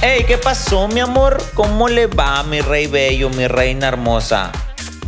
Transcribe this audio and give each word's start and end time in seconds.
Hey, 0.00 0.24
¿qué 0.28 0.38
pasó, 0.38 0.86
mi 0.86 1.00
amor? 1.00 1.42
¿Cómo 1.54 1.88
le 1.88 2.06
va, 2.06 2.44
mi 2.44 2.60
rey 2.60 2.86
bello, 2.86 3.30
mi 3.30 3.48
reina 3.48 3.88
hermosa? 3.88 4.52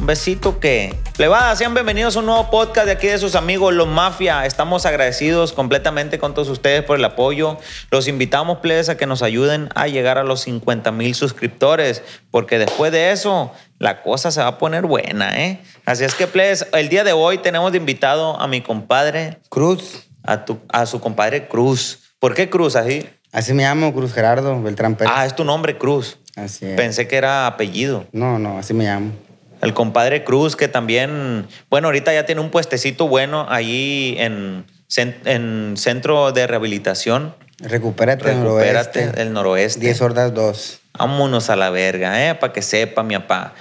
Un 0.00 0.06
besito 0.06 0.58
que. 0.58 0.98
Plebada, 1.16 1.54
sean 1.54 1.74
bienvenidos 1.74 2.16
a 2.16 2.18
un 2.18 2.26
nuevo 2.26 2.50
podcast 2.50 2.86
de 2.86 2.92
aquí 2.94 3.06
de 3.06 3.18
sus 3.18 3.36
amigos, 3.36 3.72
Los 3.72 3.86
Mafia. 3.86 4.44
Estamos 4.46 4.86
agradecidos 4.86 5.52
completamente 5.52 6.18
con 6.18 6.34
todos 6.34 6.48
ustedes 6.48 6.82
por 6.82 6.98
el 6.98 7.04
apoyo. 7.04 7.56
Los 7.92 8.08
invitamos, 8.08 8.58
plebes, 8.58 8.88
a 8.88 8.96
que 8.96 9.06
nos 9.06 9.22
ayuden 9.22 9.68
a 9.76 9.86
llegar 9.86 10.18
a 10.18 10.24
los 10.24 10.40
50 10.40 10.90
mil 10.90 11.14
suscriptores, 11.14 12.02
porque 12.32 12.58
después 12.58 12.90
de 12.90 13.12
eso, 13.12 13.52
la 13.78 14.02
cosa 14.02 14.32
se 14.32 14.40
va 14.40 14.48
a 14.48 14.58
poner 14.58 14.86
buena, 14.86 15.40
¿eh? 15.40 15.60
Así 15.84 16.02
es 16.02 16.16
que, 16.16 16.26
plebes, 16.26 16.66
el 16.72 16.88
día 16.88 17.04
de 17.04 17.12
hoy 17.12 17.38
tenemos 17.38 17.70
de 17.70 17.78
invitado 17.78 18.40
a 18.40 18.48
mi 18.48 18.60
compadre, 18.60 19.38
Cruz. 19.50 20.08
a, 20.24 20.44
tu, 20.44 20.58
a 20.68 20.84
su 20.86 20.98
compadre 21.00 21.46
Cruz. 21.46 22.00
¿Por 22.18 22.34
qué 22.34 22.50
Cruz 22.50 22.74
así? 22.74 23.08
Así 23.32 23.54
me 23.54 23.62
llamo, 23.62 23.92
Cruz 23.94 24.12
Gerardo 24.12 24.60
Beltrán 24.62 24.96
Pérez. 24.96 25.12
Ah, 25.16 25.24
es 25.26 25.36
tu 25.36 25.44
nombre, 25.44 25.78
Cruz. 25.78 26.18
Así 26.36 26.66
es. 26.66 26.76
Pensé 26.76 27.06
que 27.06 27.16
era 27.16 27.46
apellido. 27.46 28.06
No, 28.12 28.38
no, 28.38 28.58
así 28.58 28.74
me 28.74 28.84
llamo. 28.84 29.12
El 29.62 29.74
compadre 29.74 30.24
Cruz, 30.24 30.56
que 30.56 30.68
también, 30.68 31.46
bueno, 31.68 31.88
ahorita 31.88 32.12
ya 32.12 32.24
tiene 32.26 32.40
un 32.40 32.50
puestecito 32.50 33.06
bueno 33.08 33.46
ahí 33.50 34.16
en, 34.18 34.64
en 34.96 35.74
Centro 35.76 36.32
de 36.32 36.46
Rehabilitación. 36.46 37.34
Recupérate, 37.58 38.24
Recupérate 38.24 39.00
noroeste. 39.04 39.12
del 39.12 39.32
noroeste. 39.32 39.80
10 39.80 40.00
hordas 40.00 40.34
2. 40.34 40.80
Vámonos 40.98 41.50
a 41.50 41.56
la 41.56 41.70
verga, 41.70 42.26
¿eh? 42.28 42.34
Para 42.34 42.52
que 42.52 42.62
sepa, 42.62 43.02
mi 43.02 43.16
papá. 43.18 43.52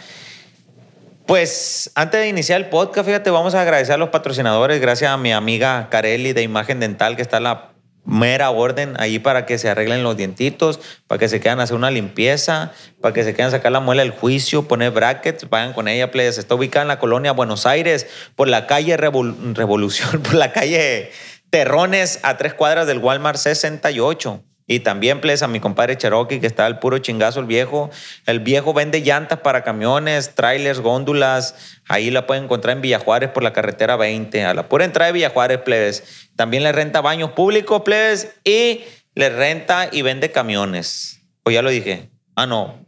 Pues 1.26 1.92
antes 1.94 2.22
de 2.22 2.28
iniciar 2.28 2.60
el 2.60 2.70
podcast, 2.70 3.06
fíjate, 3.06 3.30
vamos 3.30 3.54
a 3.54 3.62
agradecer 3.62 3.94
a 3.94 3.98
los 3.98 4.10
patrocinadores. 4.10 4.82
Gracias 4.82 5.12
a 5.12 5.18
mi 5.18 5.32
amiga 5.32 5.88
Carelli 5.92 6.34
de 6.34 6.42
Imagen 6.42 6.80
Dental, 6.80 7.16
que 7.16 7.22
está 7.22 7.38
a 7.38 7.42
la 7.42 7.70
mera 8.10 8.50
orden 8.50 8.96
ahí 8.98 9.20
para 9.20 9.46
que 9.46 9.58
se 9.60 9.70
arreglen 9.70 10.02
los 10.04 10.18
dientitos, 10.18 10.80
para 11.08 11.20
que 11.20 11.30
se 11.30 11.40
quieran 11.40 11.60
hacer 11.60 11.76
una 11.76 11.92
limpieza, 11.92 12.72
para 13.02 13.14
que 13.14 13.24
se 13.24 13.34
quieran 13.36 13.52
sacar 13.52 13.72
la 13.72 13.80
muela 13.80 14.02
del 14.02 14.12
juicio, 14.12 14.68
poner 14.68 14.92
brackets. 14.92 15.50
Vayan 15.50 15.74
con 15.74 15.88
ella, 15.88 16.10
please. 16.12 16.40
Está 16.40 16.56
ubicada 16.56 16.82
en 16.82 16.88
la 16.88 17.00
colonia 17.00 17.32
Buenos 17.34 17.66
Aires, 17.66 18.08
por 18.36 18.48
la 18.48 18.66
calle 18.68 18.98
Revol- 18.98 19.56
Revolución, 19.56 20.22
por 20.24 20.34
la 20.34 20.52
calle 20.52 21.12
Terrones, 21.52 22.20
a 22.24 22.38
tres 22.38 22.54
cuadras 22.54 22.88
del 22.88 22.98
Walmart 22.98 23.38
68. 23.38 24.44
Y 24.72 24.82
también, 24.82 25.20
please, 25.20 25.44
a 25.44 25.48
mi 25.48 25.60
compadre 25.60 25.98
Cherokee, 25.98 26.40
que 26.40 26.46
está 26.46 26.68
al 26.68 26.78
puro 26.78 27.00
chingazo, 27.00 27.40
el 27.40 27.48
viejo. 27.48 27.90
El 28.28 28.40
viejo 28.40 28.72
vende 28.72 29.02
llantas 29.02 29.40
para 29.40 29.64
camiones, 29.64 30.36
trailers, 30.36 30.80
góndulas. 30.80 31.56
Ahí 31.88 32.12
la 32.12 32.28
pueden 32.28 32.44
encontrar 32.44 32.76
en 32.76 32.84
Villajuárez 32.84 33.32
por 33.32 33.42
la 33.42 33.52
carretera 33.52 33.96
20, 33.96 34.46
a 34.46 34.54
la 34.54 34.70
pura 34.70 34.86
entrada 34.86 35.08
de 35.08 35.14
Villajuárez, 35.14 35.62
plebes. 35.62 36.30
También 36.36 36.62
le 36.62 36.72
renta 36.72 37.02
baños 37.02 37.32
públicos, 37.32 37.82
plebes, 37.82 38.36
y 38.44 38.82
le 39.16 39.30
renta 39.30 39.90
y 39.92 40.04
vende 40.04 40.32
camiones. 40.32 41.22
O 41.46 41.50
ya 41.50 41.64
lo 41.64 41.72
dije. 41.72 42.12
Ah, 42.36 42.46
no. 42.46 42.86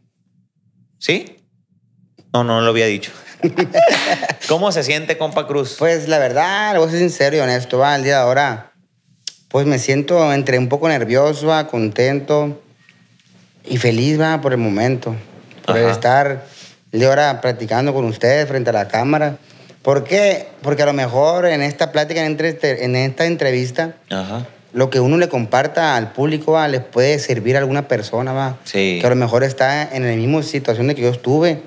¿Sí? 1.00 1.44
No, 2.32 2.44
no, 2.44 2.60
no 2.60 2.62
lo 2.62 2.70
había 2.70 2.86
dicho. 2.86 3.12
¿Cómo 4.48 4.72
se 4.72 4.84
siente, 4.84 5.18
compa 5.18 5.48
Cruz? 5.48 5.78
Pues 5.80 6.08
la 6.08 6.20
verdad, 6.20 6.74
le 6.74 6.78
voy 6.78 6.90
a 6.90 6.92
ser 6.92 7.00
sincero 7.00 7.38
y 7.38 7.40
honesto, 7.40 7.80
va, 7.80 7.96
el 7.96 8.04
día 8.04 8.18
de 8.18 8.22
ahora, 8.22 8.71
pues 9.52 9.66
me 9.68 9.80
siento 9.80 10.34
entre 10.34 10.58
un 10.58 10.70
poco 10.70 10.88
nervioso, 10.88 11.48
va, 11.48 11.68
contento 11.68 12.62
y 13.66 13.78
feliz, 13.78 14.20
va, 14.20 14.42
por 14.42 14.54
el 14.54 14.58
momento. 14.58 15.16
Por 15.66 15.78
Ajá. 15.78 15.92
estar 15.92 16.46
de 16.92 17.06
ahora 17.06 17.42
practicando 17.42 17.94
con 17.94 18.06
ustedes 18.06 18.48
frente 18.48 18.70
a 18.70 18.74
la 18.74 18.88
cámara. 18.88 19.38
¿Por 19.82 20.04
qué? 20.04 20.48
Porque 20.62 20.84
a 20.84 20.86
lo 20.86 20.94
mejor 20.94 21.46
en 21.48 21.62
esta 21.62 21.92
plática, 21.92 22.22
en, 22.26 22.28
entre- 22.40 22.84
en 22.86 22.96
esta 22.96 23.26
entrevista, 23.26 23.96
Ajá. 24.10 24.46
lo 24.74 24.90
que 24.90 25.00
uno 25.00 25.18
le 25.18 25.28
comparta 25.28 25.96
al 25.96 26.12
público 26.14 26.54
va, 26.54 26.68
les 26.68 26.82
puede 26.82 27.20
servir 27.20 27.56
a 27.56 27.60
alguna 27.60 27.88
persona, 27.88 28.32
va. 28.32 28.58
Sí. 28.64 28.98
Que 29.02 29.08
a 29.08 29.10
lo 29.10 29.16
mejor 29.16 29.44
está 29.44 29.84
en 29.96 30.04
la 30.10 30.16
misma 30.16 30.44
situación 30.44 30.88
de 30.88 30.96
que 30.96 31.02
yo 31.02 31.10
estuve. 31.10 31.62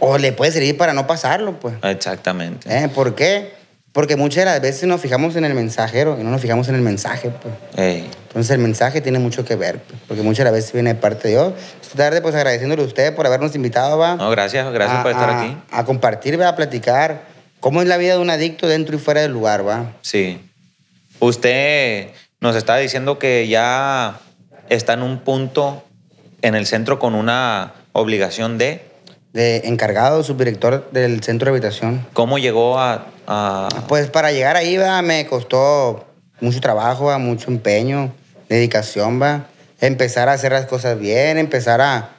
O 0.00 0.16
le 0.18 0.30
puede 0.32 0.52
servir 0.52 0.76
para 0.76 0.92
no 0.92 1.06
pasarlo, 1.08 1.58
pues. 1.58 1.74
Exactamente. 1.82 2.68
¿Eh? 2.84 2.88
¿Por 2.88 3.14
qué? 3.16 3.52
Porque 3.98 4.14
muchas 4.14 4.44
de 4.44 4.50
las 4.52 4.60
veces 4.60 4.84
nos 4.84 5.00
fijamos 5.00 5.34
en 5.34 5.44
el 5.44 5.54
mensajero 5.54 6.16
y 6.20 6.22
no 6.22 6.30
nos 6.30 6.40
fijamos 6.40 6.68
en 6.68 6.76
el 6.76 6.82
mensaje, 6.82 7.30
pues. 7.30 7.52
Ey. 7.76 8.08
Entonces 8.28 8.52
el 8.52 8.60
mensaje 8.60 9.00
tiene 9.00 9.18
mucho 9.18 9.44
que 9.44 9.56
ver, 9.56 9.80
pues, 9.80 10.00
porque 10.06 10.22
muchas 10.22 10.38
de 10.38 10.44
las 10.44 10.52
veces 10.52 10.72
viene 10.72 10.94
de 10.94 11.00
parte 11.00 11.26
de 11.26 11.34
Dios. 11.34 11.52
Esta 11.82 11.96
tarde, 11.96 12.20
pues 12.22 12.32
agradeciéndole 12.36 12.80
a 12.82 12.84
usted 12.86 13.12
por 13.16 13.26
habernos 13.26 13.56
invitado, 13.56 13.98
va. 13.98 14.14
No, 14.14 14.30
gracias, 14.30 14.72
gracias 14.72 14.98
a- 15.00 15.02
por 15.02 15.10
estar 15.10 15.28
a- 15.28 15.40
aquí. 15.42 15.56
A 15.72 15.84
compartir, 15.84 16.40
va, 16.40 16.46
a 16.46 16.54
platicar 16.54 17.22
cómo 17.58 17.82
es 17.82 17.88
la 17.88 17.96
vida 17.96 18.12
de 18.12 18.20
un 18.20 18.30
adicto 18.30 18.68
dentro 18.68 18.94
y 18.94 19.00
fuera 19.00 19.20
del 19.22 19.32
lugar, 19.32 19.66
va. 19.66 19.90
Sí. 20.02 20.40
Usted 21.18 22.10
nos 22.40 22.54
está 22.54 22.76
diciendo 22.76 23.18
que 23.18 23.48
ya 23.48 24.20
está 24.68 24.92
en 24.92 25.02
un 25.02 25.18
punto 25.18 25.82
en 26.42 26.54
el 26.54 26.66
centro 26.66 27.00
con 27.00 27.16
una 27.16 27.72
obligación 27.90 28.58
de 28.58 28.80
De 29.32 29.62
encargado, 29.64 30.22
subdirector 30.22 30.90
del 30.90 31.22
centro 31.22 31.46
de 31.46 31.50
habitación. 31.58 32.06
cómo 32.14 32.38
llegó 32.38 32.78
a... 32.78 33.06
a- 33.26 33.68
Pues 33.86 34.08
para 34.10 34.32
llegar 34.32 34.56
ahí, 34.56 34.76
va, 34.78 35.00
me 35.02 35.26
costó 35.26 36.06
mucho 36.40 36.60
trabajo, 36.60 37.06
va, 37.06 37.18
mucho 37.18 37.50
empeño, 37.50 38.12
dedicación, 38.48 39.20
va. 39.20 39.46
Empezar 39.80 40.28
a 40.28 40.32
hacer 40.32 40.52
las 40.52 40.66
cosas 40.66 40.98
bien, 40.98 41.36
empezar 41.38 41.80
a, 41.80 42.10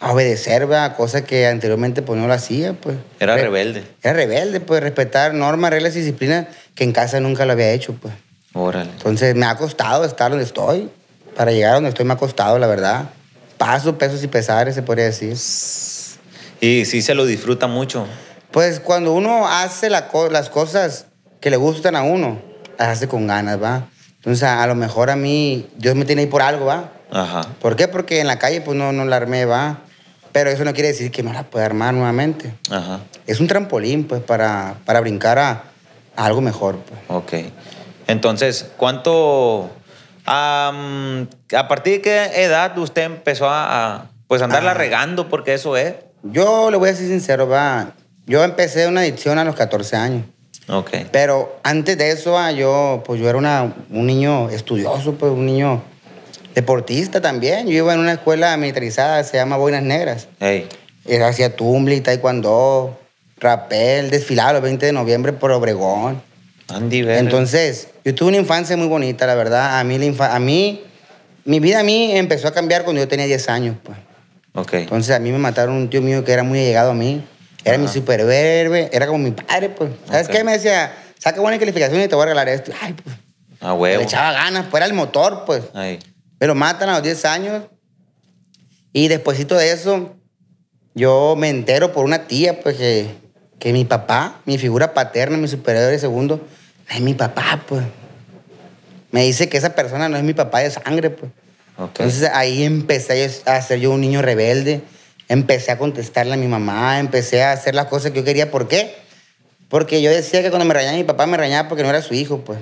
a 0.00 0.12
obedecer, 0.12 0.70
va, 0.70 0.94
cosas 0.94 1.22
que 1.22 1.46
anteriormente 1.46 2.02
pues 2.02 2.18
no 2.18 2.26
lo 2.26 2.32
hacía, 2.32 2.72
pues. 2.72 2.96
Era 3.20 3.36
Re- 3.36 3.42
rebelde. 3.42 3.84
Era 4.02 4.14
rebelde, 4.14 4.60
pues, 4.60 4.82
respetar 4.82 5.34
normas, 5.34 5.70
reglas 5.70 5.94
y 5.96 6.00
disciplinas 6.00 6.46
que 6.74 6.84
en 6.84 6.92
casa 6.92 7.20
nunca 7.20 7.44
lo 7.44 7.52
había 7.52 7.70
hecho, 7.72 7.94
pues. 8.00 8.14
Órale. 8.54 8.90
Entonces 8.90 9.34
me 9.36 9.46
ha 9.46 9.56
costado 9.56 10.04
estar 10.04 10.30
donde 10.30 10.44
estoy. 10.46 10.88
Para 11.36 11.52
llegar 11.52 11.72
a 11.72 11.74
donde 11.74 11.90
estoy 11.90 12.04
me 12.06 12.14
ha 12.14 12.16
costado, 12.16 12.58
la 12.58 12.66
verdad. 12.68 13.10
Paso, 13.58 13.98
pesos 13.98 14.22
y 14.24 14.28
pesares, 14.28 14.74
se 14.74 14.82
podría 14.82 15.04
decir. 15.06 15.36
Y 16.64 16.84
sí 16.86 17.02
se 17.02 17.14
lo 17.14 17.26
disfruta 17.26 17.66
mucho. 17.66 18.06
Pues 18.50 18.80
cuando 18.80 19.12
uno 19.12 19.46
hace 19.46 19.90
la 19.90 20.08
co- 20.08 20.30
las 20.30 20.48
cosas 20.48 21.06
que 21.40 21.50
le 21.50 21.56
gustan 21.56 21.94
a 21.96 22.02
uno, 22.02 22.40
las 22.78 22.88
hace 22.88 23.08
con 23.08 23.26
ganas, 23.26 23.62
¿va? 23.62 23.88
Entonces, 24.16 24.42
a, 24.44 24.62
a 24.62 24.66
lo 24.66 24.74
mejor 24.74 25.10
a 25.10 25.16
mí, 25.16 25.68
Dios 25.76 25.94
me 25.94 26.04
tiene 26.06 26.22
ahí 26.22 26.28
por 26.28 26.40
algo, 26.40 26.64
¿va? 26.66 26.90
Ajá. 27.10 27.42
¿Por 27.60 27.76
qué? 27.76 27.86
Porque 27.88 28.20
en 28.20 28.26
la 28.26 28.38
calle, 28.38 28.60
pues 28.62 28.78
no, 28.78 28.92
no 28.92 29.04
la 29.04 29.16
armé, 29.16 29.44
¿va? 29.44 29.80
Pero 30.32 30.48
eso 30.50 30.64
no 30.64 30.72
quiere 30.72 30.88
decir 30.88 31.10
que 31.10 31.22
no 31.22 31.32
la 31.32 31.42
pueda 31.42 31.66
armar 31.66 31.92
nuevamente. 31.92 32.54
Ajá. 32.70 33.00
Es 33.26 33.40
un 33.40 33.46
trampolín, 33.46 34.04
pues, 34.04 34.22
para, 34.22 34.76
para 34.86 35.00
brincar 35.00 35.38
a, 35.38 35.64
a 36.16 36.24
algo 36.24 36.40
mejor, 36.40 36.78
pues. 36.78 37.00
Ok. 37.08 37.32
Entonces, 38.06 38.66
¿cuánto... 38.78 39.70
am, 40.24 41.28
¿A 41.56 41.68
partir 41.68 41.94
de 41.94 42.00
qué 42.00 42.42
edad 42.42 42.76
usted 42.78 43.02
empezó 43.02 43.48
a, 43.48 43.94
a, 43.96 44.10
pues 44.28 44.40
andarla 44.42 44.70
Ah. 44.70 44.74
regando? 44.74 45.28
Porque 45.28 45.52
eso 45.54 45.76
es. 45.76 45.94
Yo 46.24 46.70
le 46.70 46.76
voy 46.76 46.88
a 46.88 46.94
ser 46.94 47.06
sincero, 47.06 47.46
¿va? 47.48 47.92
Yo 48.26 48.42
empecé 48.42 48.86
una 48.88 49.02
adicción 49.02 49.38
a 49.38 49.44
los 49.44 49.54
14 49.54 49.96
años. 49.96 50.24
Ok. 50.68 50.90
Pero 51.12 51.58
antes 51.62 51.98
de 51.98 52.10
eso, 52.10 52.36
yo, 52.52 53.02
pues 53.04 53.20
yo 53.20 53.28
era 53.28 53.36
una- 53.36 53.74
un 53.90 54.06
niño 54.06 54.48
estudioso, 54.48 55.14
pues 55.14 55.30
un 55.30 55.44
niño 55.44 55.82
deportista 56.54 57.20
también. 57.20 57.66
Yo 57.66 57.72
iba 57.74 57.92
en 57.92 58.00
una 58.00 58.12
escuela 58.14 58.56
militarizada, 58.56 59.22
se 59.24 59.36
llama 59.36 59.56
Boinas 59.58 59.82
Negras. 59.82 60.28
Ey. 60.40 60.66
Era 61.06 61.28
hacía 61.28 61.54
tumbling, 61.54 62.02
taekwondo, 62.02 62.98
rapel, 63.38 64.08
desfilaba 64.10 64.56
el 64.56 64.62
20 64.62 64.86
de 64.86 64.92
noviembre 64.92 65.34
por 65.34 65.50
Obregón. 65.50 66.22
Andy, 66.68 67.02
verga. 67.02 67.20
Entonces, 67.20 67.88
yo 68.04 68.14
tuve 68.14 68.28
una 68.28 68.38
infancia 68.38 68.74
muy 68.78 68.86
bonita, 68.86 69.26
la 69.26 69.34
verdad. 69.34 69.78
A 69.78 69.84
mí, 69.84 69.98
la 69.98 70.34
a 70.34 70.38
mí, 70.38 70.82
mi 71.44 71.60
vida 71.60 71.80
a 71.80 71.82
mí 71.82 72.16
empezó 72.16 72.48
a 72.48 72.54
cambiar 72.54 72.84
cuando 72.84 73.02
yo 73.02 73.08
tenía 73.08 73.26
10 73.26 73.50
años, 73.50 73.76
pues. 73.82 73.98
Ok. 74.54 74.74
Entonces 74.74 75.14
a 75.14 75.18
mí 75.18 75.32
me 75.32 75.38
mataron 75.38 75.74
un 75.74 75.90
tío 75.90 76.00
mío 76.00 76.24
que 76.24 76.32
era 76.32 76.42
muy 76.42 76.58
allegado 76.60 76.92
a 76.92 76.94
mí. 76.94 77.24
Era 77.64 77.78
mi 77.78 77.88
superhéroe, 77.88 78.90
era 78.92 79.06
como 79.06 79.18
mi 79.18 79.30
padre, 79.30 79.70
pues. 79.70 79.90
¿Sabes 80.06 80.26
Ok. 80.26 80.32
qué? 80.32 80.44
Me 80.44 80.52
decía, 80.52 80.92
saca 81.18 81.40
buena 81.40 81.58
calificación 81.58 82.00
y 82.02 82.08
te 82.08 82.14
voy 82.14 82.22
a 82.22 82.26
regalar 82.26 82.48
esto. 82.48 82.72
Ay, 82.80 82.92
pues. 82.92 83.16
A 83.60 83.72
huevo. 83.72 83.98
Le 83.98 84.04
echaba 84.04 84.32
ganas, 84.32 84.66
pues 84.70 84.76
era 84.80 84.86
el 84.86 84.92
motor, 84.92 85.44
pues. 85.46 85.62
Ahí. 85.74 85.98
Me 86.38 86.46
lo 86.46 86.54
matan 86.54 86.90
a 86.90 86.94
los 86.94 87.02
10 87.02 87.24
años. 87.24 87.62
Y 88.92 89.08
despuésito 89.08 89.56
de 89.56 89.72
eso, 89.72 90.14
yo 90.94 91.34
me 91.36 91.48
entero 91.48 91.92
por 91.92 92.04
una 92.04 92.26
tía, 92.26 92.60
pues, 92.60 92.76
que, 92.76 93.08
que 93.58 93.72
mi 93.72 93.84
papá, 93.86 94.40
mi 94.44 94.58
figura 94.58 94.92
paterna, 94.94 95.36
mi 95.38 95.48
superhéroe 95.48 95.98
segundo, 95.98 96.46
es 96.90 97.00
mi 97.00 97.14
papá, 97.14 97.60
pues. 97.66 97.82
Me 99.10 99.24
dice 99.24 99.48
que 99.48 99.56
esa 99.56 99.74
persona 99.74 100.08
no 100.10 100.16
es 100.18 100.22
mi 100.22 100.34
papá 100.34 100.60
de 100.60 100.70
sangre, 100.70 101.08
pues. 101.10 101.32
Ok. 101.76 102.00
Entonces 102.00 102.30
ahí 102.32 102.64
empecé 102.64 103.30
a 103.46 103.60
ser 103.62 103.80
yo 103.80 103.90
un 103.90 104.00
niño 104.00 104.22
rebelde. 104.22 104.82
Empecé 105.28 105.72
a 105.72 105.78
contestarle 105.78 106.34
a 106.34 106.36
mi 106.36 106.46
mamá, 106.46 107.00
empecé 107.00 107.42
a 107.42 107.52
hacer 107.52 107.74
las 107.74 107.86
cosas 107.86 108.12
que 108.12 108.18
yo 108.18 108.24
quería. 108.24 108.50
¿Por 108.50 108.68
qué? 108.68 108.94
Porque 109.68 110.02
yo 110.02 110.10
decía 110.10 110.42
que 110.42 110.50
cuando 110.50 110.66
me 110.66 110.74
regañaba 110.74 110.98
mi 110.98 111.04
papá, 111.04 111.26
me 111.26 111.36
regañaba 111.36 111.68
porque 111.68 111.82
no 111.82 111.88
era 111.88 112.02
su 112.02 112.14
hijo, 112.14 112.40
pues. 112.40 112.60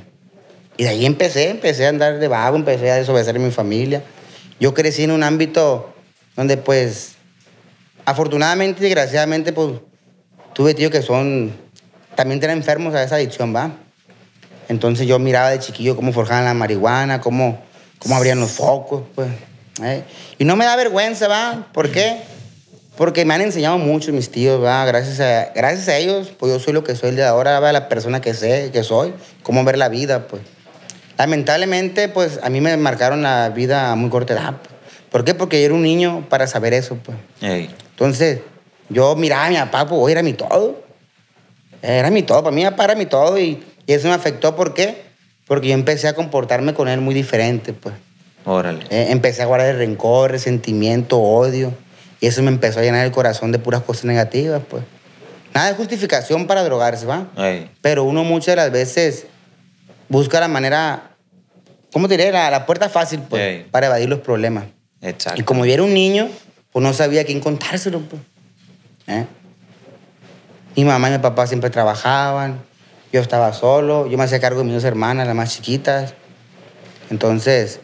Y 0.76 0.84
de 0.84 0.90
ahí 0.90 1.04
empecé, 1.04 1.50
empecé 1.50 1.86
a 1.86 1.90
andar 1.90 2.18
de 2.18 2.28
vago, 2.28 2.56
empecé 2.56 2.90
a 2.90 2.94
desobedecer 2.94 3.36
a 3.36 3.38
mi 3.38 3.50
familia. 3.50 4.02
Yo 4.58 4.72
crecí 4.72 5.04
en 5.04 5.10
un 5.10 5.22
ámbito 5.22 5.92
donde, 6.36 6.56
pues, 6.56 7.16
afortunadamente 8.04 8.80
y 8.80 8.84
desgraciadamente, 8.84 9.52
pues, 9.52 9.80
tuve 10.54 10.74
tíos 10.74 10.90
que 10.90 11.02
son, 11.02 11.52
también 12.14 12.40
tienen 12.40 12.58
enfermos 12.58 12.94
a 12.94 13.02
esa 13.02 13.16
adicción, 13.16 13.54
¿va? 13.54 13.72
Entonces 14.68 15.06
yo 15.06 15.18
miraba 15.18 15.50
de 15.50 15.58
chiquillo 15.58 15.96
cómo 15.96 16.12
forjaban 16.12 16.44
la 16.44 16.54
marihuana, 16.54 17.20
cómo, 17.20 17.62
cómo 18.02 18.16
abrían 18.16 18.40
los 18.40 18.50
focos, 18.52 19.02
pues. 19.14 19.28
¿eh? 19.82 20.02
Y 20.38 20.44
no 20.44 20.56
me 20.56 20.64
da 20.64 20.76
vergüenza, 20.76 21.28
¿va? 21.28 21.68
¿Por 21.72 21.90
qué? 21.90 22.18
Porque 22.96 23.24
me 23.24 23.34
han 23.34 23.40
enseñado 23.40 23.78
mucho 23.78 24.12
mis 24.12 24.30
tíos, 24.30 24.62
¿va? 24.62 24.84
Gracias 24.84 25.20
a, 25.20 25.52
gracias 25.54 25.88
a 25.88 25.96
ellos, 25.96 26.32
pues 26.38 26.52
yo 26.52 26.58
soy 26.58 26.72
lo 26.72 26.84
que 26.84 26.94
soy 26.94 27.12
de 27.12 27.24
ahora, 27.24 27.60
¿va? 27.60 27.72
La 27.72 27.88
persona 27.88 28.20
que 28.20 28.34
sé, 28.34 28.70
que 28.72 28.82
soy, 28.82 29.14
cómo 29.42 29.64
ver 29.64 29.78
la 29.78 29.88
vida, 29.88 30.26
pues. 30.26 30.42
Lamentablemente, 31.16 32.08
pues 32.08 32.40
a 32.42 32.50
mí 32.50 32.60
me 32.60 32.76
marcaron 32.76 33.22
la 33.22 33.50
vida 33.50 33.92
a 33.92 33.94
muy 33.94 34.10
corta 34.10 34.34
edad. 34.34 34.54
pues. 34.62 34.74
¿Por 35.10 35.24
qué? 35.24 35.34
Porque 35.34 35.60
yo 35.60 35.66
era 35.66 35.74
un 35.74 35.82
niño 35.82 36.26
para 36.28 36.46
saber 36.46 36.74
eso, 36.74 36.96
pues. 36.96 37.16
Ey. 37.40 37.70
Entonces, 37.90 38.40
yo 38.88 39.14
miraba 39.14 39.46
a 39.46 39.50
mi 39.50 39.56
papá, 39.56 39.86
pues, 39.86 40.10
era 40.12 40.22
mi 40.22 40.32
todo. 40.32 40.82
Era 41.80 42.10
mi 42.10 42.22
todo, 42.22 42.42
para 42.42 42.54
mí 42.54 42.62
era 42.62 42.94
mi 42.94 43.06
todo 43.06 43.38
y, 43.38 43.62
y 43.86 43.92
eso 43.92 44.06
me 44.06 44.14
afectó, 44.14 44.54
¿por 44.54 44.72
qué? 44.72 45.11
Porque 45.52 45.68
yo 45.68 45.74
empecé 45.74 46.08
a 46.08 46.14
comportarme 46.14 46.72
con 46.72 46.88
él 46.88 47.02
muy 47.02 47.14
diferente, 47.14 47.74
pues. 47.74 47.94
Órale. 48.46 48.86
Eh, 48.88 49.08
empecé 49.10 49.42
a 49.42 49.44
guardar 49.44 49.76
rencor, 49.76 50.30
resentimiento, 50.30 51.20
odio. 51.20 51.74
Y 52.22 52.26
eso 52.28 52.42
me 52.42 52.48
empezó 52.48 52.80
a 52.80 52.82
llenar 52.82 53.04
el 53.04 53.12
corazón 53.12 53.52
de 53.52 53.58
puras 53.58 53.82
cosas 53.82 54.06
negativas, 54.06 54.62
pues. 54.66 54.82
Nada 55.52 55.68
de 55.68 55.74
justificación 55.74 56.46
para 56.46 56.64
drogarse, 56.64 57.04
¿va? 57.04 57.26
Ey. 57.36 57.70
Pero 57.82 58.04
uno 58.04 58.24
muchas 58.24 58.46
de 58.46 58.56
las 58.56 58.72
veces 58.72 59.26
busca 60.08 60.40
la 60.40 60.48
manera, 60.48 61.10
¿cómo 61.92 62.08
te 62.08 62.16
diré? 62.16 62.32
La, 62.32 62.48
la 62.50 62.64
puerta 62.64 62.88
fácil, 62.88 63.20
pues, 63.28 63.42
Ey. 63.42 63.66
para 63.70 63.88
evadir 63.88 64.08
los 64.08 64.20
problemas. 64.20 64.64
Exacto. 65.02 65.38
Y 65.38 65.44
como 65.44 65.66
yo 65.66 65.74
era 65.74 65.82
un 65.82 65.92
niño, 65.92 66.30
pues 66.72 66.82
no 66.82 66.94
sabía 66.94 67.20
a 67.20 67.24
quién 67.24 67.40
contárselo, 67.40 68.00
pues. 68.00 68.22
¿Eh? 69.06 69.26
Mi 70.76 70.86
mamá 70.86 71.10
y 71.10 71.12
mi 71.12 71.18
papá 71.18 71.46
siempre 71.46 71.68
trabajaban, 71.68 72.62
yo 73.12 73.20
estaba 73.20 73.52
solo, 73.52 74.06
yo 74.08 74.16
me 74.16 74.24
hacía 74.24 74.40
cargo 74.40 74.60
de 74.60 74.64
mis 74.64 74.74
dos 74.74 74.84
hermanas, 74.84 75.26
las 75.26 75.36
más 75.36 75.54
chiquitas. 75.54 76.14
Entonces, 77.10 77.80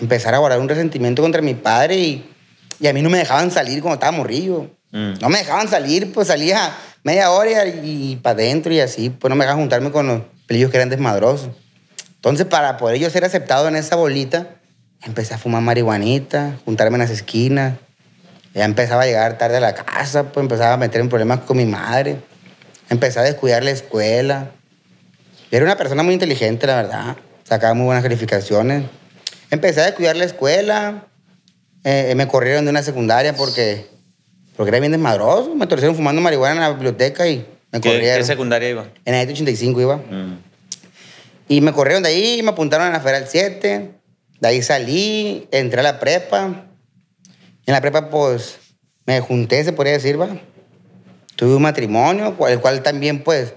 empezar 0.00 0.34
a 0.34 0.38
guardar 0.38 0.60
un 0.60 0.68
resentimiento 0.68 1.20
contra 1.22 1.42
mi 1.42 1.54
padre 1.54 1.96
y, 1.96 2.30
y 2.78 2.86
a 2.86 2.92
mí 2.92 3.02
no 3.02 3.10
me 3.10 3.18
dejaban 3.18 3.50
salir 3.50 3.82
cuando 3.82 3.94
estaba 3.94 4.12
morrillo. 4.12 4.70
Mm. 4.92 5.14
No 5.20 5.28
me 5.28 5.38
dejaban 5.38 5.68
salir, 5.68 6.12
pues 6.12 6.28
salía 6.28 6.72
media 7.02 7.30
hora 7.30 7.66
y, 7.66 8.16
para 8.16 8.34
adentro 8.34 8.72
y 8.72 8.80
así, 8.80 9.10
pues 9.10 9.28
no 9.28 9.36
me 9.36 9.44
dejaban 9.44 9.62
juntarme 9.62 9.90
con 9.90 10.06
los 10.06 10.22
pelillos 10.46 10.70
que 10.70 10.76
eran 10.76 10.88
desmadrosos. 10.88 11.50
Entonces, 12.14 12.46
para 12.46 12.76
poder 12.76 12.98
yo 12.98 13.10
ser 13.10 13.24
aceptado 13.24 13.68
en 13.68 13.76
esa 13.76 13.96
bolita, 13.96 14.48
empecé 15.02 15.34
a 15.34 15.38
fumar 15.38 15.62
marihuanita, 15.62 16.58
juntarme 16.64 16.96
en 16.96 17.00
las 17.00 17.10
esquinas. 17.10 17.74
Ya 18.54 18.64
empezaba 18.64 19.02
a 19.02 19.06
llegar 19.06 19.38
tarde 19.38 19.58
a 19.58 19.60
la 19.60 19.74
casa, 19.74 20.32
pues 20.32 20.42
empezaba 20.42 20.74
a 20.74 20.76
meter 20.76 21.00
en 21.00 21.08
problemas 21.08 21.40
con 21.40 21.56
mi 21.56 21.66
madre. 21.66 22.20
Empecé 22.90 23.20
a 23.20 23.22
descuidar 23.22 23.62
la 23.62 23.70
escuela. 23.70 24.52
Era 25.50 25.64
una 25.64 25.76
persona 25.76 26.02
muy 26.02 26.14
inteligente, 26.14 26.66
la 26.66 26.76
verdad. 26.76 27.16
Sacaba 27.44 27.74
muy 27.74 27.86
buenas 27.86 28.02
calificaciones. 28.02 28.84
Empecé 29.50 29.80
a 29.80 29.86
descuidar 29.86 30.16
la 30.16 30.24
escuela. 30.24 31.06
Eh, 31.84 32.12
me 32.16 32.28
corrieron 32.28 32.64
de 32.64 32.70
una 32.70 32.82
secundaria 32.82 33.34
porque, 33.34 33.86
porque 34.56 34.68
era 34.68 34.80
bien 34.80 34.92
desmadroso. 34.92 35.54
Me 35.54 35.66
torcieron 35.66 35.96
fumando 35.96 36.20
marihuana 36.20 36.56
en 36.56 36.60
la 36.60 36.70
biblioteca 36.70 37.26
y 37.26 37.46
me 37.72 37.80
¿Qué, 37.80 37.90
corrieron. 37.90 38.18
qué 38.18 38.24
secundaria 38.24 38.68
iba? 38.68 38.86
En 39.04 39.14
la 39.14 39.22
85 39.22 39.80
iba. 39.80 39.96
Mm. 39.96 40.38
Y 41.48 41.60
me 41.62 41.72
corrieron 41.72 42.02
de 42.02 42.10
ahí, 42.10 42.42
me 42.42 42.50
apuntaron 42.50 42.86
a 42.88 42.90
la 42.90 43.00
Federal 43.00 43.24
7. 43.26 43.90
De 44.40 44.48
ahí 44.48 44.62
salí, 44.62 45.48
entré 45.50 45.80
a 45.80 45.82
la 45.82 45.98
prepa. 45.98 46.66
En 47.64 47.72
la 47.72 47.80
prepa, 47.80 48.10
pues, 48.10 48.58
me 49.06 49.20
junté, 49.20 49.64
se 49.64 49.72
podría 49.72 49.94
decir, 49.94 50.20
va. 50.20 50.28
Tuve 51.36 51.54
un 51.54 51.62
matrimonio, 51.62 52.36
el 52.48 52.60
cual 52.60 52.82
también, 52.82 53.22
pues, 53.22 53.54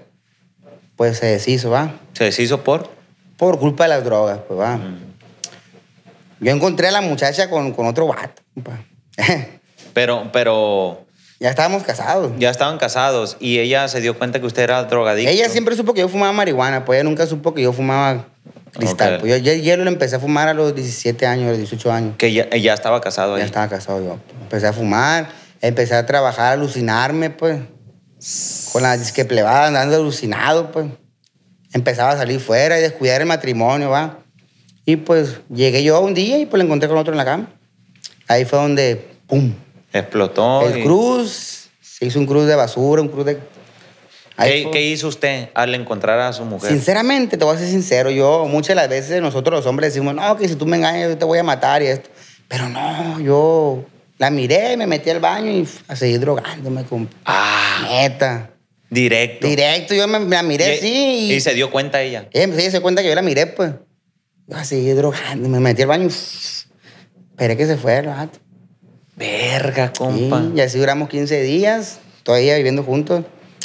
pues 0.96 1.18
se 1.18 1.26
deshizo, 1.26 1.70
va. 1.70 1.94
¿Se 2.12 2.24
deshizo 2.24 2.62
por? 2.62 2.90
Por 3.36 3.58
culpa 3.58 3.84
de 3.84 3.90
las 3.90 4.04
drogas, 4.04 4.40
pues, 4.46 4.58
va. 4.58 4.78
Yo 6.40 6.50
encontré 6.52 6.88
a 6.88 6.90
la 6.90 7.00
muchacha 7.00 7.48
con, 7.48 7.72
con 7.72 7.86
otro 7.86 8.06
vato, 8.06 8.42
compa. 8.54 8.84
Pero, 9.94 10.30
pero 10.32 11.04
ya 11.38 11.50
estábamos 11.50 11.82
casados. 11.82 12.32
ya 12.38 12.50
estaban 12.50 12.78
casados 12.78 13.36
y 13.40 13.58
ella 13.58 13.88
se 13.88 14.00
dio 14.00 14.16
cuenta 14.16 14.40
que 14.40 14.46
usted 14.46 14.62
era 14.62 14.84
drogadicto. 14.84 15.30
Ella 15.30 15.48
siempre 15.48 15.76
supo 15.76 15.92
que 15.92 16.00
yo 16.00 16.08
fumaba 16.08 16.32
marihuana, 16.32 16.84
pues 16.84 16.98
ella 16.98 17.04
nunca 17.04 17.26
supo 17.26 17.52
que 17.52 17.60
yo 17.60 17.72
fumaba 17.74 18.26
cristal. 18.72 19.18
Pues 19.18 19.42
yo, 19.42 19.52
yo 19.52 19.52
hielo 19.52 19.84
lo 19.84 19.90
empecé 19.90 20.16
a 20.16 20.20
fumar 20.20 20.48
a 20.48 20.54
los 20.54 20.74
17 20.74 21.26
años, 21.26 21.46
a 21.46 21.50
los 21.50 21.58
18 21.58 21.92
años. 21.92 22.14
Que 22.16 22.32
ya, 22.32 22.48
ya 22.48 22.72
estaba 22.72 23.00
casado 23.00 23.34
ahí. 23.34 23.40
Ya 23.40 23.46
estaba 23.46 23.68
casado 23.68 24.02
yo. 24.02 24.18
Empecé 24.40 24.68
a 24.68 24.72
fumar, 24.72 25.28
empecé 25.60 25.94
a 25.94 26.06
trabajar, 26.06 26.46
a 26.46 26.52
alucinarme, 26.52 27.30
pues. 27.30 27.58
Con 28.72 28.82
la 28.82 28.96
disque 28.96 29.24
plebada, 29.24 29.66
andando 29.66 29.96
alucinado, 29.96 30.70
pues. 30.72 30.86
Empezaba 31.72 32.12
a 32.12 32.16
salir 32.16 32.38
fuera 32.40 32.78
y 32.78 32.82
descuidar 32.82 33.20
el 33.20 33.26
matrimonio, 33.26 33.90
va. 33.90 34.18
Y 34.84 34.96
pues 34.96 35.40
llegué 35.48 35.82
yo 35.82 36.00
un 36.00 36.14
día 36.14 36.38
y 36.38 36.46
pues 36.46 36.58
lo 36.58 36.64
encontré 36.64 36.88
con 36.88 36.98
otro 36.98 37.12
en 37.12 37.18
la 37.18 37.24
cama. 37.24 37.48
Ahí 38.28 38.44
fue 38.44 38.58
donde, 38.58 39.08
¡pum! 39.26 39.52
Explotó. 39.92 40.68
el 40.68 40.78
y- 40.78 40.82
cruz, 40.82 41.68
se 41.80 42.06
hizo 42.06 42.18
un 42.18 42.26
cruz 42.26 42.46
de 42.46 42.54
basura, 42.54 43.02
un 43.02 43.08
cruz 43.08 43.26
de... 43.26 43.38
¿Qué, 44.38 44.68
qué 44.72 44.82
hizo 44.82 45.08
usted 45.08 45.50
al 45.54 45.74
encontrar 45.74 46.18
a 46.18 46.32
su 46.32 46.44
mujer? 46.44 46.70
Sinceramente, 46.70 47.36
te 47.36 47.44
voy 47.44 47.54
a 47.54 47.58
ser 47.58 47.68
sincero, 47.68 48.10
yo 48.10 48.46
muchas 48.46 48.68
de 48.68 48.74
las 48.76 48.88
veces 48.88 49.20
nosotros 49.20 49.58
los 49.58 49.66
hombres 49.66 49.92
decimos, 49.92 50.14
no, 50.14 50.36
que 50.36 50.48
si 50.48 50.56
tú 50.56 50.66
me 50.66 50.78
engañas 50.78 51.10
yo 51.10 51.18
te 51.18 51.24
voy 51.24 51.38
a 51.38 51.44
matar 51.44 51.82
y 51.82 51.86
esto. 51.86 52.08
Pero 52.48 52.68
no, 52.68 53.20
yo 53.20 53.84
la 54.22 54.30
miré, 54.30 54.76
me 54.76 54.86
metí 54.86 55.10
al 55.10 55.18
baño 55.18 55.50
y 55.50 55.66
a 55.88 55.96
seguir 55.96 56.20
drogándome, 56.20 56.84
compa. 56.84 57.12
Ah, 57.24 57.88
Neta. 57.90 58.50
directo. 58.88 59.48
Directo, 59.48 59.94
yo 59.96 60.06
me, 60.06 60.20
la 60.20 60.44
miré 60.44 60.74
Y- 60.74 60.78
así 60.78 60.92
y... 61.30 61.32
y 61.34 61.40
se 61.40 61.54
dio 61.54 61.72
cuenta 61.72 62.00
ella. 62.00 62.28
Ella 62.32 62.46
me 62.46 62.54
se 62.54 62.70
dio 62.70 62.82
cuenta 62.82 63.02
que 63.02 63.08
yo 63.08 63.16
la 63.16 63.22
miré, 63.22 63.48
pues. 63.48 63.72
Yo 64.46 64.56
a 64.56 64.64
seguir 64.64 64.94
drogando, 64.94 65.48
me 65.48 65.58
metí 65.58 65.82
al 65.82 65.88
baño 65.88 66.04
y... 66.04 66.12
Esperé 67.32 67.56
que 67.56 67.66
se 67.66 67.76
fuera 67.76 68.00
el. 68.00 68.38
Verga, 69.16 69.92
compa. 69.92 70.40
Y, 70.54 70.58
y 70.58 70.60
así 70.60 70.78
duramos 70.78 71.08
15 71.08 71.42
días, 71.42 71.98
todavía 72.22 72.54
viviendo 72.56 72.84
juntos. 72.84 73.24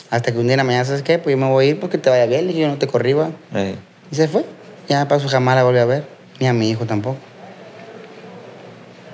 Hasta 0.10 0.32
que 0.32 0.40
un 0.40 0.46
día 0.46 0.54
en 0.54 0.58
la 0.58 0.64
mañana, 0.64 0.86
¿sabes 0.86 1.04
qué? 1.04 1.20
Pues 1.20 1.36
yo 1.36 1.38
me 1.38 1.48
voy 1.52 1.66
a 1.66 1.70
ir 1.70 1.80
porque 1.80 2.00
te 2.00 2.10
vaya 2.10 2.26
bien. 2.26 2.48
Dije, 2.48 2.62
yo 2.62 2.68
no 2.68 2.78
te 2.80 2.88
corrí, 2.88 3.14
va. 3.14 3.30
Ey. 3.54 3.76
Y 4.12 4.16
se 4.16 4.28
fue. 4.28 4.44
Ya 4.90 5.08
pasó 5.08 5.28
jamás 5.28 5.56
la 5.56 5.64
volví 5.64 5.78
a 5.80 5.86
ver. 5.86 6.06
Ni 6.40 6.48
a 6.48 6.54
mi 6.54 6.70
hijo 6.70 6.86
tampoco. 6.86 7.18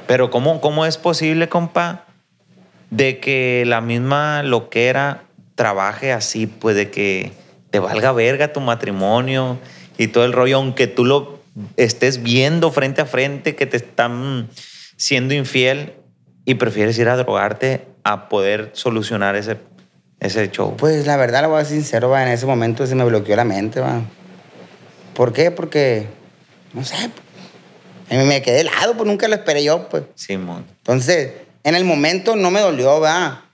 Pero 0.07 0.29
¿cómo, 0.29 0.61
¿cómo 0.61 0.85
es 0.85 0.97
posible, 0.97 1.49
compa, 1.49 2.05
de 2.89 3.19
que 3.19 3.63
la 3.65 3.81
misma 3.81 4.43
loquera 4.43 5.23
trabaje 5.55 6.11
así, 6.11 6.47
pues 6.47 6.75
de 6.75 6.91
que 6.91 7.31
te 7.69 7.79
valga 7.79 8.11
verga 8.11 8.53
tu 8.53 8.59
matrimonio 8.59 9.57
y 9.97 10.07
todo 10.07 10.25
el 10.25 10.33
rollo, 10.33 10.57
aunque 10.57 10.87
tú 10.87 11.05
lo 11.05 11.39
estés 11.77 12.21
viendo 12.21 12.71
frente 12.71 13.01
a 13.01 13.05
frente 13.05 13.55
que 13.55 13.65
te 13.65 13.77
están 13.77 14.49
siendo 14.95 15.33
infiel 15.33 15.93
y 16.45 16.55
prefieres 16.55 16.97
ir 16.97 17.09
a 17.09 17.17
drogarte 17.17 17.87
a 18.03 18.29
poder 18.29 18.71
solucionar 18.73 19.35
ese, 19.35 19.57
ese 20.19 20.49
show? 20.51 20.75
Pues 20.77 21.05
la 21.07 21.17
verdad, 21.17 21.43
lo 21.43 21.49
voy 21.49 21.61
a 21.61 21.65
ser 21.65 21.77
sincero, 21.77 22.09
va. 22.09 22.23
En 22.23 22.29
ese 22.29 22.45
momento 22.45 22.85
se 22.85 22.95
me 22.95 23.05
bloqueó 23.05 23.35
la 23.35 23.45
mente, 23.45 23.79
va. 23.79 24.01
¿Por 25.13 25.31
qué? 25.33 25.51
Porque, 25.51 26.07
no 26.73 26.83
sé, 26.83 26.95
a 28.09 28.13
mí 28.15 28.23
me 28.25 28.41
quedé 28.41 28.61
helado, 28.61 28.93
pues 28.95 29.07
nunca 29.07 29.27
lo 29.27 29.35
esperé 29.35 29.63
yo, 29.63 29.87
pues. 29.89 30.03
Simón. 30.15 30.65
Entonces, 30.77 31.31
en 31.63 31.75
el 31.75 31.85
momento 31.85 32.35
no 32.35 32.51
me 32.51 32.59
dolió, 32.59 32.99
va. 32.99 33.45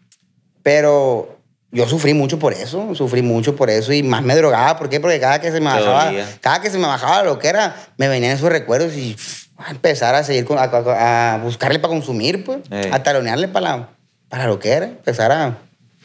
Pero 0.64 1.38
yo 1.72 1.88
sufrí 1.88 2.14
mucho 2.14 2.40
por 2.40 2.54
eso, 2.54 2.94
sufrí 2.96 3.22
mucho 3.22 3.56
por 3.56 3.70
eso 3.70 3.94
y 3.94 4.04
más 4.04 4.24
me 4.24 4.36
drogaba. 4.36 4.78
¿Por 4.78 4.90
qué? 4.90 5.00
Porque 5.00 5.20
cada 5.20 5.40
que 5.40 5.48
se 5.52 5.60
me 5.62 5.70
Te 5.72 5.78
bajaba, 5.80 6.06
dolía. 6.06 6.28
cada 6.42 6.62
que 6.62 6.70
se 6.70 6.78
me 6.78 6.88
bajaba 6.88 7.24
lo 7.24 7.40
que 7.40 7.48
era, 7.48 7.76
me 7.98 8.08
venían 8.08 8.32
esos 8.36 8.50
recuerdos 8.50 8.94
y 8.96 9.16
a 9.58 9.72
empezar 9.72 10.16
a 10.16 10.24
seguir, 10.24 10.46
con- 10.46 10.58
a, 10.58 10.64
a- 10.64 11.34
a 11.36 11.38
buscarle 11.40 11.80
para 11.80 11.94
consumir, 11.94 12.44
pues. 12.44 12.60
Ey. 12.72 12.90
A 12.92 13.04
talonearle 13.04 13.48
para, 13.48 13.78
la- 13.78 13.90
para 14.28 14.48
lo 14.48 14.60
que 14.60 14.70
era. 14.72 14.86
Empezar 14.88 15.32
a, 15.32 15.58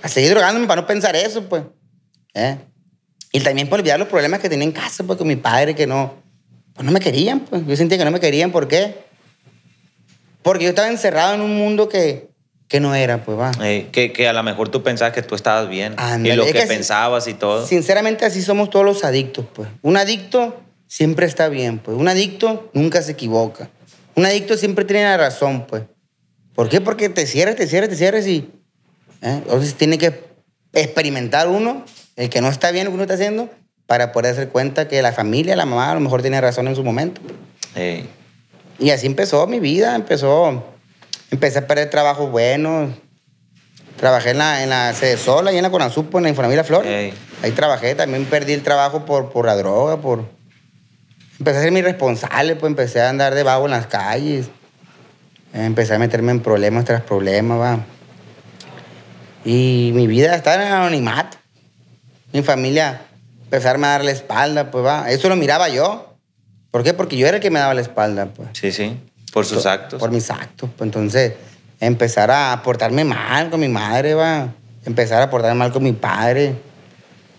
a 0.02 0.08
seguir 0.08 0.30
drogándome 0.30 0.66
para 0.66 0.80
no 0.82 0.86
pensar 0.86 1.16
eso, 1.16 1.42
pues. 1.48 1.62
¿Eh? 2.34 2.56
Y 3.32 3.40
también 3.40 3.68
por 3.68 3.80
olvidar 3.80 3.98
los 3.98 4.08
problemas 4.08 4.40
que 4.40 4.48
tenía 4.48 4.64
en 4.64 4.72
casa, 4.72 5.02
pues, 5.04 5.18
con 5.18 5.26
mi 5.26 5.36
padre, 5.36 5.74
que 5.74 5.86
no, 5.86 6.14
pues 6.74 6.84
no 6.84 6.92
me 6.92 7.00
querían, 7.00 7.40
pues. 7.40 7.66
Yo 7.66 7.76
sentía 7.76 7.98
que 7.98 8.04
no 8.04 8.10
me 8.10 8.20
querían. 8.20 8.50
¿Por 8.50 8.68
qué? 8.68 8.96
Porque 10.42 10.64
yo 10.64 10.70
estaba 10.70 10.88
encerrado 10.88 11.34
en 11.34 11.40
un 11.40 11.56
mundo 11.56 11.88
que, 11.88 12.28
que 12.68 12.80
no 12.80 12.94
era, 12.94 13.24
pues 13.24 13.38
va. 13.38 13.52
Ey, 13.64 13.84
que, 13.92 14.12
que 14.12 14.28
a 14.28 14.32
lo 14.32 14.42
mejor 14.42 14.68
tú 14.68 14.82
pensabas 14.82 15.14
que 15.14 15.22
tú 15.22 15.34
estabas 15.34 15.68
bien 15.68 15.94
Ándale, 15.96 16.34
y 16.34 16.36
lo 16.36 16.44
es 16.44 16.52
que, 16.52 16.66
pensabas 16.66 17.28
y 17.28 17.34
todo. 17.34 17.66
Sinceramente, 17.66 18.24
así 18.24 18.42
somos 18.42 18.70
todos 18.70 18.84
los 18.84 19.04
adictos, 19.04 19.46
pues. 19.54 19.68
Un 19.82 19.96
adicto 19.96 20.60
siempre 20.88 21.26
está 21.26 21.48
bien, 21.48 21.78
pues. 21.78 21.96
Un 21.96 22.08
adicto 22.08 22.70
nunca 22.74 23.00
se 23.02 23.12
equivoca. 23.12 23.70
Un 24.16 24.26
adicto 24.26 24.56
siempre 24.56 24.84
tiene 24.84 25.04
la 25.04 25.16
razón, 25.16 25.66
pues. 25.66 25.84
¿Por 26.54 26.68
qué? 26.68 26.80
Porque 26.80 27.08
te 27.08 27.26
cierras, 27.26 27.56
te 27.56 27.66
cierras, 27.66 27.90
te 27.90 27.96
cierras 27.96 28.26
y... 28.26 28.50
¿eh? 29.22 29.40
Entonces 29.42 29.74
tiene 29.74 29.98
que 29.98 30.24
experimentar 30.72 31.48
uno, 31.48 31.84
el 32.16 32.28
que 32.28 32.40
no 32.40 32.48
está 32.48 32.70
bien 32.70 32.84
lo 32.84 32.90
que 32.90 32.94
uno 32.94 33.04
está 33.04 33.14
haciendo, 33.14 33.48
para 33.86 34.12
poder 34.12 34.32
hacer 34.32 34.48
cuenta 34.48 34.88
que 34.88 35.02
la 35.02 35.12
familia, 35.12 35.56
la 35.56 35.66
mamá, 35.66 35.90
a 35.90 35.94
lo 35.94 36.00
mejor 36.00 36.22
tiene 36.22 36.40
razón 36.40 36.68
en 36.68 36.76
su 36.76 36.82
momento. 36.82 37.20
Ey. 37.74 38.08
Y 38.78 38.90
así 38.90 39.06
empezó 39.06 39.46
mi 39.46 39.60
vida, 39.60 39.94
empezó, 39.94 40.64
empecé 41.30 41.58
a 41.58 41.66
perder 41.66 41.90
trabajos 41.90 42.30
buenos. 42.30 42.90
Trabajé 43.98 44.30
en 44.30 44.38
la, 44.38 44.62
en 44.62 44.70
la 44.70 44.92
sede 44.94 45.16
sola 45.16 45.52
y 45.52 45.56
en 45.56 45.62
la 45.62 45.70
Conasupo, 45.70 46.18
en 46.18 46.24
la 46.24 46.30
Infamila 46.30 46.64
Flores. 46.64 46.90
Ey. 46.90 47.14
Ahí 47.42 47.52
trabajé, 47.52 47.94
también 47.94 48.24
perdí 48.24 48.54
el 48.54 48.62
trabajo 48.62 49.04
por, 49.04 49.30
por 49.30 49.46
la 49.46 49.54
droga, 49.56 49.98
por... 49.98 50.24
Empecé 51.38 51.58
a 51.58 51.62
ser 51.62 51.72
mi 51.72 51.82
responsable, 51.82 52.56
pues 52.56 52.70
empecé 52.70 53.00
a 53.02 53.10
andar 53.10 53.34
de 53.34 53.42
vago 53.42 53.66
en 53.66 53.72
las 53.72 53.86
calles. 53.86 54.48
Empecé 55.52 55.94
a 55.94 55.98
meterme 55.98 56.32
en 56.32 56.40
problemas 56.40 56.84
tras 56.84 57.02
problemas, 57.02 57.60
va. 57.60 57.78
Y 59.44 59.92
mi 59.94 60.06
vida 60.06 60.34
estaba 60.34 60.56
en 60.56 60.68
el 60.68 60.72
anonimato. 60.72 61.36
Mi 62.32 62.42
familia 62.42 63.02
empezarme 63.54 63.86
a 63.86 63.90
dar 63.90 64.04
la 64.04 64.10
espalda, 64.10 64.70
pues 64.70 64.84
va. 64.84 65.10
Eso 65.10 65.28
lo 65.28 65.36
miraba 65.36 65.68
yo. 65.68 66.14
¿Por 66.70 66.82
qué? 66.82 66.92
Porque 66.94 67.16
yo 67.16 67.26
era 67.26 67.36
el 67.36 67.42
que 67.42 67.50
me 67.50 67.58
daba 67.60 67.74
la 67.74 67.80
espalda, 67.80 68.26
pues. 68.26 68.48
Sí, 68.52 68.72
sí. 68.72 68.96
Por 69.32 69.46
sus 69.46 69.64
actos. 69.66 70.00
Por 70.00 70.10
mis 70.10 70.30
actos. 70.30 70.70
Pues 70.76 70.86
entonces, 70.86 71.32
empezar 71.80 72.30
a 72.30 72.60
portarme 72.64 73.04
mal 73.04 73.50
con 73.50 73.60
mi 73.60 73.68
madre, 73.68 74.14
va. 74.14 74.48
Empezar 74.84 75.22
a 75.22 75.30
portarme 75.30 75.58
mal 75.58 75.72
con 75.72 75.82
mi 75.82 75.92
padre. 75.92 76.54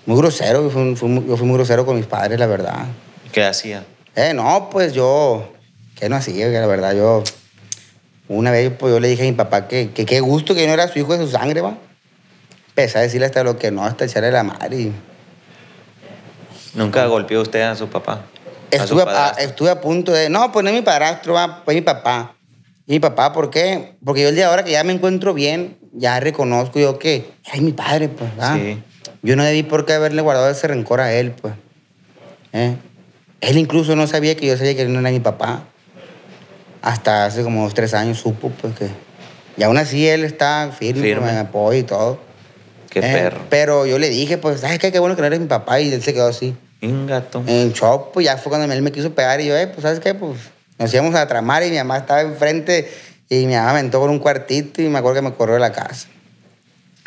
Muy 0.06 0.18
grosero, 0.18 0.64
yo 0.64 0.70
fui, 0.70 0.96
fui- 0.96 1.26
yo 1.28 1.36
fui 1.38 1.48
muy 1.48 1.56
grosero 1.58 1.86
con 1.86 1.96
mis 1.96 2.06
padres, 2.06 2.40
la 2.40 2.48
verdad. 2.48 2.86
¿Qué 3.32 3.44
hacía? 3.44 3.84
Eh, 4.16 4.34
no, 4.34 4.70
pues 4.70 4.94
yo, 4.94 5.52
¿qué 5.96 6.08
no 6.10 6.16
hacía? 6.16 6.50
Que 6.52 6.60
la 6.60 6.68
verdad, 6.68 6.94
yo, 6.96 7.24
una 8.28 8.52
vez 8.52 8.72
pues, 8.78 8.94
yo 8.94 9.00
le 9.00 9.08
dije 9.08 9.24
a 9.24 9.26
mi 9.26 9.32
papá 9.34 9.68
que 9.68 9.92
que 9.92 10.06
qué 10.06 10.20
gusto 10.22 10.54
que 10.56 10.62
yo 10.62 10.68
no 10.68 10.74
era 10.74 10.88
su 10.88 11.00
hijo 11.00 11.18
de 11.18 11.26
su 11.26 11.32
sangre, 11.32 11.62
va. 11.62 11.78
Empecé 12.70 12.98
a 13.00 13.02
decirle 13.02 13.26
hasta 13.26 13.44
lo 13.44 13.58
que 13.58 13.72
no, 13.72 13.84
hasta 13.84 14.06
echarle 14.06 14.32
la 14.32 14.44
madre. 14.44 14.78
y 14.80 14.94
¿Nunca 16.76 17.06
golpeó 17.08 17.42
usted 17.42 17.62
a 17.62 17.76
su 17.76 17.88
papá? 17.88 18.22
Estuve 18.70 19.04
a, 19.04 19.06
padrastro? 19.06 19.46
estuve 19.46 19.70
a 19.70 19.82
punto 19.82 20.12
de, 20.12 20.30
no, 20.30 20.52
pues 20.52 20.64
no 20.64 20.70
es 20.70 20.76
mi 20.76 20.82
padrastro, 20.82 21.36
pues 21.64 21.76
mi 21.76 21.82
papá. 21.82 22.36
Y 22.88 22.94
mi 22.94 23.00
papá, 23.00 23.34
¿por 23.34 23.50
qué? 23.50 23.96
Porque 24.04 24.22
yo 24.22 24.30
el 24.30 24.36
día 24.36 24.46
de 24.46 24.50
ahora 24.50 24.64
que 24.64 24.72
ya 24.72 24.84
me 24.84 24.94
encuentro 24.94 25.34
bien, 25.34 25.78
ya 25.94 26.20
reconozco 26.20 26.80
yo 26.80 27.00
que 27.00 27.32
es 27.52 27.62
mi 27.62 27.72
padre, 27.72 28.10
pues. 28.10 28.30
Sí. 28.54 28.84
Yo 29.24 29.36
no 29.36 29.44
debí 29.44 29.64
por 29.64 29.86
qué 29.86 29.94
haberle 29.94 30.22
guardado 30.22 30.50
ese 30.50 30.68
rencor 30.68 31.02
a 31.02 31.14
él, 31.14 31.32
pues. 31.32 31.56
¿Eh? 32.54 32.76
Él 33.42 33.58
incluso 33.58 33.96
no 33.96 34.06
sabía 34.08 34.36
que 34.36 34.46
yo 34.46 34.58
sabía 34.58 34.76
que 34.76 34.84
él 34.84 34.94
no 34.94 35.00
era 35.00 35.10
mi 35.10 35.20
papá. 35.20 35.64
Hasta 36.82 37.26
hace 37.26 37.42
como 37.42 37.64
dos, 37.64 37.74
tres 37.74 37.94
años 37.94 38.20
supo, 38.20 38.50
pues, 38.50 38.76
que... 38.76 38.90
Y 39.58 39.64
aún 39.64 39.78
así 39.78 40.08
él 40.08 40.24
está 40.24 40.72
firme, 40.78 41.02
Firme. 41.02 41.32
me 41.32 41.40
apoya 41.40 41.80
y 41.80 41.84
todo. 41.84 42.20
Qué 42.90 43.00
¿Eh? 43.00 43.02
perro. 43.02 43.42
Pero 43.50 43.86
yo 43.86 43.98
le 43.98 44.10
dije, 44.10 44.38
pues, 44.38 44.60
¿sabes 44.60 44.78
qué? 44.78 44.92
Qué 44.92 45.00
bueno 45.00 45.16
que 45.16 45.22
no 45.22 45.28
eres 45.28 45.40
mi 45.40 45.48
papá. 45.48 45.80
Y 45.80 45.92
él 45.92 46.04
se 46.04 46.14
quedó 46.14 46.28
así. 46.28 46.56
Ingato. 46.86 47.44
En 47.48 47.72
shock, 47.74 48.12
pues 48.12 48.26
ya 48.26 48.38
fue 48.38 48.50
cuando 48.50 48.72
él 48.72 48.82
me 48.82 48.92
quiso 48.92 49.14
pegar 49.14 49.42
y 49.42 49.48
yo, 49.48 49.58
eh, 49.58 49.68
pues, 49.68 49.82
¿sabes 49.82 50.00
qué? 50.00 50.14
Pues 50.14 50.38
nos 50.78 50.94
íbamos 50.94 51.16
a 51.16 51.28
tramar 51.28 51.64
y 51.64 51.72
mi 51.72 51.78
mamá 51.78 51.98
estaba 51.98 52.22
enfrente 52.22 52.92
y 53.30 53.46
mi 53.46 53.56
mamá 53.56 53.74
me 53.74 53.80
entró 53.80 54.02
con 54.02 54.10
un 54.10 54.20
cuartito 54.20 54.82
y 54.82 54.90
me 54.90 55.00
acuerdo 55.00 55.22
que 55.22 55.30
me 55.30 55.34
corrió 55.34 55.56
de 55.56 55.62
la 55.62 55.72
casa. 55.72 56.08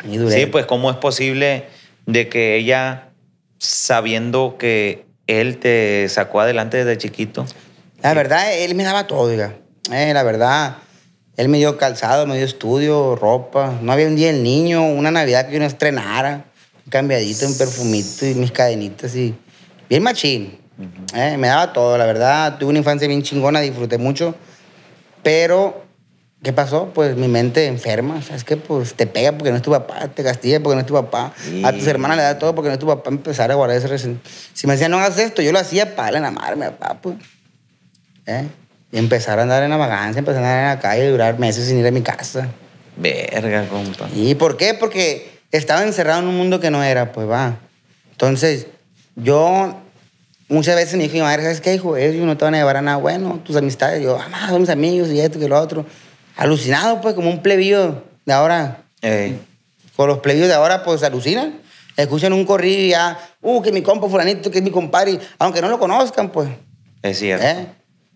Y 0.03 0.17
duré. 0.17 0.35
Sí, 0.35 0.45
pues 0.45 0.65
¿cómo 0.65 0.89
es 0.89 0.97
posible 0.97 1.65
de 2.05 2.29
que 2.29 2.55
ella, 2.55 3.09
sabiendo 3.57 4.57
que 4.57 5.05
él 5.27 5.57
te 5.59 6.07
sacó 6.09 6.41
adelante 6.41 6.77
desde 6.77 6.97
chiquito, 6.97 7.45
La 8.01 8.13
verdad, 8.13 8.53
él 8.53 8.75
me 8.75 8.83
daba 8.83 9.07
todo, 9.07 9.29
diga. 9.29 9.55
Eh, 9.91 10.13
la 10.13 10.23
verdad, 10.23 10.77
él 11.37 11.49
me 11.49 11.57
dio 11.57 11.77
calzado, 11.77 12.25
me 12.25 12.35
dio 12.37 12.45
estudio, 12.45 13.15
ropa. 13.15 13.77
No 13.81 13.91
había 13.91 14.07
un 14.07 14.15
día 14.15 14.29
el 14.29 14.41
niño, 14.41 14.83
una 14.83 15.11
Navidad 15.11 15.47
que 15.47 15.53
yo 15.53 15.59
no 15.59 15.65
estrenara. 15.65 16.45
Un 16.85 16.89
cambiadito, 16.89 17.45
un 17.45 17.57
perfumito 17.57 18.25
y 18.25 18.33
mis 18.33 18.51
cadenitas 18.51 19.15
y... 19.15 19.35
Bien 19.89 20.03
machín. 20.03 20.59
Eh, 21.15 21.35
me 21.37 21.47
daba 21.47 21.73
todo, 21.73 21.97
la 21.97 22.05
verdad. 22.05 22.57
Tuve 22.59 22.69
una 22.69 22.77
infancia 22.77 23.07
bien 23.07 23.23
chingona, 23.23 23.59
disfruté 23.59 23.97
mucho. 23.97 24.35
Pero, 25.23 25.83
¿qué 26.43 26.53
pasó? 26.53 26.91
Pues 26.93 27.17
mi 27.17 27.27
mente 27.27 27.65
enferma, 27.65 28.21
¿sabes 28.21 28.43
qué? 28.43 28.55
Pues 28.55 28.93
te 28.93 29.07
pega 29.07 29.31
porque 29.31 29.49
no 29.49 29.57
es 29.57 29.63
tu 29.63 29.71
papá, 29.71 30.07
te 30.07 30.23
castiga 30.23 30.59
porque 30.59 30.75
no 30.75 30.81
es 30.81 30.85
tu 30.85 30.93
papá. 30.93 31.33
A 31.63 31.73
tus 31.73 31.87
hermanas 31.87 32.17
le 32.17 32.23
da 32.23 32.37
todo 32.37 32.53
porque 32.53 32.67
no 32.67 32.73
es 32.73 32.79
tu 32.79 32.85
papá. 32.85 33.09
Empezar 33.09 33.51
a 33.51 33.55
guardar 33.55 33.77
ese 33.77 33.87
resentimiento. 33.87 34.29
Si 34.53 34.67
me 34.67 34.73
decían, 34.73 34.91
no 34.91 34.99
hagas 34.99 35.17
esto, 35.17 35.41
yo 35.41 35.51
lo 35.51 35.59
hacía 35.59 35.95
para 35.95 36.19
mi 36.55 36.61
papá, 36.65 36.99
pues. 37.01 37.15
¿Eh? 38.27 38.47
Y 38.91 38.97
empezar 38.99 39.39
a 39.39 39.41
andar 39.41 39.63
en 39.63 39.71
la 39.71 39.77
vagancia, 39.77 40.19
empezar 40.19 40.43
a 40.43 40.47
andar 40.47 40.63
en 40.63 40.75
la 40.77 40.79
calle, 40.79 41.09
durar 41.09 41.39
meses 41.39 41.67
sin 41.67 41.79
ir 41.79 41.87
a 41.87 41.91
mi 41.91 42.01
casa. 42.01 42.47
verga, 42.95 43.67
compa. 43.67 44.07
¿Y 44.13 44.35
por 44.35 44.55
qué? 44.55 44.75
Porque 44.75 45.39
estaba 45.51 45.83
encerrado 45.83 46.21
en 46.21 46.27
un 46.27 46.37
mundo 46.37 46.59
que 46.59 46.69
no 46.69 46.83
era, 46.83 47.11
pues 47.11 47.27
va. 47.27 47.57
Entonces, 48.11 48.67
yo 49.21 49.75
muchas 50.47 50.75
veces 50.75 50.95
me 50.95 51.03
dijo 51.03 51.15
mi 51.15 51.21
madre, 51.21 51.43
¿sabes 51.43 51.61
qué, 51.61 51.73
hijo? 51.75 51.95
Ellos 51.97 52.25
no 52.25 52.37
te 52.37 52.45
van 52.45 52.55
a 52.55 52.57
llevar 52.57 52.77
a 52.77 52.81
nada 52.81 52.97
bueno, 52.97 53.39
tus 53.43 53.55
amistades. 53.55 54.01
Yo, 54.03 54.17
mamá, 54.17 54.49
son 54.49 54.61
mis 54.61 54.69
amigos 54.69 55.09
y 55.09 55.19
esto 55.19 55.39
y 55.39 55.47
lo 55.47 55.59
otro. 55.59 55.85
Alucinado, 56.37 57.01
pues, 57.01 57.13
como 57.15 57.29
un 57.29 57.41
plebillo 57.41 58.03
de 58.25 58.33
ahora. 58.33 58.83
Ey, 59.01 59.39
Con 59.95 60.07
los 60.07 60.19
plebeyos 60.19 60.47
de 60.47 60.53
ahora, 60.53 60.83
pues, 60.83 61.03
alucinan. 61.03 61.59
Escuchan 61.97 62.31
un 62.31 62.45
corrido 62.45 62.81
y 62.81 62.89
ya, 62.89 63.19
uh, 63.41 63.61
que 63.61 63.71
mi 63.73 63.81
compa 63.81 64.07
fulanito, 64.07 64.49
que 64.49 64.59
es 64.59 64.63
mi 64.63 64.71
compadre. 64.71 65.19
Aunque 65.37 65.61
no 65.61 65.67
lo 65.67 65.77
conozcan, 65.79 66.29
pues. 66.29 66.47
es 67.01 67.19
cierto. 67.19 67.45
¿Eh? 67.45 67.67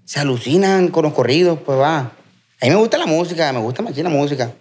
Se 0.06 0.20
alucinan 0.22 0.88
con 0.88 1.04
los 1.04 1.14
corridos, 1.14 1.60
pues 1.66 1.78
va. 1.78 1.98
A 2.00 2.12
mí 2.66 2.70
me 2.70 2.76
gusta 2.76 2.98
la 2.98 3.06
música, 3.06 3.52
me 3.52 3.60
gusta 3.60 3.82
más 3.82 3.98
la 3.98 4.10
música. 4.10 4.52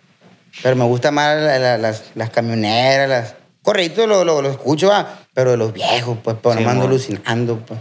Pero 0.62 0.74
me 0.76 0.84
gusta 0.84 1.10
más 1.12 1.36
la- 1.40 1.58
la- 1.58 1.78
las, 1.78 2.02
las 2.16 2.30
camioneras, 2.30 3.08
las... 3.08 3.34
Corriditos 3.62 4.08
lo, 4.08 4.24
lo, 4.24 4.42
lo 4.42 4.50
escucho, 4.50 4.88
va. 4.88 5.20
Pero 5.34 5.52
de 5.52 5.56
los 5.56 5.72
viejos, 5.72 6.18
pues, 6.22 6.36
pues 6.42 6.58
Sí, 6.58 6.64
no 6.64 6.70
alucinando, 6.82 7.58
pues. 7.60 7.80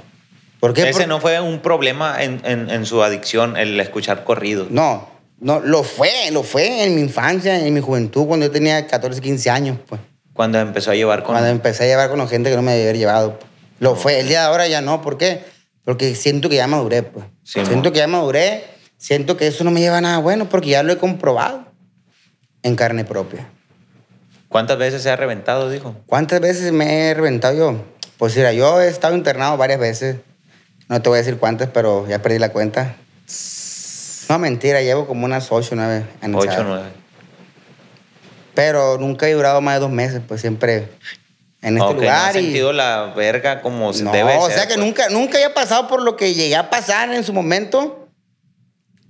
¿Por 0.59 0.73
qué? 0.73 0.83
Ese 0.89 0.99
Por- 1.01 1.07
no 1.09 1.19
fue 1.19 1.39
un 1.41 1.59
problema 1.59 2.23
en, 2.23 2.41
en- 2.45 2.69
en 2.69 2.85
su 2.85 3.01
adicción, 3.03 3.57
el 3.57 3.79
escuchar 3.79 4.23
corridos. 4.23 4.69
No, 4.71 5.09
no, 5.39 5.59
lo 5.59 5.83
fue, 5.83 6.11
lo 6.31 6.43
fue 6.43 6.83
en 6.85 6.95
mi 6.95 7.01
infancia, 7.01 7.65
en 7.65 7.73
mi 7.73 7.81
juventud, 7.81 8.27
cuando 8.27 8.45
yo 8.45 8.51
tenía 8.51 8.85
14, 8.87 9.19
15 9.21 9.49
años, 9.49 9.77
pues. 9.87 9.99
Cuando 10.33 10.59
empezó 10.59 10.91
a 10.91 10.95
llevar 10.95 11.23
con... 11.23 11.33
Cuando 11.33 11.49
empecé 11.49 11.83
a 11.83 11.87
llevar 11.87 12.09
con 12.09 12.25
gente 12.29 12.49
que 12.49 12.55
no 12.55 12.61
me 12.61 12.71
debía 12.71 12.85
haber 12.89 12.97
llevado. 12.97 13.39
pues. 13.39 13.51
Lo 13.79 13.95
fue. 13.95 14.19
El 14.19 14.27
día 14.29 14.41
de 14.41 14.45
ahora 14.47 14.67
ya 14.67 14.81
no. 14.81 15.01
¿Por 15.01 15.17
qué? 15.17 15.43
Porque 15.83 16.15
siento 16.15 16.47
que 16.47 16.55
ya 16.55 16.67
maduré, 16.67 17.03
pues. 17.03 17.25
Sí, 17.43 17.59
siento 17.65 17.89
mo. 17.89 17.91
que 17.91 17.97
ya 17.99 18.07
maduré. 18.07 18.63
Siento 18.97 19.35
que 19.35 19.47
eso 19.47 19.63
no 19.63 19.71
me 19.71 19.79
lleva 19.81 19.97
a 19.97 20.01
nada 20.01 20.19
bueno 20.19 20.47
porque 20.47 20.69
ya 20.69 20.83
lo 20.83 20.93
he 20.93 20.97
comprobado 20.97 21.65
en 22.63 22.75
carne 22.75 23.03
propia. 23.03 23.49
¿Cuántas 24.51 24.77
veces 24.77 25.01
se 25.01 25.09
ha 25.09 25.15
reventado, 25.15 25.69
dijo? 25.69 25.95
¿Cuántas 26.07 26.41
veces 26.41 26.73
me 26.73 27.07
he 27.07 27.13
reventado 27.13 27.55
yo? 27.57 27.85
Pues 28.17 28.35
mira, 28.35 28.51
yo 28.51 28.81
he 28.81 28.89
estado 28.89 29.15
internado 29.15 29.55
varias 29.55 29.79
veces. 29.79 30.17
No 30.89 31.01
te 31.01 31.07
voy 31.07 31.19
a 31.19 31.21
decir 31.21 31.37
cuántas, 31.37 31.69
pero 31.69 32.05
ya 32.05 32.21
perdí 32.21 32.37
la 32.37 32.49
cuenta. 32.49 32.95
No, 34.27 34.39
mentira, 34.39 34.81
llevo 34.81 35.07
como 35.07 35.23
unas 35.23 35.49
ocho 35.53 35.69
o 35.71 35.75
nueve 35.77 36.05
años. 36.21 36.45
Ocho, 36.45 36.63
nueve. 36.65 36.89
Pero 38.53 38.97
nunca 38.97 39.25
he 39.29 39.33
durado 39.33 39.61
más 39.61 39.75
de 39.75 39.79
dos 39.79 39.89
meses, 39.89 40.21
pues 40.27 40.41
siempre 40.41 40.89
en 41.61 41.77
este 41.77 41.93
no 41.93 41.93
lugar. 41.93 42.35
ha 42.35 42.37
y- 42.37 42.43
sentido 42.43 42.73
la 42.73 43.13
verga 43.15 43.61
como 43.61 43.93
se 43.93 44.03
No, 44.03 44.11
debe 44.11 44.35
o 44.37 44.47
ser, 44.47 44.55
sea 44.57 44.67
que 44.67 44.73
pues. 44.73 44.85
nunca, 44.85 45.07
nunca 45.09 45.37
había 45.37 45.53
pasado 45.53 45.87
por 45.87 46.01
lo 46.01 46.17
que 46.17 46.33
llegué 46.33 46.57
a 46.57 46.69
pasar 46.69 47.09
en 47.13 47.23
su 47.23 47.31
momento 47.31 48.09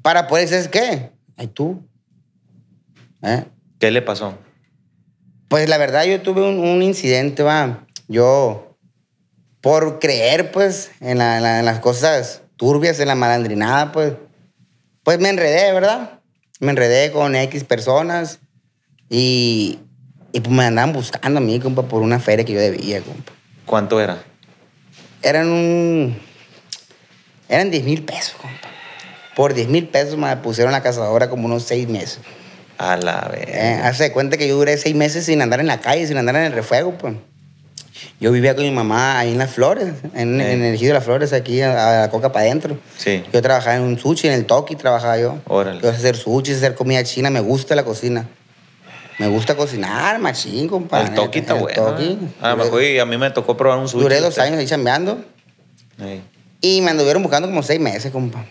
para 0.03 0.27
poder 0.27 0.47
decir, 0.47 0.69
¿qué? 0.69 1.09
Ay, 1.35 1.47
tú. 1.47 1.81
¿Eh? 3.23 3.45
¿Qué 3.79 3.89
le 3.89 4.03
pasó? 4.03 4.35
Pues 5.51 5.67
la 5.67 5.77
verdad 5.77 6.05
yo 6.05 6.21
tuve 6.21 6.47
un, 6.47 6.59
un 6.59 6.81
incidente, 6.81 7.43
va. 7.43 7.85
Yo, 8.07 8.77
por 9.59 9.99
creer, 9.99 10.49
pues, 10.53 10.91
en, 11.01 11.17
la- 11.17 11.35
en 11.35 11.43
la- 11.43 11.59
en 11.59 11.65
las 11.65 11.81
cosas 11.81 12.43
turbias, 12.55 13.01
en 13.01 13.09
la 13.09 13.15
malandrinada, 13.15 13.91
pues, 13.91 14.13
pues 15.03 15.19
me 15.19 15.27
enredé, 15.27 15.73
¿verdad? 15.73 16.21
Me 16.61 16.69
enredé 16.71 17.11
con 17.11 17.35
X 17.35 17.65
personas 17.65 18.39
y, 19.09 19.79
y 20.31 20.39
pues 20.39 20.55
me 20.55 20.63
andaban 20.63 20.93
buscando 20.93 21.39
a 21.39 21.43
mí, 21.43 21.59
compa, 21.59 21.81
por 21.83 22.01
una 22.01 22.21
feria 22.21 22.45
que 22.45 22.53
yo 22.53 22.59
debía, 22.61 23.01
compa. 23.01 23.33
¿Cuánto 23.65 23.99
era? 23.99 24.23
Eran 25.21 25.49
un. 25.49 26.17
Eran 27.49 27.71
10 27.71 27.83
mil 27.83 28.03
pesos, 28.05 28.35
compa. 28.41 28.69
Por 29.35 29.53
10 29.53 29.67
mil 29.67 29.85
pesos 29.89 30.17
me 30.17 30.33
pusieron 30.37 30.71
la 30.71 30.81
cazadora 30.81 31.29
como 31.29 31.47
unos 31.47 31.63
seis 31.63 31.89
meses. 31.89 32.21
A 32.83 32.97
la 32.97 33.27
verga. 33.31 33.53
Eh, 33.53 33.81
Hace 33.83 34.11
cuenta 34.11 34.37
que 34.37 34.47
yo 34.47 34.55
duré 34.55 34.77
seis 34.77 34.95
meses 34.95 35.25
sin 35.25 35.41
andar 35.41 35.59
en 35.59 35.67
la 35.67 35.79
calle, 35.81 36.07
sin 36.07 36.17
andar 36.17 36.35
en 36.35 36.43
el 36.43 36.53
refuego, 36.53 36.93
pues. 36.97 37.15
Yo 38.19 38.31
vivía 38.31 38.55
con 38.55 38.63
mi 38.63 38.71
mamá 38.71 39.19
ahí 39.19 39.31
en 39.31 39.37
las 39.37 39.51
flores, 39.51 39.93
en, 40.15 40.39
en 40.41 40.63
el 40.63 40.73
ejido 40.75 40.89
de 40.89 40.93
las 40.95 41.03
flores, 41.03 41.33
aquí 41.33 41.61
a, 41.61 41.71
a 41.71 42.01
la 42.01 42.09
coca 42.09 42.31
para 42.31 42.45
adentro. 42.45 42.77
Sí. 42.97 43.23
Yo 43.31 43.41
trabajaba 43.41 43.75
en 43.75 43.83
un 43.83 43.99
sushi, 43.99 44.27
en 44.27 44.33
el 44.33 44.45
Toki 44.45 44.75
trabajaba 44.75 45.17
yo. 45.19 45.37
Órale. 45.47 45.79
Yo 45.81 45.91
sé 45.91 45.97
hacer 45.97 46.15
sushi, 46.17 46.53
hacer 46.53 46.73
comida 46.75 47.03
china, 47.03 47.29
me 47.29 47.39
gusta 47.39 47.75
la 47.75 47.83
cocina. 47.83 48.27
Me 49.19 49.27
gusta 49.27 49.55
cocinar, 49.55 50.17
machín, 50.19 50.67
compa. 50.67 51.01
el 51.01 51.13
toki 51.13 51.39
está 51.39 51.53
El 51.53 51.59
bueno. 51.61 51.83
Toki. 51.83 52.17
A 52.41 52.49
lo 52.49 52.55
Duré- 52.55 52.63
mejor 52.63 52.83
y 52.83 52.97
a 52.99 53.05
mí 53.05 53.17
me 53.17 53.29
tocó 53.29 53.55
probar 53.55 53.77
un 53.77 53.87
sushi. 53.87 54.01
Duré 54.03 54.19
dos 54.19 54.29
usted. 54.29 54.41
años 54.43 54.57
ahí 54.57 54.65
chambeando 54.65 55.23
Ey. 55.99 56.21
y 56.61 56.81
me 56.81 56.89
anduvieron 56.89 57.21
buscando 57.21 57.47
como 57.47 57.61
seis 57.61 57.79
meses, 57.79 58.11
compa. 58.11 58.43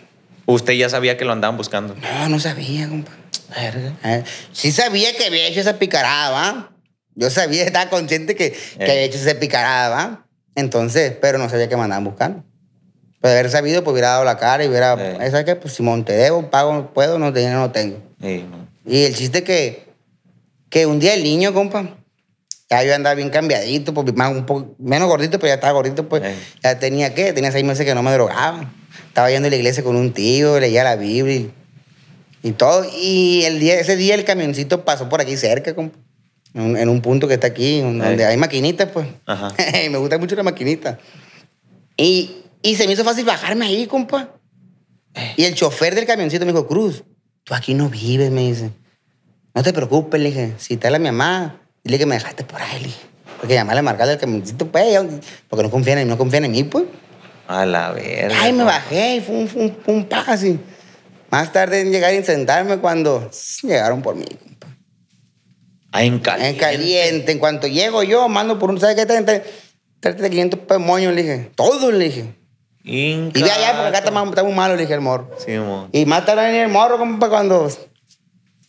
Usted 0.45 0.73
ya 0.73 0.87
sabía 0.87 1.17
que 1.17 1.25
lo 1.25 1.33
andaban 1.33 1.57
buscando. 1.57 1.93
No, 1.95 2.29
no 2.29 2.39
sabía, 2.39 2.87
compa. 2.87 3.11
Verga. 3.55 3.93
Eh, 4.03 4.23
sí 4.51 4.71
sabía 4.71 5.15
que 5.15 5.25
había 5.25 5.47
hecho 5.47 5.59
esa 5.59 5.77
picarada, 5.77 6.29
¿va? 6.31 6.71
Yo 7.15 7.29
sabía, 7.29 7.63
estaba 7.63 7.89
consciente 7.89 8.35
que, 8.35 8.51
que 8.51 8.57
Eh. 8.79 8.91
había 8.91 9.01
hecho 9.03 9.17
esa 9.17 9.39
picarada, 9.39 9.89
¿va? 9.89 10.25
Entonces, 10.55 11.13
pero 11.21 11.37
no 11.37 11.49
sabía 11.49 11.67
que 11.69 11.75
me 11.75 11.83
andaban 11.83 12.03
buscando. 12.05 12.43
Pero 13.21 13.33
haber 13.33 13.49
sabido, 13.51 13.83
pues 13.83 13.93
hubiera 13.93 14.09
dado 14.09 14.23
la 14.23 14.37
cara 14.37 14.63
y 14.63 14.67
hubiera... 14.67 14.93
Eh. 14.93 15.29
¿Sabes 15.29 15.45
qué? 15.45 15.55
Pues 15.55 15.73
Simón, 15.73 16.03
te 16.05 16.13
debo, 16.13 16.49
pago, 16.49 16.91
puedo, 16.93 17.19
no, 17.19 17.31
dinero 17.31 17.59
no 17.59 17.71
tengo. 17.71 17.97
Y 18.85 19.03
el 19.03 19.15
chiste 19.15 19.43
que, 19.43 19.85
que 20.69 20.85
un 20.87 20.99
día 20.99 21.13
el 21.13 21.23
niño, 21.23 21.53
compa, 21.53 21.97
ya 22.69 22.83
yo 22.83 22.95
andaba 22.95 23.13
bien 23.15 23.29
cambiadito, 23.29 23.93
pues, 23.93 24.13
más, 24.15 24.31
un 24.31 24.45
poco, 24.45 24.73
menos 24.79 25.07
gordito, 25.07 25.37
pero 25.37 25.49
ya 25.49 25.55
estaba 25.55 25.73
gordito, 25.73 26.07
pues. 26.09 26.23
Eh. 26.23 26.35
Ya 26.63 26.79
tenía, 26.79 27.13
¿qué? 27.13 27.31
Tenía 27.33 27.51
seis 27.51 27.63
meses 27.65 27.85
que 27.85 27.93
no 27.93 28.01
me 28.01 28.11
drogaba. 28.13 28.71
Estaba 29.07 29.29
yendo 29.29 29.47
a 29.47 29.51
la 29.51 29.57
iglesia 29.57 29.83
con 29.83 29.95
un 29.95 30.13
tío, 30.13 30.59
leía 30.59 30.83
la 30.83 30.95
Biblia. 30.95 31.47
Y 32.43 32.51
todo. 32.51 32.85
Y 32.97 33.43
el 33.43 33.59
día, 33.59 33.79
ese 33.79 33.95
día 33.95 34.15
el 34.15 34.23
camioncito 34.23 34.83
pasó 34.83 35.09
por 35.09 35.21
aquí 35.21 35.37
cerca, 35.37 35.75
compa. 35.75 35.97
En 36.53 36.61
un, 36.61 36.77
en 36.77 36.89
un 36.89 37.01
punto 37.01 37.27
que 37.27 37.35
está 37.35 37.47
aquí, 37.47 37.79
donde 37.79 38.25
hay 38.25 38.35
maquinitas, 38.35 38.89
pues. 38.91 39.07
Ajá. 39.25 39.53
me 39.89 39.97
gusta 39.97 40.17
mucho 40.17 40.35
la 40.35 40.43
maquinita. 40.43 40.99
Y, 41.95 42.31
y 42.61 42.75
se 42.75 42.87
me 42.87 42.93
hizo 42.93 43.03
fácil 43.03 43.25
bajarme 43.25 43.65
ahí, 43.65 43.87
compa. 43.87 44.29
Y 45.37 45.43
el 45.43 45.55
chofer 45.55 45.95
del 45.95 46.05
camioncito 46.05 46.45
me 46.45 46.51
dijo, 46.51 46.67
Cruz, 46.67 47.03
tú 47.43 47.53
aquí 47.53 47.73
no 47.73 47.89
vives, 47.89 48.31
me 48.31 48.41
dice. 48.41 48.71
No 49.53 49.63
te 49.63 49.73
preocupes, 49.73 50.19
le 50.19 50.29
dije. 50.29 50.53
Si 50.57 50.73
está 50.75 50.89
la 50.89 50.99
mi 50.99 51.05
mamá, 51.05 51.61
dile 51.83 51.97
que 51.97 52.05
me 52.05 52.15
dejaste 52.15 52.43
por 52.43 52.61
ahí, 52.61 52.79
le 52.79 52.85
dije. 52.87 53.01
Porque 53.39 53.55
llamarle 53.55 53.79
a 53.79 53.83
marcarle 53.83 54.13
al 54.13 54.19
camioncito, 54.19 54.67
pues, 54.67 54.99
porque 55.49 55.63
no 55.63 55.71
confían 55.71 55.99
en, 55.99 56.07
no 56.07 56.17
confían 56.17 56.45
en 56.45 56.51
mí, 56.51 56.63
pues. 56.63 56.85
A 57.47 57.65
la 57.65 57.91
verga. 57.91 58.35
Ay, 58.39 58.53
me 58.53 58.63
bajé 58.63 59.15
y 59.15 59.21
fue 59.21 59.35
un, 59.35 59.47
fue 59.47 59.63
un, 59.63 59.77
fue 59.83 59.93
un 59.93 60.07
así. 60.27 60.59
Más 61.31 61.51
tarde 61.53 61.81
en 61.81 61.91
llegar 61.91 62.13
y 62.13 62.23
sentarme 62.23 62.77
cuando 62.77 63.29
llegaron 63.63 64.01
por 64.01 64.15
mí, 64.15 64.25
compa. 64.25 64.67
Ah, 65.93 66.03
en 66.03 66.19
caliente. 66.19 66.49
En 66.49 66.57
caliente. 66.59 67.31
En 67.31 67.39
cuanto 67.39 67.67
llego 67.67 68.03
yo, 68.03 68.27
mando 68.29 68.59
por 68.59 68.69
un, 68.69 68.79
¿sabes 68.79 68.95
qué? 68.97 69.05
Tráete 69.05 69.43
tráete 69.99 70.29
500 70.29 70.59
pesos 70.61 70.83
moños, 70.83 71.13
le 71.13 71.21
dije. 71.23 71.51
Todo, 71.55 71.91
le 71.91 72.05
dije. 72.05 72.35
Inca. 72.83 73.39
Y 73.39 73.43
de 73.43 73.51
allá, 73.51 73.73
porque 73.73 73.87
acá 73.89 73.97
está, 73.99 74.11
más- 74.11 74.27
está 74.27 74.43
muy 74.43 74.53
malo, 74.53 74.75
le 74.75 74.81
dije 74.81 74.93
el 74.93 75.01
morro. 75.01 75.29
Sí, 75.45 75.51
mo. 75.57 75.87
Y 75.91 76.05
más 76.05 76.25
tarde 76.25 76.43
venía 76.47 76.63
el 76.63 76.69
morro, 76.71 76.97
compa, 76.97 77.29
cuando... 77.29 77.69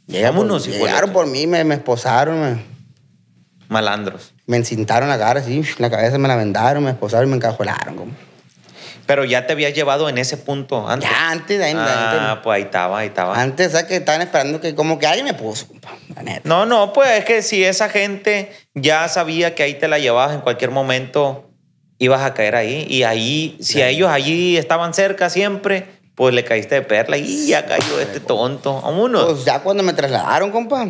Llegaron, 0.06 0.36
Vámonos, 0.36 0.64
por, 0.66 0.72
de 0.72 0.78
llegaron 0.80 1.12
por 1.12 1.26
mí, 1.26 1.46
me, 1.46 1.64
me 1.64 1.76
esposaron, 1.76 2.40
me, 2.40 2.62
Malandros. 3.68 4.34
me 4.46 4.56
encintaron 4.58 5.08
la 5.08 5.16
cara, 5.18 5.40
así, 5.40 5.62
la 5.78 5.88
cabeza 5.90 6.18
me 6.18 6.28
la 6.28 6.36
vendaron, 6.36 6.84
me 6.84 6.90
esposaron 6.90 7.28
y 7.28 7.30
me 7.30 7.36
encajolaron, 7.36 7.96
compa. 7.96 8.16
Pero 9.06 9.24
ya 9.24 9.46
te 9.46 9.52
habías 9.52 9.74
llevado 9.74 10.08
en 10.08 10.16
ese 10.18 10.36
punto 10.36 10.88
antes. 10.88 11.10
Ya 11.10 11.30
antes, 11.30 11.60
ahí, 11.60 11.74
Ah, 11.76 12.28
antes, 12.28 12.42
pues 12.44 12.56
ahí 12.56 12.62
estaba, 12.62 12.98
ahí 13.00 13.08
estaba. 13.08 13.40
antes, 13.40 13.72
¿sabes? 13.72 13.86
Que 13.86 13.96
estaban 13.96 14.22
esperando 14.22 14.60
que 14.60 14.74
como 14.74 14.98
que 14.98 15.06
alguien 15.06 15.26
me 15.26 15.34
puso, 15.34 15.66
compa, 15.66 15.90
la 16.14 16.22
neta. 16.22 16.48
No, 16.48 16.66
no, 16.66 16.92
pues 16.92 17.10
es 17.18 17.24
que 17.24 17.42
si 17.42 17.64
esa 17.64 17.88
gente 17.88 18.52
ya 18.74 19.08
sabía 19.08 19.54
que 19.54 19.62
ahí 19.64 19.74
te 19.74 19.88
la 19.88 19.98
llevabas 19.98 20.34
en 20.34 20.40
cualquier 20.40 20.70
momento, 20.70 21.50
ibas 21.98 22.22
a 22.22 22.32
caer 22.34 22.54
ahí. 22.56 22.86
Y 22.88 23.02
ahí, 23.02 23.56
si 23.60 23.82
a 23.82 23.88
ellos 23.88 24.08
allí 24.10 24.56
estaban 24.56 24.94
cerca 24.94 25.30
siempre, 25.30 25.86
pues 26.14 26.32
le 26.34 26.44
caíste 26.44 26.76
de 26.76 26.82
perla 26.82 27.16
y 27.16 27.46
ya 27.48 27.66
cayó 27.66 28.00
este 28.00 28.20
tonto. 28.20 28.80
Vámonos. 28.82 29.24
Pues 29.32 29.44
ya 29.44 29.60
cuando 29.60 29.82
me 29.82 29.92
trasladaron, 29.94 30.50
compa, 30.52 30.86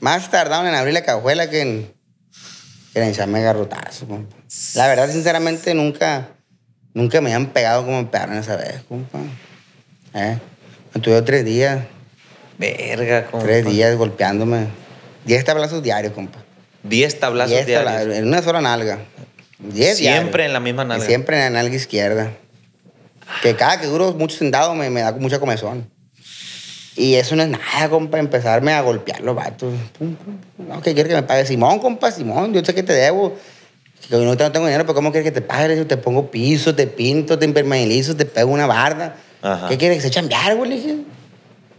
más 0.00 0.30
tardaron 0.30 0.66
en 0.66 0.74
abrir 0.74 0.92
la 0.92 1.02
cajuela 1.04 1.48
que 1.48 1.60
en, 1.62 1.94
que 2.92 3.00
en 3.02 3.08
echarme 3.08 3.40
garrotazo, 3.42 4.06
compa. 4.06 4.36
La 4.74 4.88
verdad, 4.88 5.08
sinceramente, 5.10 5.72
nunca, 5.74 6.28
nunca 6.96 7.20
me 7.20 7.32
habían 7.32 7.50
pegado 7.50 7.84
como 7.84 8.02
me 8.02 8.08
pegaron 8.08 8.36
esa 8.38 8.56
vez, 8.56 8.80
compa. 8.88 9.18
¿Eh? 10.14 10.38
Me 10.94 11.00
tuve 11.00 11.20
tres 11.22 11.44
días, 11.44 11.84
Verga, 12.58 13.26
compa. 13.26 13.46
tres 13.46 13.66
días 13.66 13.94
golpeándome. 13.96 14.66
Diez 15.24 15.44
tablazos 15.44 15.82
diarios, 15.82 16.12
compa. 16.14 16.38
Diez 16.82 17.18
tablazos 17.20 17.50
Diez 17.52 17.66
diarios. 17.66 17.92
tabla- 17.92 18.16
en 18.16 18.26
una 18.28 18.42
sola 18.42 18.60
nalga. 18.60 18.98
Diez 19.58 19.98
Siempre 19.98 20.44
diarios. 20.44 20.46
en 20.46 20.52
la 20.52 20.60
misma 20.60 20.84
Y 20.84 20.86
nalga. 20.86 21.04
Siempre 21.06 21.36
en 21.36 21.42
la 21.44 21.50
nalga 21.62 21.76
izquierda. 21.76 22.32
Que 23.42 23.54
cada 23.56 23.78
que 23.80 23.86
duro 23.86 24.12
mucho 24.14 24.36
sentado 24.38 24.74
me, 24.74 24.88
me 24.88 25.00
da 25.02 25.12
mucha 25.12 25.38
comezón. 25.38 25.90
Y 26.96 27.16
eso 27.16 27.36
no 27.36 27.42
es 27.42 27.48
nada, 27.50 27.90
compa, 27.90 28.18
empezarme 28.18 28.72
a 28.72 28.80
golpear 28.80 29.20
los 29.20 29.36
vatos. 29.36 29.74
Pum, 29.98 30.14
pum, 30.14 30.38
pum. 30.56 30.66
No, 30.68 30.80
¿qué 30.80 30.94
quieres 30.94 31.10
que 31.10 31.16
me 31.20 31.22
pague? 31.24 31.44
Simón, 31.44 31.78
compa, 31.78 32.10
Simón, 32.10 32.54
yo 32.54 32.64
sé 32.64 32.74
que 32.74 32.82
te 32.82 32.94
debo. 32.94 33.36
Que 34.08 34.16
no, 34.16 34.36
te- 34.36 34.44
no 34.44 34.52
tengo 34.52 34.66
dinero, 34.66 34.84
pero 34.84 34.94
¿cómo 34.94 35.10
quieres 35.12 35.30
que 35.30 35.40
te 35.40 35.42
pague? 35.46 35.84
Te 35.84 35.96
pongo 35.96 36.30
piso, 36.30 36.74
te 36.74 36.86
pinto, 36.86 37.38
te 37.38 37.44
impermeabilizo, 37.44 38.16
te 38.16 38.24
pego 38.24 38.50
una 38.52 38.66
barda. 38.66 39.16
Ajá. 39.42 39.68
¿Qué 39.68 39.76
quieres 39.78 39.98
que 39.98 40.02
se 40.04 40.10
chambear, 40.10 40.54
güey? 40.56 40.70
Le 40.70 40.76
dije. 40.76 40.96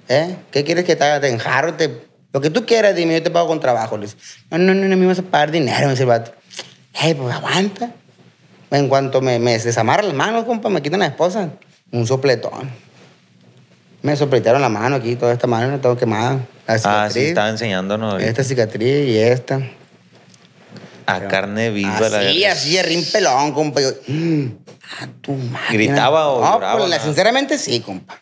¿Eh? 0.09 0.35
¿Qué 0.51 0.63
quieres 0.63 0.83
que 0.85 0.95
te 0.95 1.03
haga? 1.03 1.19
Te 1.19 1.29
enjarro, 1.29 1.73
te... 1.73 2.05
Lo 2.33 2.41
que 2.41 2.49
tú 2.49 2.65
quieras, 2.65 2.95
dime, 2.95 3.13
yo 3.13 3.23
te 3.23 3.29
pago 3.31 3.47
con 3.47 3.59
trabajo. 3.59 3.97
Le 3.97 4.05
dice, 4.07 4.17
no, 4.51 4.57
no, 4.57 4.73
no, 4.73 4.85
no 4.87 4.97
me 4.97 5.05
vas 5.07 5.19
a 5.19 5.23
pagar 5.23 5.51
dinero, 5.51 5.85
me 5.85 5.91
dice 5.91 6.03
el 6.03 6.09
vato. 6.09 6.31
Hey, 6.93 7.15
pues 7.17 7.33
aguanta. 7.33 7.91
En 8.71 8.89
cuanto 8.89 9.21
me, 9.21 9.39
me 9.39 9.57
desamarran 9.57 10.07
las 10.07 10.15
manos, 10.15 10.43
compa, 10.45 10.69
me 10.69 10.81
quitan 10.81 10.99
la 10.99 11.07
esposa, 11.07 11.49
un 11.91 12.05
sopletón. 12.05 12.69
Me 14.01 14.15
sopletaron 14.15 14.61
la 14.61 14.69
mano 14.69 14.97
aquí, 14.97 15.15
toda 15.15 15.33
esta 15.33 15.47
mano, 15.47 15.79
tengo 15.79 15.97
quemada. 15.97 16.39
La 16.67 16.73
Ah, 16.73 16.77
sí, 16.77 16.83
cicatriz, 16.83 17.23
estaba 17.29 17.49
enseñándonos. 17.49 18.21
Esta 18.21 18.43
cicatriz 18.43 19.07
y 19.09 19.17
esta. 19.17 19.61
A 21.07 21.27
carne 21.27 21.69
viva. 21.71 21.99
la 21.99 22.19
Así, 22.19 22.39
verga. 22.39 22.51
así, 22.51 22.75
de 22.75 22.83
rin 22.83 23.05
pelón, 23.11 23.51
compa. 23.53 23.81
Yo, 23.81 23.89
mm, 24.07 24.45
a 25.01 25.07
tu 25.21 25.33
máquina. 25.33 25.71
¿Gritaba 25.71 26.29
o 26.29 26.41
no, 26.43 26.53
lloraba, 26.53 26.77
pues, 26.79 26.89
la- 26.89 26.97
no? 26.97 27.03
sinceramente 27.03 27.57
sí, 27.57 27.79
compa. 27.79 28.21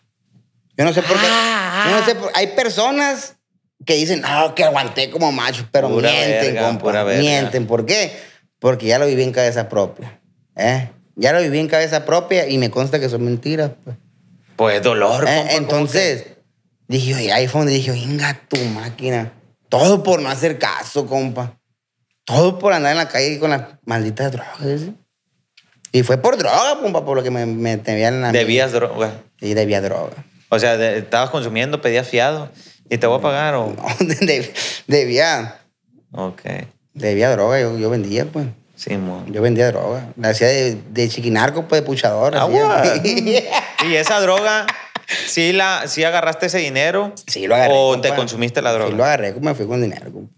Yo 0.78 0.84
no 0.86 0.94
sé 0.94 1.02
por 1.02 1.18
qué. 1.20 1.26
Ah, 1.30 1.88
Yo 1.90 2.00
no 2.00 2.06
sé 2.06 2.16
por- 2.16 2.32
Hay 2.36 2.48
personas 2.48 3.36
que 3.86 3.96
dicen, 3.96 4.22
no, 4.22 4.56
que 4.56 4.64
aguanté 4.64 5.10
como 5.10 5.32
macho, 5.32 5.68
pero 5.72 5.90
Pura 5.90 6.10
mienten, 6.10 6.42
verga, 6.54 6.68
compa. 6.68 6.84
pura 6.84 7.04
verga. 7.04 7.22
Mienten. 7.22 7.68
¿Por 7.68 7.86
qué? 7.86 8.12
Porque 8.60 8.86
ya 8.88 9.00
lo 9.00 9.06
viví 9.06 9.24
en 9.24 9.32
cabeza 9.32 9.70
propia. 9.70 10.20
¿eh? 10.56 10.90
Ya 11.16 11.32
lo 11.34 11.42
viví 11.42 11.60
en 11.60 11.68
cabeza 11.68 12.06
propia 12.06 12.48
y 12.48 12.58
me 12.58 12.70
consta 12.72 13.00
que 13.00 13.10
son 13.10 13.24
mentiras. 13.24 13.72
Pues. 13.84 13.96
Pues 14.56 14.82
dolor, 14.82 15.26
Eh, 15.28 15.36
compa, 15.36 15.44
¿cómo 15.48 15.58
entonces, 15.58 16.26
dije 16.88 17.12
yo, 17.12 17.20
y 17.20 17.30
ahí 17.30 17.48
fue 17.48 17.62
donde 17.62 17.74
dije, 17.74 17.92
venga 17.92 18.40
tu 18.50 18.58
máquina. 18.58 19.32
Todo 19.70 20.04
por 20.04 20.22
no 20.22 20.30
hacer 20.30 20.58
caso, 20.60 21.06
compa. 21.06 21.58
Todo 22.26 22.60
por 22.60 22.74
andar 22.74 22.92
en 22.92 22.98
la 22.98 23.08
calle 23.08 23.40
con 23.40 23.52
las 23.52 23.62
malditas 23.86 24.32
drogas. 24.32 24.58
¿sí? 24.82 24.94
Y 25.92 26.04
fue 26.04 26.18
por 26.18 26.38
droga, 26.38 26.78
compa, 26.82 27.06
por 27.06 27.16
lo 27.16 27.24
que 27.24 27.32
me, 27.32 27.46
me 27.46 27.78
tenían 27.78 28.20
que 28.22 28.26
a 28.28 28.32
mí. 28.32 28.38
Debías 28.38 28.72
droga. 28.74 29.22
Y 29.40 29.54
debía 29.54 29.80
droga. 29.82 30.14
O 30.50 30.60
sea, 30.60 30.76
de- 30.78 30.98
estabas 31.00 31.30
consumiendo, 31.30 31.82
pedías 31.82 32.08
fiado 32.08 32.50
y 32.90 32.98
te 32.98 33.08
voy 33.08 33.20
a 33.20 33.22
pagar 33.22 33.56
o... 33.56 33.68
No, 33.78 33.86
de- 34.26 34.54
debía, 34.88 35.60
Ok. 36.12 36.42
debía 36.94 37.30
droga. 37.32 37.60
Yo, 37.62 37.78
yo 37.78 37.90
vendía, 37.90 38.26
pues. 38.26 38.48
Simón. 38.76 39.32
Yo 39.32 39.42
vendía 39.42 39.68
droga. 39.68 40.10
La 40.18 40.30
hacía 40.30 40.48
de, 40.48 40.76
de 40.92 41.08
chiquinarco, 41.10 41.68
pues, 41.68 41.82
de 41.82 41.86
puchador. 41.86 42.36
Agua. 42.36 42.82
hacía. 42.82 43.44
¿Y 43.88 43.96
esa 43.96 44.20
droga, 44.20 44.66
sí, 45.28 45.54
la, 45.54 45.84
sí 45.88 46.04
agarraste 46.04 46.48
ese 46.48 46.58
dinero? 46.58 47.14
Sí, 47.28 47.48
lo 47.48 47.56
agarré. 47.56 47.74
¿O 47.74 47.92
compa. 47.94 48.10
te 48.10 48.16
consumiste 48.16 48.62
la 48.62 48.74
droga? 48.74 48.90
Sí, 48.92 48.98
lo 48.98 49.06
agarré, 49.06 49.34
me 49.40 49.54
fui 49.56 49.66
con 49.68 49.82
dinero, 49.82 50.12
compa. 50.12 50.34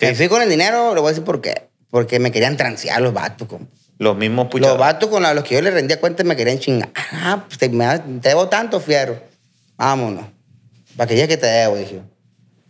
Me 0.00 0.14
fui 0.14 0.28
con 0.28 0.42
el 0.42 0.48
dinero, 0.48 0.94
le 0.94 1.00
voy 1.00 1.08
a 1.08 1.10
decir 1.12 1.24
por 1.24 1.40
qué. 1.40 1.68
Porque 1.90 2.18
me 2.18 2.30
querían 2.30 2.56
transear 2.56 3.00
los 3.00 3.12
vatos, 3.14 3.48
compa. 3.48 3.66
Los 3.98 4.16
mismos 4.16 4.44
Los 4.44 4.52
puchadores. 4.52 4.78
vatos 4.80 5.08
con 5.08 5.22
los 5.22 5.44
que 5.44 5.54
yo 5.56 5.62
les 5.62 5.74
rendía 5.74 5.98
cuenta 5.98 6.22
me 6.22 6.36
querían 6.36 6.58
chingar. 6.60 6.90
Ah, 7.12 7.44
pues 7.46 7.58
te, 7.58 7.68
me 7.68 7.98
te 8.20 8.28
debo 8.28 8.48
tanto, 8.48 8.78
fiero. 8.80 9.20
Vámonos. 9.76 10.24
Para 10.96 11.08
que 11.08 11.14
digas 11.14 11.28
que 11.28 11.36
te 11.36 11.46
debo, 11.46 11.76
dije. 11.76 11.96
yo. 11.96 12.00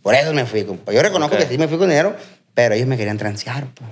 Por 0.01 0.15
eso 0.15 0.33
me 0.33 0.45
fui, 0.45 0.63
compa. 0.63 0.91
Yo 0.93 1.01
reconozco 1.03 1.37
que 1.37 1.45
sí 1.45 1.57
me 1.57 1.67
fui 1.67 1.77
con 1.77 1.89
dinero, 1.89 2.15
pero 2.53 2.73
ellos 2.73 2.87
me 2.87 2.97
querían 2.97 3.17
transear, 3.17 3.65
pues. 3.75 3.89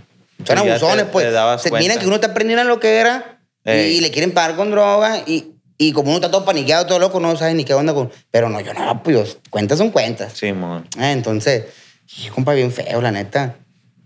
Son 0.47 0.58
abusones, 0.58 1.06
te- 1.06 1.12
pues. 1.12 1.26
te 1.26 1.32
dabas 1.32 1.62
Se 1.62 1.71
miran 1.71 2.00
que 2.00 2.06
uno 2.06 2.15
está 2.15 2.28
aprendiendo 2.28 2.63
lo 2.63 2.80
que 2.80 2.97
era 2.97 3.39
y, 3.65 4.00
le 4.02 4.12
quieren 4.12 4.32
pagar 4.34 4.56
con 4.56 4.71
droga 4.71 5.17
y, 5.26 5.52
y 5.78 5.91
como 5.91 6.10
uno 6.10 6.17
está 6.17 6.32
todo 6.32 6.45
paniqueado, 6.45 6.86
todo 6.86 7.00
loco, 7.00 7.19
no 7.19 7.36
sabe 7.36 7.54
ni 7.56 7.65
qué 7.65 7.73
onda 7.73 7.93
con... 7.93 8.12
Pero 8.32 8.47
no, 8.50 8.62
yo 8.62 8.73
no, 8.73 9.04
pues 9.04 9.15
yo- 9.34 9.39
cuentas 9.50 9.78
son 9.78 9.89
cuentas. 9.91 10.34
Simón. 10.34 10.88
Eh, 11.00 11.12
entonces, 11.12 11.65
y, 12.08 12.30
compa, 12.30 12.54
bien 12.54 12.72
feo, 12.72 13.02
la 13.02 13.12
neta. 13.12 13.56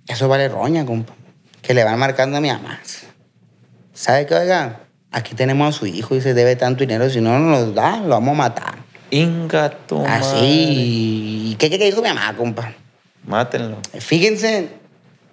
Eso 0.08 0.28
vale 0.28 0.48
roña, 0.50 0.86
compa. 0.86 1.14
Que 1.62 1.74
le 1.74 1.84
van 1.84 2.00
marcando 2.00 2.38
a 2.38 2.42
mi 2.42 2.50
mamá. 2.50 2.80
¿Sabe 3.94 4.26
qué, 4.26 4.34
oiga? 4.36 4.80
Aquí 5.12 5.36
tenemos 5.36 5.76
a 5.76 5.78
su 5.78 5.86
hijo 5.86 6.16
y 6.16 6.22
se 6.22 6.34
debe 6.34 6.56
tanto 6.56 6.82
dinero. 6.82 7.10
Si 7.10 7.22
no 7.22 7.38
nos 7.38 7.68
lo 7.68 7.72
da, 7.74 7.98
lo 7.98 8.10
vamos 8.10 8.34
a 8.34 8.38
matar. 8.38 8.76
Inga 9.12 9.70
tu 9.70 10.00
madre. 10.00 10.14
Así. 10.14 11.56
¿Qué, 11.60 11.70
qué, 11.70 11.78
qué 11.78 11.86
dijo 11.86 12.02
mi 12.02 12.08
mamá, 12.10 12.36
compa? 12.36 12.74
Mátenlo. 13.26 13.78
Fíjense 14.00 14.70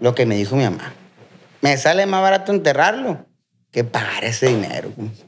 lo 0.01 0.15
que 0.15 0.27
me 0.27 0.37
dijo 0.37 0.57
mi 0.57 0.65
mamá. 0.65 0.93
Me 1.61 1.77
sale 1.77 2.07
más 2.07 2.21
barato 2.23 2.53
enterrarlo 2.53 3.25
que 3.71 3.85
pagar 3.85 4.25
ese 4.25 4.49
dinero, 4.49 4.93
compa. 4.95 5.25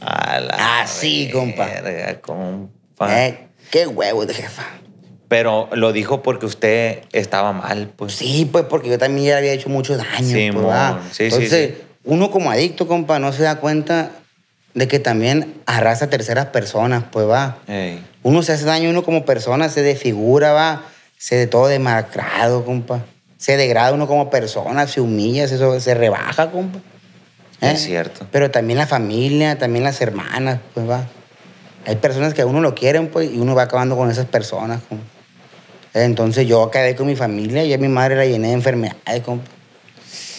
A 0.00 0.40
la 0.40 0.80
Así, 0.82 1.30
compa. 1.32 1.64
verga, 1.66 2.20
compa. 2.20 3.24
Eh, 3.26 3.48
qué 3.70 3.86
huevo 3.86 4.26
de 4.26 4.34
jefa. 4.34 4.64
Pero 5.34 5.68
lo 5.72 5.92
dijo 5.92 6.22
porque 6.22 6.46
usted 6.46 7.00
estaba 7.10 7.52
mal, 7.52 7.90
pues. 7.96 8.14
Sí, 8.14 8.48
pues 8.52 8.66
porque 8.70 8.88
yo 8.88 8.98
también 8.98 9.26
ya 9.26 9.38
había 9.38 9.50
hecho 9.50 9.68
mucho 9.68 9.96
daño. 9.96 10.28
Sí, 10.28 10.50
pues, 10.52 10.62
mon. 10.62 10.66
¿va? 10.66 11.00
Sí, 11.10 11.16
sí, 11.16 11.24
Entonces, 11.24 11.70
sí. 11.70 11.82
uno 12.04 12.30
como 12.30 12.52
adicto, 12.52 12.86
compa, 12.86 13.18
no 13.18 13.32
se 13.32 13.42
da 13.42 13.56
cuenta 13.56 14.12
de 14.74 14.86
que 14.86 15.00
también 15.00 15.54
arrasa 15.66 16.04
a 16.04 16.08
terceras 16.08 16.46
personas, 16.46 17.02
pues 17.10 17.28
va. 17.28 17.58
Ey. 17.66 18.00
Uno 18.22 18.44
se 18.44 18.52
hace 18.52 18.64
daño, 18.64 18.90
uno 18.90 19.02
como 19.02 19.24
persona 19.24 19.68
se 19.68 19.82
desfigura, 19.82 20.52
va. 20.52 20.84
Se 21.18 21.34
de 21.34 21.48
todo 21.48 21.66
demacrado, 21.66 22.64
compa. 22.64 23.04
Se 23.36 23.56
degrada 23.56 23.92
uno 23.92 24.06
como 24.06 24.30
persona, 24.30 24.86
se 24.86 25.00
humilla, 25.00 25.48
se, 25.48 25.80
se 25.80 25.94
rebaja, 25.94 26.52
compa. 26.52 26.78
¿Eh? 27.60 27.72
Es 27.72 27.82
cierto. 27.82 28.24
Pero 28.30 28.52
también 28.52 28.78
la 28.78 28.86
familia, 28.86 29.58
también 29.58 29.82
las 29.82 30.00
hermanas, 30.00 30.60
pues 30.74 30.88
va. 30.88 31.08
Hay 31.86 31.96
personas 31.96 32.34
que 32.34 32.42
a 32.42 32.46
uno 32.46 32.60
lo 32.60 32.76
quieren, 32.76 33.08
pues, 33.08 33.32
y 33.32 33.38
uno 33.38 33.56
va 33.56 33.64
acabando 33.64 33.96
con 33.96 34.12
esas 34.12 34.26
personas, 34.26 34.80
compa. 34.88 35.04
Entonces 35.94 36.46
yo 36.46 36.62
acabé 36.62 36.96
con 36.96 37.06
mi 37.06 37.14
familia 37.14 37.64
y 37.64 37.72
a 37.72 37.78
mi 37.78 37.88
madre 37.88 38.16
la 38.16 38.26
llené 38.26 38.48
de 38.48 38.54
enfermedades, 38.54 39.22
compa. 39.22 39.48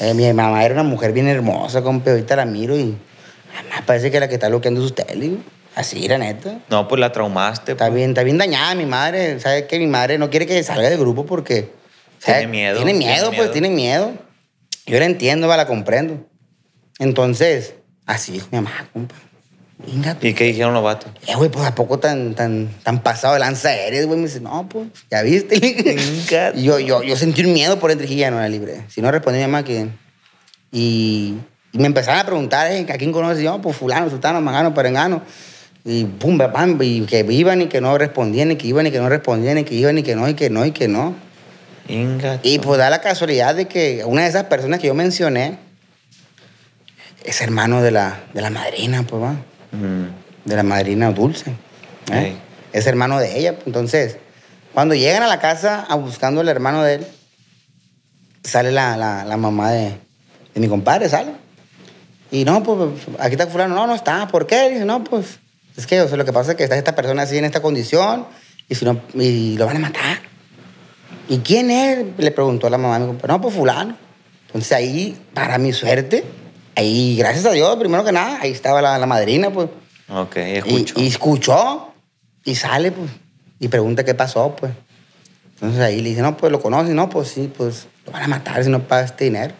Eh, 0.01 0.13
mi 0.13 0.31
mamá 0.33 0.63
era 0.65 0.73
una 0.73 0.83
mujer 0.83 1.13
bien 1.13 1.27
hermosa, 1.27 1.81
compa. 1.81 2.11
Ahorita 2.11 2.35
la 2.35 2.45
miro 2.45 2.77
y 2.77 2.83
mamá, 2.83 3.85
parece 3.85 4.11
que 4.11 4.19
la 4.19 4.27
que 4.27 4.35
está 4.35 4.49
bloqueando 4.49 4.81
es 4.81 4.87
usted, 4.87 5.07
digo. 5.15 5.37
Así, 5.75 6.07
la 6.07 6.17
neta. 6.17 6.59
No, 6.69 6.87
pues 6.87 6.99
la 6.99 7.11
traumaste. 7.11 7.73
Está 7.73 7.85
pues. 7.87 7.95
bien, 7.95 8.11
está 8.11 8.23
bien 8.23 8.37
dañada 8.37 8.75
mi 8.75 8.85
madre. 8.85 9.39
Sabe 9.39 9.67
que 9.67 9.77
mi 9.79 9.87
madre 9.87 10.17
no 10.17 10.29
quiere 10.29 10.45
que 10.45 10.61
salga 10.63 10.89
del 10.89 10.99
grupo 10.99 11.25
porque. 11.25 11.69
¿sabe? 12.19 12.39
Tiene 12.39 12.51
miedo, 12.51 12.75
Tiene 12.77 12.93
miedo, 12.93 13.13
tiene 13.13 13.27
pues, 13.27 13.37
miedo. 13.37 13.51
tiene 13.51 13.69
miedo. 13.69 14.13
Yo 14.85 14.99
la 14.99 15.05
entiendo, 15.05 15.47
va, 15.47 15.57
la 15.57 15.67
comprendo. 15.67 16.25
Entonces, 16.99 17.75
así 18.05 18.33
dijo 18.33 18.47
mi 18.51 18.59
mamá, 18.59 18.87
compa. 18.93 19.15
Venga, 19.77 20.17
¿Y 20.21 20.33
qué 20.33 20.45
dijeron 20.45 20.73
los 20.73 20.83
vatos? 20.83 21.11
eh, 21.27 21.35
güey, 21.35 21.49
pues 21.49 21.65
a 21.65 21.75
poco 21.75 21.99
tan, 21.99 22.33
tan, 22.33 22.69
tan 22.83 23.03
pasado 23.03 23.33
de 23.33 23.41
lanza 23.41 23.75
eres, 23.75 24.05
güey. 24.07 24.17
Me 24.17 24.27
dice, 24.27 24.39
no, 24.39 24.67
pues, 24.69 24.87
ya 25.11 25.21
viste. 25.21 25.59
Venga. 25.85 26.53
Y 26.55 26.63
yo, 26.63 26.79
yo, 26.79 27.03
yo 27.03 27.15
sentí 27.17 27.43
un 27.43 27.53
miedo 27.53 27.77
por 27.77 27.91
entre 27.91 28.07
ya 28.07 28.31
no 28.31 28.37
la 28.39 28.47
libre. 28.47 28.83
Si 28.87 29.01
no 29.01 29.11
respondí 29.11 29.39
mi 29.39 29.45
mamá, 29.45 29.63
¿quién? 29.63 29.97
Y, 30.71 31.35
y 31.73 31.77
me 31.77 31.87
empezaron 31.87 32.19
a 32.19 32.25
preguntar, 32.25 32.71
¿eh? 32.71 32.85
¿a 32.89 32.97
quién 32.97 33.11
conoces? 33.11 33.41
Y 33.41 33.43
yo, 33.43 33.61
pues 33.61 33.75
fulano, 33.75 34.09
sultano, 34.09 34.39
mangano, 34.39 34.73
perengano. 34.73 35.21
Y 35.83 36.05
pum, 36.05 36.37
pam, 36.37 36.79
y 36.81 37.01
que 37.01 37.25
iban 37.29 37.61
y 37.61 37.67
que 37.67 37.81
no 37.81 37.97
respondían, 37.97 38.51
y 38.51 38.55
que 38.55 38.67
iban 38.67 38.87
y 38.87 38.91
que 38.91 38.99
no 38.99 39.09
respondían, 39.09 39.57
y 39.57 39.65
que 39.65 39.75
iban 39.75 39.97
y 39.97 40.03
que 40.03 40.15
no, 40.15 40.27
y 40.27 40.33
que 40.33 40.49
no, 40.49 40.65
y 40.65 40.71
que 40.71 40.87
no. 40.87 41.15
Inga. 41.87 42.39
Y 42.41 42.59
pues 42.59 42.79
da 42.79 42.89
la 42.89 43.01
casualidad 43.01 43.53
de 43.53 43.67
que 43.67 44.03
una 44.05 44.23
de 44.23 44.29
esas 44.29 44.45
personas 44.45 44.79
que 44.79 44.87
yo 44.87 44.95
mencioné 44.95 45.59
es 47.23 47.41
hermano 47.41 47.81
de 47.83 47.91
la, 47.91 48.23
de 48.33 48.41
la 48.41 48.49
madrina, 48.49 49.03
pues 49.03 49.21
va. 49.21 49.35
Mm. 49.75 50.49
De 50.49 50.55
la 50.55 50.63
madrina 50.63 51.11
Dulce. 51.11 51.51
¿eh? 52.11 52.35
Es 52.73 52.85
hermano 52.87 53.19
de 53.19 53.37
ella. 53.39 53.53
pues, 53.53 53.67
Entonces, 53.67 54.17
cuando 54.73 54.93
llegan 54.95 55.23
a 55.23 55.27
la 55.27 55.39
casa 55.39 55.85
a 55.89 55.95
buscando 55.95 56.41
al 56.41 56.49
hermano 56.49 56.83
de 56.83 56.95
él, 56.95 57.07
sale 58.43 58.71
la, 58.71 58.95
la- 58.97 59.25
la 59.25 59.37
mamá 59.37 59.71
de, 59.71 59.89
de 60.53 60.59
mi 60.61 60.67
compadre, 60.67 61.09
sale. 61.09 61.31
Y 62.31 62.43
no, 62.45 62.61
pues 62.63 62.89
aquí 63.19 63.33
está 63.33 63.47
fulano. 63.47 63.75
No, 63.75 63.87
no 63.87 63.95
está. 63.95 64.27
¿Por 64.27 64.45
qué? 64.47 64.69
Dice, 64.69 64.85
no, 64.85 65.03
pues 65.03 65.39
es 65.77 65.85
que 65.87 66.01
o 66.01 66.07
sea, 66.07 66.17
lo 66.17 66.25
que 66.25 66.33
pasa 66.33 66.51
es 66.51 66.57
que 66.57 66.63
está 66.63 66.75
esta 66.75 66.95
persona 66.95 67.23
así 67.23 67.37
en 67.37 67.45
esta 67.45 67.61
condición 67.61 68.25
y, 68.67 68.75
si 68.75 68.85
no, 68.85 68.99
y 69.13 69.57
lo 69.57 69.65
van 69.65 69.77
a 69.77 69.79
matar. 69.79 70.19
¿Y 71.29 71.39
quién 71.39 71.71
es? 71.71 72.05
Le 72.17 72.31
preguntó 72.31 72.69
la 72.69 72.77
mamá 72.77 72.97
a 72.97 72.99
mi 72.99 73.07
compadre. 73.07 73.27
No, 73.33 73.41
pues 73.41 73.55
fulano. 73.55 73.97
Entonces 74.47 74.71
ahí, 74.73 75.17
para 75.33 75.57
mi 75.57 75.73
suerte, 75.73 76.23
ahí, 76.75 77.15
gracias 77.17 77.45
a 77.45 77.51
Dios, 77.51 77.75
primero 77.77 78.03
que 78.03 78.11
nada, 78.11 78.39
ahí 78.41 78.51
estaba 78.51 78.81
la, 78.81 78.97
la 78.97 79.05
madrina, 79.05 79.49
pues. 79.51 79.69
Ok, 80.09 80.35
Y- 80.37 80.39
escucho. 80.57 80.93
Y, 80.99 81.07
escuchó 81.07 81.93
y 82.43 82.55
sale, 82.55 82.91
pues, 82.91 83.09
y 83.59 83.67
pregunta 83.67 84.03
qué 84.03 84.13
pasó, 84.13 84.55
pues. 84.55 84.71
Entonces 85.53 85.79
ahí 85.79 86.01
le 86.01 86.09
dice, 86.09 86.21
no, 86.21 86.35
pues 86.37 86.51
lo 86.51 86.61
conoce, 86.61 86.93
no, 86.93 87.09
pues 87.09 87.29
sí, 87.29 87.51
pues 87.55 87.87
lo 88.05 88.11
van 88.11 88.23
a 88.23 88.27
matar 88.27 88.63
si 88.63 88.69
no 88.69 88.81
paga 88.83 89.05
este 89.05 89.25
dinero. 89.25 89.53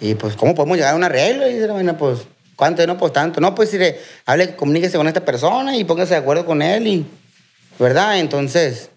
Y 0.00 0.14
pues, 0.14 0.36
¿cómo 0.36 0.54
podemos 0.54 0.76
llegar 0.76 0.92
a 0.94 0.96
un 0.96 1.02
arreglo? 1.04 1.46
Y 1.48 1.54
dice 1.54 1.66
la 1.66 1.72
vaina, 1.74 1.98
pues, 1.98 2.20
¿cuánto? 2.54 2.86
No, 2.86 2.96
pues 2.96 3.12
tanto. 3.12 3.40
No, 3.40 3.52
pues 3.54 3.70
si 3.70 3.78
le 3.78 3.98
hable, 4.26 4.54
comuníquese 4.54 4.96
con 4.96 5.08
esta 5.08 5.24
persona 5.24 5.76
y 5.76 5.82
póngase 5.84 6.14
de 6.14 6.20
acuerdo 6.20 6.46
con 6.46 6.62
él 6.62 6.86
y, 6.86 7.06
¿verdad? 7.80 8.20
Entonces, 8.20 8.90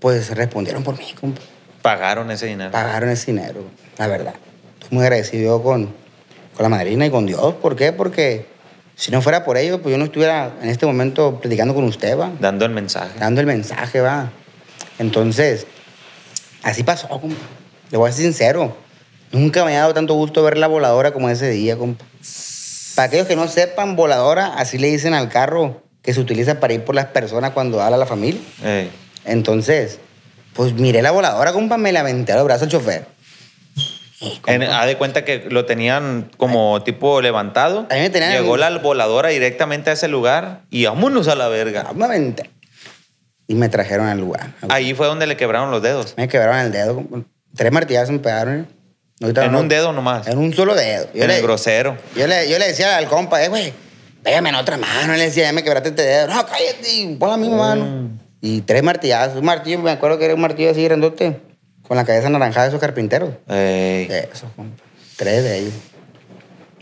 pues 0.00 0.30
respondieron 0.36 0.82
por 0.82 0.98
mí, 0.98 1.06
compa. 1.18 1.40
Pagaron 1.80 2.28
ese 2.32 2.46
dinero. 2.46 2.72
Pagaron 2.72 3.08
ese 3.10 3.30
dinero, 3.32 3.62
la 3.98 4.08
verdad. 4.08 4.34
Estoy 4.80 4.96
muy 4.96 5.04
agradecido 5.04 5.62
con, 5.62 5.94
con 6.54 6.62
la 6.64 6.68
madrina 6.68 7.06
y 7.06 7.10
con 7.10 7.26
Dios. 7.26 7.54
¿Por 7.54 7.76
qué? 7.76 7.92
Porque 7.92 8.46
si 8.96 9.10
no 9.10 9.22
fuera 9.22 9.44
por 9.44 9.56
ellos, 9.56 9.80
pues 9.82 9.92
yo 9.92 9.98
no 9.98 10.04
estuviera 10.04 10.54
en 10.62 10.68
este 10.68 10.86
momento 10.86 11.40
platicando 11.40 11.74
con 11.74 11.84
usted, 11.84 12.18
va. 12.18 12.30
Dando 12.40 12.64
el 12.64 12.72
mensaje. 12.72 13.18
Dando 13.18 13.40
el 13.40 13.46
mensaje, 13.46 14.00
va. 14.00 14.30
Entonces, 14.98 15.66
así 16.62 16.82
pasó, 16.82 17.08
compa. 17.08 17.36
Le 17.90 17.98
voy 17.98 18.08
a 18.08 18.12
ser 18.12 18.24
sincero. 18.24 18.76
Nunca 19.32 19.64
me 19.64 19.76
ha 19.76 19.80
dado 19.80 19.94
tanto 19.94 20.14
gusto 20.14 20.42
ver 20.42 20.58
la 20.58 20.66
voladora 20.66 21.12
como 21.12 21.28
ese 21.30 21.48
día, 21.50 21.76
compa. 21.76 22.04
Para 22.94 23.06
aquellos 23.06 23.26
que 23.26 23.36
no 23.36 23.48
sepan, 23.48 23.96
voladora, 23.96 24.54
así 24.54 24.76
le 24.76 24.88
dicen 24.88 25.14
al 25.14 25.30
carro 25.30 25.82
que 26.02 26.12
se 26.12 26.20
utiliza 26.20 26.60
para 26.60 26.74
ir 26.74 26.84
por 26.84 26.94
las 26.94 27.06
personas 27.06 27.52
cuando 27.52 27.80
habla 27.80 27.96
la 27.96 28.06
familia. 28.06 28.40
Ey. 28.62 28.90
Entonces, 29.24 29.98
pues 30.52 30.74
miré 30.74 31.00
la 31.00 31.10
voladora, 31.10 31.52
compa, 31.52 31.78
me 31.78 31.92
la 31.92 32.00
aventé 32.00 32.32
a 32.32 32.36
los 32.36 32.44
brazos 32.44 32.64
al 32.64 32.68
chofer. 32.68 33.06
En- 34.46 34.62
haz 34.62 34.86
de 34.86 34.96
cuenta 34.96 35.24
que 35.24 35.46
lo 35.50 35.64
tenían 35.64 36.30
como 36.36 36.82
tipo 36.82 37.20
levantado. 37.20 37.86
A 37.90 37.94
mí 37.94 38.00
me 38.00 38.10
tenían- 38.10 38.32
Llegó 38.32 38.56
la 38.56 38.70
voladora 38.78 39.30
directamente 39.30 39.90
a 39.90 39.92
ese 39.94 40.08
lugar 40.08 40.62
y 40.70 40.84
vámonos 40.86 41.28
a 41.28 41.34
la 41.34 41.48
verga. 41.48 41.82
aventé. 42.00 42.50
Y 43.48 43.54
me 43.54 43.68
trajeron 43.68 44.06
al 44.06 44.18
lugar. 44.18 44.50
Ahí 44.68 44.94
fue 44.94 45.06
donde 45.06 45.26
le 45.26 45.36
quebraron 45.36 45.70
los 45.70 45.82
dedos. 45.82 46.14
Me 46.16 46.28
quebraron 46.28 46.58
el 46.58 46.72
dedo. 46.72 47.02
Tres 47.54 47.72
martillazos 47.72 48.10
me 48.10 48.18
pegaron. 48.20 48.66
Ahorita 49.20 49.44
En 49.44 49.52
no- 49.52 49.60
un 49.60 49.68
dedo 49.68 49.92
nomás. 49.92 50.26
En 50.26 50.38
un 50.38 50.52
solo 50.54 50.74
dedo. 50.74 51.06
Yo 51.14 51.22
En 51.22 51.28
le, 51.28 51.36
el 51.36 51.42
grosero. 51.42 51.96
Yo 52.16 52.26
le, 52.26 52.48
yo 52.48 52.58
le 52.58 52.66
decía 52.68 52.96
al 52.96 53.06
compa, 53.06 53.42
eh, 53.44 53.48
güey, 53.48 53.72
pégame 54.22 54.48
en 54.48 54.54
otra 54.54 54.76
mano. 54.78 55.12
Le 55.14 55.24
decía, 55.24 55.44
ya 55.44 55.52
me 55.52 55.62
quebraste 55.62 55.90
este 55.90 56.02
dedo. 56.02 56.28
No, 56.28 56.46
cállate, 56.46 57.16
pon 57.18 57.30
la 57.30 57.36
misma 57.36 57.56
mano. 57.56 57.84
Mm. 57.84 58.18
Y 58.40 58.60
tres 58.62 58.82
martillazos. 58.82 59.36
Un 59.38 59.44
martillo, 59.44 59.78
me 59.80 59.90
acuerdo 59.90 60.18
que 60.18 60.24
era 60.24 60.34
un 60.34 60.40
martillo 60.40 60.70
así 60.70 60.82
grandote, 60.82 61.38
con 61.92 61.98
la 61.98 62.06
cabeza 62.06 62.28
anaranjada 62.28 62.62
de 62.64 62.68
esos 62.70 62.80
carpinteros. 62.80 63.34
Ey. 63.48 64.08
Eso, 64.32 64.50
compa. 64.56 64.82
Tres 65.16 65.44
de 65.44 65.58
ellos. 65.58 65.74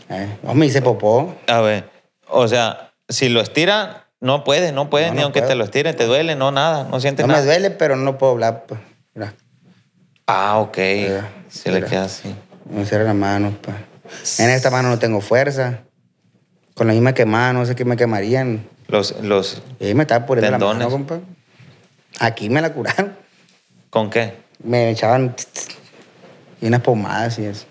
Eh, 0.09 0.37
no 0.41 0.53
me 0.53 0.67
hice 0.67 0.81
popó. 0.81 1.35
A 1.47 1.59
ver, 1.59 1.83
o 2.29 2.47
sea, 2.47 2.93
si 3.09 3.27
lo 3.27 3.41
estira, 3.41 4.07
no 4.21 4.45
puedes, 4.45 4.71
no 4.71 4.89
puedes, 4.89 5.09
No, 5.09 5.13
ni 5.15 5.19
no 5.19 5.23
aunque 5.25 5.41
puedo. 5.41 5.49
te 5.49 5.55
lo 5.55 5.65
estire, 5.65 5.91
te 5.91 6.05
duele, 6.05 6.37
no, 6.37 6.51
nada, 6.53 6.85
no 6.89 7.01
sientes 7.01 7.23
No 7.25 7.27
me 7.27 7.33
nada. 7.33 7.45
duele, 7.45 7.71
pero 7.71 7.97
no 7.97 8.17
puedo 8.17 8.31
hablar. 8.31 8.63
Pues. 8.69 8.79
Mira, 9.13 9.33
Ah, 10.27 10.59
ok. 10.59 10.77
Mira, 10.77 11.29
Se 11.49 11.73
le 11.73 11.83
queda 11.83 12.05
así. 12.05 12.33
me 12.69 12.85
cierra 12.85 13.03
la 13.03 13.13
mano. 13.13 13.53
pues. 13.61 14.39
En 14.39 14.49
esta 14.49 14.69
mano 14.69 14.87
no 14.87 14.97
tengo 14.97 15.19
fuerza. 15.19 15.79
Con 16.73 16.87
la 16.87 16.93
misma 16.93 17.13
quemada, 17.13 17.51
no 17.51 17.65
sé 17.65 17.75
qué 17.75 17.83
me 17.83 17.97
quemarían. 17.97 18.65
Los, 18.87 19.19
los, 19.21 19.61
Y 19.81 19.87
ahí 19.87 19.93
me 19.93 20.03
estaba 20.03 20.25
poniendo 20.25 20.51
la 20.51 20.57
Tendones. 20.57 20.77
mano, 20.87 20.89
compa. 20.89 21.19
Aquí 22.21 22.49
me 22.49 22.61
la 22.61 22.71
curaron. 22.71 23.13
¿con 23.89 24.09
qué? 24.09 24.39
Me 24.63 24.89
echaban 24.91 25.35
y 26.61 26.67
unas 26.67 26.81
pomadas 26.81 27.39
y 27.39 27.45
eso. 27.45 27.65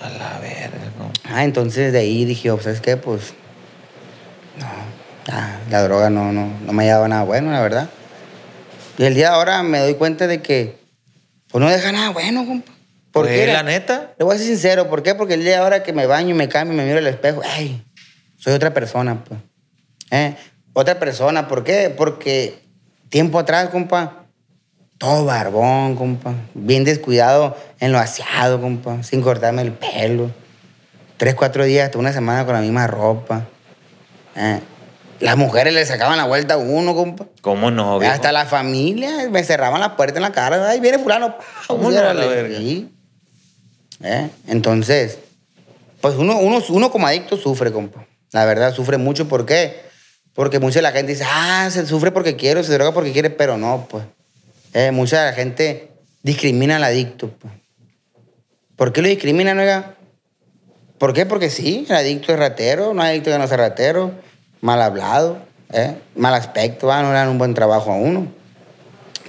A 0.00 0.08
la 0.10 0.38
verga, 0.40 0.78
no. 0.98 1.10
Ah, 1.24 1.44
entonces 1.44 1.92
de 1.92 2.00
ahí 2.00 2.24
dije, 2.24 2.50
oh, 2.50 2.60
¿sabes 2.60 2.80
qué? 2.80 2.96
Pues, 2.96 3.34
no, 4.58 4.66
ya, 5.26 5.60
la 5.70 5.82
droga 5.82 6.10
no, 6.10 6.32
no, 6.32 6.48
no 6.64 6.72
me 6.72 6.84
llevaba 6.84 7.08
nada 7.08 7.22
bueno, 7.24 7.50
la 7.52 7.60
verdad. 7.60 7.88
Y 8.96 9.04
el 9.04 9.14
día 9.14 9.30
de 9.30 9.34
ahora 9.36 9.62
me 9.62 9.78
doy 9.78 9.94
cuenta 9.94 10.26
de 10.26 10.40
que, 10.42 10.78
pues 11.50 11.62
no 11.62 11.70
deja 11.70 11.92
nada 11.92 12.10
bueno, 12.10 12.46
compa. 12.46 12.72
¿Por 13.12 13.26
Pues, 13.26 13.46
qué? 13.46 13.52
la 13.52 13.62
neta. 13.62 14.12
Le 14.18 14.24
voy 14.24 14.34
a 14.34 14.38
ser 14.38 14.46
sincero, 14.48 14.88
¿por 14.88 15.02
qué? 15.02 15.14
Porque 15.14 15.34
el 15.34 15.40
día 15.40 15.52
de 15.52 15.56
ahora 15.58 15.82
que 15.82 15.92
me 15.92 16.06
baño 16.06 16.30
y 16.30 16.34
me 16.34 16.48
cambio 16.48 16.74
y 16.74 16.76
me 16.76 16.84
miro 16.84 16.98
al 16.98 17.06
espejo, 17.06 17.40
¡ay! 17.44 17.84
Soy 18.36 18.52
otra 18.52 18.74
persona, 18.74 19.24
pues. 19.24 19.40
¿Eh? 20.10 20.36
Otra 20.72 20.98
persona, 20.98 21.48
¿por 21.48 21.64
qué? 21.64 21.92
Porque 21.96 22.60
tiempo 23.08 23.38
atrás, 23.38 23.68
compa, 23.70 24.17
todo 24.98 25.24
barbón, 25.24 25.96
compa. 25.96 26.34
Bien 26.54 26.84
descuidado 26.84 27.56
en 27.80 27.92
lo 27.92 27.98
aseado, 27.98 28.60
compa. 28.60 29.02
Sin 29.04 29.22
cortarme 29.22 29.62
el 29.62 29.72
pelo. 29.72 30.30
Tres, 31.16 31.34
cuatro 31.34 31.64
días, 31.64 31.86
hasta 31.86 31.98
una 31.98 32.12
semana 32.12 32.44
con 32.44 32.54
la 32.54 32.60
misma 32.60 32.86
ropa. 32.86 33.46
¿Eh? 34.36 34.60
Las 35.20 35.36
mujeres 35.36 35.74
le 35.74 35.84
sacaban 35.84 36.16
la 36.16 36.24
vuelta 36.24 36.54
a 36.54 36.56
uno, 36.58 36.94
compa. 36.94 37.26
¿Cómo 37.40 37.70
no, 37.70 37.98
viejo? 37.98 38.12
Hasta 38.12 38.30
la 38.32 38.46
familia 38.46 39.28
me 39.30 39.42
cerraban 39.42 39.80
las 39.80 39.90
puertas 39.90 40.16
en 40.16 40.22
la 40.22 40.32
cara. 40.32 40.68
Ay, 40.68 40.80
viene 40.80 40.98
fulano. 40.98 41.36
pa, 41.38 41.44
¿Cómo 41.68 41.90
no, 41.90 42.14
la 42.14 42.26
verga? 42.26 42.58
¿Eh? 44.00 44.30
Entonces, 44.46 45.18
pues 46.00 46.14
uno, 46.16 46.38
uno, 46.38 46.62
uno 46.68 46.90
como 46.90 47.06
adicto 47.06 47.36
sufre, 47.36 47.72
compa. 47.72 48.04
La 48.32 48.44
verdad, 48.44 48.74
sufre 48.74 48.98
mucho. 48.98 49.28
¿Por 49.28 49.46
qué? 49.46 49.88
Porque 50.34 50.60
mucha 50.60 50.78
de 50.78 50.82
la 50.82 50.92
gente 50.92 51.12
dice, 51.12 51.24
ah, 51.26 51.68
se 51.70 51.84
sufre 51.86 52.12
porque 52.12 52.36
quiere, 52.36 52.62
se 52.62 52.72
droga 52.74 52.92
porque 52.92 53.12
quiere, 53.12 53.30
pero 53.30 53.58
no, 53.58 53.86
pues. 53.90 54.04
Eh, 54.74 54.90
mucha 54.90 55.20
de 55.20 55.30
la 55.30 55.32
gente 55.32 55.90
discrimina 56.22 56.76
al 56.76 56.84
adicto, 56.84 57.30
pues. 57.38 57.52
¿Por 58.76 58.92
qué 58.92 59.02
lo 59.02 59.08
discriminan, 59.08 59.58
oiga? 59.58 59.94
¿Por 60.98 61.12
qué? 61.12 61.26
Porque 61.26 61.50
sí, 61.50 61.86
el 61.88 61.96
adicto 61.96 62.32
es 62.32 62.38
ratero, 62.38 62.94
no 62.94 63.02
hay 63.02 63.10
adicto 63.10 63.30
que 63.30 63.38
no 63.38 63.48
sea 63.48 63.56
ratero, 63.56 64.12
mal 64.60 64.80
hablado, 64.82 65.38
¿eh? 65.72 65.96
mal 66.14 66.34
aspecto, 66.34 66.88
¿va? 66.88 67.02
no 67.02 67.08
le 67.08 67.14
dan 67.14 67.28
un 67.28 67.38
buen 67.38 67.54
trabajo 67.54 67.92
a 67.92 67.96
uno. 67.96 68.28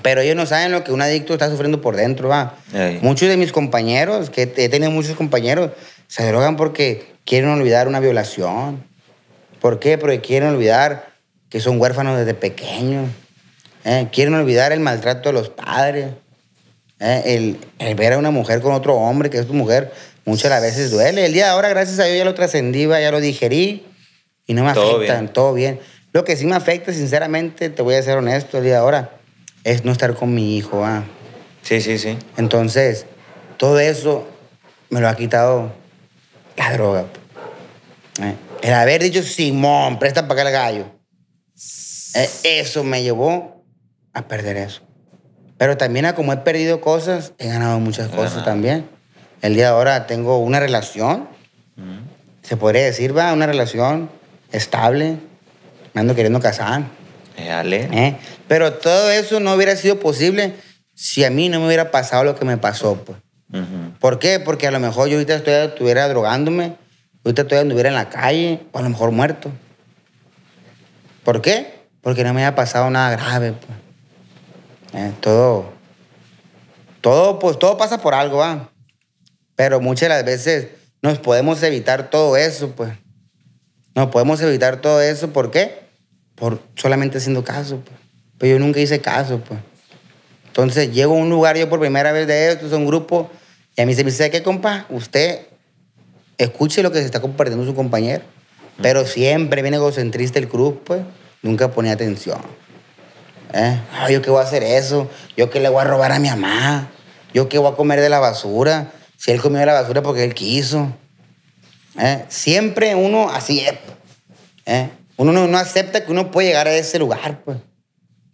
Pero 0.01 0.21
ellos 0.21 0.35
no 0.35 0.45
saben 0.45 0.71
lo 0.71 0.83
que 0.83 0.91
un 0.91 1.01
adicto 1.01 1.33
está 1.33 1.49
sufriendo 1.49 1.81
por 1.81 1.95
dentro, 1.95 2.29
va. 2.29 2.55
Ey. 2.73 2.99
Muchos 3.01 3.27
de 3.27 3.37
mis 3.37 3.51
compañeros, 3.51 4.29
que 4.29 4.43
he 4.43 4.69
tenido 4.69 4.91
muchos 4.91 5.15
compañeros, 5.15 5.71
se 6.07 6.25
drogan 6.25 6.55
porque 6.55 7.13
quieren 7.25 7.49
olvidar 7.49 7.87
una 7.87 7.99
violación. 7.99 8.83
¿Por 9.59 9.79
qué? 9.79 9.97
Porque 9.97 10.21
quieren 10.21 10.49
olvidar 10.49 11.09
que 11.49 11.59
son 11.59 11.79
huérfanos 11.81 12.17
desde 12.17 12.33
pequeños. 12.33 13.09
¿Eh? 13.83 14.07
Quieren 14.11 14.33
olvidar 14.35 14.71
el 14.71 14.79
maltrato 14.79 15.29
de 15.29 15.33
los 15.33 15.49
padres. 15.49 16.11
¿eh? 16.99 17.21
El, 17.25 17.57
el 17.79 17.95
ver 17.95 18.13
a 18.13 18.17
una 18.17 18.31
mujer 18.31 18.61
con 18.61 18.73
otro 18.73 18.95
hombre 18.95 19.29
que 19.29 19.37
es 19.39 19.47
tu 19.47 19.53
mujer, 19.53 19.91
muchas 20.25 20.43
de 20.43 20.49
las 20.49 20.61
veces 20.61 20.91
duele. 20.91 21.25
El 21.25 21.33
día 21.33 21.45
de 21.45 21.51
ahora, 21.51 21.69
gracias 21.69 21.99
a 21.99 22.05
Dios, 22.05 22.17
ya 22.17 22.25
lo 22.25 22.33
trascendí, 22.33 22.87
ya 22.87 23.11
lo 23.11 23.19
digerí 23.21 23.85
y 24.47 24.53
no 24.53 24.63
me 24.63 24.73
Todo 24.73 24.97
afecta, 24.97 25.13
bien. 25.19 25.33
todo 25.33 25.53
bien. 25.53 25.79
Lo 26.11 26.23
que 26.23 26.35
sí 26.35 26.45
me 26.45 26.55
afecta, 26.55 26.91
sinceramente, 26.91 27.69
te 27.69 27.81
voy 27.81 27.95
a 27.95 28.01
ser 28.01 28.17
honesto, 28.17 28.57
el 28.57 28.63
día 28.63 28.73
de 28.73 28.79
ahora, 28.79 29.11
es 29.63 29.85
no 29.85 29.91
estar 29.91 30.15
con 30.15 30.33
mi 30.33 30.57
hijo. 30.57 30.79
va. 30.79 31.03
Sí, 31.61 31.81
sí, 31.81 31.99
sí. 31.99 32.17
Entonces, 32.37 33.05
todo 33.57 33.79
eso 33.79 34.27
me 34.89 35.01
lo 35.01 35.07
ha 35.07 35.15
quitado 35.15 35.71
la 36.57 36.73
droga. 36.73 37.05
¿eh? 38.21 38.33
El 38.63 38.73
haber 38.73 39.03
dicho, 39.03 39.21
Simón, 39.21 39.99
presta 39.99 40.27
para 40.27 40.41
acá 40.41 40.49
el 40.49 40.53
gallo. 40.53 40.85
Eh, 42.15 42.29
Eso 42.43 42.83
me 42.83 43.03
llevó 43.03 43.58
a 44.19 44.27
perder 44.27 44.57
eso. 44.57 44.81
Pero 45.57 45.77
también 45.77 46.05
a 46.05 46.15
como 46.15 46.31
he 46.33 46.37
perdido 46.37 46.79
cosas, 46.81 47.33
he 47.37 47.47
ganado 47.47 47.79
muchas 47.79 48.07
cosas 48.09 48.31
ganado. 48.31 48.45
también. 48.45 48.89
El 49.41 49.55
día 49.55 49.65
de 49.65 49.69
ahora 49.71 50.07
tengo 50.07 50.37
una 50.39 50.59
relación, 50.59 51.27
se 52.41 52.57
podría 52.57 52.83
decir, 52.83 53.17
va, 53.17 53.31
una 53.33 53.45
relación 53.45 54.09
estable. 54.51 55.17
Me 55.93 56.01
ando 56.01 56.15
queriendo 56.15 56.39
casar. 56.39 56.83
Dale. 57.37 57.89
¿eh? 57.91 58.17
Pero 58.47 58.73
todo 58.73 59.09
eso 59.11 59.39
no 59.39 59.53
hubiera 59.53 59.75
sido 59.75 59.99
posible 59.99 60.55
si 60.93 61.23
a 61.23 61.29
mí 61.29 61.47
no 61.49 61.59
me 61.59 61.67
hubiera 61.67 61.91
pasado 61.91 62.23
lo 62.25 62.35
que 62.37 62.45
me 62.45 62.57
pasó, 62.57 62.95
pues. 63.05 63.17
¿Por 63.99 64.19
qué? 64.19 64.39
Porque 64.39 64.67
a 64.67 64.71
lo 64.71 64.79
mejor 64.79 65.07
yo 65.07 65.15
ahorita 65.15 65.35
estoy- 65.35 65.53
estuviera 65.53 66.07
drogándome, 66.07 66.75
ahorita 67.25 67.43
todavía 67.45 67.61
anduviera 67.61 67.89
en 67.89 67.95
la 67.95 68.09
calle, 68.09 68.59
o 68.71 68.77
a 68.79 68.81
lo 68.81 68.89
mejor 68.89 69.11
muerto. 69.11 69.51
¿Por 71.23 71.41
qué? 71.41 71.79
Porque 72.01 72.23
no 72.23 72.33
me 72.33 72.43
había 72.45 72.55
pasado 72.55 72.89
nada 72.89 73.11
grave, 73.11 73.53
pues. 73.53 73.77
Eh, 74.93 75.13
todo, 75.19 75.65
todo, 77.01 77.39
pues 77.39 77.59
todo 77.59 77.77
pasa 77.77 78.01
por 78.01 78.13
algo, 78.13 78.37
¿va? 78.37 78.71
Pero 79.55 79.79
muchas 79.79 80.09
las 80.09 80.25
veces 80.25 80.69
nos 81.01 81.19
podemos 81.19 81.61
evitar 81.63 82.09
todo 82.09 82.37
eso, 82.37 82.71
pues. 82.71 82.93
Nos 83.95 84.07
podemos 84.07 84.41
evitar 84.41 84.81
todo 84.81 85.01
eso, 85.01 85.31
¿por 85.31 85.51
qué? 85.51 85.83
Por 86.35 86.61
solamente 86.75 87.17
haciendo 87.17 87.43
caso, 87.43 87.81
pues. 87.85 87.97
Pero 88.37 88.57
yo 88.57 88.59
nunca 88.59 88.79
hice 88.79 89.01
caso, 89.01 89.39
pues. 89.39 89.59
Entonces 90.47 90.91
llego 90.91 91.13
a 91.13 91.17
un 91.17 91.29
lugar 91.29 91.57
yo 91.57 91.69
por 91.69 91.79
primera 91.79 92.11
vez 92.11 92.27
de 92.27 92.51
esto, 92.51 92.65
es 92.65 92.73
un 92.73 92.85
grupo, 92.85 93.29
y 93.75 93.81
a 93.81 93.85
mí 93.85 93.93
se 93.93 94.03
me 94.03 94.11
dice, 94.11 94.29
¿qué 94.29 94.43
compa? 94.43 94.85
Usted 94.89 95.47
escuche 96.37 96.83
lo 96.83 96.91
que 96.91 96.99
se 96.99 97.05
está 97.05 97.21
compartiendo 97.21 97.65
su 97.65 97.75
compañero. 97.75 98.23
Pero 98.81 99.05
siempre 99.05 99.61
viene 99.61 99.77
egocentrista 99.77 100.39
el 100.39 100.47
cruz, 100.47 100.75
pues. 100.83 101.01
Nunca 101.41 101.71
ponía 101.71 101.93
atención. 101.93 102.39
¿Eh? 103.53 103.79
Ah, 103.93 104.09
¿Yo 104.09 104.21
qué 104.21 104.29
voy 104.29 104.41
a 104.41 104.43
hacer 104.43 104.63
eso? 104.63 105.09
¿Yo 105.35 105.49
qué 105.49 105.59
le 105.59 105.69
voy 105.69 105.81
a 105.81 105.85
robar 105.85 106.11
a 106.11 106.19
mi 106.19 106.29
mamá? 106.29 106.89
¿Yo 107.33 107.49
qué 107.49 107.57
voy 107.57 107.71
a 107.71 107.75
comer 107.75 107.99
de 107.99 108.09
la 108.09 108.19
basura? 108.19 108.91
Si 109.17 109.31
él 109.31 109.41
comió 109.41 109.59
de 109.59 109.65
la 109.65 109.73
basura 109.73 110.01
porque 110.01 110.23
él 110.23 110.33
quiso. 110.33 110.87
¿Eh? 111.99 112.25
Siempre 112.29 112.95
uno 112.95 113.29
así 113.29 113.59
es. 113.59 113.73
¿Eh? 114.65 114.89
Uno 115.17 115.31
no, 115.31 115.47
no 115.47 115.57
acepta 115.57 116.05
que 116.05 116.11
uno 116.11 116.31
puede 116.31 116.49
llegar 116.49 116.67
a 116.67 116.73
ese 116.73 116.99
lugar, 116.99 117.41
pues. 117.43 117.57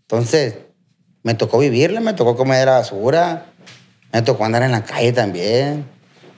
Entonces, 0.02 0.56
me 1.24 1.34
tocó 1.34 1.58
vivirla, 1.58 2.02
me 2.02 2.14
tocó 2.14 2.36
comer 2.36 2.60
de 2.60 2.66
la 2.68 2.74
basura, 2.74 3.48
me 4.14 4.22
tocó 4.22 4.46
andar 4.46 4.62
en 4.62 4.72
la 4.72 4.84
calle 4.84 5.12
también, 5.12 5.86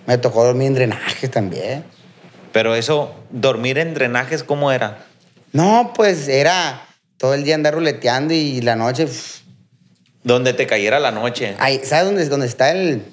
me 0.05 0.17
tocó 0.17 0.45
dormir 0.45 0.67
en 0.67 0.73
drenajes 0.75 1.29
también. 1.29 1.83
Pero 2.53 2.75
eso, 2.75 3.13
dormir 3.29 3.77
en 3.77 3.93
drenajes, 3.93 4.43
¿cómo 4.43 4.71
era? 4.71 5.05
No, 5.51 5.91
pues 5.93 6.29
era 6.29 6.86
todo 7.17 7.33
el 7.33 7.43
día 7.43 7.55
andar 7.55 7.73
ruleteando 7.73 8.33
y 8.33 8.61
la 8.61 8.75
noche. 8.75 9.05
pff, 9.07 9.41
Donde 10.23 10.53
te 10.53 10.67
cayera 10.67 10.99
la 10.99 11.11
noche. 11.11 11.55
ahí, 11.59 11.81
¿Sabes 11.83 12.05
dónde, 12.05 12.25
dónde 12.27 12.47
está 12.47 12.71
el. 12.71 13.03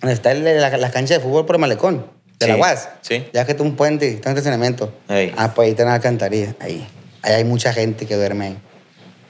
Dónde 0.00 0.14
está 0.14 0.32
el- 0.32 0.44
la, 0.44 0.76
la 0.76 0.90
cancha 0.90 1.14
de 1.14 1.20
fútbol 1.20 1.46
por 1.46 1.56
el 1.56 1.60
malecón? 1.60 2.06
De 2.38 2.46
la 2.46 2.56
UAS. 2.56 2.88
sí. 3.02 3.26
Ya 3.32 3.44
que 3.44 3.50
está 3.52 3.64
un 3.64 3.74
puente, 3.74 4.08
está 4.12 4.30
un 4.30 4.36
estacionamiento. 4.36 4.92
Ey. 5.08 5.32
Ah, 5.36 5.54
pues 5.54 5.66
ahí 5.66 5.70
está 5.72 5.84
la 5.84 5.94
alcantarilla. 5.94 6.54
Ahí. 6.60 6.86
Ahí 7.22 7.34
hay 7.34 7.44
mucha 7.44 7.72
gente 7.72 8.06
que 8.06 8.14
duerme 8.14 8.46
ahí. 8.46 8.58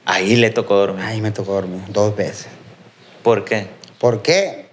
Ahí 0.04 0.36
le 0.36 0.50
tocó 0.50 0.76
dormir. 0.76 1.02
Ahí 1.04 1.20
me 1.22 1.30
tocó 1.30 1.54
dormir 1.54 1.80
dos 1.88 2.14
veces. 2.14 2.48
¿Por 3.22 3.44
qué? 3.46 3.66
¿Por 3.98 4.20
qué? 4.22 4.68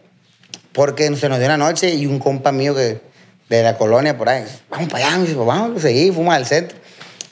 Porque 0.74 1.14
se 1.16 1.30
nos 1.30 1.38
dio 1.40 1.48
una 1.48 1.58
noche 1.58 1.94
y 1.94 2.06
un 2.06 2.20
compa 2.20 2.52
mío 2.52 2.76
que, 2.76 3.00
de 3.48 3.64
la 3.64 3.78
colonia 3.78 4.18
por 4.18 4.28
ahí, 4.28 4.44
vamos 4.70 4.90
para 4.90 5.08
allá, 5.08 5.20
dice, 5.20 5.34
pues 5.36 5.48
vamos, 5.48 5.82
seguí, 5.82 6.12
fuimos 6.12 6.34
al 6.36 6.46
centro. 6.46 6.78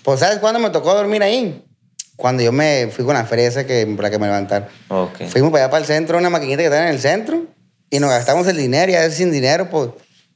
Pues 0.03 0.21
¿sabes 0.21 0.37
cuándo 0.39 0.59
me 0.59 0.69
tocó 0.69 0.93
dormir 0.93 1.21
ahí? 1.21 1.65
Cuando 2.15 2.43
yo 2.43 2.51
me 2.51 2.87
fui 2.91 3.03
con 3.05 3.15
la 3.15 3.25
fresa 3.25 3.65
que, 3.65 3.85
para 3.97 4.09
que 4.09 4.19
me 4.19 4.27
levantaran. 4.27 4.69
Ok. 4.89 5.23
Fuimos 5.27 5.51
para 5.51 5.65
allá 5.65 5.71
para 5.71 5.81
el 5.81 5.87
centro, 5.87 6.17
una 6.17 6.29
maquinita 6.29 6.59
que 6.59 6.65
está 6.65 6.83
en 6.87 6.93
el 6.93 6.99
centro, 6.99 7.45
y 7.89 7.99
nos 7.99 8.09
gastamos 8.09 8.47
el 8.47 8.57
dinero 8.57 8.91
y 8.91 8.95
a 8.95 9.01
veces 9.01 9.15
sin 9.15 9.31
dinero, 9.31 9.69
pues, 9.69 9.89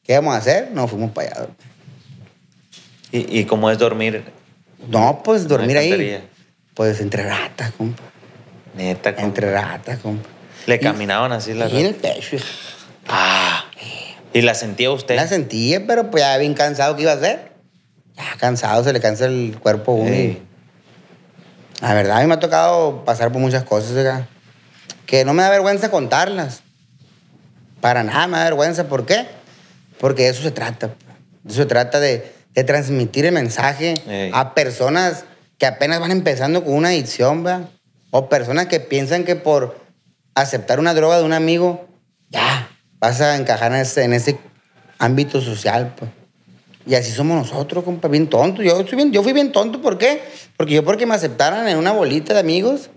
¿qué 0.04 0.16
vamos 0.16 0.34
a 0.34 0.38
hacer? 0.38 0.72
Nos 0.72 0.90
fuimos 0.90 1.12
para 1.12 1.28
allá. 1.32 1.48
¿Y, 3.12 3.40
y 3.40 3.46
cómo 3.46 3.70
es 3.72 3.78
dormir? 3.78 4.24
No, 4.90 5.22
pues 5.24 5.48
dormir 5.48 5.78
ahí. 5.78 6.24
Pues 6.74 7.00
entre 7.00 7.24
ratas, 7.24 7.72
compa. 7.78 8.04
Neta, 8.76 9.12
compa. 9.14 9.24
Entre 9.28 9.52
ratas, 9.52 10.00
compa. 10.00 10.30
Le 10.66 10.80
caminaban 10.80 11.32
así 11.32 11.54
las 11.54 11.72
Y 11.72 11.80
en 11.80 11.86
el 11.88 11.96
pecho. 11.96 12.38
Ah. 13.08 13.66
¿Y 14.34 14.42
la 14.42 14.54
sentía 14.54 14.92
usted? 14.92 15.16
La 15.16 15.28
sentía, 15.28 15.88
pero 15.88 16.12
pues 16.12 16.22
ya 16.24 16.38
bien 16.38 16.54
cansado 16.54 16.96
que 16.96 17.04
iba 17.04 17.12
a 17.12 17.16
hacer. 17.16 17.52
Ya 18.16 18.36
cansado, 18.38 18.84
se 18.84 18.92
le 18.94 19.00
cansa 19.00 19.26
el 19.26 19.58
cuerpo 19.60 19.94
a 19.94 19.96
uno. 19.96 20.10
y- 20.10 20.18
Ey. 20.18 20.42
La 21.82 21.94
verdad, 21.94 22.18
a 22.18 22.22
mí 22.22 22.28
me 22.28 22.34
ha 22.34 22.40
tocado 22.40 23.04
pasar 23.06 23.32
por 23.32 23.42
muchas 23.42 23.64
cosas. 23.64 24.24
Que 25.06 25.24
no 25.24 25.34
me 25.34 25.44
da 25.44 25.50
vergüenza 25.50 25.92
contarlas. 25.92 26.62
Para 27.82 28.04
nada 28.04 28.28
me 28.28 28.38
da 28.38 28.46
vergüenza. 28.46 28.88
¿Por 28.88 29.06
qué? 29.06 29.28
Porque 30.00 30.24
de 30.24 30.30
eso 30.30 30.42
se 30.42 30.52
trata. 30.52 30.88
De 31.44 31.52
eso 31.52 31.62
se 31.62 31.66
trata 31.66 32.00
de, 32.00 32.32
de 32.54 32.64
transmitir 32.64 33.26
el 33.26 33.34
mensaje 33.34 33.94
Ey. 34.08 34.32
a 34.34 34.54
personas 34.54 35.26
que 35.58 35.66
apenas 35.66 36.00
van 36.00 36.12
empezando 36.12 36.64
con 36.64 36.74
una 36.74 36.90
adicción, 36.90 37.44
¿verdad? 37.44 37.70
O 38.12 38.30
personas 38.30 38.68
que 38.68 38.80
piensan 38.80 39.24
que 39.24 39.36
por 39.36 39.80
aceptar 40.36 40.80
una 40.80 40.94
droga 40.94 41.18
de 41.18 41.24
un 41.24 41.34
amigo, 41.34 41.88
ya, 42.30 42.70
vas 43.00 43.22
a 43.22 43.36
encajar 43.36 43.72
en 43.72 43.80
ese, 43.80 44.04
en 44.04 44.14
ese 44.14 44.40
ámbito 45.00 45.42
social, 45.42 45.94
pues. 45.98 46.12
Y 46.88 46.96
así 46.96 47.12
somos 47.12 47.36
nosotros, 47.36 47.84
compa, 47.84 48.08
bien 48.08 48.28
tontos. 48.28 48.64
Yo, 48.64 48.78
soy 48.88 48.96
bien, 48.96 49.12
yo 49.12 49.22
fui 49.22 49.34
bien 49.34 49.52
tonto, 49.52 49.82
¿por 49.82 49.98
qué? 49.98 50.22
Porque 50.56 50.74
yo 50.74 50.86
porque 50.86 51.06
me 51.06 51.16
aceptaran 51.16 51.68
en 51.68 51.78
una 51.78 51.92
bolita 51.92 52.34
de 52.34 52.40
amigos, 52.40 52.90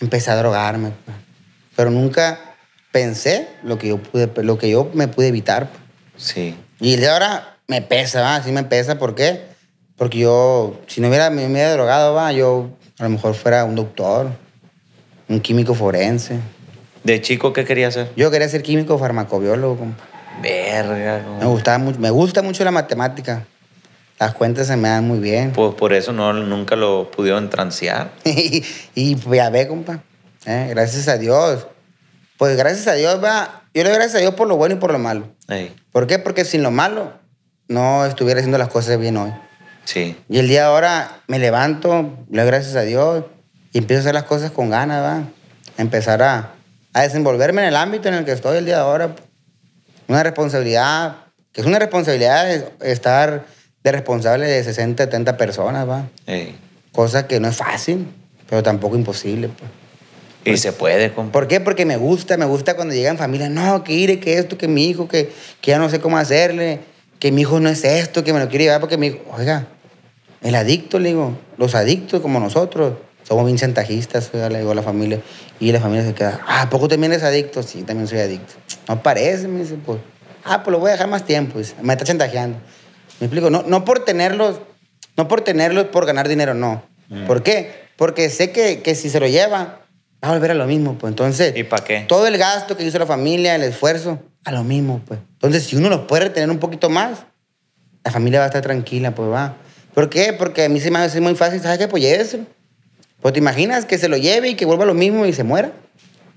empecé 0.00 0.32
a 0.32 0.36
drogarme. 0.36 0.90
Pero 1.76 1.90
nunca 1.90 2.40
pensé 2.90 3.46
lo 3.62 3.78
que 3.78 3.88
yo, 3.88 3.98
pude, 3.98 4.28
lo 4.42 4.58
que 4.58 4.68
yo 4.68 4.90
me 4.94 5.06
pude 5.06 5.28
evitar. 5.28 5.68
Sí. 6.16 6.56
Y 6.80 6.96
de 6.96 7.08
ahora 7.08 7.58
me 7.68 7.82
pesa, 7.82 8.20
¿va? 8.20 8.42
Sí 8.42 8.50
me 8.50 8.64
pesa, 8.64 8.98
¿por 8.98 9.14
qué? 9.14 9.42
Porque 9.96 10.18
yo, 10.18 10.80
si 10.88 11.00
no 11.00 11.06
hubiera, 11.08 11.30
me 11.30 11.46
hubiera 11.46 11.72
drogado, 11.72 12.14
¿va? 12.14 12.32
Yo 12.32 12.70
a 12.98 13.04
lo 13.04 13.10
mejor 13.10 13.34
fuera 13.34 13.64
un 13.64 13.76
doctor, 13.76 14.30
un 15.28 15.40
químico 15.40 15.72
forense. 15.74 16.40
¿De 17.04 17.20
chico 17.20 17.52
qué 17.52 17.64
quería 17.64 17.88
hacer? 17.88 18.10
Yo 18.16 18.32
quería 18.32 18.48
ser 18.48 18.64
químico 18.64 18.98
farmacobiólogo, 18.98 19.76
compa. 19.76 20.15
Verga. 20.42 21.24
compa. 21.24 21.44
Me 21.44 21.50
gustaba 21.50 21.78
mucho, 21.78 21.98
me 21.98 22.10
gusta 22.10 22.42
mucho 22.42 22.64
la 22.64 22.70
matemática. 22.70 23.46
Las 24.18 24.32
cuentas 24.32 24.66
se 24.66 24.76
me 24.76 24.88
dan 24.88 25.06
muy 25.06 25.18
bien. 25.18 25.52
Pues 25.52 25.74
por 25.74 25.92
eso 25.92 26.12
no, 26.12 26.32
nunca 26.32 26.74
lo 26.74 27.10
pudieron 27.10 27.50
transear. 27.50 28.12
y, 28.24 28.64
y, 28.94 29.16
pues 29.16 29.36
ya 29.36 29.50
ve, 29.50 29.68
compa. 29.68 30.00
Eh, 30.46 30.68
gracias 30.70 31.08
a 31.08 31.18
Dios. 31.18 31.66
Pues 32.38 32.56
gracias 32.56 32.86
a 32.86 32.94
Dios, 32.94 33.22
va. 33.22 33.62
Yo 33.74 33.82
le 33.82 33.90
doy 33.90 33.98
gracias 33.98 34.16
a 34.16 34.20
Dios 34.20 34.34
por 34.34 34.48
lo 34.48 34.56
bueno 34.56 34.76
y 34.76 34.78
por 34.78 34.92
lo 34.92 34.98
malo. 34.98 35.28
Ey. 35.48 35.74
¿Por 35.92 36.06
qué? 36.06 36.18
Porque 36.18 36.44
sin 36.44 36.62
lo 36.62 36.70
malo 36.70 37.12
no 37.68 38.06
estuviera 38.06 38.38
haciendo 38.38 38.58
las 38.58 38.68
cosas 38.68 38.98
bien 38.98 39.16
hoy. 39.16 39.32
Sí. 39.84 40.16
Y 40.28 40.38
el 40.38 40.48
día 40.48 40.62
de 40.62 40.66
ahora 40.66 41.20
me 41.26 41.38
levanto, 41.38 42.16
le 42.30 42.42
doy 42.42 42.50
gracias 42.50 42.76
a 42.76 42.82
Dios 42.82 43.24
y 43.72 43.78
empiezo 43.78 44.00
a 44.00 44.02
hacer 44.02 44.14
las 44.14 44.24
cosas 44.24 44.50
con 44.50 44.70
ganas, 44.70 45.02
va. 45.02 45.22
Empezar 45.76 46.22
a, 46.22 46.54
a 46.94 47.02
desenvolverme 47.02 47.62
en 47.62 47.68
el 47.68 47.76
ámbito 47.76 48.08
en 48.08 48.14
el 48.14 48.24
que 48.24 48.32
estoy 48.32 48.56
el 48.58 48.64
día 48.64 48.76
de 48.76 48.82
ahora. 48.82 49.14
Una 50.08 50.22
responsabilidad, 50.22 51.16
que 51.52 51.60
es 51.60 51.66
una 51.66 51.78
responsabilidad 51.78 52.48
estar 52.82 53.46
de 53.82 53.92
responsable 53.92 54.46
de 54.46 54.64
60, 54.64 55.04
70 55.04 55.36
personas, 55.36 55.88
va. 55.88 56.08
Ey. 56.26 56.56
Cosa 56.92 57.26
que 57.26 57.40
no 57.40 57.48
es 57.48 57.56
fácil, 57.56 58.06
pero 58.48 58.62
tampoco 58.62 58.96
imposible, 58.96 59.48
pues. 59.48 59.70
Y 60.44 60.58
se 60.58 60.72
puede, 60.72 61.12
compa. 61.12 61.32
¿Por 61.32 61.48
qué? 61.48 61.58
Porque 61.58 61.84
me 61.84 61.96
gusta, 61.96 62.36
me 62.36 62.44
gusta 62.44 62.76
cuando 62.76 62.94
llegan 62.94 63.18
familias, 63.18 63.50
no, 63.50 63.82
que 63.82 63.92
iré, 63.94 64.20
que 64.20 64.38
esto, 64.38 64.56
que 64.56 64.68
mi 64.68 64.86
hijo, 64.86 65.08
que, 65.08 65.32
que 65.60 65.72
ya 65.72 65.78
no 65.78 65.88
sé 65.88 65.98
cómo 65.98 66.18
hacerle, 66.18 66.80
que 67.18 67.32
mi 67.32 67.40
hijo 67.40 67.58
no 67.58 67.68
es 67.68 67.84
esto, 67.84 68.22
que 68.22 68.32
me 68.32 68.38
lo 68.38 68.48
quiere 68.48 68.64
llevar 68.64 68.80
porque 68.80 68.96
mi 68.96 69.08
hijo, 69.08 69.18
oiga, 69.36 69.66
el 70.42 70.54
adicto, 70.54 71.00
le 71.00 71.08
digo, 71.08 71.36
los 71.56 71.74
adictos 71.74 72.20
como 72.20 72.38
nosotros, 72.38 72.94
somos 73.26 73.44
bien 73.46 73.58
chantajistas, 73.58 74.30
oiga, 74.34 74.48
le 74.48 74.58
digo 74.58 74.70
a 74.70 74.74
la 74.74 74.82
familia, 74.82 75.20
y 75.58 75.72
la 75.72 75.80
familia 75.80 76.04
se 76.04 76.14
queda, 76.14 76.40
ah, 76.46 76.62
¿a 76.62 76.70
poco 76.70 76.86
también 76.88 77.12
eres 77.12 77.24
adicto? 77.24 77.62
Sí, 77.62 77.82
también 77.82 78.06
soy 78.06 78.20
adicto. 78.20 78.54
No 78.88 79.02
parece, 79.02 79.48
me 79.48 79.60
dice, 79.60 79.76
pues, 79.84 79.98
ah, 80.44 80.62
pues 80.62 80.72
lo 80.72 80.78
voy 80.78 80.90
a 80.90 80.92
dejar 80.92 81.08
más 81.08 81.24
tiempo, 81.24 81.58
me 81.82 81.92
está 81.92 82.04
chantajeando. 82.04 82.58
Me 83.18 83.26
explico, 83.26 83.50
no, 83.50 83.64
no 83.66 83.84
por 83.84 84.04
tenerlos, 84.04 84.60
no 85.16 85.26
por 85.26 85.40
tenerlos 85.40 85.86
por 85.86 86.06
ganar 86.06 86.28
dinero, 86.28 86.54
no. 86.54 86.84
¿Por 87.26 87.42
qué? 87.42 87.86
Porque 87.96 88.28
sé 88.30 88.52
que, 88.52 88.82
que 88.82 88.94
si 88.94 89.10
se 89.10 89.18
lo 89.20 89.26
lleva, 89.26 89.80
va 90.22 90.28
a 90.28 90.32
volver 90.32 90.50
a 90.50 90.54
lo 90.54 90.66
mismo, 90.66 90.98
pues. 90.98 91.10
Entonces, 91.10 91.56
¿Y 91.56 91.64
pa' 91.64 91.82
qué? 91.82 92.04
todo 92.06 92.26
el 92.26 92.36
gasto 92.36 92.76
que 92.76 92.84
hizo 92.84 92.98
la 92.98 93.06
familia, 93.06 93.54
el 93.54 93.62
esfuerzo, 93.62 94.20
a 94.44 94.52
lo 94.52 94.62
mismo, 94.62 95.00
pues. 95.06 95.18
Entonces, 95.32 95.64
si 95.64 95.76
uno 95.76 95.88
los 95.88 96.00
puede 96.02 96.24
retener 96.24 96.50
un 96.50 96.58
poquito 96.58 96.90
más, 96.90 97.24
la 98.04 98.10
familia 98.12 98.38
va 98.40 98.44
a 98.44 98.48
estar 98.48 98.62
tranquila, 98.62 99.14
pues 99.14 99.30
va. 99.30 99.56
¿Por 99.94 100.10
qué? 100.10 100.32
Porque 100.32 100.64
a 100.64 100.68
mí 100.68 100.78
se 100.78 100.90
me 100.90 100.98
hace 100.98 101.20
muy 101.20 101.34
fácil, 101.34 101.60
¿sabes 101.60 101.78
qué? 101.78 101.88
Pues 101.88 102.02
lléveselo. 102.02 102.44
Pues 103.20 103.32
te 103.34 103.38
imaginas 103.40 103.84
que 103.84 103.98
se 103.98 104.08
lo 104.08 104.16
lleve 104.16 104.48
y 104.50 104.54
que 104.54 104.66
vuelva 104.66 104.84
lo 104.84 104.94
mismo 104.94 105.26
y 105.26 105.32
se 105.32 105.42
muera. 105.44 105.72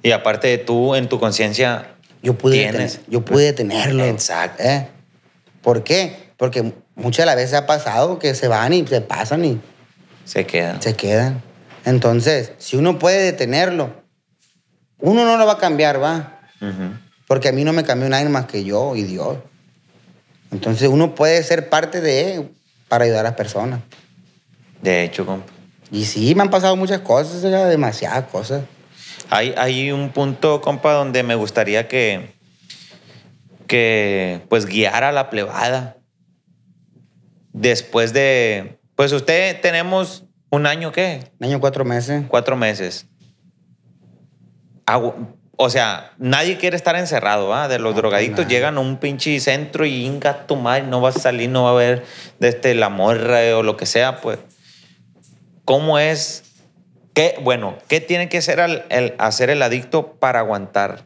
Y 0.02 0.12
aparte 0.12 0.48
de 0.48 0.58
tú, 0.58 0.96
en 0.96 1.10
tu 1.10 1.20
conciencia, 1.20 1.88
Yo 2.22 2.38
pude, 2.38 2.58
Tienes. 2.58 3.00
detener- 3.00 3.10
yo 3.10 3.26
pude 3.26 3.46
detenerlo. 3.46 4.04
Exacto. 4.06 4.62
¿eh? 4.64 4.88
¿Por 5.62 5.84
qué? 5.84 6.30
Porque 6.38 6.74
muchas 6.96 7.24
de 7.24 7.26
las 7.28 7.36
veces 7.38 7.54
ha 7.54 7.66
pasado 7.66 8.20
que 8.20 8.34
se 8.36 8.48
van 8.50 8.74
y 8.74 8.86
se 8.88 9.00
pasan 9.02 9.46
y 9.46 9.62
Se 10.26 10.46
queda. 10.46 10.82
se 10.82 10.96
quedan. 10.96 11.42
Entonces, 11.86 12.52
si 12.58 12.76
uno 12.76 13.00
puede 13.00 13.22
detenerlo, 13.24 13.92
uno 15.00 15.24
no 15.26 15.38
lo 15.38 15.46
va 15.46 15.54
a 15.54 15.58
cambiar, 15.58 16.02
va. 16.04 16.42
Ujú. 16.62 16.94
Porque 17.28 17.48
a 17.50 17.52
mí 17.54 17.64
no 17.64 17.72
me 17.74 17.84
cambió 17.86 18.10
nadie 18.10 18.28
más 18.28 18.46
que 18.48 18.64
yo 18.66 18.96
y 18.98 19.04
Dios. 19.04 19.38
Entonces, 20.52 20.90
uno 20.90 21.16
puede 21.16 21.42
ser 21.44 21.70
parte 21.70 22.02
de 22.02 22.34
él 22.36 22.50
para 22.90 23.06
ayudar 23.06 23.22
a 23.22 23.30
las 23.30 23.36
personas. 23.36 23.80
De 24.82 25.04
hecho, 25.04 25.26
compa. 25.26 25.52
Y 25.92 26.06
sí, 26.06 26.36
me 26.36 26.44
han 26.44 26.50
pasado 26.50 26.76
muchas 26.76 27.02
cosas, 27.02 27.42
ya, 27.42 27.66
demasiadas 27.66 28.26
cosas. 28.26 28.64
Hay, 29.30 29.54
hay 29.58 29.92
un 29.92 30.10
punto, 30.10 30.62
compa, 30.62 30.94
donde 30.94 31.24
me 31.24 31.36
gustaría 31.36 31.88
que, 31.88 32.34
que 33.68 34.42
pues 34.50 34.66
guiara 34.66 35.10
a 35.10 35.12
la 35.12 35.30
plebada. 35.30 35.98
Después 37.54 38.14
de, 38.14 38.80
pues 38.96 39.12
usted 39.12 39.60
tenemos 39.62 40.26
un 40.50 40.66
año, 40.66 40.92
¿qué? 40.92 41.32
Un 41.40 41.48
año, 41.48 41.60
cuatro 41.60 41.86
meses. 41.86 42.24
Cuatro 42.28 42.56
meses. 42.56 43.06
O 45.62 45.70
sea, 45.70 46.14
nadie 46.18 46.58
quiere 46.58 46.76
estar 46.78 46.96
encerrado, 46.96 47.50
¿va? 47.50 47.68
De 47.68 47.80
los 47.80 47.94
No, 47.94 48.02
drogaditos 48.02 48.48
llegan 48.48 48.78
a 48.78 48.80
un 48.80 48.98
pinche 48.98 49.40
centro 49.40 49.86
y 49.86 50.06
inga 50.06 50.48
tu 50.48 50.56
madre, 50.56 50.84
no 50.84 51.02
va 51.02 51.10
a 51.10 51.12
salir, 51.12 51.50
no 51.50 51.66
va 51.66 51.72
a 51.72 51.74
ver 51.74 52.06
de 52.40 52.48
este, 52.48 52.74
la 52.76 52.90
morra 52.90 53.40
o 53.58 53.64
lo 53.64 53.76
que 53.76 53.86
sea, 53.86 54.22
pues. 54.22 54.40
¿Cómo 55.70 56.00
es? 56.00 56.42
¿Qué, 57.14 57.36
bueno, 57.44 57.78
¿qué 57.88 58.02
tiene 58.02 58.28
que 58.28 58.40
hacer 58.40 58.60
el, 58.60 58.82
el- 58.90 59.14
hacer 59.20 59.52
el 59.52 59.62
adicto 59.62 60.14
para 60.14 60.40
aguantar 60.40 61.06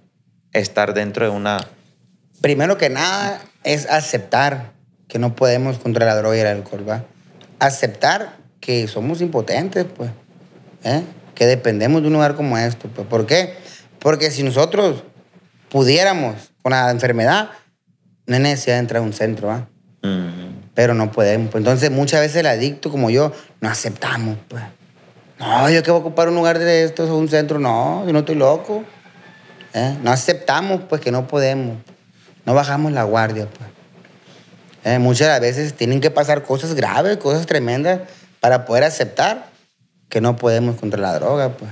estar 0.54 0.94
dentro 0.94 1.26
de 1.26 1.32
una... 1.32 1.68
Primero 2.40 2.78
que 2.78 2.90
nada 2.90 3.42
es 3.66 3.90
aceptar 3.90 4.72
que 5.10 5.20
no 5.20 5.36
podemos 5.36 5.80
contra 5.80 6.06
la 6.06 6.16
droga 6.16 6.38
y 6.38 6.40
el 6.40 6.48
alcohol, 6.48 6.90
¿va? 6.90 7.04
Aceptar 7.60 8.38
que 8.62 8.88
somos 8.88 9.20
impotentes, 9.20 9.84
pues. 9.84 10.12
¿eh? 10.86 11.04
Que 11.36 11.46
dependemos 11.46 12.02
de 12.02 12.08
un 12.08 12.14
lugar 12.14 12.36
como 12.36 12.58
esto, 12.58 12.88
pues. 12.88 13.06
¿Por 13.06 13.26
qué? 13.26 13.56
Porque 14.00 14.32
si 14.32 14.44
nosotros 14.44 15.04
pudiéramos 15.68 16.36
con 16.62 16.72
la 16.72 16.90
enfermedad, 16.90 17.50
no 18.28 18.38
hay 18.38 18.42
necesidad 18.42 18.76
de 18.76 18.80
entrar 18.80 19.02
a 19.02 19.06
un 19.06 19.12
centro, 19.12 19.50
¿va? 19.50 19.68
Pero 20.74 20.94
no 20.94 21.12
podemos. 21.12 21.50
pues. 21.52 21.62
Entonces, 21.62 21.92
muchas 21.92 22.22
veces 22.22 22.38
el 22.38 22.48
adicto 22.48 22.90
como 22.90 23.10
yo 23.10 23.32
no 23.62 23.70
aceptamos, 23.70 24.38
pues. 24.48 24.64
No, 25.40 25.70
yo 25.70 25.84
que 25.84 25.92
voy 25.92 26.00
a 26.00 26.02
ocupar 26.02 26.30
un 26.30 26.36
lugar 26.36 26.60
de 26.60 26.84
estos 26.84 27.10
o 27.10 27.18
un 27.18 27.28
centro, 27.28 27.60
no, 27.60 28.06
yo 28.06 28.14
no 28.14 28.20
estoy 28.20 28.36
loco. 28.36 28.84
¿Eh? 29.74 29.98
No 30.04 30.12
aceptamos, 30.12 30.82
pues, 30.88 31.02
que 31.02 31.12
no 31.12 31.28
podemos. 31.28 31.78
No 32.46 32.54
bajamos 32.54 32.92
la 32.92 33.04
guardia, 33.04 33.48
pues. 33.48 33.70
¿Eh? 34.86 35.00
Muchas 35.00 35.40
veces 35.40 35.74
tienen 35.74 36.02
que 36.02 36.12
pasar 36.12 36.44
cosas 36.44 36.74
graves, 36.76 37.18
cosas 37.18 37.46
tremendas, 37.46 38.02
para 38.40 38.66
poder 38.66 38.84
aceptar 38.84 39.46
que 40.10 40.22
no 40.22 40.36
podemos 40.36 40.76
contra 40.80 41.02
la 41.02 41.14
droga, 41.16 41.50
pues. 41.50 41.72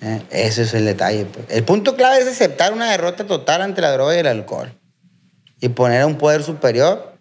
¿Eh? 0.00 0.22
Ese 0.30 0.62
es 0.62 0.74
el 0.74 0.84
detalle, 0.84 1.26
pues. 1.26 1.46
El 1.48 1.64
punto 1.64 1.96
clave 1.96 2.18
es 2.18 2.26
aceptar 2.26 2.72
una 2.72 2.90
derrota 2.90 3.26
total 3.26 3.62
ante 3.62 3.80
la 3.80 3.92
droga 3.92 4.14
y 4.16 4.18
el 4.18 4.26
alcohol. 4.26 4.72
Y 5.60 5.68
poner 5.68 6.02
a 6.02 6.06
un 6.06 6.16
poder 6.16 6.42
superior 6.42 7.11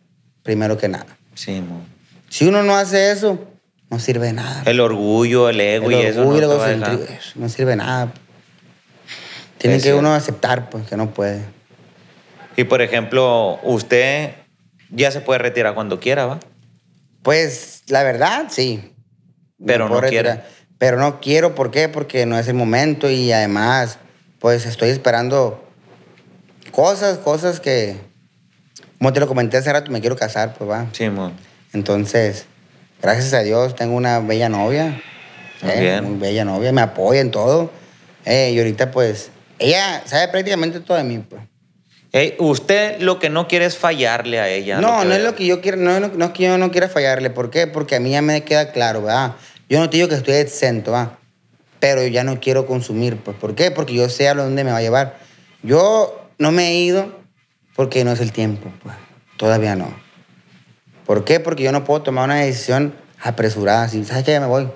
primero 0.43 0.77
que 0.77 0.88
nada. 0.88 1.06
sí, 1.36 1.62
mo. 1.62 1.82
Si 2.30 2.47
uno 2.47 2.63
no 2.63 2.77
hace 2.77 3.12
eso, 3.12 3.38
no 3.89 3.99
sirve 3.99 4.27
de 4.27 4.34
nada. 4.34 4.63
El 4.65 4.80
orgullo, 4.80 5.49
el 5.49 5.60
ego 5.60 5.88
El 5.91 5.97
y 5.97 6.01
eso. 6.01 6.21
orgullo 6.21 6.47
no 6.47 6.65
el 6.65 6.80
no 7.36 7.49
sirve 7.49 7.71
de 7.71 7.75
nada. 7.75 8.13
Tiene 9.58 9.75
Es 9.75 9.82
que 9.84 9.89
cierto. 9.89 9.99
uno 9.99 10.13
aceptar, 10.15 10.69
pues, 10.69 10.88
que 10.88 10.95
no 10.95 11.10
puede. 11.12 11.43
Y 12.56 12.63
por 12.63 12.82
ejemplo, 12.82 13.60
usted 13.63 14.32
ya 14.89 15.12
se 15.12 15.19
puede 15.19 15.39
retirar 15.39 15.73
cuando 15.73 15.99
quiera, 15.99 16.25
¿va? 16.25 16.39
Pues, 17.21 17.84
la 17.88 18.04
verdad, 18.04 18.45
sí. 18.49 18.93
Pero 19.65 19.89
no 19.89 19.99
quiere. 19.99 20.30
retirar. 20.32 20.47
Pero 20.77 20.97
no 20.97 21.19
quiero, 21.19 21.54
¿por 21.54 21.69
qué? 21.69 21.89
Porque 21.89 22.25
no 22.25 22.39
es 22.39 22.47
el 22.47 22.56
momento 22.56 23.10
y 23.10 23.32
además, 23.34 23.99
pues, 24.39 24.65
estoy 24.65 24.89
esperando 24.89 25.63
cosas, 26.71 27.17
cosas 27.19 27.60
que, 27.60 27.97
como 29.01 29.13
te 29.13 29.19
lo 29.19 29.27
comenté 29.27 29.57
hace 29.57 29.73
rato, 29.73 29.89
me 29.89 29.99
quiero 29.99 30.15
casar, 30.15 30.53
pues, 30.53 30.69
va. 30.69 30.85
Sí, 30.91 31.09
mo. 31.09 31.31
Entonces, 31.73 32.45
gracias 33.01 33.33
a 33.33 33.39
Dios, 33.39 33.73
tengo 33.75 33.95
una 33.95 34.19
bella 34.19 34.47
novia. 34.47 35.01
Muy 35.63 35.71
eh, 35.71 35.79
bien. 35.79 36.03
Muy 36.03 36.19
bella 36.19 36.45
novia, 36.45 36.71
me 36.71 36.81
apoya 36.81 37.19
en 37.19 37.31
todo. 37.31 37.71
Eh, 38.25 38.51
y 38.53 38.59
ahorita, 38.59 38.91
pues, 38.91 39.31
ella 39.57 40.03
sabe 40.05 40.27
prácticamente 40.27 40.81
todo 40.81 40.97
de 40.97 41.03
mí, 41.03 41.17
pues. 41.17 41.41
Usted 42.37 42.99
lo 42.99 43.17
que 43.17 43.31
no 43.31 43.47
quiere 43.47 43.65
es 43.65 43.75
fallarle 43.75 44.39
a 44.39 44.47
ella. 44.47 44.79
no, 44.79 45.03
no 45.03 45.15
es 45.15 45.23
lo 45.23 45.33
que 45.33 45.47
yo 45.47 45.61
quiero, 45.61 45.77
no, 45.77 45.95
es 45.95 46.01
lo- 46.01 46.09
no 46.09 46.25
es 46.25 46.31
que 46.33 46.43
yo 46.43 46.55
no 46.59 46.69
quiera 46.69 46.87
fallarle. 46.87 47.31
¿Por 47.31 47.49
qué? 47.49 47.65
Porque 47.65 47.95
a 47.95 47.99
mí 47.99 48.11
ya 48.11 48.21
me 48.21 48.43
queda 48.43 48.71
claro, 48.71 49.01
¿verdad? 49.01 49.33
Yo 49.67 49.79
no 49.79 49.89
te 49.89 49.97
digo 49.97 50.09
que 50.09 50.15
estoy 50.15 50.35
exento, 50.35 50.91
¿verdad? 50.91 51.13
Pero 51.79 52.05
ya 52.05 52.23
no 52.23 52.39
quiero 52.39 52.67
consumir, 52.67 53.17
pues. 53.17 53.35
¿Por 53.35 53.55
qué? 53.55 53.71
Porque 53.71 53.95
yo 53.95 54.09
sé 54.09 54.29
a 54.29 54.35
dónde 54.35 54.63
me 54.63 54.69
va 54.69 54.77
a 54.77 54.81
llevar. 54.83 55.17
Yo 55.63 56.29
no 56.37 56.51
me 56.51 56.67
he 56.67 56.75
ido 56.75 57.20
porque 57.75 58.03
no 58.03 58.12
es 58.12 58.19
el 58.19 58.31
tiempo, 58.31 58.71
pues. 58.84 58.95
Todavía 59.38 59.75
no. 59.75 59.91
¿Por 61.05 61.23
qué? 61.25 61.39
Porque 61.39 61.63
yo 61.63 61.71
no 61.71 61.84
puedo 61.84 62.01
tomar 62.03 62.25
una 62.25 62.36
decisión 62.36 62.93
apresurada. 63.21 63.84
Así, 63.84 64.03
¿sabes 64.05 64.23
qué? 64.23 64.31
Ya 64.31 64.39
me 64.39 64.45
voy. 64.47 64.69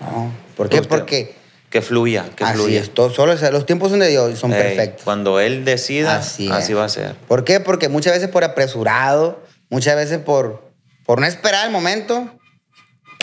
No. 0.00 0.32
¿Por 0.56 0.68
qué? 0.68 0.76
Usted- 0.80 0.88
Porque 0.88 1.36
Que 1.70 1.82
fluya, 1.82 2.24
que 2.34 2.44
así 2.44 2.54
fluya. 2.54 2.80
es. 2.80 2.92
todo- 2.94 3.10
solo, 3.10 3.32
o 3.32 3.36
sea, 3.36 3.50
los 3.50 3.64
tiempos 3.66 3.90
son 3.90 4.00
de 4.00 4.08
Dios 4.08 4.32
y 4.32 4.36
son 4.36 4.52
Ey, 4.52 4.62
perfectos. 4.62 5.04
Cuando 5.04 5.38
él 5.40 5.64
decida, 5.64 6.16
Así 6.16 6.48
va 6.48 6.84
a 6.84 6.88
ser. 6.88 7.14
¿Por 7.28 7.44
qué? 7.44 7.60
Porque 7.60 7.88
muchas 7.88 8.12
veces 8.14 8.28
por 8.28 8.42
apresurado, 8.44 9.42
muchas 9.70 9.94
veces 9.96 10.18
por, 10.18 10.72
por 11.04 11.20
no 11.20 11.26
esperar 11.26 11.66
el 11.66 11.72
momento, 11.72 12.28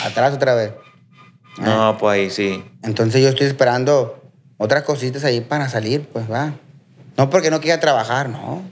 atrás 0.02 0.34
otra 0.34 0.54
vez. 0.54 0.72
No, 1.58 1.96
pues 1.98 2.14
ahí 2.14 2.30
sí. 2.30 2.64
Entonces 2.82 3.22
yo 3.22 3.28
estoy 3.30 3.46
esperando 3.46 4.22
otras 4.58 4.82
cositas 4.84 5.24
ahí 5.24 5.40
para 5.40 5.68
salir, 5.68 6.02
pues 6.12 6.30
va. 6.30 6.52
No 7.16 7.30
porque 7.30 7.50
no 7.50 7.60
quiera 7.60 7.80
trabajar, 7.80 8.28
no. 8.28 8.62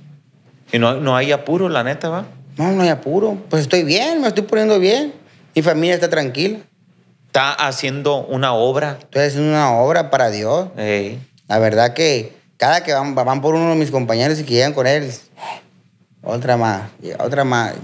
Y 0.74 0.78
no, 0.80 0.94
no 0.94 1.14
hay 1.16 1.30
apuro, 1.30 1.68
la 1.68 1.84
neta, 1.84 2.08
¿va? 2.08 2.24
No, 2.56 2.72
no 2.72 2.82
hay 2.82 2.88
apuro. 2.88 3.38
Pues 3.48 3.62
estoy 3.62 3.84
bien, 3.84 4.20
me 4.20 4.26
estoy 4.26 4.42
poniendo 4.42 4.80
bien. 4.80 5.12
Mi 5.54 5.62
familia 5.62 5.94
está 5.94 6.10
tranquila. 6.10 6.58
Está 7.26 7.52
haciendo 7.52 8.24
una 8.26 8.54
obra. 8.54 8.98
Estoy 9.00 9.22
haciendo 9.22 9.50
una 9.50 9.70
obra 9.72 10.10
para 10.10 10.30
Dios. 10.30 10.70
Ey. 10.76 11.20
La 11.46 11.60
verdad 11.60 11.94
que 11.94 12.32
cada 12.56 12.82
que 12.82 12.92
van, 12.92 13.14
van 13.14 13.40
por 13.40 13.54
uno 13.54 13.70
de 13.70 13.76
mis 13.76 13.92
compañeros 13.92 14.40
y 14.40 14.44
que 14.44 14.54
llegan 14.54 14.72
con 14.72 14.86
él, 14.88 15.08
otra 16.22 16.56
más, 16.56 16.82
otra 17.20 17.44
más. 17.44 17.74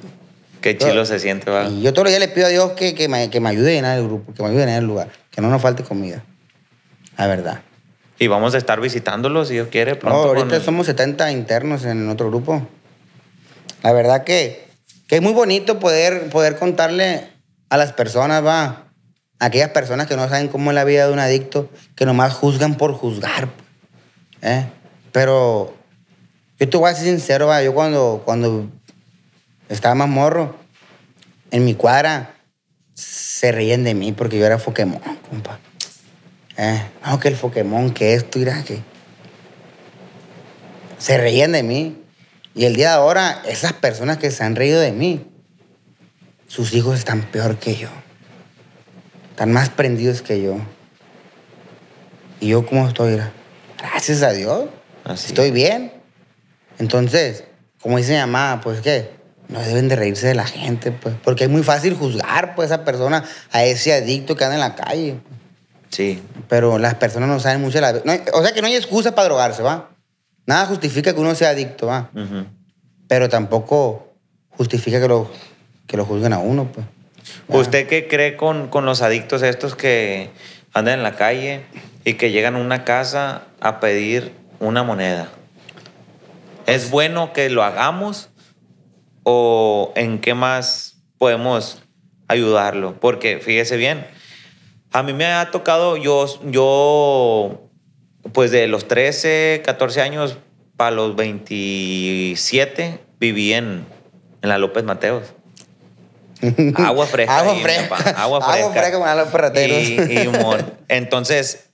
Qué 0.61 0.77
Yo- 0.77 0.89
chilo 0.89 1.05
se 1.05 1.19
siente, 1.21 1.49
¿va? 1.51 1.65
Y 1.69 1.83
yo 1.83 1.93
todos 1.93 2.07
los 2.07 2.11
días 2.11 2.21
le 2.21 2.29
pido 2.29 2.47
a 2.47 2.51
Dios 2.51 2.73
que, 2.73 2.95
que, 2.95 3.09
me, 3.09 3.31
que 3.31 3.39
me 3.41 3.51
ayude 3.51 3.71
a 3.71 3.75
llenar 3.75 3.99
el 3.99 4.05
grupo, 4.05 4.33
que 4.35 4.43
me 4.43 4.49
ayude 4.49 4.63
a 4.63 4.67
llenar 4.67 4.83
el 4.83 4.89
lugar, 4.89 5.09
que 5.31 5.41
no 5.41 5.49
nos 5.49 5.63
falte 5.63 5.85
comida. 5.85 6.25
La 7.17 7.27
verdad. 7.29 7.61
Y 8.19 8.27
vamos 8.27 8.55
a 8.55 8.59
estar 8.59 8.81
visitándolos 8.81 9.49
si 9.49 9.55
Dios 9.55 9.69
quiere 9.71 9.93
No, 9.93 9.99
pronto. 10.01 10.19
ahorita 10.29 10.57
con- 10.57 10.65
somos 10.65 10.87
70 10.87 11.31
internos 11.33 11.85
en 11.85 12.09
otro 12.09 12.29
grupo. 12.31 12.67
La 13.83 13.93
verdad 13.93 14.25
que, 14.25 14.69
que 15.09 15.17
es 15.17 15.23
muy 15.23 15.33
bonito 15.33 15.79
poder, 15.79 16.29
poder 16.31 16.57
contarle 16.57 17.29
a 17.69 17.77
las 17.77 17.93
personas, 17.93 18.45
va, 18.45 18.87
aquellas 19.39 19.71
personas 19.71 20.07
que 20.07 20.17
no 20.17 20.29
saben 20.29 20.49
cómo 20.49 20.71
es 20.71 20.75
la 20.75 20.85
vida 20.85 21.07
de 21.07 21.13
un 21.13 21.19
adicto, 21.19 21.69
que 21.97 22.05
nomás 22.05 22.35
juzgan 22.35 22.77
por 22.77 22.95
juzgar. 22.95 23.49
¿eh? 24.43 24.67
Pero 25.13 25.75
yo 26.59 26.69
te 26.69 26.77
voy 26.77 26.91
a 26.91 26.95
ser 26.95 27.07
sincero, 27.07 27.47
va, 27.47 27.63
yo 27.63 27.75
cuando, 27.75 28.23
cuando 28.25 28.69
estaba 29.69 29.95
más 29.95 30.09
morro, 30.09 30.57
en 31.51 31.65
mi 31.65 31.75
cuadra 31.75 32.35
se 32.95 33.51
reían 33.53 33.85
de 33.85 33.95
mí 33.95 34.13
porque 34.13 34.39
yo 34.39 34.47
era 34.47 34.59
Pokémon, 34.59 35.01
compa. 35.29 35.59
Eh, 36.57 36.83
no, 37.07 37.19
que 37.19 37.29
el 37.29 37.37
Pokémon, 37.37 37.91
que 37.93 38.15
esto, 38.15 38.39
irá, 38.39 38.63
que 38.63 38.83
se 40.99 41.17
reían 41.17 41.53
de 41.53 41.63
mí. 41.63 41.97
Y 42.55 42.65
el 42.65 42.75
día 42.75 42.89
de 42.91 42.95
ahora, 42.97 43.43
esas 43.47 43.73
personas 43.73 44.19
que 44.19 44.31
se 44.31 44.43
han 44.45 44.57
reído 44.57 44.81
de 44.81 44.93
mí, 44.93 45.27
sus 46.49 46.73
hijos 46.75 46.99
están 46.99 47.23
peor 47.23 47.57
que 47.59 47.77
yo. 47.77 47.89
Están 49.31 49.53
más 49.53 49.69
prendidos 49.69 50.21
que 50.23 50.43
yo. 50.43 50.57
¿Y 52.41 52.49
yo 52.49 52.67
cómo 52.67 52.89
estoy? 52.89 53.21
Gracias 53.79 54.23
a 54.23 54.33
Dios. 54.33 54.65
Así. 55.05 55.29
Estoy 55.29 55.51
bien. 55.51 55.93
Entonces, 56.79 57.45
como 57.81 57.99
dice 57.99 58.13
mi 58.15 58.19
mamá, 58.19 58.61
pues 58.63 58.81
que 58.81 59.11
no 59.49 59.61
deben 59.61 59.89
de 59.89 59.97
reírse 59.97 60.27
de 60.27 60.35
la 60.35 60.47
gente, 60.47 60.91
pues. 60.93 61.15
Porque 61.23 61.45
es 61.45 61.51
muy 61.51 61.63
fácil 61.63 61.95
juzgar, 61.95 62.55
pues, 62.55 62.71
a 62.71 62.75
esa 62.75 62.85
persona, 62.85 63.25
a 63.53 63.65
ese 63.65 63.93
adicto 63.93 64.37
que 64.37 64.45
anda 64.45 64.55
en 64.57 64.61
la 64.61 64.75
calle. 64.75 65.17
Sí. 65.91 66.23
Pero 66.49 66.79
las 66.79 66.95
personas 66.97 67.29
no 67.29 67.41
saben 67.41 67.61
mucho 67.61 67.79
de 67.79 67.81
la... 67.83 67.93
no 68.05 68.13
hay- 68.13 68.23
o 68.33 68.43
sea 68.43 68.53
que 68.53 68.61
no 68.61 68.67
hay 68.69 68.77
excusa 68.77 69.15
para 69.15 69.29
drogarse, 69.29 69.63
¿va? 69.63 69.91
Nada 70.47 70.67
justifica 70.67 71.15
que 71.15 71.21
uno 71.21 71.35
sea 71.35 71.51
adicto, 71.51 71.87
¿va? 71.87 72.11
Ujú. 72.15 72.47
Pero 73.09 73.29
tampoco 73.29 74.15
justifica 74.51 75.01
que 75.01 75.09
lo, 75.09 75.31
que 75.87 75.97
lo 75.97 76.05
juzguen 76.05 76.33
a 76.33 76.39
uno, 76.39 76.71
pues. 76.73 76.87
¿Usted 77.49 77.87
qué 77.87 78.09
cree 78.09 78.37
con, 78.37 78.69
con 78.69 78.85
los 78.85 79.03
adictos 79.03 79.43
estos 79.43 79.75
que 79.75 80.31
andan 80.73 80.95
en 80.95 81.03
la 81.03 81.17
calle 81.17 81.63
y 82.05 82.15
que 82.15 82.31
llegan 82.31 82.57
a 82.57 82.59
una 82.59 82.85
casa 82.85 83.43
a 83.61 83.81
pedir 83.81 84.33
una 84.59 84.83
moneda? 84.83 85.29
¿Es 86.67 86.91
bueno 86.91 87.33
que 87.33 87.51
lo 87.51 87.63
hagamos 87.65 88.29
o 89.25 89.93
en 89.97 90.21
qué 90.21 90.35
más 90.35 91.03
podemos 91.19 91.83
ayudarlo? 92.29 92.99
Porque 93.01 93.39
fíjese 93.39 93.77
bien, 93.77 94.07
a 94.93 95.03
mí 95.03 95.13
me 95.13 95.27
ha 95.27 95.51
tocado, 95.51 95.97
yo, 95.97 96.27
yo 96.51 97.70
pues 98.33 98.51
de 98.51 98.67
los 98.67 98.89
13, 98.89 99.63
14 99.65 100.01
años 100.01 100.39
para 100.77 100.91
los 100.93 101.17
27 101.17 103.01
viví 103.19 103.53
en, 103.53 103.87
en 104.43 104.49
la 104.49 104.59
López 104.59 104.85
Mateos. 104.85 105.35
Agua 106.75 107.07
fresca. 107.07 107.39
Agua 107.39 107.53
ahí, 107.53 107.63
fresca. 107.63 107.89
papá, 107.89 108.11
Agua 108.11 108.41
fresca. 108.41 108.61
Agua 108.61 108.73
fresca 108.73 108.99
con 108.99 109.17
los 109.19 109.29
perrateros. 109.29 109.79
Y, 109.79 110.23
y 110.23 110.27
humor. 110.27 110.65
Entonces, 110.89 111.71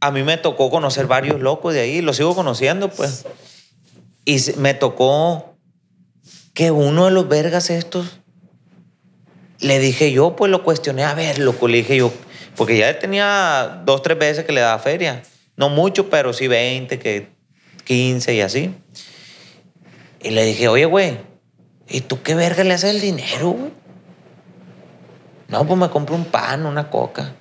a 0.00 0.10
mí 0.10 0.22
me 0.22 0.38
tocó 0.38 0.70
conocer 0.70 1.06
varios 1.06 1.40
locos 1.40 1.74
de 1.74 1.80
ahí. 1.80 2.00
Los 2.00 2.16
sigo 2.16 2.34
conociendo, 2.34 2.88
pues. 2.88 3.26
Y 4.24 4.38
me 4.56 4.74
tocó 4.74 5.54
que 6.54 6.70
uno 6.70 7.06
de 7.06 7.10
los 7.10 7.28
vergas 7.28 7.70
estos, 7.70 8.20
le 9.60 9.78
dije 9.78 10.12
yo, 10.12 10.36
pues 10.36 10.50
lo 10.50 10.64
cuestioné. 10.64 11.04
A 11.04 11.14
ver, 11.14 11.38
loco, 11.38 11.68
le 11.68 11.78
dije 11.78 11.96
yo. 11.96 12.12
Porque 12.56 12.78
ya 12.78 12.98
tenía 12.98 13.82
dos, 13.84 14.02
tres 14.02 14.18
veces 14.18 14.44
que 14.44 14.52
le 14.52 14.60
daba 14.60 14.78
feria. 14.78 15.22
No 15.60 15.68
mucho, 15.68 16.08
pero 16.08 16.32
sí 16.32 16.48
20, 16.48 16.98
que 16.98 17.28
15 17.84 18.34
y 18.34 18.40
así. 18.40 18.74
Y 20.22 20.30
le 20.30 20.42
dije, 20.46 20.68
oye, 20.68 20.86
güey, 20.86 21.18
¿y 21.86 22.00
tú 22.00 22.22
qué 22.22 22.34
verga 22.34 22.64
le 22.64 22.72
haces 22.72 22.94
el 22.94 23.02
dinero, 23.02 23.50
güey? 23.50 23.70
No, 25.48 25.66
pues 25.66 25.78
me 25.78 25.90
compro 25.90 26.16
un 26.16 26.24
pan, 26.24 26.64
una 26.64 26.88
coca. 26.88 27.34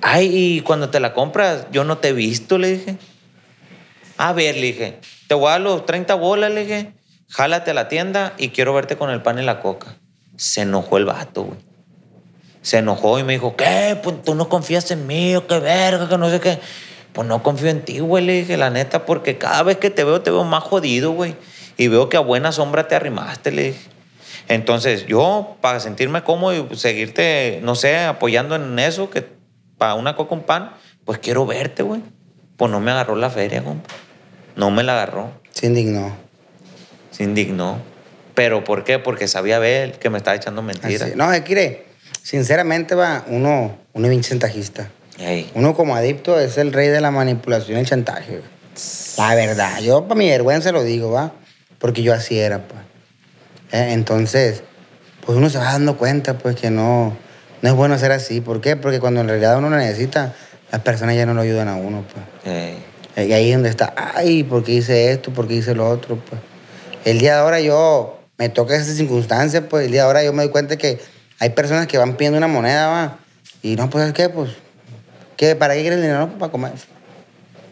Ay, 0.00 0.30
y 0.32 0.60
cuando 0.62 0.88
te 0.88 0.98
la 0.98 1.12
compras, 1.12 1.66
yo 1.72 1.84
no 1.84 1.98
te 1.98 2.08
he 2.08 2.12
visto, 2.14 2.56
le 2.56 2.78
dije. 2.78 2.96
A 4.16 4.32
ver, 4.32 4.54
le 4.54 4.68
dije, 4.68 4.98
te 5.28 5.34
voy 5.34 5.48
a 5.48 5.50
dar 5.50 5.60
los 5.60 5.84
30 5.84 6.14
bolas, 6.14 6.52
le 6.52 6.62
dije, 6.62 6.94
jálate 7.28 7.72
a 7.72 7.74
la 7.74 7.88
tienda 7.88 8.32
y 8.38 8.48
quiero 8.48 8.72
verte 8.72 8.96
con 8.96 9.10
el 9.10 9.20
pan 9.20 9.38
y 9.38 9.42
la 9.42 9.60
coca. 9.60 9.96
Se 10.38 10.62
enojó 10.62 10.96
el 10.96 11.04
vato, 11.04 11.42
güey. 11.42 11.71
Se 12.62 12.78
enojó 12.78 13.18
y 13.18 13.24
me 13.24 13.34
dijo, 13.34 13.56
¿qué? 13.56 13.98
Pues 14.02 14.22
tú 14.22 14.34
no 14.34 14.48
confías 14.48 14.90
en 14.90 15.06
mí, 15.06 15.36
o 15.36 15.46
qué 15.46 15.58
verga, 15.58 16.08
que 16.08 16.16
no 16.16 16.30
sé 16.30 16.40
qué. 16.40 16.58
Pues 17.12 17.28
no 17.28 17.42
confío 17.42 17.68
en 17.68 17.84
ti, 17.84 17.98
güey, 17.98 18.24
le 18.24 18.32
dije, 18.32 18.56
la 18.56 18.70
neta, 18.70 19.04
porque 19.04 19.36
cada 19.36 19.62
vez 19.62 19.76
que 19.76 19.90
te 19.90 20.04
veo, 20.04 20.22
te 20.22 20.30
veo 20.30 20.44
más 20.44 20.62
jodido, 20.62 21.12
güey. 21.12 21.34
Y 21.76 21.88
veo 21.88 22.08
que 22.08 22.16
a 22.16 22.20
buena 22.20 22.52
sombra 22.52 22.88
te 22.88 22.94
arrimaste, 22.94 23.52
le 23.52 23.62
dije. 23.64 23.80
Entonces, 24.48 25.06
yo, 25.06 25.56
para 25.60 25.80
sentirme 25.80 26.22
cómodo 26.24 26.68
y 26.70 26.76
seguirte, 26.76 27.60
no 27.62 27.74
sé, 27.74 27.98
apoyando 27.98 28.56
en 28.56 28.78
eso, 28.78 29.10
que 29.10 29.26
para 29.78 29.94
una 29.94 30.16
coca 30.16 30.34
un 30.34 30.42
pan, 30.42 30.72
pues 31.04 31.18
quiero 31.18 31.46
verte, 31.46 31.82
güey. 31.82 32.00
Pues 32.56 32.70
no 32.70 32.80
me 32.80 32.90
agarró 32.90 33.16
la 33.16 33.30
feria, 33.30 33.62
compa. 33.62 33.88
No 34.56 34.70
me 34.70 34.82
la 34.82 34.92
agarró. 34.92 35.32
Se 35.50 35.66
indignó. 35.66 36.14
Se 37.10 37.24
indignó. 37.24 37.78
¿Pero 38.34 38.64
por 38.64 38.84
qué? 38.84 38.98
Porque 38.98 39.28
sabía 39.28 39.58
ver 39.58 39.98
que 39.98 40.10
me 40.10 40.18
estaba 40.18 40.36
echando 40.36 40.62
mentiras. 40.62 41.16
No, 41.16 41.32
es 41.32 41.42
que, 41.42 41.86
sinceramente, 42.22 42.94
va, 42.94 43.24
uno, 43.28 43.76
uno 43.92 44.06
es 44.06 44.10
bien 44.10 44.22
chantajista. 44.22 44.88
Ey. 45.18 45.50
Uno 45.54 45.74
como 45.74 45.94
adicto 45.94 46.38
es 46.40 46.56
el 46.58 46.72
rey 46.72 46.88
de 46.88 47.00
la 47.00 47.10
manipulación 47.10 47.76
y 47.76 47.80
el 47.80 47.86
chantaje. 47.86 48.38
güey. 48.38 48.50
La 49.18 49.34
verdad, 49.34 49.80
yo 49.80 50.04
para 50.04 50.16
mi 50.18 50.28
vergüenza 50.28 50.72
lo 50.72 50.82
digo, 50.82 51.10
¿va? 51.10 51.32
Porque 51.78 52.02
yo 52.02 52.14
así 52.14 52.38
era, 52.38 52.58
pues. 52.66 52.80
Eh, 53.72 53.92
Entonces, 53.92 54.62
pues 55.24 55.36
uno 55.36 55.50
se 55.50 55.58
va 55.58 55.64
dando 55.64 55.96
cuenta, 55.98 56.38
pues, 56.38 56.56
que 56.56 56.70
no, 56.70 57.16
no 57.60 57.68
es 57.68 57.74
bueno 57.74 57.98
ser 57.98 58.12
así. 58.12 58.40
¿Por 58.40 58.60
qué? 58.60 58.76
Porque 58.76 59.00
cuando 59.00 59.20
en 59.20 59.28
realidad 59.28 59.58
uno 59.58 59.68
lo 59.70 59.76
necesita, 59.76 60.34
las 60.70 60.80
personas 60.80 61.16
ya 61.16 61.26
no 61.26 61.34
lo 61.34 61.42
ayudan 61.42 61.68
a 61.68 61.76
uno, 61.76 62.04
pues. 62.12 62.54
Ey. 62.56 62.76
Y 63.28 63.32
ahí 63.32 63.50
es 63.50 63.56
donde 63.56 63.68
está, 63.68 63.92
ay, 63.94 64.42
¿por 64.42 64.64
qué 64.64 64.72
hice 64.72 65.12
esto? 65.12 65.32
¿Por 65.32 65.46
qué 65.46 65.54
hice 65.54 65.74
lo 65.74 65.86
otro? 65.88 66.16
Pues 66.16 66.40
el 67.04 67.18
día 67.18 67.34
de 67.34 67.40
ahora 67.40 67.60
yo 67.60 68.20
me 68.38 68.48
toca 68.48 68.74
esa 68.74 68.92
circunstancia, 68.94 69.68
pues 69.68 69.84
el 69.84 69.92
día 69.92 70.02
de 70.02 70.06
ahora 70.06 70.24
yo 70.24 70.32
me 70.32 70.42
doy 70.44 70.50
cuenta 70.50 70.76
que 70.78 70.98
hay 71.42 71.50
personas 71.50 71.88
que 71.88 71.98
van 71.98 72.14
pidiendo 72.14 72.38
una 72.38 72.46
moneda, 72.46 72.86
va, 72.86 73.18
y 73.62 73.74
no, 73.74 73.90
pues, 73.90 74.02
¿sabes 74.02 74.14
qué? 74.14 74.28
Pues, 74.28 74.52
¿qué? 75.36 75.56
¿Para 75.56 75.74
qué 75.74 75.80
quieres 75.80 75.96
el 75.96 76.02
dinero? 76.04 76.20
No, 76.20 76.26
pues, 76.28 76.38
para 76.38 76.52
comer. 76.52 76.72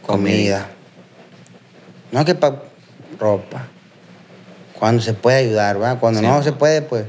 Comida. 0.05 0.67
No, 2.11 2.25
que 2.25 2.35
para 2.35 2.63
ropa. 3.21 3.69
Cuando 4.77 5.01
se 5.01 5.15
puede 5.15 5.37
ayudar, 5.39 5.81
va. 5.81 6.01
Cuando 6.01 6.19
Sí, 6.19 6.27
no 6.27 6.43
se 6.43 6.51
puede, 6.51 6.83
pues, 6.83 7.05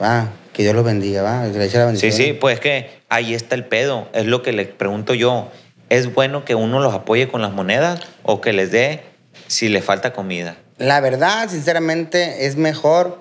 va. 0.00 0.28
Que 0.52 0.62
Dios 0.62 0.76
los 0.76 0.84
bendiga, 0.84 1.22
va. 1.22 1.50
Que 1.50 1.58
le 1.58 1.64
eche 1.64 1.78
la 1.78 1.86
Sí, 1.86 1.86
bendición. 1.86 2.12
sí, 2.12 2.32
pues 2.34 2.60
que 2.60 2.90
ahí 3.08 3.34
está 3.34 3.56
el 3.56 3.64
pedo. 3.64 4.06
Es 4.12 4.26
lo 4.26 4.42
que 4.42 4.52
le 4.52 4.66
pregunto 4.66 5.12
yo. 5.14 5.50
¿Es 5.88 6.14
bueno 6.14 6.44
que 6.44 6.54
uno 6.54 6.78
los 6.78 6.94
apoye 6.94 7.26
con 7.26 7.42
las 7.42 7.50
monedas 7.52 8.00
o 8.22 8.40
que 8.40 8.52
les 8.52 8.70
dé 8.70 9.02
si 9.48 9.68
le 9.68 9.82
falta 9.82 10.12
comida? 10.12 10.54
La 10.78 11.00
verdad, 11.00 11.48
sinceramente, 11.48 12.46
es 12.46 12.54
mejor, 12.56 13.18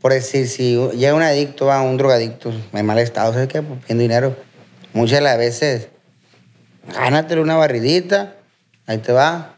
por 0.00 0.12
decir, 0.12 0.48
si 0.48 0.76
llega 0.96 1.14
un 1.14 1.22
adicto, 1.22 1.72
a 1.72 1.82
un 1.82 1.96
drogadicto 1.96 2.52
en 2.72 2.86
mal 2.86 2.98
estado, 2.98 3.32
¿sabes 3.32 3.48
qué? 3.48 3.62
Pues 3.62 3.80
pidiendo 3.80 4.02
dinero. 4.02 4.36
Muchas 4.92 5.18
de 5.18 5.22
las 5.22 5.38
veces, 5.38 5.88
gánatele 6.94 7.40
una 7.40 7.56
barridita, 7.56 8.34
ahí 8.86 8.98
te 8.98 9.12
va, 9.12 9.56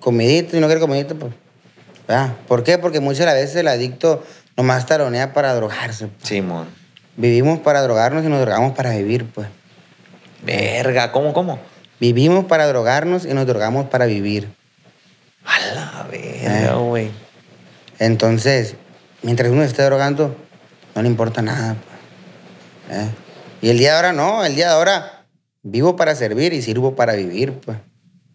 comidita, 0.00 0.56
y 0.56 0.60
no 0.60 0.66
quieres 0.66 0.82
comidita, 0.82 1.14
pues. 1.14 1.32
¿verdad? 2.06 2.34
¿Por 2.46 2.62
qué? 2.62 2.78
Porque 2.78 3.00
muchas 3.00 3.20
de 3.20 3.26
las 3.26 3.34
veces 3.34 3.56
el 3.56 3.68
adicto 3.68 4.22
nomás 4.56 4.86
taronea 4.86 5.32
para 5.32 5.54
drogarse. 5.54 6.06
pues. 6.08 6.28
Simón. 6.28 6.66
Vivimos 7.16 7.60
para 7.60 7.82
drogarnos 7.82 8.24
y 8.24 8.28
nos 8.28 8.40
drogamos 8.40 8.74
para 8.74 8.90
vivir, 8.90 9.26
pues. 9.26 9.48
Verga, 10.42 11.12
¿cómo, 11.12 11.32
cómo? 11.32 11.58
Vivimos 12.00 12.46
para 12.46 12.66
drogarnos 12.66 13.24
y 13.24 13.34
nos 13.34 13.46
drogamos 13.46 13.86
para 13.88 14.06
vivir. 14.06 14.48
A 15.44 15.74
la 15.74 16.06
verga, 16.10 16.70
Eh. 16.72 16.74
güey. 16.74 17.10
Entonces, 17.98 18.74
mientras 19.22 19.50
uno 19.50 19.62
se 19.62 19.68
esté 19.68 19.82
drogando, 19.82 20.36
no 20.94 21.02
le 21.02 21.08
importa 21.08 21.42
nada. 21.42 21.76
pues. 22.88 22.98
¿Eh? 22.98 23.08
Y 23.62 23.70
el 23.70 23.78
día 23.78 23.90
de 23.90 23.96
ahora 23.96 24.12
no, 24.12 24.44
el 24.44 24.54
día 24.54 24.68
de 24.68 24.74
ahora 24.74 25.26
vivo 25.62 25.96
para 25.96 26.14
servir 26.14 26.52
y 26.52 26.62
sirvo 26.62 26.94
para 26.94 27.14
vivir, 27.14 27.52
pues. 27.52 27.78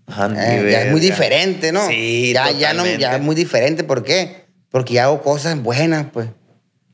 Ande, 0.08 0.40
¿Eh? 0.42 0.72
Ya 0.72 0.84
es 0.84 0.92
muy 0.92 1.02
diferente, 1.02 1.72
¿no? 1.72 1.86
Sí, 1.88 2.32
ya, 2.34 2.52
ya 2.52 2.74
no, 2.74 2.86
ya 2.86 3.18
es 3.18 3.22
muy 3.22 3.36
diferente. 3.36 3.84
¿Por 3.84 4.04
qué? 4.04 4.46
Porque 4.70 4.94
ya 4.94 5.04
hago 5.04 5.22
cosas 5.22 5.62
buenas, 5.62 6.08
pues. 6.12 6.30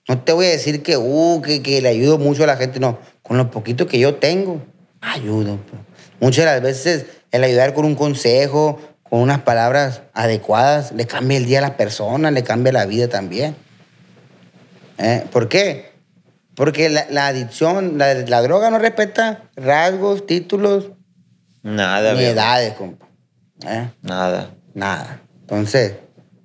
No 0.07 0.19
te 0.19 0.33
voy 0.33 0.47
a 0.47 0.49
decir 0.49 0.83
que, 0.83 0.97
uh, 0.97 1.41
que, 1.41 1.61
que 1.61 1.81
le 1.81 1.89
ayudo 1.89 2.17
mucho 2.17 2.43
a 2.43 2.47
la 2.47 2.57
gente, 2.57 2.79
no. 2.79 2.99
Con 3.21 3.37
lo 3.37 3.51
poquito 3.51 3.87
que 3.87 3.99
yo 3.99 4.15
tengo, 4.15 4.61
ayudo. 4.99 5.59
Pues. 5.69 5.81
Muchas 6.19 6.45
de 6.45 6.51
las 6.51 6.61
veces 6.61 7.05
el 7.31 7.43
ayudar 7.43 7.73
con 7.73 7.85
un 7.85 7.95
consejo, 7.95 8.79
con 9.03 9.19
unas 9.19 9.41
palabras 9.41 10.01
adecuadas, 10.13 10.91
le 10.91 11.05
cambia 11.05 11.37
el 11.37 11.45
día 11.45 11.59
a 11.59 11.61
la 11.61 11.77
persona, 11.77 12.31
le 12.31 12.43
cambia 12.43 12.73
la 12.73 12.85
vida 12.85 13.07
también. 13.07 13.55
¿Eh? 15.03 15.25
¿Por 15.31 15.49
qué? 15.49 15.91
Porque 16.55 16.89
la, 16.89 17.05
la 17.09 17.27
adicción, 17.27 17.97
la, 17.97 18.13
la 18.13 18.41
droga 18.41 18.69
no 18.69 18.79
respeta 18.79 19.49
rasgos, 19.55 20.25
títulos, 20.25 20.91
Nada, 21.61 22.13
ni 22.13 22.23
edades, 22.23 22.73
compa. 22.73 23.07
¿Eh? 23.65 23.89
Nada. 24.01 24.53
Nada. 24.73 25.21
Entonces, 25.41 25.93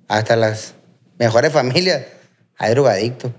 hasta 0.07 0.35
las 0.35 0.73
mejores 1.17 1.51
familias 1.51 2.03
hay 2.57 2.71
drogadictos. 2.71 3.31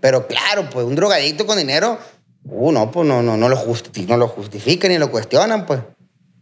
Pero 0.00 0.26
claro, 0.26 0.68
pues 0.70 0.86
un 0.86 0.96
drogadicto 0.96 1.46
con 1.46 1.58
dinero, 1.58 1.98
uh, 2.44 2.72
no, 2.72 2.90
pues 2.90 3.06
no, 3.06 3.22
no, 3.22 3.36
no, 3.36 3.48
lo 3.48 3.56
justi- 3.56 4.06
no 4.06 4.16
lo 4.16 4.28
justifican 4.28 4.90
ni 4.90 4.98
lo 4.98 5.10
cuestionan, 5.10 5.66
pues. 5.66 5.80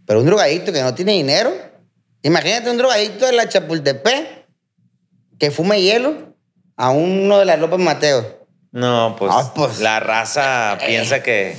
Pero 0.07 0.20
un 0.20 0.26
drogadicto 0.26 0.72
que 0.72 0.82
no 0.82 0.95
tiene 0.95 1.12
dinero, 1.12 1.53
imagínate 2.22 2.70
un 2.70 2.78
drogadicto 2.78 3.26
de 3.26 3.32
la 3.32 3.49
Chapultepec 3.49 4.47
que 5.39 5.51
fume 5.51 5.82
hielo 5.82 6.34
a 6.79 6.91
uno 6.91 7.39
de 7.39 7.45
las 7.45 7.59
López 7.59 7.79
Mateo. 7.81 8.39
No, 8.72 9.16
pues, 9.18 9.31
Ah, 9.35 9.53
pues. 9.55 9.81
la 9.81 10.01
raza 10.01 10.79
piensa 10.87 11.22
que... 11.22 11.57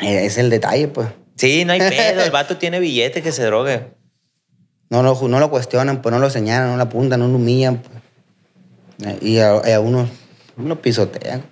Eh, 0.00 0.26
Es 0.26 0.36
el 0.36 0.50
detalle, 0.50 0.88
pues. 0.88 1.08
Sí, 1.36 1.64
no 1.64 1.72
hay 1.72 1.78
pedo. 1.80 2.22
El 2.22 2.30
vato 2.32 2.56
tiene 2.58 2.80
billete 2.80 3.22
que 3.22 3.32
se 3.32 3.44
drogue. 3.44 3.86
No 4.90 5.02
lo, 5.02 5.28
no 5.28 5.40
lo 5.40 5.50
cuestionan, 5.50 6.02
pues 6.02 6.12
no 6.12 6.18
lo 6.18 6.28
señalan, 6.28 6.70
no 6.70 6.76
lo 6.76 6.82
apuntan, 6.82 7.20
no 7.20 7.28
lo 7.28 7.36
humillan. 7.36 7.78
Pues. 7.78 9.12
Eh, 9.14 9.18
Y 9.22 9.38
a, 9.38 9.80
uno 9.80 10.08
lo 10.56 10.82
pisotean. 10.82 11.42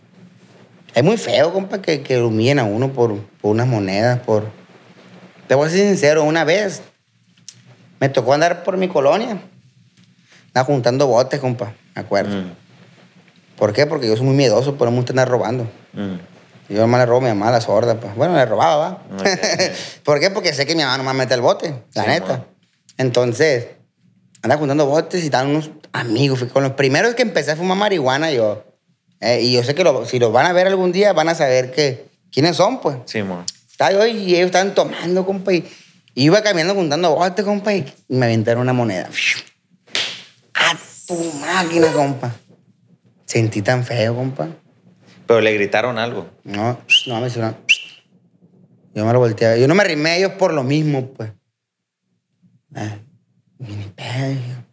Es 0.94 1.02
muy 1.04 1.16
feo, 1.16 1.52
compa, 1.52 1.80
que, 1.80 2.02
que 2.02 2.20
humillen 2.20 2.58
a 2.58 2.64
uno 2.64 2.92
por, 2.92 3.18
por 3.40 3.50
unas 3.52 3.66
monedas, 3.66 4.20
por... 4.20 4.50
Te 5.46 5.54
voy 5.54 5.66
a 5.68 5.70
ser 5.70 5.80
sincero, 5.86 6.24
una 6.24 6.44
vez 6.44 6.82
me 8.00 8.08
tocó 8.08 8.32
andar 8.32 8.64
por 8.64 8.76
mi 8.76 8.88
colonia. 8.88 9.38
Juntando 10.66 11.06
botes, 11.08 11.40
compa, 11.40 11.74
me 11.94 12.00
acuerdo. 12.02 12.36
Mm, 12.36 12.52
¿Por 13.56 13.72
qué? 13.72 13.86
Porque 13.86 14.06
yo 14.08 14.16
soy 14.16 14.26
muy 14.26 14.34
miedoso, 14.34 14.72
pero 14.74 14.86
no 14.86 14.92
me 14.92 14.96
gusta 14.98 15.12
andar 15.12 15.28
robando. 15.28 15.64
mm. 15.92 16.14
Yo 16.70 16.80
nomás 16.80 17.00
le 17.00 17.06
robo 17.06 17.18
a 17.18 17.20
mi 17.20 17.28
mamá 17.28 17.50
la 17.50 17.60
sorda, 17.60 17.96
pues. 18.00 18.14
Bueno, 18.16 18.34
le 18.36 18.46
robaba, 18.46 18.76
¿va? 18.78 19.02
Ok. 19.20 19.28
¿Por 20.02 20.18
qué? 20.18 20.30
Porque 20.30 20.54
sé 20.54 20.64
que 20.64 20.74
mi 20.74 20.82
mamá 20.82 20.96
no 20.96 21.04
me 21.04 21.12
mete 21.12 21.34
el 21.34 21.42
bote, 21.42 21.74
la 21.94 22.04
Sí, 22.04 22.08
neta. 22.08 22.36
mo. 22.38 22.44
Entonces, 22.96 23.66
andaba 24.40 24.58
juntando 24.60 24.86
botes 24.86 25.22
y 25.22 25.26
estaban 25.26 25.48
unos 25.50 25.70
amigos. 25.92 26.38
Fui 26.38 26.48
Con 26.48 26.62
los 26.62 26.72
primeros 26.72 27.14
que 27.14 27.20
empecé 27.22 27.50
a 27.52 27.56
fumar 27.56 27.76
marihuana, 27.76 28.30
yo. 28.30 28.64
Eh, 29.20 29.42
y 29.42 29.52
yo 29.52 29.62
sé 29.62 29.74
que 29.74 29.84
lo- 29.84 30.06
si 30.06 30.18
los 30.18 30.32
van 30.32 30.46
a 30.46 30.54
ver 30.54 30.66
algún 30.66 30.90
día, 30.90 31.12
van 31.12 31.28
a 31.28 31.34
saber 31.34 31.70
que, 31.70 32.06
quiénes 32.32 32.56
son, 32.56 32.80
pues. 32.80 32.96
Simón. 33.04 33.44
Estaba 33.70 33.92
yo 33.92 34.06
y 34.06 34.34
ellos 34.34 34.46
estaban 34.46 34.74
tomando, 34.74 35.26
compa. 35.26 35.52
Y 35.52 35.66
iba 36.14 36.42
caminando 36.42 36.74
juntando 36.74 37.14
botes, 37.14 37.44
compa, 37.44 37.74
y 37.74 37.92
me 38.08 38.24
aventaron 38.24 38.62
una 38.62 38.72
moneda. 38.72 39.10
¡Ah, 40.54 40.76
tu 41.06 41.14
máquina, 41.40 41.92
compa. 41.92 42.34
Sentí 43.24 43.62
tan 43.62 43.84
feo, 43.84 44.14
compa. 44.14 44.48
Pero 45.26 45.40
le 45.40 45.52
gritaron 45.52 45.98
algo. 45.98 46.28
No, 46.44 46.78
no 47.06 47.20
me 47.20 47.26
hicieron. 47.28 47.56
Yo 48.94 49.04
me 49.04 49.12
lo 49.12 49.18
volteaba. 49.18 49.56
Yo 49.56 49.66
no 49.66 49.74
me 49.74 49.82
arrimé 49.82 50.10
a 50.10 50.16
ellos 50.16 50.32
por 50.32 50.52
lo 50.52 50.62
mismo, 50.62 51.08
pues. 51.08 51.30
Eh, 52.76 52.98
ni 53.58 53.84
pedo. 53.94 54.64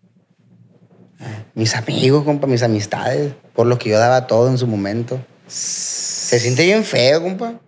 Eh, 1.20 1.45
mis 1.56 1.76
amigos, 1.76 2.24
compa, 2.24 2.47
mis 2.47 2.64
amistades, 2.64 3.34
por 3.54 3.68
lo 3.68 3.78
que 3.78 3.89
yo 3.89 3.99
daba 3.99 4.28
todo 4.28 4.49
en 4.49 4.58
su 4.58 4.68
momento. 4.68 5.24
Se 5.47 6.39
siente 6.39 6.66
bien 6.66 6.84
feo, 6.84 7.22
compa. 7.22 7.60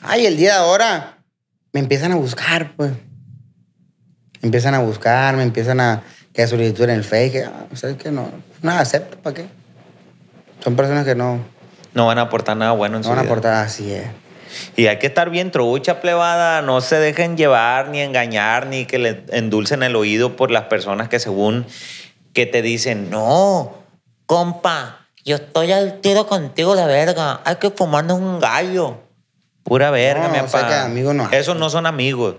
Ay, 0.00 0.26
el 0.26 0.36
día 0.36 0.52
de 0.52 0.58
ahora 0.58 1.18
me 1.72 1.80
empiezan 1.80 2.12
a 2.12 2.16
buscar, 2.16 2.74
pues. 2.76 2.92
Empiezan 4.42 4.74
a 4.74 4.78
buscar, 4.78 5.36
me 5.36 5.42
empiezan 5.42 5.80
a 5.80 6.02
que 6.32 6.46
solicitud 6.46 6.84
en 6.84 6.90
el 6.90 7.04
Face, 7.04 7.32
que, 7.32 7.44
ah, 7.44 7.66
¿sabes 7.74 7.96
qué? 7.96 8.12
No, 8.12 8.30
no 8.62 8.70
acepto, 8.70 9.18
¿para 9.18 9.34
qué? 9.34 9.57
Son 10.62 10.76
personas 10.76 11.04
que 11.04 11.14
no, 11.14 11.40
No 11.94 12.06
van 12.06 12.18
a 12.18 12.22
aportar 12.22 12.56
nada 12.56 12.72
bueno 12.72 12.96
en 12.96 13.02
no 13.02 13.04
su 13.04 13.10
van 13.10 13.18
a 13.20 13.22
aportar 13.22 13.54
así, 13.54 13.92
eh. 13.92 14.10
Y 14.76 14.86
hay 14.86 14.98
que 14.98 15.06
estar 15.06 15.30
bien 15.30 15.50
trucha, 15.50 16.00
plebada. 16.00 16.62
No 16.62 16.80
se 16.80 16.96
dejen 16.96 17.36
llevar, 17.36 17.88
ni 17.88 18.00
engañar, 18.00 18.66
ni 18.66 18.86
que 18.86 18.98
le 18.98 19.24
endulcen 19.30 19.82
el 19.82 19.94
oído 19.96 20.36
por 20.36 20.50
las 20.50 20.64
personas 20.64 21.08
que 21.08 21.18
según 21.20 21.66
que 22.32 22.46
te 22.46 22.62
dicen, 22.62 23.10
no, 23.10 23.74
compa, 24.26 25.06
yo 25.24 25.36
estoy 25.36 25.72
al 25.72 26.00
tiro 26.00 26.26
contigo 26.26 26.74
la 26.74 26.86
verga. 26.86 27.40
Hay 27.44 27.56
que 27.56 27.70
fumarnos 27.70 28.18
un 28.20 28.40
gallo. 28.40 28.98
Pura 29.64 29.90
verga, 29.90 30.28
No, 30.28 30.32
mi 30.32 30.38
o 30.38 30.48
sea 30.48 30.60
papá. 30.62 30.68
que 30.68 30.74
amigos 30.76 31.14
no. 31.14 31.28
Esos 31.30 31.56
no 31.56 31.68
son 31.68 31.86
amigos. 31.86 32.36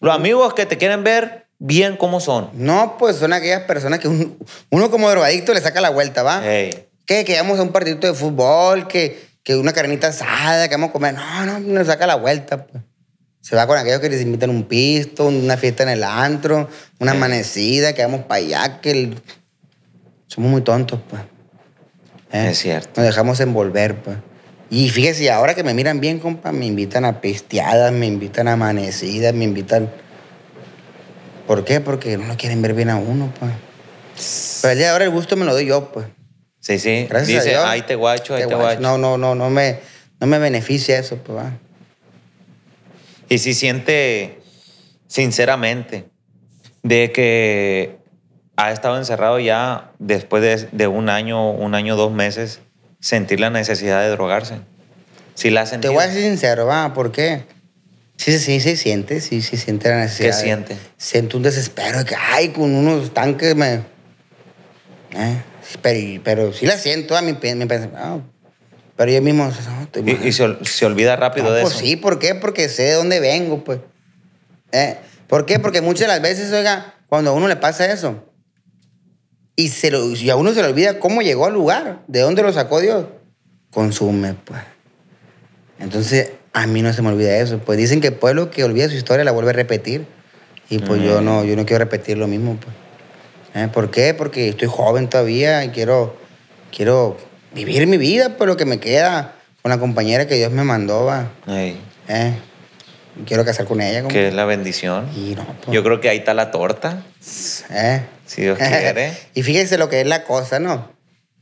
Los 0.00 0.14
amigos 0.14 0.52
que 0.52 0.66
te 0.66 0.76
quieren 0.76 1.04
ver 1.04 1.46
bien 1.58 1.96
como 1.96 2.20
son. 2.20 2.50
No, 2.52 2.96
pues 2.98 3.16
son 3.16 3.32
aquellas 3.32 3.62
personas 3.62 3.98
que 4.00 4.08
un- 4.08 4.36
uno 4.70 4.90
como 4.90 5.08
drogadicto 5.08 5.54
le 5.54 5.60
saca 5.62 5.80
la 5.80 5.88
vuelta, 5.90 6.22
¿va? 6.22 6.42
Que, 7.06 7.24
que 7.24 7.36
vamos 7.36 7.58
a 7.58 7.62
un 7.62 7.70
partidito 7.72 8.06
de 8.06 8.14
fútbol, 8.14 8.88
que, 8.88 9.18
que 9.42 9.56
una 9.56 9.72
carnita 9.72 10.08
asada, 10.08 10.68
que 10.68 10.74
vamos 10.74 10.90
a 10.90 10.92
comer. 10.92 11.14
No, 11.14 11.46
no, 11.46 11.58
no 11.60 11.84
saca 11.84 12.06
la 12.06 12.16
vuelta, 12.16 12.66
pues. 12.66 12.82
Se 13.40 13.54
va 13.54 13.66
con 13.68 13.78
aquellos 13.78 14.00
que 14.00 14.08
les 14.10 14.22
invitan 14.22 14.50
un 14.50 14.64
pisto, 14.64 15.26
una 15.26 15.56
fiesta 15.56 15.84
en 15.84 15.90
el 15.90 16.02
antro, 16.02 16.68
una 16.98 17.12
Sí. 17.12 17.16
amanecida, 17.16 17.92
que 17.94 18.02
vamos 18.02 18.22
para 18.24 18.38
allá, 18.44 18.80
que... 18.80 18.90
el- 18.90 19.22
Somos 20.26 20.50
muy 20.50 20.62
tontos, 20.62 20.98
pues. 21.08 21.22
¿Eh? 22.32 22.48
Es 22.50 22.58
cierto. 22.58 23.00
Nos 23.00 23.06
dejamos 23.06 23.38
envolver, 23.38 23.94
pues. 24.02 24.16
Y 24.68 24.88
fíjese, 24.88 25.30
ahora 25.30 25.54
que 25.54 25.62
me 25.62 25.74
miran 25.74 26.00
bien, 26.00 26.18
compa, 26.18 26.50
me 26.50 26.66
invitan 26.66 27.04
a 27.04 27.20
pisteadas, 27.20 27.92
me 27.92 28.06
invitan 28.06 28.48
a 28.48 28.54
amanecidas, 28.54 29.32
me 29.32 29.44
invitan... 29.44 29.88
¿Por 31.46 31.64
qué? 31.64 31.80
Porque 31.80 32.16
no 32.18 32.26
lo 32.26 32.36
quieren 32.36 32.60
ver 32.62 32.74
bien 32.74 32.90
a 32.90 32.96
uno, 32.96 33.32
pues. 33.38 33.52
Pero 34.62 34.72
el 34.72 34.78
día 34.78 34.86
de 34.88 34.92
ahora 34.92 35.04
el 35.04 35.10
gusto 35.12 35.36
me 35.36 35.44
lo 35.44 35.52
doy 35.52 35.66
yo, 35.66 35.92
pues. 35.92 36.06
Sí, 36.66 36.80
sí. 36.80 37.06
Gracias 37.08 37.44
Dice, 37.44 37.54
a 37.54 37.60
Dios. 37.60 37.64
ahí 37.68 37.82
te 37.82 37.94
guacho, 37.94 38.34
ahí 38.34 38.42
Te 38.42 38.48
te 38.48 38.54
guacho. 38.56 38.80
guacho. 38.80 38.80
No, 38.80 38.98
no, 38.98 39.16
no, 39.16 39.34
no 39.36 39.50
me, 39.50 39.78
no 40.18 40.26
me 40.26 40.38
beneficia 40.40 40.98
eso, 40.98 41.16
pues 41.18 41.38
va. 41.38 41.52
Y 43.28 43.38
si 43.38 43.54
siente, 43.54 44.40
sinceramente, 45.06 46.06
de 46.82 47.12
que 47.12 47.98
ha 48.56 48.72
estado 48.72 48.96
encerrado 48.96 49.38
ya 49.38 49.92
después 50.00 50.42
de, 50.42 50.68
de 50.76 50.86
un 50.88 51.08
año, 51.08 51.50
un 51.52 51.74
año, 51.76 51.94
dos 51.94 52.10
meses, 52.12 52.58
sentir 53.00 53.38
la 53.38 53.50
necesidad 53.50 54.02
de 54.02 54.08
drogarse. 54.10 54.56
Si 55.34 55.50
la 55.50 55.60
ha 55.60 55.64
Te 55.64 55.70
sentido. 55.70 55.92
voy 55.92 56.02
a 56.04 56.10
ser 56.12 56.22
sincero, 56.22 56.66
va, 56.66 56.92
¿por 56.94 57.12
qué? 57.12 57.42
Sí, 58.16 58.32
sí, 58.32 58.38
sí, 58.38 58.60
se 58.60 58.76
siente, 58.76 59.20
sí, 59.20 59.42
sí 59.42 59.56
siente 59.56 59.88
la 59.90 59.98
necesidad. 60.00 60.30
¿Qué 60.30 60.36
de- 60.36 60.42
siente? 60.42 60.76
Siento 60.96 61.36
un 61.36 61.42
desespero 61.44 61.98
de 61.98 62.04
que, 62.06 62.16
ay, 62.16 62.48
con 62.48 62.74
unos 62.74 63.12
tanques 63.14 63.54
me... 63.54 63.74
Eh, 65.12 65.42
pero, 65.82 66.20
pero 66.24 66.52
sí 66.52 66.66
la 66.66 66.76
siento 66.78 67.16
a 67.16 67.22
mi, 67.22 67.32
pe- 67.34 67.54
mi 67.54 67.66
pensamiento. 67.66 68.22
pero 68.96 69.10
yo 69.12 69.20
mismo, 69.22 69.44
no, 69.44 70.02
mal. 70.02 70.08
Y, 70.24 70.28
y 70.28 70.32
se, 70.32 70.44
ol- 70.44 70.64
se 70.64 70.86
olvida 70.86 71.16
rápido 71.16 71.46
No, 71.48 71.52
de 71.52 71.62
pues 71.62 71.74
eso. 71.74 71.84
sí, 71.84 71.96
¿por 71.96 72.18
qué? 72.18 72.34
Porque 72.34 72.68
sé 72.68 72.84
de 72.84 72.92
dónde 72.92 73.20
vengo, 73.20 73.64
pues. 73.64 73.80
Eh, 74.72 74.96
¿Por 75.26 75.46
qué? 75.46 75.58
Porque 75.58 75.80
muchas 75.80 76.02
de 76.02 76.06
las 76.08 76.22
veces, 76.22 76.52
oiga, 76.52 76.94
cuando 77.08 77.30
a 77.30 77.34
uno 77.34 77.48
le 77.48 77.56
pasa 77.56 77.90
eso, 77.92 78.24
y, 79.56 79.68
se 79.68 79.90
lo, 79.90 80.10
y 80.10 80.28
a 80.30 80.36
uno 80.36 80.52
se 80.52 80.62
le 80.62 80.68
olvida 80.68 80.98
cómo 80.98 81.22
llegó 81.22 81.46
al 81.46 81.54
lugar, 81.54 82.02
de 82.06 82.20
dónde 82.20 82.42
lo 82.42 82.52
sacó 82.52 82.80
Dios, 82.80 83.06
consume, 83.70 84.34
pues. 84.34 84.60
Entonces, 85.78 86.32
a 86.52 86.66
mí 86.66 86.82
no 86.82 86.92
se 86.92 87.02
me 87.02 87.08
olvida 87.08 87.36
eso. 87.38 87.58
Pues 87.58 87.78
dicen 87.78 88.00
que 88.00 88.08
el 88.08 88.14
pueblo 88.14 88.50
que 88.50 88.64
olvida 88.64 88.88
su 88.88 88.94
historia 88.96 89.24
la 89.24 89.32
vuelve 89.32 89.50
a 89.50 89.54
repetir. 89.54 90.06
Y 90.68 90.78
pues 90.80 91.02
yo, 91.02 91.20
Mm. 91.20 91.24
no, 91.24 91.44
yo 91.44 91.54
no 91.54 91.64
quiero 91.66 91.84
repetir 91.84 92.16
lo 92.18 92.26
mismo, 92.26 92.56
pues. 92.56 92.74
Eh, 93.56 93.68
¿Por 93.72 93.90
qué? 93.90 94.12
Porque 94.12 94.50
estoy 94.50 94.68
joven 94.68 95.08
todavía 95.08 95.64
y 95.64 95.70
quiero, 95.70 96.14
quiero 96.70 97.16
vivir 97.54 97.86
mi 97.86 97.96
vida, 97.96 98.36
pues 98.36 98.48
lo 98.48 98.58
que 98.58 98.66
me 98.66 98.78
queda 98.78 99.34
con 99.62 99.70
la 99.70 99.78
compañera 99.78 100.26
que 100.26 100.34
Dios 100.34 100.52
me 100.52 100.62
mandó, 100.62 101.06
va. 101.06 101.30
Eh, 101.48 102.34
quiero 103.24 103.46
casar 103.46 103.64
con 103.64 103.80
ella. 103.80 104.06
que 104.08 104.28
es 104.28 104.34
la 104.34 104.44
bendición. 104.44 105.08
Y 105.16 105.34
no, 105.34 105.46
pues. 105.62 105.74
Yo 105.74 105.82
creo 105.82 106.02
que 106.02 106.10
ahí 106.10 106.18
está 106.18 106.34
la 106.34 106.50
torta, 106.50 107.02
eh. 107.70 108.02
si 108.26 108.42
Dios 108.42 108.58
quiere. 108.58 109.16
y 109.34 109.42
fíjense 109.42 109.78
lo 109.78 109.88
que 109.88 110.02
es 110.02 110.06
la 110.06 110.24
cosa, 110.24 110.58
¿no? 110.58 110.92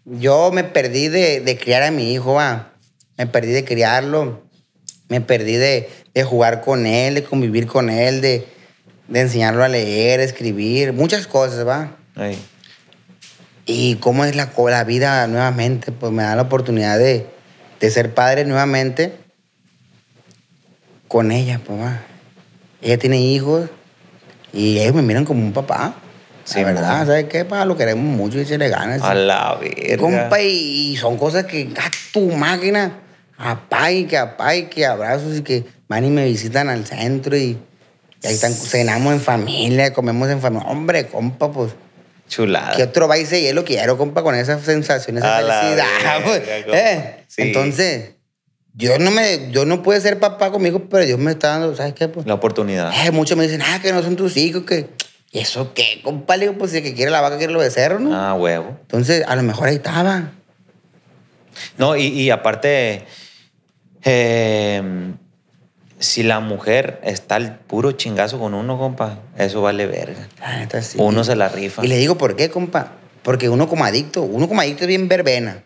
Yo 0.04 0.52
me 0.52 0.62
perdí 0.62 1.08
de, 1.08 1.40
de 1.40 1.58
criar 1.58 1.82
a 1.82 1.90
mi 1.90 2.12
hijo, 2.12 2.34
va. 2.34 2.74
Me 3.18 3.26
perdí 3.26 3.50
de 3.50 3.64
criarlo. 3.64 4.44
Me 5.08 5.20
perdí 5.20 5.56
de, 5.56 5.90
de 6.14 6.22
jugar 6.22 6.60
con 6.60 6.86
él, 6.86 7.16
de 7.16 7.24
convivir 7.24 7.66
con 7.66 7.90
él, 7.90 8.20
de, 8.20 8.46
de 9.08 9.20
enseñarlo 9.20 9.64
a 9.64 9.68
leer, 9.68 10.20
a 10.20 10.22
escribir, 10.22 10.92
muchas 10.92 11.26
cosas, 11.26 11.66
va. 11.66 11.96
Y 13.66 13.96
cómo 13.96 14.24
es 14.24 14.36
la, 14.36 14.50
la 14.56 14.84
vida 14.84 15.26
nuevamente, 15.26 15.92
pues 15.92 16.12
me 16.12 16.22
da 16.22 16.36
la 16.36 16.42
oportunidad 16.42 16.98
de, 16.98 17.26
de 17.80 17.90
ser 17.90 18.14
padre 18.14 18.44
nuevamente 18.44 19.24
con 21.08 21.30
ella, 21.32 21.60
va. 21.70 22.02
Ella 22.82 22.98
tiene 22.98 23.20
hijos 23.20 23.70
y 24.52 24.78
ellos 24.78 24.94
me 24.94 25.02
miran 25.02 25.24
como 25.24 25.40
un 25.40 25.52
papá. 25.52 25.94
Sí, 26.44 26.60
la 26.60 26.66
verdad. 26.66 27.06
¿sabes 27.06 27.24
qué? 27.24 27.44
Pa? 27.44 27.64
Lo 27.64 27.76
queremos 27.76 28.04
mucho 28.04 28.38
y 28.38 28.44
se 28.44 28.58
le 28.58 28.68
gana. 28.68 28.96
A 28.96 29.14
la 29.14 29.54
verga. 29.54 29.96
Compa, 29.96 30.40
y, 30.40 30.92
y 30.92 30.96
son 30.96 31.16
cosas 31.16 31.44
que, 31.44 31.72
a 31.78 31.90
tu 32.12 32.30
máquina, 32.32 33.00
apá 33.38 33.90
y 33.92 34.04
que 34.04 34.18
apá 34.18 34.54
y 34.54 34.64
que 34.64 34.84
abrazos 34.84 35.38
y 35.38 35.42
que 35.42 35.64
van 35.88 36.04
y 36.04 36.10
me 36.10 36.26
visitan 36.26 36.68
al 36.68 36.84
centro 36.84 37.36
y, 37.36 37.58
y 38.22 38.26
ahí 38.26 38.34
están, 38.34 38.52
cenamos 38.52 39.14
en 39.14 39.20
familia, 39.20 39.94
comemos 39.94 40.28
en 40.28 40.40
familia. 40.40 40.68
Hombre, 40.68 41.06
compa, 41.06 41.50
pues. 41.50 41.72
Chulada. 42.28 42.74
¿Qué 42.76 42.82
otro 42.84 43.06
va 43.08 43.18
y 43.18 43.26
se 43.26 43.40
hielo 43.42 43.64
quiero, 43.64 43.96
compa, 43.98 44.22
con 44.22 44.34
esa 44.34 44.58
sensación, 44.58 45.18
esa 45.18 45.38
A 45.38 45.40
felicidad? 45.40 46.24
verga. 46.24 46.72
¿eh? 46.92 47.24
Sí. 47.28 47.42
Entonces, 47.42 48.10
yo 48.72 48.98
no 48.98 49.10
me, 49.10 49.50
yo 49.50 49.64
no 49.64 49.82
puedo 49.82 50.00
ser 50.00 50.18
papá 50.18 50.50
conmigo, 50.50 50.88
pero 50.88 51.04
Dios 51.04 51.18
me 51.18 51.32
está 51.32 51.48
dando, 51.48 51.76
¿sabes 51.76 51.92
qué? 51.94 52.08
Pues, 52.08 52.26
La 52.26 52.34
oportunidad. 52.34 52.90
eh, 53.06 53.10
muchos 53.10 53.36
me 53.36 53.44
dicen, 53.44 53.62
ah, 53.62 53.78
que 53.82 53.92
no 53.92 54.02
son 54.02 54.16
tus 54.16 54.36
hijos, 54.36 54.64
que... 54.64 54.88
¿Y 55.30 55.40
eso 55.40 55.74
qué, 55.74 56.00
compa? 56.02 56.36
Le 56.36 56.46
digo, 56.46 56.58
pues 56.58 56.70
si 56.70 56.76
el 56.78 56.82
que 56.84 56.94
quiere 56.94 57.10
la 57.10 57.20
vaca 57.20 57.38
quiere 57.38 57.52
los 57.52 57.62
becerros, 57.62 58.00
¿no? 58.00 58.14
Ah, 58.16 58.34
huevo. 58.34 58.76
Entonces, 58.82 59.24
a 59.26 59.34
lo 59.36 59.42
mejor 59.42 59.68
ahí 59.68 59.74
estaba. 59.76 60.30
No, 61.76 61.96
y, 61.96 62.06
y 62.06 62.30
aparte, 62.30 63.04
eh, 64.04 64.82
si 66.04 66.22
la 66.22 66.40
mujer 66.40 67.00
está 67.02 67.36
al 67.36 67.58
puro 67.58 67.92
chingazo 67.92 68.38
con 68.38 68.54
uno, 68.54 68.78
compa, 68.78 69.20
eso 69.38 69.62
vale 69.62 69.86
verga. 69.86 70.28
Sí. 70.82 70.98
Uno 71.00 71.24
se 71.24 71.36
la 71.36 71.48
rifa. 71.48 71.84
Y 71.84 71.88
le 71.88 71.96
digo, 71.96 72.16
¿por 72.16 72.36
qué, 72.36 72.50
compa? 72.50 72.92
Porque 73.22 73.48
uno 73.48 73.68
como 73.68 73.84
adicto, 73.84 74.22
uno 74.22 74.48
como 74.48 74.60
adicto 74.60 74.84
es 74.84 74.88
bien 74.88 75.08
verbena. 75.08 75.64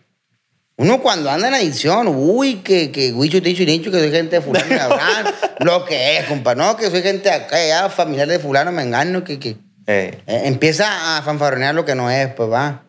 Uno 0.77 1.01
cuando 1.01 1.29
anda 1.29 1.49
en 1.49 1.55
adicción, 1.55 2.07
uy, 2.07 2.57
que, 2.57 2.89
que 2.89 3.11
huicho, 3.11 3.41
ticho 3.41 3.63
y 3.63 3.65
nicho, 3.65 3.91
que 3.91 3.99
soy 3.99 4.11
gente 4.11 4.37
de 4.37 4.41
fulano 4.41 4.73
y 4.73 4.79
abraham, 4.79 5.25
lo 5.59 5.83
que 5.83 6.17
es, 6.17 6.25
compa, 6.25 6.55
no, 6.55 6.77
que 6.77 6.89
soy 6.89 7.01
gente 7.01 7.29
acá, 7.29 7.57
ya, 7.67 7.89
familiar 7.89 8.29
de 8.29 8.39
fulano, 8.39 8.71
me 8.71 8.83
engano, 8.83 9.25
que, 9.25 9.39
que 9.39 9.57
eh, 9.87 10.19
empieza 10.25 11.17
a 11.17 11.21
fanfarronear 11.21 11.75
lo 11.75 11.83
que 11.83 11.95
no 11.95 12.09
es, 12.09 12.29
pues 12.33 12.49
va. 12.49 12.83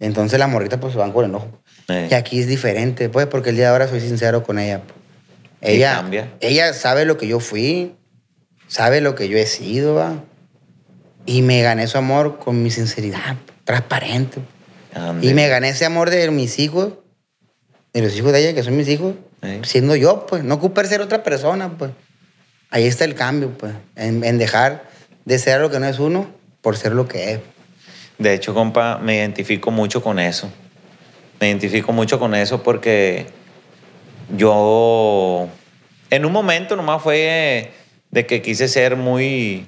Entonces 0.00 0.40
las 0.40 0.48
morritas 0.48 0.80
pues 0.80 0.94
se 0.94 0.98
van 0.98 1.12
con 1.12 1.24
enojo. 1.24 1.46
Eh. 1.88 2.08
Y 2.10 2.14
aquí 2.14 2.40
es 2.40 2.48
diferente, 2.48 3.08
pues, 3.08 3.26
porque 3.26 3.50
el 3.50 3.56
día 3.56 3.66
de 3.66 3.70
ahora 3.70 3.86
soy 3.86 4.00
sincero 4.00 4.42
con 4.42 4.58
ella. 4.58 4.80
pues. 4.80 5.01
Ella, 5.62 5.94
cambia. 5.96 6.32
ella 6.40 6.72
sabe 6.74 7.04
lo 7.04 7.16
que 7.16 7.26
yo 7.28 7.40
fui, 7.40 7.94
sabe 8.68 9.00
lo 9.00 9.14
que 9.14 9.28
yo 9.28 9.38
he 9.38 9.46
sido, 9.46 9.94
va. 9.94 10.22
Y 11.24 11.42
me 11.42 11.62
gané 11.62 11.86
su 11.86 11.98
amor 11.98 12.38
con 12.38 12.62
mi 12.62 12.70
sinceridad, 12.70 13.36
transparente. 13.64 14.40
ande. 14.94 15.26
Y 15.26 15.34
me 15.34 15.48
gané 15.48 15.68
ese 15.70 15.84
amor 15.84 16.10
de 16.10 16.30
mis 16.30 16.58
hijos, 16.58 16.94
de 17.92 18.02
los 18.02 18.16
hijos 18.16 18.32
de 18.32 18.40
ella, 18.40 18.54
que 18.54 18.62
son 18.62 18.76
mis 18.76 18.88
hijos, 18.88 19.14
Eh. 19.42 19.60
siendo 19.64 19.94
yo, 19.96 20.26
pues. 20.26 20.42
No 20.44 20.54
ocupar 20.54 20.86
ser 20.86 21.00
otra 21.00 21.22
persona, 21.22 21.70
pues. 21.78 21.90
Ahí 22.70 22.84
está 22.86 23.04
el 23.04 23.14
cambio, 23.14 23.50
pues. 23.56 23.72
En, 23.96 24.24
en 24.24 24.38
dejar 24.38 24.84
de 25.24 25.38
ser 25.38 25.60
lo 25.60 25.70
que 25.70 25.78
no 25.78 25.86
es 25.86 25.98
uno 25.98 26.26
por 26.60 26.76
ser 26.76 26.92
lo 26.92 27.06
que 27.06 27.32
es. 27.34 27.40
De 28.18 28.34
hecho, 28.34 28.54
compa, 28.54 28.98
me 28.98 29.16
identifico 29.16 29.70
mucho 29.70 30.02
con 30.02 30.18
eso. 30.18 30.50
Me 31.40 31.48
identifico 31.48 31.92
mucho 31.92 32.18
con 32.20 32.34
eso 32.34 32.62
porque 32.62 33.26
yo, 34.36 35.48
en 36.10 36.24
un 36.24 36.32
momento 36.32 36.76
nomás 36.76 37.02
fue 37.02 37.72
de 38.10 38.26
que 38.26 38.42
quise 38.42 38.68
ser 38.68 38.96
muy, 38.96 39.66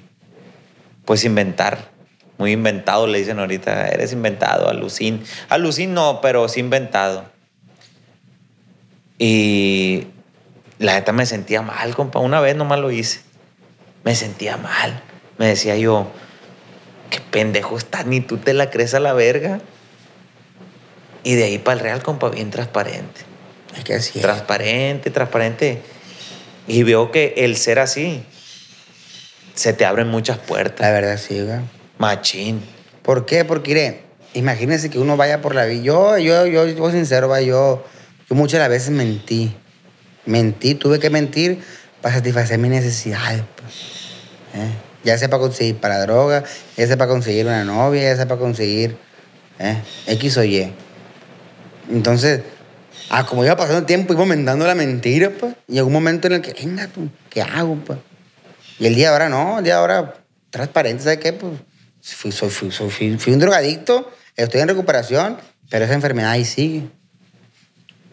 pues 1.04 1.24
inventar. 1.24 1.92
Muy 2.36 2.52
inventado, 2.52 3.06
le 3.06 3.18
dicen 3.18 3.38
ahorita. 3.38 3.88
Eres 3.88 4.12
inventado, 4.12 4.68
alucin. 4.68 5.22
Alucin 5.48 5.94
no, 5.94 6.20
pero 6.20 6.48
sí 6.48 6.60
inventado. 6.60 7.24
Y 9.18 10.08
la 10.78 10.94
neta 10.94 11.12
me 11.12 11.26
sentía 11.26 11.62
mal, 11.62 11.94
compa. 11.94 12.18
Una 12.18 12.40
vez 12.40 12.56
nomás 12.56 12.80
lo 12.80 12.90
hice. 12.90 13.20
Me 14.02 14.14
sentía 14.14 14.56
mal. 14.56 15.02
Me 15.38 15.46
decía 15.46 15.76
yo, 15.76 16.08
qué 17.10 17.20
pendejo 17.20 17.78
estás, 17.78 18.06
ni 18.06 18.20
tú 18.20 18.38
te 18.38 18.54
la 18.54 18.70
crees 18.70 18.94
a 18.94 19.00
la 19.00 19.12
verga. 19.12 19.60
Y 21.22 21.34
de 21.34 21.44
ahí 21.44 21.58
para 21.58 21.78
el 21.78 21.80
real, 21.80 22.02
compa, 22.02 22.28
bien 22.28 22.50
transparente. 22.50 23.22
Es 23.76 23.84
que 23.84 23.94
así 23.94 24.18
es. 24.18 24.22
Transparente, 24.22 25.10
transparente. 25.10 25.82
Y 26.66 26.82
veo 26.82 27.10
que 27.10 27.34
el 27.38 27.56
ser 27.56 27.78
así, 27.78 28.22
se 29.54 29.72
te 29.72 29.84
abren 29.84 30.08
muchas 30.08 30.38
puertas. 30.38 30.80
La 30.80 30.92
verdad, 30.92 31.18
sí, 31.18 31.40
güey. 31.42 31.60
Machín. 31.98 32.62
¿Por 33.02 33.26
qué? 33.26 33.44
Porque, 33.44 33.74
mire, 33.74 34.00
imagínense 34.34 34.90
que 34.90 34.98
uno 34.98 35.16
vaya 35.16 35.40
por 35.40 35.54
la 35.54 35.66
vida. 35.66 35.82
Yo, 35.82 36.18
yo, 36.18 36.46
yo, 36.46 36.66
yo 36.66 36.90
sincero, 36.90 37.28
va, 37.28 37.40
yo, 37.40 37.84
yo 38.28 38.36
muchas 38.36 38.54
de 38.54 38.58
las 38.60 38.68
veces 38.68 38.90
mentí. 38.90 39.54
Mentí, 40.26 40.74
tuve 40.74 40.98
que 40.98 41.10
mentir 41.10 41.60
para 42.00 42.14
satisfacer 42.14 42.58
mis 42.58 42.70
necesidades. 42.70 43.42
pues. 43.56 43.74
¿Eh? 44.54 44.70
Ya 45.04 45.18
sea 45.18 45.28
para 45.28 45.40
conseguir 45.40 45.76
para 45.76 46.00
droga, 46.00 46.44
ya 46.76 46.86
sea 46.86 46.96
para 46.96 47.10
conseguir 47.10 47.46
una 47.46 47.64
novia, 47.64 48.02
ya 48.02 48.16
sea 48.16 48.26
para 48.26 48.40
conseguir 48.40 48.96
¿eh? 49.58 49.76
X 50.06 50.38
o 50.38 50.44
Y. 50.44 50.72
Entonces, 51.90 52.40
ah, 53.10 53.24
como 53.26 53.44
iba 53.44 53.56
pasando 53.56 53.80
el 53.80 53.86
tiempo, 53.86 54.12
iba 54.12 54.22
aumentando 54.22 54.66
la 54.66 54.74
mentira, 54.74 55.30
pues. 55.30 55.54
Y 55.68 55.74
llegó 55.74 55.86
un 55.86 55.92
momento 55.92 56.26
en 56.26 56.34
el 56.34 56.40
que, 56.42 56.52
venga, 56.52 56.86
tú, 56.88 57.08
¿qué 57.30 57.42
hago, 57.42 57.76
pues? 57.76 57.98
Y 58.78 58.86
el 58.86 58.94
día 58.94 59.08
de 59.08 59.12
ahora 59.12 59.28
no, 59.28 59.58
el 59.58 59.64
día 59.64 59.74
de 59.74 59.80
ahora 59.80 60.14
transparente, 60.50 61.02
¿sabes 61.04 61.18
qué? 61.18 61.32
Pues 61.32 61.52
fui, 62.02 62.32
soy- 62.32 62.50
fui- 62.50 62.70
soy- 62.70 62.90
fui- 62.90 63.16
fui 63.18 63.32
un 63.32 63.38
drogadicto, 63.38 64.10
estoy 64.36 64.60
en 64.60 64.68
recuperación, 64.68 65.38
pero 65.70 65.84
esa 65.84 65.94
enfermedad 65.94 66.30
ahí 66.30 66.44
sigue. 66.44 66.82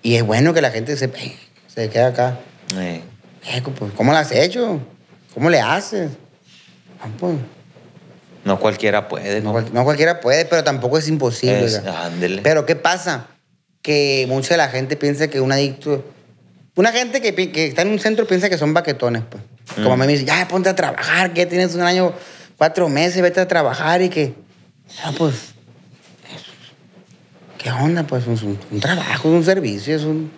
Y 0.03 0.15
es 0.15 0.23
bueno 0.23 0.53
que 0.53 0.61
la 0.61 0.71
gente 0.71 0.95
se, 0.97 1.05
"Ey, 1.05 1.37
se 1.73 1.89
quede 1.89 2.03
acá. 2.03 2.39
Eh, 2.77 3.01
Eh, 3.43 3.61
pues, 3.77 3.91
¿Cómo 3.93 4.11
lo 4.11 4.17
has 4.19 4.31
hecho? 4.31 4.79
¿Cómo 5.33 5.49
le 5.49 5.59
haces? 5.59 6.11
Ah, 7.01 7.07
pues, 7.19 7.35
no 8.45 8.59
cualquiera 8.59 9.07
puede. 9.07 9.41
no, 9.41 9.45
¿no? 9.45 9.51
cual- 9.53 9.73
no 9.73 9.83
cualquiera 9.83 10.19
puede, 10.19 10.45
pero 10.45 10.63
tampoco 10.63 10.97
es 10.99 11.07
imposible. 11.07 11.65
Es-. 11.65 11.81
Pero 12.43 12.65
¿qué 12.67 12.75
pasa? 12.75 13.25
Que 13.81 14.25
mucha 14.29 14.53
de 14.53 14.57
la 14.57 14.69
gente 14.69 14.95
piensa 14.95 15.27
que 15.27 15.41
un 15.41 15.51
adicto... 15.51 16.03
Una 16.75 16.91
gente 16.91 17.19
que, 17.21 17.33
que 17.51 17.67
está 17.67 17.81
en 17.81 17.89
un 17.89 17.99
centro 17.99 18.25
piensa 18.25 18.49
que 18.49 18.57
son 18.57 18.73
baquetones, 18.73 19.23
pues. 19.29 19.43
Como 19.83 19.95
Mm. 19.95 19.99
me 19.99 20.07
dice, 20.07 20.25
ya 20.25 20.47
ponte 20.47 20.69
a 20.69 20.75
trabajar, 20.75 21.33
que 21.33 21.45
tienes 21.45 21.75
un 21.75 21.81
año, 21.81 22.13
cuatro 22.57 22.87
meses, 22.89 23.21
vete 23.21 23.39
a 23.39 23.47
trabajar 23.47 24.01
y 24.01 24.09
que... 24.09 24.33
Ah, 25.03 25.11
pues... 25.17 25.53
¿Qué 27.57 27.71
onda? 27.71 28.03
Pues 28.03 28.25
un, 28.27 28.57
un- 28.71 28.79
trabajo, 28.79 29.29
es 29.29 29.33
un 29.35 29.43
servicio, 29.43 29.95
es 29.95 30.03
un... 30.03 30.31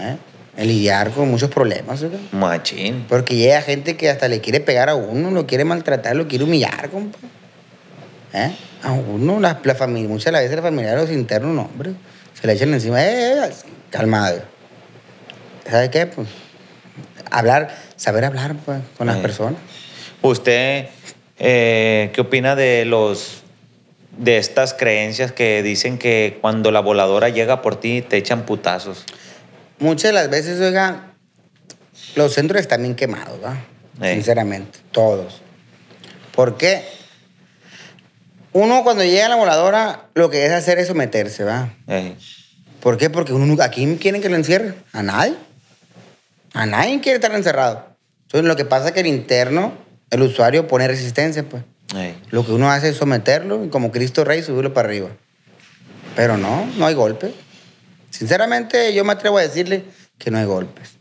¿eh? 0.00 0.16
El 0.56 0.68
lidiar 0.68 1.10
con 1.10 1.30
muchos 1.30 1.50
problemas, 1.50 2.02
oiga. 2.02 2.18
Machín. 2.32 3.04
Porque 3.08 3.36
llega 3.36 3.60
gente 3.62 3.96
que 3.96 4.08
hasta 4.10 4.28
le 4.28 4.40
quiere 4.40 4.60
pegar 4.60 4.88
a 4.88 4.94
uno, 4.94 5.30
lo 5.30 5.46
quiere 5.46 5.64
maltratar, 5.64 6.16
lo 6.16 6.28
quiere 6.28 6.44
humillar, 6.44 6.90
compa. 6.90 7.18
¿Eh? 8.32 8.52
A 8.82 8.92
uno, 8.92 9.38
la, 9.40 9.60
la 9.62 9.74
familia, 9.74 10.08
muchas 10.08 10.26
de 10.26 10.32
las 10.32 10.42
veces 10.42 10.56
la 10.56 10.62
familia 10.62 10.94
los 10.94 11.10
internos, 11.10 11.54
no, 11.54 11.62
hombre. 11.62 11.92
Se 12.40 12.46
le 12.46 12.52
echan 12.54 12.72
encima, 12.72 13.04
eh, 13.04 13.44
eh, 13.46 13.50
calmado. 13.90 14.42
¿Sabe 15.68 15.90
qué? 15.90 16.06
Pues 16.06 16.28
hablar, 17.30 17.76
saber 17.96 18.24
hablar 18.24 18.56
pues, 18.64 18.80
con 18.96 19.06
las 19.06 19.18
Eh. 19.18 19.22
personas. 19.22 19.60
¿Usted 20.22 20.86
eh, 21.38 22.10
qué 22.14 22.20
opina 22.20 22.56
de 22.56 22.84
los 22.84 23.42
de 24.18 24.36
estas 24.38 24.74
creencias 24.74 25.32
que 25.32 25.62
dicen 25.62 25.96
que 25.98 26.38
cuando 26.40 26.70
la 26.72 26.80
voladora 26.80 27.28
llega 27.28 27.62
por 27.62 27.78
ti 27.80 28.02
te 28.02 28.16
echan 28.16 28.42
putazos? 28.44 29.04
Muchas 29.78 30.10
de 30.10 30.12
las 30.12 30.28
veces, 30.30 30.60
oiga, 30.60 31.12
los 32.16 32.34
centros 32.34 32.60
están 32.60 32.82
bien 32.82 32.94
quemados, 32.96 33.38
¿va? 33.42 33.56
Eh. 34.02 34.14
Sinceramente, 34.14 34.78
todos. 34.92 35.40
¿Por 36.34 36.56
qué? 36.58 36.84
Uno 38.52 38.82
cuando 38.82 39.04
llega 39.04 39.26
a 39.26 39.28
la 39.28 39.36
voladora, 39.36 40.08
lo 40.14 40.28
que 40.30 40.44
es 40.44 40.52
hacer 40.52 40.78
es 40.78 40.88
someterse, 40.88 41.44
¿va? 41.44 41.72
¿Por 42.80 42.96
qué? 42.96 43.10
Porque 43.10 43.32
uno 43.32 43.62
¿a 43.62 43.68
quién 43.68 43.96
quieren 43.96 44.20
que 44.20 44.28
lo 44.28 44.36
encierren? 44.36 44.74
A 44.92 45.02
nadie. 45.02 45.34
A 46.52 46.66
nadie 46.66 47.00
quiere 47.00 47.16
estar 47.16 47.32
encerrado. 47.34 47.86
Entonces, 48.26 48.48
lo 48.48 48.56
que 48.56 48.64
pasa 48.64 48.88
es 48.88 48.92
que 48.92 49.00
el 49.00 49.06
interno, 49.06 49.74
el 50.10 50.22
usuario 50.22 50.66
pone 50.66 50.88
resistencia, 50.88 51.44
pues. 51.44 51.62
Lo 52.30 52.46
que 52.46 52.52
uno 52.52 52.70
hace 52.70 52.88
es 52.88 52.96
someterlo 52.96 53.64
y 53.64 53.68
como 53.68 53.90
Cristo 53.90 54.24
Rey 54.24 54.42
subirlo 54.42 54.72
para 54.72 54.88
arriba. 54.88 55.08
Pero 56.16 56.36
no, 56.36 56.66
no 56.76 56.86
hay 56.86 56.94
golpe. 56.94 57.32
Sinceramente, 58.10 58.92
yo 58.94 59.04
me 59.04 59.12
atrevo 59.12 59.38
a 59.38 59.42
decirle 59.42 59.84
que 60.18 60.30
no 60.30 60.38
hay 60.38 60.44
golpes. 60.44 60.92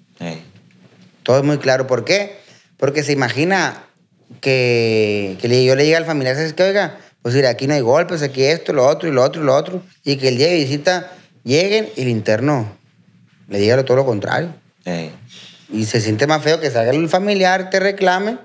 Todo 1.24 1.40
es 1.40 1.44
muy 1.44 1.58
claro. 1.58 1.88
¿Por 1.88 2.06
qué? 2.06 2.40
Porque 2.78 3.04
se 3.04 3.12
imagina 3.12 3.84
que, 4.42 5.38
yo 5.42 5.76
le 5.76 5.84
diga 5.84 5.98
al 5.98 6.06
familiar, 6.06 6.36
¿sabes 6.36 6.54
qué? 6.54 6.64
Oiga, 6.64 6.98
pues 7.22 7.36
mira, 7.36 7.50
aquí 7.50 7.68
no 7.68 7.74
hay 7.74 7.82
golpes, 7.82 8.22
aquí 8.22 8.44
esto, 8.44 8.74
lo 8.74 8.86
otro, 8.88 9.10
y 9.10 9.12
lo 9.12 9.24
otro, 9.24 9.42
y 9.42 9.46
lo 9.46 9.56
otro. 9.56 9.84
Y 10.04 10.18
que 10.18 10.30
el 10.30 10.38
día 10.38 10.48
de 10.48 10.56
visita 10.56 11.12
lleguen 11.44 11.90
y 11.96 12.02
el 12.04 12.08
interno 12.10 12.72
le 13.48 13.60
diga 13.60 13.84
todo 13.84 13.98
lo 13.98 14.06
contrario. 14.06 14.54
eh. 14.86 15.12
Y 15.72 15.86
se 15.86 16.02
siente 16.02 16.26
más 16.26 16.42
feo 16.42 16.60
que 16.60 16.72
salga 16.72 16.92
el 16.92 17.08
familiar, 17.10 17.70
te 17.70 17.80
reclame. 17.80 18.38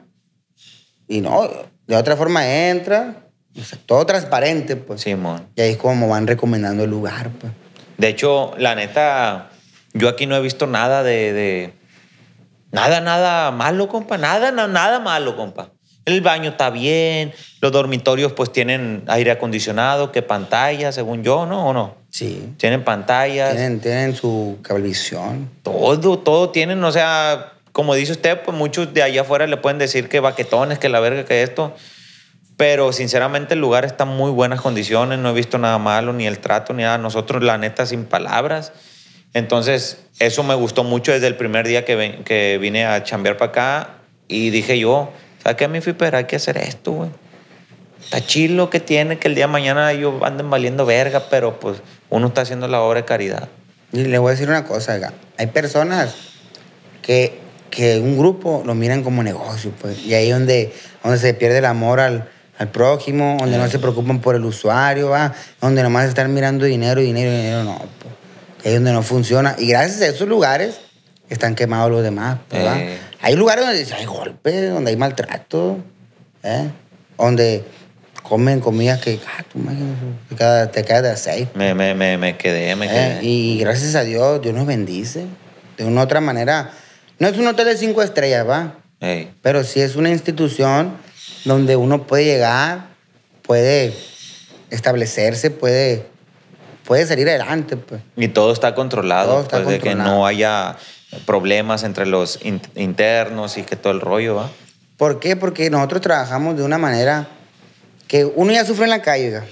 Y 1.09 1.21
no, 1.23 1.49
de 1.87 1.97
otra 1.97 2.17
forma 2.17 2.47
entra. 2.69 3.23
o 3.59 3.63
sea, 3.65 3.79
todo 3.87 4.05
transparente, 4.05 4.77
pues. 4.77 5.01
Simón. 5.03 5.47
Y 5.57 5.61
ahí 5.63 5.71
es 5.73 5.77
como 5.79 6.09
van 6.09 6.27
recomendando 6.27 6.85
el 6.85 6.91
lugar, 6.91 7.31
pues. 7.41 7.53
De 7.97 8.09
hecho, 8.09 8.53
la 8.59 8.75
neta, 8.75 9.51
yo 9.95 10.09
aquí 10.09 10.27
no 10.27 10.37
he 10.37 10.41
visto 10.41 10.67
nada 10.67 11.03
de, 11.03 11.33
de- 11.33 11.73
nada, 12.73 13.01
nada 13.01 13.51
malo, 13.53 13.89
compa. 13.89 14.19
Nada, 14.19 14.51
na- 14.51 14.67
nada 14.69 14.99
malo, 15.01 15.37
compa. 15.37 15.71
El 16.05 16.21
baño 16.21 16.51
está 16.51 16.71
bien, 16.71 17.33
los 17.61 17.73
dormitorios 17.73 18.33
pues 18.33 18.53
tienen 18.53 19.05
aire 19.07 19.31
acondicionado, 19.31 20.13
que 20.13 20.21
pantalla, 20.23 20.93
según 20.93 21.23
yo, 21.23 21.47
¿no? 21.47 21.69
¿O 21.69 21.73
no? 21.73 21.95
Sí. 22.11 22.51
Tienen 22.59 22.85
pantallas. 22.85 23.53
Tienen, 23.53 23.81
tienen 23.81 24.15
su 24.15 24.59
cablevisión. 24.63 25.51
Todo, 25.63 26.19
todo 26.19 26.51
tienen, 26.51 26.85
o 26.85 26.93
sea, 26.93 27.53
como 27.73 27.95
dice 27.95 28.13
usted, 28.13 28.41
pues 28.43 28.57
muchos 28.57 28.93
de 28.93 29.03
allá 29.03 29.23
afuera 29.23 29.47
le 29.47 29.57
pueden 29.57 29.79
decir 29.79 30.09
que 30.09 30.21
baquetones, 30.21 30.79
que 30.79 30.89
la 30.89 31.01
verga, 31.01 31.25
que 31.25 31.43
esto. 31.43 31.75
Pero 32.57 32.93
sinceramente 32.93 33.55
el 33.55 33.61
lugar 33.61 33.85
está 33.85 34.05
en 34.05 34.11
muy 34.11 34.31
buenas 34.31 34.61
condiciones, 34.61 35.19
no 35.19 35.31
he 35.31 35.33
visto 35.33 35.59
nada 35.59 35.79
malo, 35.79 36.13
ni 36.13 36.27
el 36.27 36.39
trato, 36.39 36.73
ni 36.73 36.83
nada. 36.85 36.99
Nosotros, 36.99 37.43
la 37.43 37.59
neta, 37.59 37.85
sin 37.87 38.05
palabras. 38.05 38.73
Entonces, 39.33 39.99
eso 40.21 40.45
me 40.45 40.55
gustó 40.55 40.85
mucho 40.85 41.11
desde 41.11 41.27
el 41.27 41.35
primer 41.37 41.67
día 41.67 41.85
que, 41.85 41.97
ven- 41.97 42.23
que 42.25 42.59
vine 42.59 42.87
a 42.87 43.03
chambear 43.03 43.37
para 43.37 43.51
acá 43.51 43.89
y 44.29 44.51
dije 44.51 44.79
yo, 44.79 45.11
¿sabes 45.45 45.57
qué, 45.57 45.69
mi 45.69 45.81
Fiper? 45.81 46.17
Hay 46.17 46.25
que 46.25 46.37
hacer 46.37 46.57
esto, 46.57 46.93
güey. 46.93 47.11
Está 48.03 48.27
chilo 48.27 48.69
que 48.71 48.81
tiene 48.81 49.19
que 49.19 49.29
el 49.29 49.35
día 49.35 49.47
de 49.47 49.53
mañana 49.53 49.93
ellos 49.93 50.15
anden 50.23 50.51
valiendo 50.51 50.85
verga, 50.85 51.25
pero 51.31 51.61
pues 51.61 51.79
uno 52.11 52.29
está 52.29 52.43
haciendo 52.43 52.67
la 52.67 52.81
obra 52.81 53.01
de 53.01 53.07
caridad. 53.07 53.49
Y 53.93 54.05
le 54.05 54.19
voy 54.19 54.29
a 54.29 54.31
decir 54.33 54.49
una 54.49 54.65
cosa, 54.65 54.95
oiga. 54.95 55.13
Hay 55.39 55.47
personas 55.49 56.15
que, 57.01 57.39
que 57.71 57.99
un 58.01 58.19
grupo 58.19 58.63
lo 58.67 58.75
miran 58.75 59.03
como 59.03 59.23
negocio, 59.23 59.71
pues. 59.81 60.05
Y 60.05 60.15
ahí 60.15 60.31
donde, 60.31 60.73
donde 61.03 61.19
se 61.19 61.33
pierde 61.35 61.59
el 61.59 61.65
amor 61.65 62.01
al, 62.01 62.29
al 62.59 62.69
prójimo, 62.69 63.37
donde 63.39 63.57
no 63.57 63.69
se 63.69 63.79
preocupan 63.79 64.21
por 64.21 64.35
el 64.35 64.45
usuario, 64.45 65.11
¿va? 65.11 65.33
Donde 65.61 65.83
nomás 65.83 66.09
están 66.09 66.33
mirando 66.35 66.65
dinero, 66.65 67.01
dinero, 67.01 67.31
dinero, 67.31 67.65
no. 67.65 67.79
Pues. 67.79 68.15
Ahí 68.65 68.73
es 68.73 68.75
donde 68.75 68.93
no 68.93 69.03
funciona. 69.03 69.55
Y 69.59 69.67
gracias 69.67 70.03
a 70.03 70.07
esos 70.07 70.29
lugares 70.29 70.81
están 71.29 71.55
quemados 71.55 71.91
los 71.91 72.03
demás, 72.03 72.39
pues. 72.49 72.63
Eh. 72.63 72.99
Hay 73.25 73.37
lugares 73.37 73.65
donde 73.65 73.95
hay 73.95 74.05
golpes, 74.05 74.71
donde 74.71 74.91
hay 74.91 74.99
maltrato, 74.99 75.79
¿eh? 76.43 76.69
Donde 77.17 77.65
comen 78.23 78.61
comidas 78.61 79.01
que, 79.01 79.19
ah, 79.27 79.43
tú 79.51 79.61
te 80.29 80.37
quedas- 80.37 80.71
te 80.71 80.83
de 80.83 81.11
aceite. 81.11 81.51
Me, 81.59 81.73
me, 81.75 81.95
me, 81.95 82.19
me 82.19 82.37
quedé, 82.37 82.77
me 82.77 82.87
quedé. 82.87 83.21
Eh, 83.21 83.21
y 83.23 83.59
gracias 83.61 83.95
a 83.95 84.03
Dios, 84.03 84.43
Dios 84.43 84.55
nos 84.55 84.67
bendice. 84.67 85.25
De 85.79 85.87
una 85.87 86.03
u 86.03 86.05
otra 86.05 86.21
manera. 86.21 86.73
No 87.19 87.27
es 87.27 87.39
un 87.39 87.47
hotel 87.47 87.65
de 87.65 87.79
cinco 87.79 88.03
estrellas, 88.03 88.47
¿va? 88.47 88.75
Ey. 89.01 89.31
Pero 89.41 89.65
sí 89.65 89.81
es 89.81 89.97
una 89.97 90.11
institución 90.11 90.93
donde 91.47 91.77
uno 91.77 92.07
puede 92.07 92.27
llegar, 92.27 92.89
puede 93.41 93.95
establecerse, 94.69 95.51
puede, 95.51 96.05
puede 96.85 97.07
salir 97.07 97.27
adelante, 97.31 97.79
pues. 97.79 98.03
Y 98.17 98.29
todo 98.29 98.53
está 98.53 98.75
controlado, 98.75 99.33
Todo 99.33 99.43
está 99.45 99.57
pues, 99.63 99.69
de 99.69 99.79
que 99.81 99.89
controlado. 99.93 100.15
no 100.19 100.27
haya 100.27 100.77
problemas 101.27 101.83
entre 101.85 102.07
los 102.07 102.39
in- 102.45 102.61
internos 102.77 103.57
y 103.59 103.63
que 103.63 103.77
todo 103.77 103.93
el 103.93 104.01
rollo, 104.01 104.37
¿va? 104.37 104.51
¿Por 104.97 105.21
qué? 105.21 105.37
Porque 105.37 105.71
nosotros 105.71 106.01
trabajamos 106.03 106.57
de 106.57 106.63
una 106.63 106.79
manera 106.79 107.29
que 108.09 108.25
uno 108.25 108.53
ya 108.53 108.65
sufre 108.65 108.85
en 108.85 108.91
la 108.91 109.03
calle, 109.03 109.31
¿va? 109.39 109.45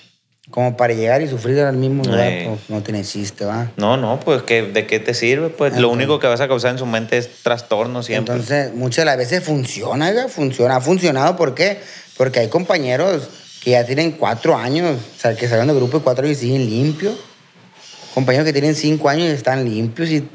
como 0.51 0.77
para 0.77 0.93
llegar 0.93 1.23
y 1.23 1.29
sufrir 1.29 1.61
al 1.61 1.77
mismo 1.77 2.05
lugar, 2.05 2.31
pues 2.47 2.61
no 2.69 2.83
tiene 2.83 3.03
chiste, 3.05 3.47
¿va? 3.47 3.71
No, 3.79 3.97
no, 3.97 4.21
pues 4.21 4.43
¿qué- 4.43 4.63
¿de 4.63 4.87
qué 4.87 4.99
te 5.01 5.15
sirve? 5.15 5.49
Pues 5.49 5.73
lo 5.73 5.79
Entonces- 5.79 5.95
único 5.97 6.19
que 6.19 6.27
vas 6.27 6.41
a 6.43 6.49
causar 6.49 6.73
en 6.73 6.79
su 6.79 6.85
mente 6.85 7.17
es 7.17 7.43
trastorno 7.43 8.03
siempre. 8.03 8.35
Entonces, 8.35 8.75
muchas 8.75 9.03
de 9.03 9.05
las 9.07 9.17
veces 9.17 9.43
funciona, 9.43 10.09
oiga, 10.09 10.29
funciona. 10.29 10.77
Ha 10.77 10.81
funcionado, 10.83 11.37
¿por 11.37 11.55
qué? 11.55 11.79
Porque 12.19 12.41
hay 12.41 12.49
compañeros 12.49 13.31
que 13.63 13.71
ya 13.71 13.87
tienen 13.87 14.11
cuatro 14.13 14.55
años, 14.55 14.99
o 15.17 15.19
sea, 15.19 15.35
que 15.35 15.47
salieron 15.47 15.69
de 15.69 15.75
grupo 15.75 15.99
de 15.99 16.05
cuatro 16.05 16.27
años 16.27 16.37
y 16.39 16.41
siguen 16.43 16.69
limpios. 16.69 17.15
Compañeros 18.13 18.45
que 18.45 18.53
tienen 18.53 18.75
cinco 18.75 19.09
años 19.09 19.29
y 19.29 19.33
están 19.33 19.65
limpios 19.65 20.11
y, 20.11 20.29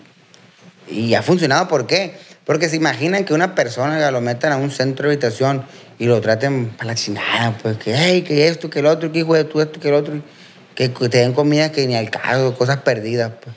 y 0.90 1.14
ha 1.16 1.22
funcionado. 1.22 1.68
¿Por 1.68 1.88
qué? 1.88 2.16
Porque 2.46 2.70
se 2.70 2.76
imaginan 2.78 3.26
que 3.26 3.34
una 3.34 3.56
persona 3.56 4.10
lo 4.12 4.22
metan 4.22 4.52
a 4.54 4.58
un 4.58 4.72
centro 4.72 5.08
de 5.08 5.14
habitación 5.16 5.64
y 6.00 6.06
lo 6.06 6.22
traten 6.22 6.70
para 6.70 6.88
la 6.90 6.96
chingada, 6.96 7.58
pues 7.62 7.78
que, 7.78 7.94
hey, 7.96 8.22
que 8.22 8.48
esto, 8.48 8.70
que 8.70 8.80
el 8.80 8.86
otro, 8.86 9.12
que 9.12 9.20
hijo 9.20 9.34
de 9.36 9.44
tú, 9.44 9.60
esto, 9.62 9.80
que 9.80 9.90
el 9.90 9.96
otro, 9.96 10.22
que 10.76 10.90
te 10.90 11.18
den 11.18 11.34
comida 11.34 11.72
que 11.72 11.88
ni 11.88 11.96
al 11.96 12.10
caso, 12.10 12.54
cosas 12.56 12.78
perdidas, 12.78 13.32
pues. 13.44 13.56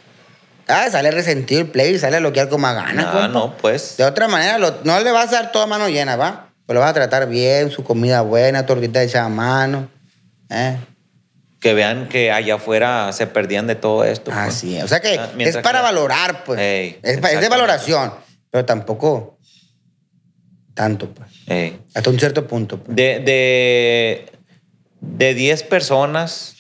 Ah, 0.69 0.89
sale 0.91 1.11
resentido 1.11 1.61
el 1.63 1.67
play 1.69 1.95
y 1.95 1.99
sale 1.99 2.17
a 2.17 2.21
bloquear 2.21 2.49
como 2.49 2.67
a 2.69 2.73
gana, 2.73 3.03
No, 3.03 3.11
compa. 3.13 3.29
no, 3.29 3.57
pues. 3.57 3.97
De 3.97 4.05
otra 4.05 4.29
manera, 4.29 4.57
lo- 4.59 4.79
no 4.85 5.01
le 5.01 5.11
vas 5.11 5.29
a 5.29 5.43
dar 5.43 5.53
toda 5.53 5.67
mano 5.67 5.89
llena, 5.89 6.17
¿va? 6.17 6.49
Pues 6.65 6.75
lo 6.75 6.81
vas 6.81 6.91
a 6.91 6.95
tratar 6.95 7.29
bien, 7.29 7.71
su 7.73 7.83
comida 7.83 8.21
buena, 8.23 8.65
tortita 8.67 9.03
hecha 9.03 9.25
a 9.25 9.29
mano. 9.29 9.89
¿eh? 10.49 10.77
Que 11.61 11.75
vean 11.75 12.09
que 12.09 12.33
allá 12.33 12.55
afuera 12.55 13.13
se 13.13 13.27
perdían 13.27 13.67
de 13.67 13.75
todo 13.75 14.03
esto. 14.05 14.31
pues. 14.31 14.37
Así 14.39 14.77
es. 14.77 14.85
O 14.85 14.89
sea 14.89 15.01
que 15.01 15.19
Ah, 15.19 15.31
es 15.39 15.57
para 15.59 15.81
que- 15.81 15.83
valorar, 15.85 16.45
pues. 16.45 16.59
Ey, 16.59 16.99
es, 17.03 17.21
de 17.21 17.49
valoración, 17.49 18.13
pero 18.51 18.65
tampoco 18.65 19.39
tanto, 20.75 21.11
pues. 21.13 21.29
Ey. 21.47 21.79
Hasta 21.95 22.09
un 22.11 22.19
cierto 22.19 22.47
punto. 22.47 22.79
pues. 22.83 22.97
De, 22.97 23.21
de, 23.21 24.33
de 25.03 25.35
10 25.35 25.63
personas, 25.65 26.57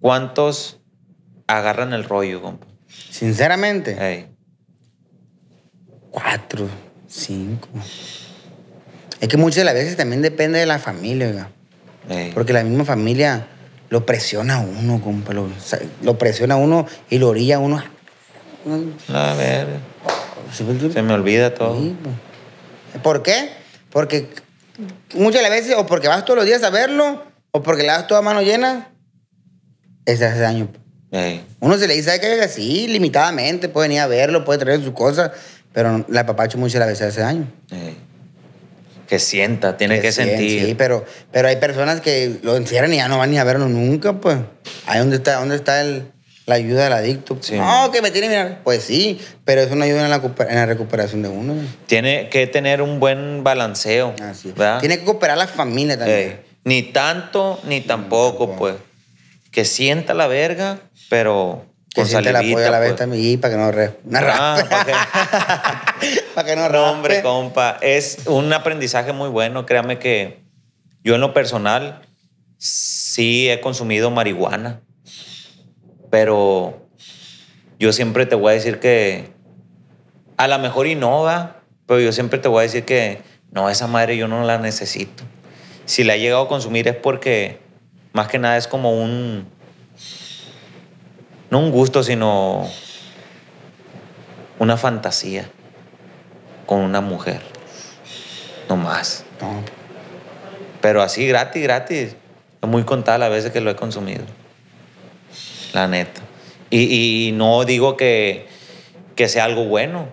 ¿cuántos 0.00 0.78
agarran 1.46 1.92
el 1.92 2.04
rollo, 2.04 2.40
compa? 2.40 2.66
Sinceramente, 3.10 3.96
Ey. 4.00 4.28
cuatro, 6.10 6.68
cinco. 7.06 7.68
Es 9.20 9.28
que 9.28 9.36
muchas 9.36 9.56
de 9.56 9.64
las 9.64 9.74
veces 9.74 9.96
también 9.96 10.22
depende 10.22 10.58
de 10.58 10.66
la 10.66 10.78
familia, 10.78 11.28
oiga. 11.28 11.50
Porque 12.34 12.52
la 12.52 12.64
misma 12.64 12.84
familia 12.84 13.46
lo 13.92 14.06
presiona 14.06 14.54
a 14.54 14.60
uno, 14.60 15.02
compa. 15.02 15.34
Lo, 15.34 15.42
o 15.42 15.50
sea, 15.62 15.78
lo 16.00 16.16
presiona 16.16 16.54
a 16.54 16.56
uno 16.56 16.86
y 17.10 17.18
lo 17.18 17.28
orilla 17.28 17.56
a 17.56 17.58
uno. 17.58 17.84
A 19.12 19.34
ver, 19.34 19.66
se 20.50 21.02
me 21.02 21.12
olvida 21.12 21.52
todo. 21.52 21.78
Sí, 21.78 21.94
pues. 22.02 23.02
¿Por 23.02 23.22
qué? 23.22 23.50
Porque 23.90 24.30
muchas 25.12 25.42
de 25.42 25.42
las 25.42 25.50
veces, 25.50 25.76
o 25.76 25.84
porque 25.84 26.08
vas 26.08 26.24
todos 26.24 26.38
los 26.38 26.46
días 26.46 26.62
a 26.62 26.70
verlo, 26.70 27.22
o 27.50 27.62
porque 27.62 27.82
le 27.82 27.88
das 27.88 28.06
toda 28.06 28.22
mano 28.22 28.40
llena, 28.40 28.88
ese 30.06 30.24
hace 30.24 30.40
daño. 30.40 30.68
pues. 31.10 31.42
Uno 31.60 31.76
se 31.76 31.86
le 31.86 31.92
dice 31.92 32.18
que 32.18 32.48
sí, 32.48 32.88
limitadamente, 32.88 33.68
puede 33.68 33.88
venir 33.88 34.00
a 34.00 34.06
verlo, 34.06 34.42
puede 34.46 34.58
traer 34.58 34.82
sus 34.82 34.94
cosas, 34.94 35.32
pero 35.74 36.02
la 36.08 36.24
papacho 36.24 36.56
muchas 36.56 36.74
de 36.74 36.78
las 36.78 36.88
veces 36.88 37.08
hace 37.08 37.20
daño. 37.20 37.46
Que 39.12 39.18
sienta, 39.18 39.76
tiene 39.76 40.00
que, 40.00 40.10
sentir. 40.10 40.64
Sí, 40.64 40.74
pero, 40.74 41.04
pero 41.30 41.46
hay 41.46 41.56
personas 41.56 42.00
que 42.00 42.38
lo 42.42 42.56
encierran 42.56 42.90
y 42.94 42.96
ya 42.96 43.08
no 43.08 43.18
van 43.18 43.30
ni 43.30 43.36
a 43.36 43.44
verlo 43.44 43.68
nunca, 43.68 44.14
pues. 44.14 44.38
Ahí 44.86 45.00
donde 45.00 45.16
está, 45.16 45.34
dónde 45.38 45.54
está 45.56 45.82
el, 45.82 46.10
la 46.46 46.54
ayuda 46.54 46.84
del 46.84 46.94
adicto. 46.94 47.36
Sí. 47.42 47.56
No, 47.56 47.90
que 47.92 48.00
me 48.00 48.10
tiene 48.10 48.28
que 48.28 48.32
mirar. 48.32 48.60
Pues 48.64 48.84
sí, 48.84 49.20
pero 49.44 49.60
es 49.60 49.70
una 49.70 49.84
ayuda 49.84 50.02
en 50.04 50.08
la, 50.08 50.22
recuper- 50.22 50.48
en 50.48 50.54
la 50.54 50.64
recuperación 50.64 51.20
de 51.20 51.28
uno. 51.28 51.56
Tiene 51.84 52.30
que 52.30 52.46
tener 52.46 52.80
un 52.80 53.00
buen 53.00 53.44
balanceo. 53.44 54.14
Así 54.22 54.48
es. 54.48 54.54
¿verdad? 54.54 54.80
Tiene 54.80 54.98
que 54.98 55.04
cooperar 55.04 55.36
la 55.36 55.46
familia 55.46 55.98
también. 55.98 56.40
Ni 56.64 56.82
tanto, 56.82 57.60
ni 57.64 57.82
tampoco, 57.82 58.46
tampoco. 58.46 58.56
pues. 58.58 58.74
Que 59.50 59.66
sienta 59.66 60.14
la 60.14 60.26
verga, 60.26 60.78
pero 61.10 61.66
Que 61.94 62.06
siente 62.06 62.30
el 62.30 62.36
salivita, 62.36 62.58
apoyo 62.58 62.68
a 62.68 62.70
la 62.70 62.78
vez 62.78 62.90
pues. 62.90 62.98
también 63.00 63.40
para 63.40 63.54
que 63.54 63.60
no 63.60 64.18
Ah. 64.18 64.64
¿para 66.34 66.46
que 66.46 66.56
no 66.56 66.68
No, 66.68 66.90
hombre, 66.90 67.22
compa, 67.22 67.78
es 67.82 68.20
un 68.26 68.52
aprendizaje 68.52 69.12
muy 69.12 69.28
bueno. 69.28 69.66
Créame 69.66 69.98
que 69.98 70.42
yo 71.04 71.14
en 71.14 71.20
lo 71.20 71.34
personal 71.34 72.02
sí 72.56 73.50
he 73.50 73.60
consumido 73.60 74.10
marihuana, 74.10 74.80
pero 76.10 76.86
yo 77.78 77.92
siempre 77.92 78.24
te 78.24 78.36
voy 78.36 78.52
a 78.52 78.54
decir 78.54 78.78
que 78.78 79.32
a 80.36 80.48
lo 80.48 80.58
mejor 80.60 80.86
innova, 80.86 81.56
pero 81.86 82.00
yo 82.00 82.12
siempre 82.12 82.38
te 82.38 82.48
voy 82.48 82.60
a 82.60 82.62
decir 82.62 82.84
que 82.84 83.20
no, 83.50 83.68
esa 83.68 83.86
madre 83.86 84.16
yo 84.16 84.28
no 84.28 84.44
la 84.44 84.58
necesito. 84.58 85.24
Si 85.84 86.04
la 86.04 86.14
he 86.14 86.20
llegado 86.20 86.42
a 86.42 86.48
consumir 86.48 86.88
es 86.88 86.96
porque 86.96 87.58
más 88.12 88.28
que 88.28 88.38
nada 88.38 88.56
es 88.56 88.66
como 88.66 88.92
un, 88.92 89.46
no 91.52 91.58
un 91.58 91.70
gusto, 91.70 92.02
sino 92.02 92.66
una 94.58 94.78
fantasía 94.78 95.50
con 96.64 96.78
una 96.78 97.02
mujer. 97.02 97.42
No 98.70 98.78
más. 98.78 99.26
No, 99.38 99.62
Pero 100.80 101.02
así 101.02 101.26
gratis, 101.26 101.62
gratis. 101.62 102.16
Es 102.62 102.68
muy 102.68 102.84
contada 102.84 103.18
las 103.18 103.28
veces 103.28 103.52
que 103.52 103.60
lo 103.60 103.70
he 103.70 103.76
consumido. 103.76 104.24
La 105.74 105.86
neta. 105.88 106.22
Y, 106.70 107.28
y 107.28 107.32
no 107.32 107.66
digo 107.66 107.98
que, 107.98 108.48
que 109.14 109.28
sea 109.28 109.44
algo 109.44 109.66
bueno. 109.66 110.08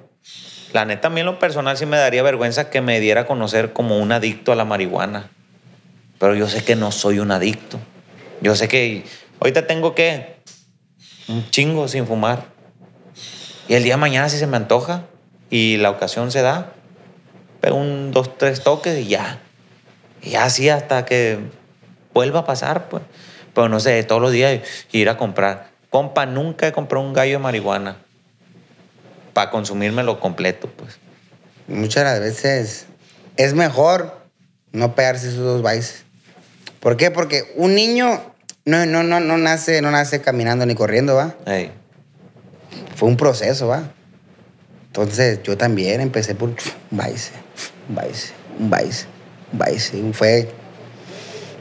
La 0.73 0.83
neta, 0.83 1.07
a 1.07 1.09
mí 1.09 1.21
en 1.21 1.25
lo 1.25 1.39
personal 1.39 1.77
sí 1.77 1.85
me 1.85 1.95
daría 1.95 2.21
vergüenza 2.21 2.69
que 2.69 2.81
me 2.81 2.99
diera 2.99 3.21
a 3.21 3.25
conocer 3.25 3.71
como 3.71 3.97
un 3.97 4.11
adicto 4.11 4.51
a 4.51 4.55
la 4.55 4.65
marihuana. 4.65 5.31
Pero 6.19 6.35
yo 6.35 6.49
sé 6.49 6.65
que 6.65 6.75
no 6.75 6.91
soy 6.91 7.19
un 7.19 7.31
adicto. 7.31 7.79
Yo 8.41 8.57
sé 8.57 8.67
que 8.67 9.05
ahorita 9.39 9.67
tengo 9.67 9.95
que 9.95 10.38
un 11.29 11.49
chingo 11.49 11.87
sin 11.87 12.05
fumar. 12.05 12.45
Y 13.67 13.75
el 13.75 13.83
día 13.83 13.93
de 13.93 14.01
mañana 14.01 14.27
si 14.29 14.37
se 14.37 14.47
me 14.47 14.57
antoja 14.57 15.05
y 15.49 15.77
la 15.77 15.91
ocasión 15.91 16.31
se 16.31 16.41
da, 16.41 16.73
pego 17.61 17.77
un, 17.77 18.11
dos, 18.11 18.37
tres 18.37 18.63
toques 18.63 18.97
y 18.97 19.07
ya. 19.07 19.39
Y 20.21 20.35
así 20.35 20.69
hasta 20.69 21.05
que 21.05 21.39
vuelva 22.13 22.41
a 22.41 22.45
pasar, 22.45 22.89
pues. 22.89 23.03
Pero 23.53 23.69
no 23.69 23.79
sé, 23.79 24.03
todos 24.03 24.21
los 24.21 24.31
días 24.31 24.61
ir 24.91 25.09
a 25.09 25.17
comprar. 25.17 25.69
Compa, 25.89 26.25
nunca 26.25 26.67
he 26.67 26.71
comprado 26.71 27.05
un 27.05 27.13
gallo 27.13 27.33
de 27.33 27.39
marihuana 27.39 27.97
para 29.33 29.51
consumírmelo 29.51 30.19
completo, 30.19 30.69
pues. 30.75 30.97
Muchas 31.67 32.19
veces 32.19 32.87
es 33.37 33.53
mejor 33.53 34.19
no 34.71 34.95
pegarse 34.95 35.29
esos 35.29 35.43
dos 35.43 35.61
bailes. 35.61 36.03
¿Por 36.79 36.97
qué? 36.97 37.11
Porque 37.11 37.53
un 37.55 37.75
niño 37.75 38.21
no, 38.69 38.85
no, 38.85 39.03
no, 39.03 39.19
no, 39.19 39.37
nace, 39.37 39.81
no 39.81 39.91
nace 39.91 40.21
caminando 40.21 40.65
ni 40.65 40.75
corriendo, 40.75 41.15
¿va? 41.15 41.35
Ey, 41.45 41.71
Fue 42.95 43.09
un 43.09 43.17
proceso, 43.17 43.67
¿va? 43.67 43.91
Entonces 44.87 45.41
yo 45.43 45.57
también 45.57 46.01
empecé 46.01 46.35
por 46.35 46.49
un 46.49 46.55
baile, 46.91 47.19
un 47.87 48.69
baile. 48.69 50.13
Fue, 50.13 50.49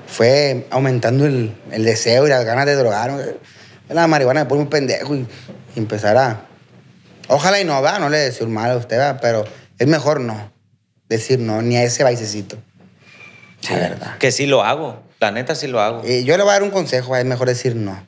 fue 0.07 0.67
aumentando 0.71 1.27
el, 1.27 1.55
el 1.71 1.85
deseo 1.85 2.27
y 2.27 2.31
las 2.31 2.45
ganas 2.45 2.67
de 2.67 2.75
drogarme. 2.75 3.23
La 3.89 4.07
marihuana 4.07 4.45
me 4.45 4.49
pone 4.49 4.63
un 4.63 4.69
pendejo 4.69 5.15
y, 5.15 5.27
y 5.75 5.79
empezar 5.79 6.17
a... 6.17 6.47
Ojalá 7.29 7.61
y 7.61 7.65
no, 7.65 7.81
va, 7.83 7.99
no 7.99 8.09
le 8.09 8.19
deseo 8.19 8.47
un 8.47 8.55
mal 8.55 8.71
a 8.71 8.77
usted, 8.77 8.99
va, 8.99 9.19
pero 9.19 9.45
es 9.79 9.87
mejor 9.87 10.21
no 10.21 10.51
decir 11.09 11.39
no, 11.39 11.63
ni 11.63 11.77
a 11.77 11.83
ese 11.85 12.03
baisecito. 12.05 12.57
sí, 13.61 13.73
La 13.73 13.79
verdad. 13.79 14.19
Que 14.19 14.31
sí 14.31 14.47
lo 14.47 14.63
hago. 14.63 15.03
La 15.21 15.31
neta 15.33 15.55
sí 15.55 15.67
lo 15.67 15.81
hago. 15.81 16.03
Eh, 16.05 16.25
yo 16.25 16.37
le 16.37 16.43
voy 16.43 16.51
a 16.51 16.55
dar 16.55 16.63
un 16.63 16.71
consejo, 16.71 17.17
es 17.17 17.25
mejor 17.25 17.49
decir 17.49 17.75
no. 17.75 18.07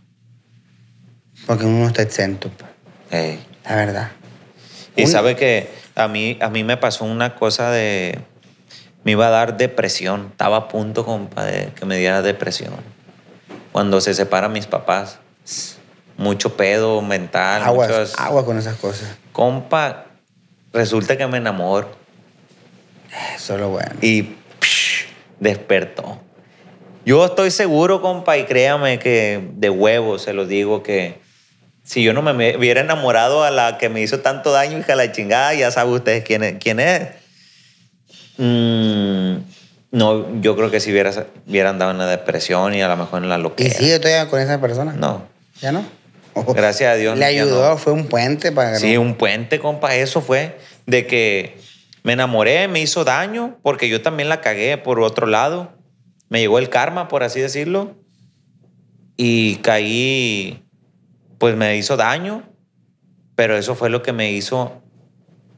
Porque 1.47 1.65
uno 1.65 1.81
no 1.81 1.87
está 1.87 2.03
exento, 2.03 2.51
la 3.11 3.75
verdad. 3.75 4.11
Y 4.95 5.07
sabe 5.07 5.35
que 5.37 5.69
a 5.95 6.07
mí, 6.09 6.39
a 6.41 6.49
mí 6.51 6.63
me 6.65 6.77
pasó 6.77 7.05
una 7.05 7.35
cosa 7.35 7.71
de... 7.71 8.21
Me 9.03 9.13
iba 9.13 9.27
a 9.29 9.31
dar 9.31 9.57
depresión. 9.57 10.29
Estaba 10.33 10.57
a 10.59 10.69
punto, 10.69 11.05
compa, 11.07 11.45
de 11.45 11.73
que 11.75 11.87
me 11.87 11.97
diera 11.97 12.21
depresión. 12.23 12.75
Cuando 13.73 14.01
se 14.01 14.13
separan 14.15 14.53
mis 14.53 14.67
papás. 14.67 15.19
Mucho 16.19 16.55
pedo 16.57 17.01
mental. 17.01 17.63
Aguas, 17.63 17.89
muchas- 17.89 18.19
agua 18.19 18.45
con 18.45 18.59
esas 18.59 18.77
cosas. 18.77 19.17
Compa, 19.33 20.05
resulta 20.73 21.17
que 21.17 21.27
me 21.27 21.39
enamoro. 21.39 21.91
Eso 23.35 23.55
es 23.55 23.61
lo 23.61 23.71
bueno. 23.71 23.93
Y 24.03 24.35
psh, 24.61 25.07
despertó. 25.41 26.21
Yo 27.05 27.25
estoy 27.25 27.51
seguro, 27.51 28.03
compa, 28.03 28.37
y 28.39 28.45
créame 28.45 28.99
que 28.99 29.41
de 29.55 29.71
huevo 29.71 30.19
se 30.19 30.33
los 30.33 30.49
digo 30.49 30.83
que 30.83 31.19
si 31.83 32.03
yo 32.03 32.13
no 32.13 32.23
me 32.23 32.57
hubiera 32.57 32.81
enamorado 32.83 33.43
a 33.43 33.51
la 33.51 33.79
que 33.79 33.89
me 33.89 34.01
hizo 34.01 34.21
tanto 34.21 34.53
daño, 34.53 34.79
hija 34.79 34.95
la 34.95 35.11
chingada, 35.11 35.55
ya 35.55 35.71
saben 35.71 35.93
ustedes 35.95 36.25
quién 36.25 36.43
es. 36.45 36.57
Quién 36.61 36.79
es. 36.79 37.09
Mm, 38.37 39.37
no, 39.93 40.41
yo 40.41 40.57
creo 40.57 40.71
que 40.71 40.81
si 40.81 40.93
hubiera, 40.93 41.11
hubiera 41.47 41.71
andado 41.71 41.91
en 41.91 41.99
la 41.99 42.07
depresión 42.07 42.75
y 42.75 42.83
a 42.83 42.89
lo 42.89 42.97
mejor 42.97 43.23
en 43.23 43.29
la 43.29 43.39
¿Y 43.39 43.43
loquera. 43.43 43.75
sigue 43.75 43.99
todavía 43.99 44.29
con 44.29 44.41
esa 44.41 44.61
persona? 44.61 44.93
No. 44.93 45.25
¿Ya 45.61 45.73
no? 45.73 45.85
Gracias 46.55 46.93
a 46.93 46.97
Dios, 46.97 47.19
Le 47.19 47.25
ayudó, 47.25 47.71
no. 47.71 47.77
fue 47.77 47.93
un 47.93 48.07
puente 48.07 48.53
para 48.53 48.79
Sí, 48.79 48.97
un 48.97 49.15
puente, 49.17 49.59
compa. 49.59 49.97
Eso 49.97 50.21
fue 50.21 50.59
de 50.87 51.07
que 51.07 51.59
me 52.03 52.13
enamoré, 52.13 52.69
me 52.69 52.81
hizo 52.81 53.05
daño, 53.05 53.59
porque 53.63 53.89
yo 53.89 54.01
también 54.01 54.29
la 54.29 54.41
cagué 54.41 54.79
por 54.79 55.01
otro 55.01 55.27
lado. 55.27 55.73
Me 56.31 56.41
llegó 56.41 56.59
el 56.59 56.71
karma, 56.71 57.09
por 57.09 57.23
así 57.23 57.41
decirlo. 57.41 57.95
Y 59.17 59.57
caí, 59.57 60.65
pues 61.37 61.57
me 61.57 61.77
hizo 61.77 61.99
daño, 61.99 62.43
pero 63.35 63.59
eso 63.59 63.75
fue 63.75 63.91
lo 63.91 64.03
que 64.03 64.13
me 64.13 64.33
hizo 64.33 64.81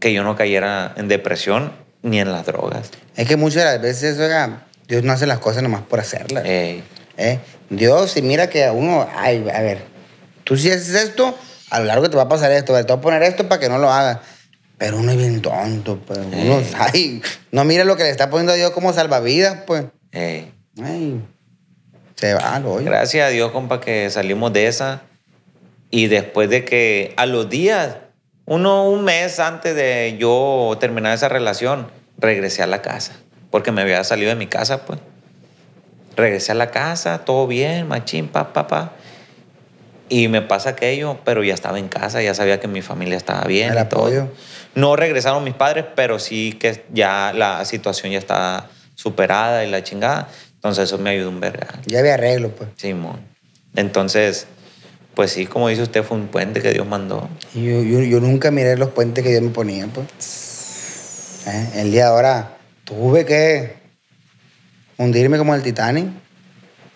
que 0.00 0.12
yo 0.12 0.24
no 0.24 0.34
cayera 0.34 0.92
en 0.96 1.06
depresión 1.06 1.72
ni 2.02 2.18
en 2.18 2.32
las 2.32 2.46
drogas. 2.46 2.90
Es 3.14 3.28
que 3.28 3.36
muchas 3.36 3.64
de 3.64 3.64
las 3.64 3.82
veces, 3.82 4.18
oiga, 4.18 4.66
Dios 4.88 5.04
no 5.04 5.12
hace 5.12 5.26
las 5.26 5.38
cosas 5.38 5.62
nomás 5.62 5.82
por 5.82 6.00
hacerlas. 6.00 6.44
Ey. 6.44 6.82
¿eh? 7.16 7.38
Dios, 7.70 8.10
si 8.10 8.22
mira 8.22 8.48
que 8.48 8.64
a 8.64 8.72
uno, 8.72 9.08
ay, 9.14 9.44
a 9.54 9.60
ver, 9.60 9.84
tú 10.44 10.56
si 10.56 10.70
haces 10.70 10.94
esto, 10.94 11.36
a 11.70 11.80
lo 11.80 11.84
largo 11.86 12.10
te 12.10 12.16
va 12.16 12.22
a 12.22 12.28
pasar 12.28 12.50
esto, 12.50 12.74
te 12.74 12.82
voy 12.82 12.98
a 12.98 13.00
poner 13.00 13.22
esto 13.22 13.48
para 13.48 13.60
que 13.60 13.68
no 13.68 13.78
lo 13.78 13.90
hagas. 13.90 14.18
Pero 14.78 14.98
uno 14.98 15.12
es 15.12 15.18
bien 15.18 15.40
tonto, 15.40 15.98
pues. 15.98 16.18
Uno, 16.18 16.60
ay, 16.78 17.22
no 17.52 17.64
mira 17.64 17.84
lo 17.84 17.96
que 17.96 18.02
le 18.02 18.10
está 18.10 18.30
poniendo 18.30 18.52
a 18.52 18.56
Dios 18.56 18.72
como 18.72 18.92
salvavidas, 18.92 19.58
pues. 19.66 19.84
Ey. 20.10 20.52
Ay, 20.80 21.20
se 22.16 22.34
va 22.34 22.58
lo 22.60 22.74
hoyo. 22.74 22.86
Gracias 22.86 23.26
a 23.26 23.30
Dios, 23.30 23.50
compa, 23.50 23.80
que 23.80 24.08
salimos 24.10 24.52
de 24.52 24.66
esa. 24.66 25.02
Y 25.90 26.06
después 26.06 26.48
de 26.48 26.64
que 26.64 27.12
a 27.16 27.26
los 27.26 27.50
días, 27.50 27.96
uno, 28.46 28.88
un 28.88 29.04
mes 29.04 29.38
antes 29.40 29.74
de 29.74 30.16
yo 30.18 30.76
terminar 30.80 31.14
esa 31.14 31.28
relación, 31.28 31.88
regresé 32.18 32.62
a 32.62 32.66
la 32.66 32.80
casa. 32.80 33.14
Porque 33.50 33.72
me 33.72 33.82
había 33.82 34.02
salido 34.04 34.30
de 34.30 34.36
mi 34.36 34.46
casa, 34.46 34.84
pues. 34.86 34.98
Regresé 36.16 36.52
a 36.52 36.54
la 36.54 36.70
casa, 36.70 37.24
todo 37.24 37.46
bien, 37.46 37.88
machín, 37.88 38.28
pa, 38.28 38.52
pa, 38.52 38.66
pa. 38.66 38.92
Y 40.08 40.28
me 40.28 40.42
pasa 40.42 40.70
aquello, 40.70 41.18
pero 41.24 41.42
ya 41.42 41.54
estaba 41.54 41.78
en 41.78 41.88
casa, 41.88 42.22
ya 42.22 42.34
sabía 42.34 42.60
que 42.60 42.68
mi 42.68 42.82
familia 42.82 43.16
estaba 43.16 43.44
bien. 43.44 43.72
El 43.72 43.78
y 43.78 43.88
todo. 43.88 44.02
apoyo. 44.02 44.28
No 44.74 44.94
regresaron 44.96 45.42
mis 45.42 45.54
padres, 45.54 45.84
pero 45.94 46.18
sí 46.18 46.52
que 46.52 46.84
ya 46.92 47.32
la 47.34 47.64
situación 47.64 48.12
ya 48.12 48.18
estaba 48.18 48.68
superada 48.94 49.64
y 49.64 49.70
la 49.70 49.82
chingada. 49.82 50.28
Entonces 50.62 50.84
eso 50.84 50.98
me 50.98 51.10
ayudó 51.10 51.28
un 51.30 51.40
verga. 51.40 51.66
Ya 51.86 51.98
había 51.98 52.14
arreglo, 52.14 52.50
pues. 52.50 52.70
Simón. 52.76 53.20
Entonces, 53.74 54.46
pues 55.14 55.32
sí, 55.32 55.46
como 55.46 55.68
dice 55.68 55.82
usted, 55.82 56.04
fue 56.04 56.16
un 56.16 56.28
puente 56.28 56.62
que 56.62 56.70
Dios 56.72 56.86
mandó. 56.86 57.28
Yo, 57.52 57.82
yo, 57.82 58.00
yo 58.00 58.20
nunca 58.20 58.52
miré 58.52 58.76
los 58.76 58.90
puentes 58.90 59.24
que 59.24 59.30
Dios 59.30 59.42
me 59.42 59.50
ponía, 59.50 59.88
pues. 59.88 61.42
¿Eh? 61.48 61.70
El 61.80 61.90
día 61.90 62.04
de 62.04 62.10
ahora 62.10 62.56
tuve 62.84 63.24
que 63.24 63.74
hundirme 64.98 65.36
como 65.38 65.52
el 65.54 65.62
Titanic. 65.62 66.06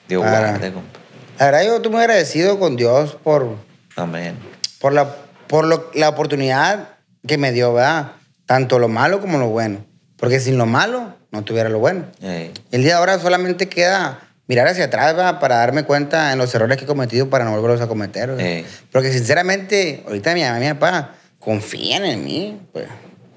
Dios 0.08 0.22
Para- 0.22 0.50
guarde, 0.50 0.72
compa. 0.72 0.98
La 1.40 1.46
verdad, 1.46 1.64
yo 1.64 1.76
estoy 1.76 1.90
muy 1.90 2.00
agradecido 2.00 2.58
con 2.60 2.76
Dios 2.76 3.16
por, 3.22 3.56
Amén. 3.96 4.36
por, 4.80 4.92
la, 4.92 5.12
por 5.48 5.66
lo- 5.66 5.90
la 5.94 6.08
oportunidad 6.08 6.90
que 7.26 7.36
me 7.36 7.50
dio, 7.50 7.74
¿verdad? 7.74 8.12
Tanto 8.46 8.78
lo 8.78 8.86
malo 8.88 9.20
como 9.20 9.38
lo 9.38 9.48
bueno. 9.48 9.84
Porque 10.16 10.40
sin 10.40 10.58
lo 10.58 10.66
malo, 10.66 11.14
no 11.30 11.44
tuviera 11.44 11.68
lo 11.68 11.78
bueno. 11.78 12.06
Ey, 12.22 12.52
El 12.72 12.82
día 12.82 12.92
de 12.92 12.98
ahora 12.98 13.18
solamente 13.18 13.68
queda 13.68 14.20
mirar 14.46 14.66
hacia 14.68 14.84
atrás 14.84 15.14
para 15.40 15.56
darme 15.56 15.84
cuenta 15.84 16.32
en 16.32 16.38
los 16.38 16.54
errores 16.54 16.78
que 16.78 16.84
he 16.84 16.86
cometido 16.86 17.28
para 17.28 17.44
no 17.44 17.50
volverlos 17.50 17.80
a 17.80 17.88
cometer. 17.88 18.30
¿verdad? 18.30 18.46
Ey. 18.46 18.66
Porque 18.90 19.12
sinceramente, 19.12 20.02
ahorita 20.06 20.34
mi 20.34 20.42
mamá 20.42 20.58
y 20.58 20.60
mi 20.60 20.74
papá 20.74 21.14
confían 21.38 22.04
en 22.04 22.24
mí. 22.24 22.60
Pues. 22.72 22.86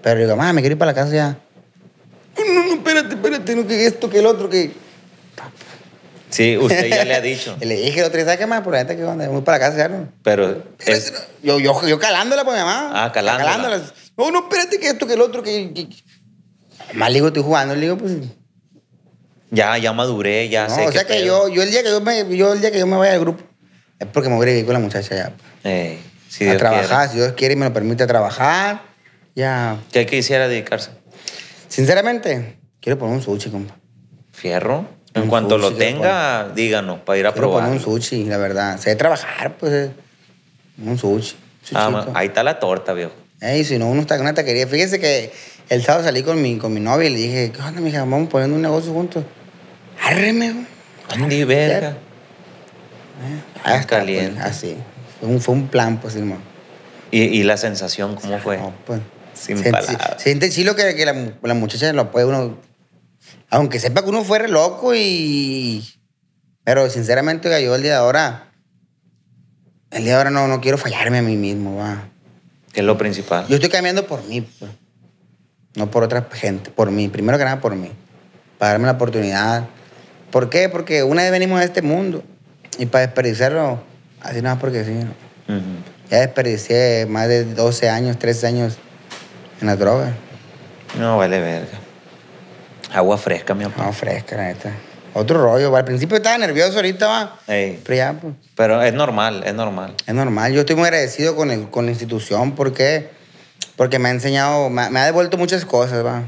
Pero 0.01 0.19
digo, 0.19 0.35
mamá, 0.35 0.53
me 0.53 0.61
quiero 0.61 0.73
ir 0.73 0.79
para 0.79 0.91
la 0.91 0.95
casa 0.95 1.13
ya. 1.13 1.37
No, 2.37 2.53
no, 2.53 2.63
no, 2.63 2.73
espérate, 2.75 3.15
espérate, 3.15 3.55
no, 3.55 3.67
que 3.67 3.85
esto, 3.85 4.09
que 4.09 4.19
el 4.19 4.25
otro, 4.25 4.49
que... 4.49 4.71
Sí, 6.29 6.57
usted 6.57 6.87
ya 6.89 7.03
le 7.03 7.15
ha 7.15 7.21
dicho. 7.21 7.57
Le 7.61 7.75
dije 7.75 8.03
otro 8.03 8.15
día, 8.15 8.25
¿sabes 8.25 8.39
qué 8.39 8.45
más? 8.45 8.61
Por 8.61 8.73
la 8.73 8.83
neta, 8.83 8.95
que 8.95 9.03
onda? 9.03 9.27
Voy 9.27 9.41
para 9.41 9.57
la 9.57 9.65
casa 9.65 9.77
ya, 9.77 9.87
¿no? 9.89 10.07
Pero 10.23 10.63
es, 10.77 11.11
Yo, 11.41 11.59
yo, 11.59 11.87
yo 11.87 11.99
calándola, 11.99 12.45
pues, 12.45 12.55
mi 12.55 12.63
mamá. 12.63 12.91
Ah, 12.93 13.11
calándola. 13.11 13.81
No, 14.15 14.31
no, 14.31 14.39
espérate, 14.41 14.79
que 14.79 14.89
esto, 14.89 15.07
que 15.07 15.13
el 15.13 15.21
otro, 15.21 15.41
que... 15.41 15.73
que... 15.73 15.87
Más 16.93 17.09
le 17.09 17.15
digo, 17.15 17.27
estoy 17.27 17.43
jugando, 17.43 17.75
le 17.75 17.81
digo, 17.81 17.97
pues... 17.97 18.13
ya, 19.51 19.77
ya 19.77 19.93
maduré, 19.93 20.49
ya 20.49 20.67
No, 20.67 20.75
sé 20.75 20.87
o 20.87 20.91
sea 20.91 21.05
que 21.05 21.15
pedo. 21.15 21.47
yo, 21.47 21.53
yo, 21.55 21.63
el 21.63 21.71
día 21.71 21.83
que 21.83 21.89
yo, 21.89 22.01
me, 22.01 22.35
yo 22.37 22.53
el 22.53 22.61
día 22.61 22.71
que 22.71 22.79
yo 22.79 22.87
me 22.87 22.97
vaya 22.97 23.11
del 23.11 23.21
grupo 23.21 23.43
es 23.99 24.07
porque 24.07 24.29
me 24.29 24.35
voy 24.35 24.45
a 24.47 24.49
vivir 24.51 24.65
con 24.65 24.73
la 24.73 24.79
muchacha 24.79 25.15
ya. 25.15 25.33
pues. 25.61 25.73
Ey, 25.73 25.99
si 26.29 26.43
a 26.45 26.47
Dios 26.51 26.57
trabajar, 26.59 26.87
quiere. 26.87 27.09
si 27.11 27.17
Dios 27.17 27.33
quiere 27.33 27.53
y 27.53 27.57
me 27.57 27.65
lo 27.65 27.73
permite 27.73 28.05
trabajar. 28.07 28.81
Ya. 29.35 29.77
¿Qué 29.91 30.05
quisiera 30.05 30.47
dedicarse? 30.47 30.91
Sinceramente, 31.67 32.57
quiero 32.79 32.97
poner 32.97 33.15
un 33.15 33.21
sushi, 33.21 33.49
compa. 33.49 33.75
Fierro. 34.31 34.85
En 35.13 35.23
Un 35.23 35.27
cuanto 35.29 35.57
lo 35.57 35.69
sushi, 35.69 35.77
quiero 35.79 35.95
tenga, 35.97 36.49
díganos 36.55 36.99
para 37.01 37.17
ir 37.19 37.27
a 37.27 37.31
Quiero 37.33 37.47
probar. 37.49 37.65
poner 37.65 37.77
un 37.79 37.83
sushi, 37.83 38.25
la 38.25 38.37
verdad. 38.37 38.77
Sé 38.79 38.95
trabajar, 38.95 39.57
pues. 39.57 39.71
eh. 39.73 39.91
Un 40.85 40.97
sushi. 40.97 41.35
Ah, 41.73 42.07
ahí 42.13 42.27
está 42.27 42.41
la 42.43 42.59
torta, 42.59 42.93
viejo. 42.93 43.11
Ey, 43.41 43.63
si 43.65 43.77
no, 43.77 43.87
uno 43.87 44.01
está 44.01 44.15
con 44.17 44.25
una 44.25 44.33
taquería. 44.33 44.67
Fíjese 44.67 44.99
que 44.99 45.31
el 45.69 45.83
sábado 45.83 46.03
salí 46.03 46.23
con 46.23 46.41
mi, 46.41 46.57
con 46.57 46.73
mi 46.73 46.79
novia 46.79 47.09
y 47.09 47.13
le 47.13 47.19
dije, 47.19 47.51
¿qué 47.51 47.61
onda, 47.61 47.79
mija? 47.79 47.99
Vamos 47.99 48.29
poniendo 48.29 48.55
un 48.55 48.61
negocio 48.61 48.91
juntos. 48.91 49.23
Árreme, 50.01 50.53
güey. 50.53 50.65
Andy, 51.09 51.43
verga. 51.43 51.97
Ah, 53.63 53.75
está, 53.75 53.97
caliente. 53.97 54.39
Pues, 54.39 54.45
así. 54.45 54.77
Fue 55.19 55.29
un, 55.29 55.41
fue 55.41 55.55
un 55.55 55.67
plan, 55.67 55.99
pues, 55.99 56.15
hermano. 56.15 56.41
¿Y, 57.11 57.21
y 57.21 57.43
la 57.43 57.57
sensación 57.57 58.15
cómo 58.15 58.39
fue? 58.39 58.57
No, 58.57 58.73
pues. 58.85 59.01
Sin 59.33 59.61
palabras. 59.63 60.15
Siente 60.17 60.49
chilo 60.49 60.75
que, 60.75 60.95
que 60.95 61.05
la, 61.05 61.33
la 61.41 61.53
muchacha 61.53 61.91
lo 61.93 62.11
puede 62.11 62.25
uno. 62.25 62.57
Aunque 63.49 63.79
sepa 63.79 64.03
que 64.03 64.09
uno 64.09 64.23
fue 64.23 64.39
re 64.39 64.47
loco 64.47 64.93
y. 64.95 65.87
Pero 66.63 66.89
sinceramente, 66.89 67.49
yo 67.63 67.75
el 67.75 67.81
día 67.81 67.91
de 67.91 67.97
ahora. 67.97 68.51
El 69.91 70.03
día 70.03 70.13
de 70.13 70.17
ahora 70.17 70.29
no, 70.29 70.47
no 70.47 70.61
quiero 70.61 70.77
fallarme 70.77 71.19
a 71.19 71.21
mí 71.21 71.35
mismo, 71.35 71.77
va. 71.77 72.09
Que 72.71 72.81
es 72.81 72.85
lo 72.85 72.97
principal. 72.97 73.47
Yo 73.47 73.55
estoy 73.55 73.69
cambiando 73.69 74.05
por 74.05 74.23
mí, 74.25 74.41
pues. 74.41 74.71
No 75.75 75.89
por 75.91 76.03
otra 76.03 76.27
gente, 76.31 76.71
por 76.71 76.91
mí. 76.91 77.07
Primero 77.09 77.37
que 77.37 77.43
nada 77.45 77.61
por 77.61 77.75
mí. 77.75 77.91
Para 78.57 78.71
darme 78.71 78.87
la 78.87 78.93
oportunidad. 78.93 79.65
¿Por 80.31 80.49
qué? 80.49 80.69
Porque 80.69 81.03
una 81.03 81.23
vez 81.23 81.31
venimos 81.31 81.59
a 81.59 81.63
este 81.63 81.81
mundo. 81.81 82.23
Y 82.77 82.85
para 82.85 83.05
desperdiciarlo, 83.05 83.81
así 84.21 84.41
nada 84.41 84.55
más 84.55 84.61
porque 84.61 84.83
sí. 84.83 84.91
¿no? 84.91 85.55
Ujú. 85.55 85.65
Ya 86.09 86.19
desperdicié 86.19 87.05
más 87.07 87.27
de 87.27 87.45
12 87.45 87.89
años, 87.89 88.17
13 88.17 88.47
años 88.47 88.77
en 89.61 89.67
las 89.67 89.77
drogas. 89.77 90.11
No, 90.97 91.17
vale 91.17 91.39
verga. 91.39 91.77
Agua 92.93 93.17
fresca, 93.17 93.53
mi 93.53 93.65
papá. 93.65 93.83
No, 93.85 93.93
fresca, 93.93 94.35
la 94.35 94.43
neta. 94.47 94.71
Otro 95.13 95.41
rollo. 95.41 95.71
va. 95.71 95.79
Al 95.79 95.85
principio 95.85 96.17
estaba 96.17 96.37
nervioso, 96.37 96.75
ahorita 96.77 97.07
va. 97.07 97.39
Ey, 97.47 97.79
Pero 97.83 97.95
ya, 97.95 98.13
pues, 98.13 98.33
Pero 98.55 98.81
es 98.81 98.93
normal, 98.93 99.43
es 99.45 99.53
normal. 99.53 99.93
es 100.05 100.13
normal. 100.15 100.51
Yo 100.53 100.61
estoy 100.61 100.75
muy 100.75 100.85
agradecido 100.85 101.35
con, 101.35 101.51
el, 101.51 101.69
con 101.69 101.85
la 101.85 101.91
institución. 101.91 102.53
¿Por 102.53 102.73
qué? 102.73 103.09
Porque 103.79 103.97
me 103.97 104.09
ha 104.09 104.11
enseñado, 104.11 104.69
me, 104.69 104.81
ha- 104.81 104.89
me 104.89 104.99
ha 104.99 105.05
devuelto 105.05 105.37
muchas 105.37 105.63
cosas, 105.63 106.05
va. 106.05 106.23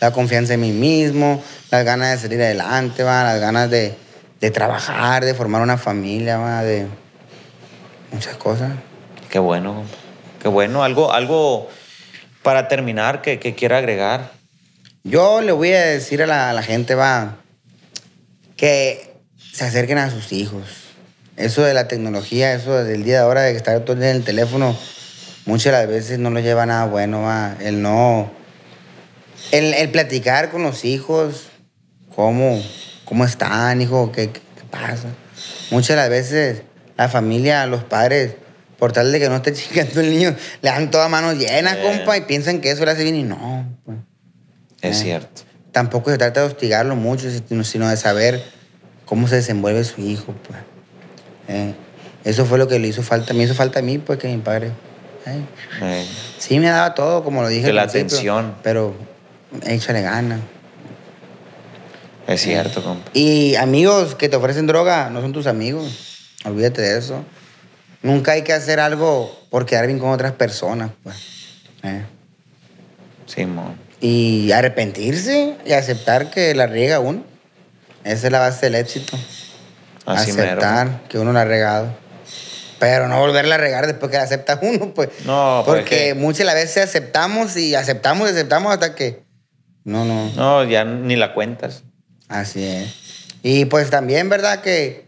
La 0.00 0.10
confianza 0.10 0.54
en 0.54 0.60
mí 0.62 0.72
mismo, 0.72 1.42
las 1.70 1.84
ganas 1.84 2.12
de 2.12 2.18
salir 2.18 2.40
adelante, 2.40 3.02
va. 3.02 3.24
Las 3.24 3.38
ganas 3.40 3.68
de, 3.68 3.94
de 4.40 4.50
trabajar, 4.50 5.22
de 5.22 5.34
formar 5.34 5.60
una 5.60 5.76
familia, 5.76 6.38
va. 6.38 6.62
De 6.62 6.86
muchas 8.10 8.36
cosas. 8.36 8.72
Qué 9.28 9.38
bueno. 9.38 9.84
Qué 10.40 10.48
bueno. 10.48 10.82
Algo, 10.82 11.12
algo 11.12 11.68
para 12.42 12.68
terminar 12.68 13.20
que, 13.20 13.38
que 13.38 13.54
quiera 13.54 13.76
agregar. 13.76 14.32
Yo 15.04 15.42
le 15.42 15.52
voy 15.52 15.72
a 15.74 15.82
decir 15.84 16.22
a 16.22 16.26
la, 16.26 16.48
a 16.48 16.52
la 16.54 16.62
gente, 16.62 16.94
va, 16.94 17.36
que 18.56 19.14
se 19.52 19.64
acerquen 19.66 19.98
a 19.98 20.10
sus 20.10 20.32
hijos. 20.32 20.64
Eso 21.36 21.62
de 21.62 21.74
la 21.74 21.86
tecnología, 21.86 22.54
eso 22.54 22.82
del 22.82 23.04
día 23.04 23.16
de 23.16 23.20
ahora 23.24 23.42
de 23.42 23.54
estar 23.54 23.78
todo 23.80 23.92
el 23.92 24.00
día 24.00 24.10
en 24.10 24.16
el 24.16 24.24
teléfono, 24.24 24.74
muchas 25.46 25.72
de 25.72 25.78
las 25.78 25.88
veces 25.88 26.18
no 26.18 26.30
lo 26.30 26.40
lleva 26.40 26.64
a 26.64 26.66
nada 26.66 26.86
bueno, 26.86 27.22
va. 27.22 27.56
El 27.60 27.82
no... 27.82 28.30
El, 29.52 29.74
el 29.74 29.90
platicar 29.90 30.50
con 30.50 30.62
los 30.64 30.84
hijos, 30.84 31.48
cómo, 32.14 32.60
cómo 33.04 33.24
están, 33.24 33.80
hijo, 33.80 34.10
qué, 34.12 34.30
qué 34.30 34.40
pasa. 34.70 35.08
Muchas 35.70 35.90
de 35.90 35.96
las 35.96 36.10
veces 36.10 36.62
la 36.96 37.08
familia, 37.08 37.64
los 37.66 37.84
padres, 37.84 38.32
por 38.78 38.92
tal 38.92 39.12
de 39.12 39.20
que 39.20 39.28
no 39.28 39.36
esté 39.36 39.52
chingando 39.54 40.00
el 40.00 40.10
niño, 40.10 40.34
le 40.62 40.70
dan 40.70 40.90
toda 40.90 41.08
mano 41.08 41.32
llena, 41.32 41.80
compa, 41.80 42.16
y 42.16 42.22
piensan 42.22 42.60
que 42.60 42.70
eso 42.70 42.84
le 42.84 42.90
hace 42.90 43.04
bien 43.04 43.14
y 43.16 43.22
no, 43.22 43.68
pues 43.84 43.98
Es 44.82 44.98
Eh. 44.98 45.02
cierto. 45.04 45.42
tampoco 45.70 46.10
se 46.10 46.18
trata 46.18 46.40
de 46.40 46.46
hostigarlo 46.46 46.96
mucho, 46.96 47.28
sino, 47.48 47.62
sino 47.62 47.88
de 47.88 47.96
saber 47.96 48.42
cómo 49.04 49.28
se 49.28 49.36
desenvuelve 49.36 49.84
su 49.84 50.00
hijo, 50.00 50.34
pues. 50.48 50.58
Eh, 51.48 51.74
eso 52.24 52.44
fue 52.46 52.58
lo 52.58 52.66
que 52.66 52.78
le 52.80 52.88
hizo 52.88 53.02
falta, 53.04 53.32
me 53.34 53.44
hizo 53.44 53.54
falta 53.54 53.78
a 53.78 53.82
mí, 53.82 53.98
pues, 53.98 54.18
que 54.18 54.26
mi 54.26 54.38
padre. 54.38 54.72
Eh, 55.26 56.06
sí 56.38 56.58
me 56.58 56.68
daba 56.68 56.94
todo, 56.94 57.24
como 57.24 57.42
lo 57.42 57.48
dije. 57.48 57.68
Al 57.68 57.76
la 57.76 57.82
atención. 57.82 58.54
Pero 58.62 58.94
échale 59.64 60.02
gana. 60.02 60.40
Es 62.26 62.42
cierto, 62.42 62.82
compa. 62.82 63.10
Y 63.12 63.54
amigos 63.56 64.14
que 64.14 64.28
te 64.28 64.36
ofrecen 64.36 64.66
droga 64.66 65.10
no 65.10 65.20
son 65.20 65.32
tus 65.32 65.46
amigos. 65.46 66.30
Olvídate 66.44 66.82
de 66.82 66.98
eso. 66.98 67.24
Nunca 68.02 68.32
hay 68.32 68.42
que 68.42 68.52
hacer 68.52 68.80
algo 68.80 69.36
por 69.50 69.66
quedar 69.66 69.86
bien 69.86 69.98
con 69.98 70.10
otras 70.10 70.32
personas, 70.32 70.90
pues. 71.02 71.16
Eh. 71.82 72.04
Simón. 73.26 73.76
Y 74.00 74.52
arrepentirse 74.52 75.56
y 75.64 75.72
aceptar 75.72 76.30
que 76.30 76.54
la 76.54 76.66
riega 76.66 77.00
uno. 77.00 77.24
Esa 78.04 78.26
es 78.26 78.32
la 78.32 78.38
base 78.38 78.66
del 78.66 78.76
éxito. 78.76 79.16
Así 80.04 80.32
mero. 80.32 80.52
aceptar 80.52 81.02
que 81.08 81.18
uno 81.18 81.32
la 81.32 81.42
ha 81.42 81.44
regado. 81.44 82.05
Pero 82.78 83.08
no 83.08 83.18
volverla 83.20 83.54
a 83.54 83.58
regar 83.58 83.86
después 83.86 84.10
que 84.10 84.18
la 84.18 84.24
acepta 84.24 84.58
uno, 84.62 84.92
pues. 84.94 85.08
No, 85.24 85.62
pues, 85.64 85.78
Porque 85.80 85.96
que- 86.08 86.14
muchas 86.14 86.46
las 86.46 86.54
veces 86.54 86.84
aceptamos 86.84 87.56
y 87.56 87.74
aceptamos 87.74 88.28
y 88.28 88.32
aceptamos 88.32 88.72
hasta 88.72 88.94
que. 88.94 89.24
No, 89.84 90.04
no. 90.04 90.30
No, 90.32 90.64
ya 90.64 90.84
ni 90.84 91.16
la 91.16 91.32
cuentas. 91.34 91.84
Así 92.28 92.64
es. 92.64 92.94
Y 93.42 93.66
pues 93.66 93.88
también, 93.90 94.28
¿verdad? 94.28 94.60
Que 94.60 95.06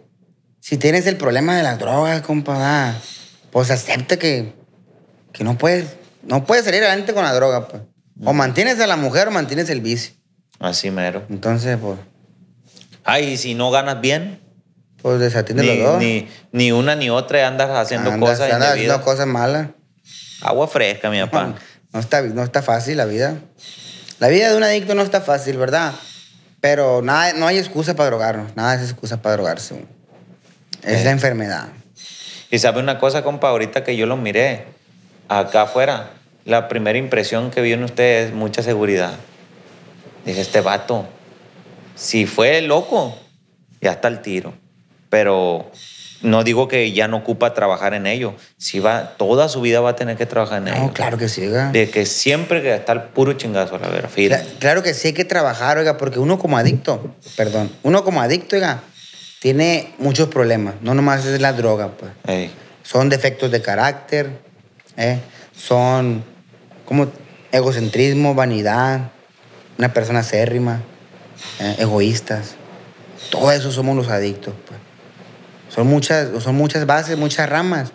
si 0.61 0.77
tienes 0.79 1.07
el 1.07 1.17
problema 1.17 1.57
de 1.57 1.63
las 1.65 1.79
drogas, 1.79 2.23
compa, 2.23 2.55
ah, 2.59 2.95
pues 3.51 3.71
acepta 3.71 4.17
que, 4.19 4.53
que 5.33 5.43
no 5.43 5.59
puedes, 5.59 5.87
no 6.23 6.45
puedes 6.45 6.65
salir 6.65 6.83
adelante 6.85 7.13
con 7.15 7.25
la 7.25 7.33
droga, 7.35 7.67
pues. 7.67 7.83
O 8.25 8.33
mantienes 8.33 8.79
a 8.81 8.87
la 8.87 8.97
mujer 8.97 9.29
o 9.29 9.31
mantienes 9.31 9.69
el 9.71 9.81
vicio. 9.81 10.13
Así 10.61 10.91
mero. 10.91 11.25
Entonces, 11.31 11.77
pues, 11.81 11.99
Ay, 13.05 13.31
y 13.33 13.37
si 13.39 13.55
no 13.55 13.71
ganas 13.71 14.01
bien, 14.01 14.41
Pues 15.03 15.21
desatiende 15.21 15.63
ni, 15.63 15.77
los 15.77 15.79
dos. 15.93 15.99
ni, 15.99 16.29
ni 16.53 16.73
una 16.73 16.97
ni 16.97 17.09
otra 17.11 17.47
andas 17.47 17.71
haciendo 17.71 18.11
Andas- 18.11 18.31
cosas 18.31 18.53
andas 18.53 18.73
haciendo 18.73 19.01
cosas 19.03 19.27
malas. 19.27 19.69
Agua 20.43 20.69
fresca, 20.69 21.11
mi 21.11 21.21
papá. 21.21 21.55
No 21.91 22.01
está, 22.01 22.21
no 22.21 22.43
está 22.45 22.61
fácil 22.61 22.99
la 22.99 23.07
vida. 23.07 23.37
La 24.19 24.29
vida 24.29 24.51
de 24.51 24.57
un 24.59 24.63
adicto 24.63 24.95
no 24.95 25.01
está 25.03 25.23
fácil, 25.23 25.57
¿verdad? 25.57 25.95
Pero 26.61 27.01
nada, 27.01 27.33
no 27.33 27.47
hay 27.47 27.57
excusa 27.57 27.95
para 27.97 28.11
drogarnos. 28.11 28.55
Nada 28.57 28.75
es 28.75 28.83
excusa 28.83 29.23
para 29.23 29.37
drogarse. 29.37 29.87
Es 30.83 31.01
Eh. 31.01 31.05
la 31.05 31.13
enfermedad. 31.13 31.69
Y 32.51 32.59
sabe 32.59 32.81
una 32.81 32.99
cosa, 32.99 33.23
compa, 33.25 33.49
ahorita 33.49 33.85
que 33.85 33.97
yo 33.97 34.05
lo 34.05 34.19
miré 34.19 34.67
acá 35.29 35.63
afuera, 35.63 36.11
la 36.45 36.69
primera 36.69 36.99
impresión 36.99 37.51
que 37.51 37.63
vi 37.63 37.73
en 37.73 37.85
usted 37.85 38.27
es 38.27 38.33
mucha 38.35 38.63
seguridad. 38.63 39.15
Dije, 40.27 40.43
este 40.43 40.61
vato, 40.61 41.07
si 41.95 42.27
fue 42.27 42.61
loco, 42.61 43.17
ya 43.81 43.93
está 43.93 44.09
al 44.09 44.21
tiro. 44.21 44.53
Pero 45.09 45.71
no 46.21 46.43
digo 46.45 46.67
que 46.69 46.93
ya 46.93 47.07
no 47.09 47.19
ocupa 47.19 47.55
trabajar 47.55 47.95
en 47.95 48.07
ello. 48.07 48.35
Si 48.57 48.81
va, 48.81 49.15
toda 49.17 49.49
su 49.49 49.61
vida 49.61 49.81
va 49.81 49.91
a 49.91 49.97
tener 49.97 50.17
que 50.17 50.27
trabajar 50.27 50.63
en 50.63 50.69
ello. 50.69 50.79
No, 50.87 50.93
claro 50.93 51.17
que 51.17 51.29
sí, 51.29 51.43
oiga. 51.47 51.71
De 51.71 51.89
que 51.91 52.07
siempre 52.07 52.61
que 52.63 52.75
está 52.75 52.93
el 52.93 53.03
puro 53.05 53.35
chingazo 53.35 53.77
a 53.77 53.79
la 53.79 53.89
vera. 53.89 54.09
Cla- 54.11 54.43
Claro 54.59 54.83
que 54.83 54.95
sí 54.95 55.09
hay 55.09 55.15
que 55.15 55.25
trabajar, 55.25 55.79
oiga, 55.79 55.97
porque 55.97 56.19
uno 56.19 56.39
como 56.39 56.59
adicto, 56.59 57.15
perdón, 57.37 57.71
uno 57.83 58.03
como 58.05 58.21
adicto, 58.21 58.57
oiga, 58.57 58.83
tiene 59.41 59.93
muchos 59.99 60.29
problemas. 60.29 60.75
No 60.83 60.95
nomás 60.95 61.25
es 61.25 61.41
la 61.41 61.53
droga, 61.53 61.93
pues. 61.97 62.11
Ey, 62.27 62.51
Son 62.83 63.09
defectos 63.09 63.51
de 63.53 63.63
carácter, 63.63 64.31
¿eh? 64.97 65.21
son 65.57 66.25
como 66.85 67.07
egocentrismo, 67.53 68.35
vanidad, 68.35 69.11
una 69.79 69.93
persona 69.93 70.21
acérrima, 70.21 70.83
¿eh? 71.61 71.77
egoístas. 71.79 72.55
Todo 73.31 73.53
eso 73.53 73.71
somos 73.71 73.95
los 73.97 74.09
adictos, 74.09 74.55
pues. 74.67 74.81
Son 75.69 75.87
muchas, 75.87 76.43
son 76.43 76.55
muchas 76.55 76.87
bases, 76.87 77.17
muchas 77.17 77.49
ramas 77.49 77.93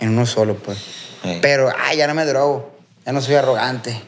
en 0.00 0.10
uno 0.10 0.26
solo, 0.26 0.56
pues. 0.56 0.78
ey. 1.24 1.38
Pero, 1.40 1.72
ay, 1.78 1.98
ya 1.98 2.06
no 2.06 2.14
me 2.14 2.24
drogo, 2.24 2.76
ya 3.04 3.12
no 3.12 3.20
soy 3.20 3.34
arrogante. 3.34 4.00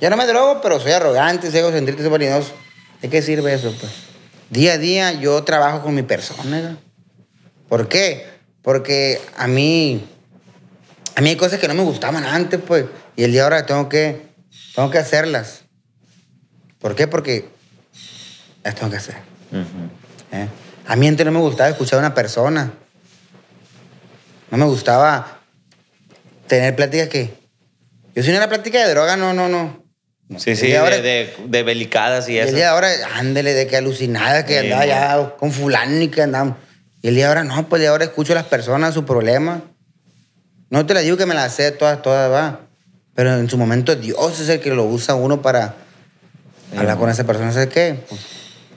Ya 0.00 0.10
no 0.10 0.16
me 0.16 0.26
drogo, 0.26 0.60
pero 0.60 0.78
soy 0.78 0.92
arrogante, 0.92 1.50
soy 1.50 1.60
egocentrista, 1.60 2.02
soy 2.02 2.10
vanidoso. 2.12 2.52
¿De 3.00 3.08
qué 3.08 3.22
sirve 3.22 3.54
eso, 3.54 3.74
pues? 3.80 3.92
Día 4.50 4.74
a 4.74 4.78
día 4.78 5.12
yo 5.12 5.42
trabajo 5.42 5.82
con 5.82 5.94
mi 5.94 6.02
persona. 6.02 6.78
¿Por 7.68 7.88
qué? 7.88 8.26
Porque 8.62 9.20
a 9.36 9.46
mí, 9.48 10.06
a 11.14 11.20
mí 11.20 11.30
hay 11.30 11.36
cosas 11.36 11.58
que 11.58 11.68
no 11.68 11.74
me 11.74 11.82
gustaban 11.82 12.24
antes, 12.24 12.60
pues. 12.64 12.84
Y 13.16 13.24
el 13.24 13.32
día 13.32 13.40
de 13.40 13.44
ahora 13.44 13.66
tengo 13.66 13.88
que, 13.88 14.28
tengo 14.74 14.90
que 14.90 14.98
hacerlas. 14.98 15.62
¿Por 16.78 16.94
qué? 16.94 17.08
Porque 17.08 17.48
las 18.62 18.74
tengo 18.74 18.90
que 18.90 18.98
hacer. 18.98 19.16
¿eh? 20.32 20.48
A 20.86 20.96
mí 20.96 21.08
antes 21.08 21.26
no 21.26 21.32
me 21.32 21.40
gustaba 21.40 21.68
escuchar 21.68 21.98
a 21.98 22.00
una 22.00 22.14
persona. 22.14 22.72
No 24.50 24.56
me 24.58 24.64
gustaba 24.66 25.40
tener 26.46 26.74
pláticas 26.76 27.08
que... 27.08 27.34
Yo 28.14 28.22
si 28.22 28.30
no 28.30 28.36
era 28.36 28.48
plática 28.48 28.78
de 28.86 28.90
droga, 28.94 29.16
no, 29.16 29.34
no, 29.34 29.48
no. 29.48 29.82
Sí, 30.38 30.56
sí, 30.56 30.68
de 30.68 30.78
ahora- 30.78 31.00
de, 31.00 31.34
de, 31.46 31.62
belicadas 31.62 32.28
y 32.28 32.32
y 32.34 32.38
el 32.38 32.46
eso. 32.48 32.56
día 32.56 32.64
de 32.66 32.70
ahora, 32.70 32.88
ándele, 33.14 33.52
de 33.52 33.66
que 33.66 33.76
alucinada, 33.76 34.44
que 34.44 34.60
Sí, 34.60 34.66
andaba 34.72 34.82
no. 34.82 34.88
ya 34.88 35.36
con 35.36 35.52
fulano 35.52 36.00
y 36.00 36.08
que 36.08 36.22
andaba... 36.22 36.56
Y 37.02 37.08
el 37.08 37.14
día 37.14 37.24
de 37.24 37.28
ahora, 37.28 37.44
no, 37.44 37.68
pues 37.68 37.82
de 37.82 37.88
ahora 37.88 38.04
escucho 38.04 38.32
a 38.32 38.36
las 38.36 38.46
personas, 38.46 38.94
su 38.94 39.04
problema. 39.04 39.62
No 40.70 40.86
te 40.86 40.94
la 40.94 41.00
digo 41.00 41.16
que 41.16 41.26
me 41.26 41.34
las 41.34 41.52
sé 41.54 41.70
todas, 41.72 42.00
todas, 42.02 42.30
va. 42.30 42.60
Pero 43.14 43.34
en 43.36 43.48
su 43.50 43.56
momento 43.58 43.94
Dios 43.96 44.40
es 44.40 44.48
el 44.48 44.60
que 44.60 44.70
lo 44.70 44.84
usa 44.84 45.14
uno 45.14 45.42
para 45.42 45.74
hablar 46.76 46.96
con 46.98 47.08
esa 47.10 47.24
persona. 47.24 47.52
¿Sabes 47.52 47.68
qué? 47.68 47.96
Pues, 48.08 48.20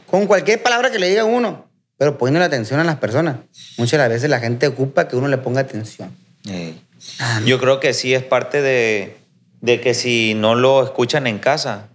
con 0.06 0.28
cualquier 0.28 0.62
palabra 0.62 0.92
que 0.92 1.00
le 1.00 1.08
diga 1.10 1.24
uno, 1.24 1.69
pero 2.00 2.18
poniendo 2.18 2.40
la 2.40 2.46
atención 2.46 2.80
a 2.80 2.86
las 2.86 2.96
personas. 2.96 3.36
Muchas 3.78 3.92
de 3.92 3.98
las 3.98 4.10
veces 4.10 4.30
la 4.30 4.40
gente 4.40 4.66
ocupa 4.68 5.10
que 5.10 5.18
uno 5.18 5.28
le 5.28 5.38
ponga 5.38 5.60
atención. 5.60 6.16
Ey. 6.50 6.82
Ah, 7.20 7.40
no. 7.42 7.46
Yo 7.46 7.60
creo 7.60 7.82
que 7.82 7.94
sí 7.94 8.14
es 8.14 8.24
parte 8.24 8.62
de, 8.62 9.18
de 9.60 9.82
que 9.82 9.94
si 9.94 10.34
no 10.34 10.56
lo 10.56 10.82
escuchan 10.82 11.28
en 11.28 11.40
casa, 11.40 11.90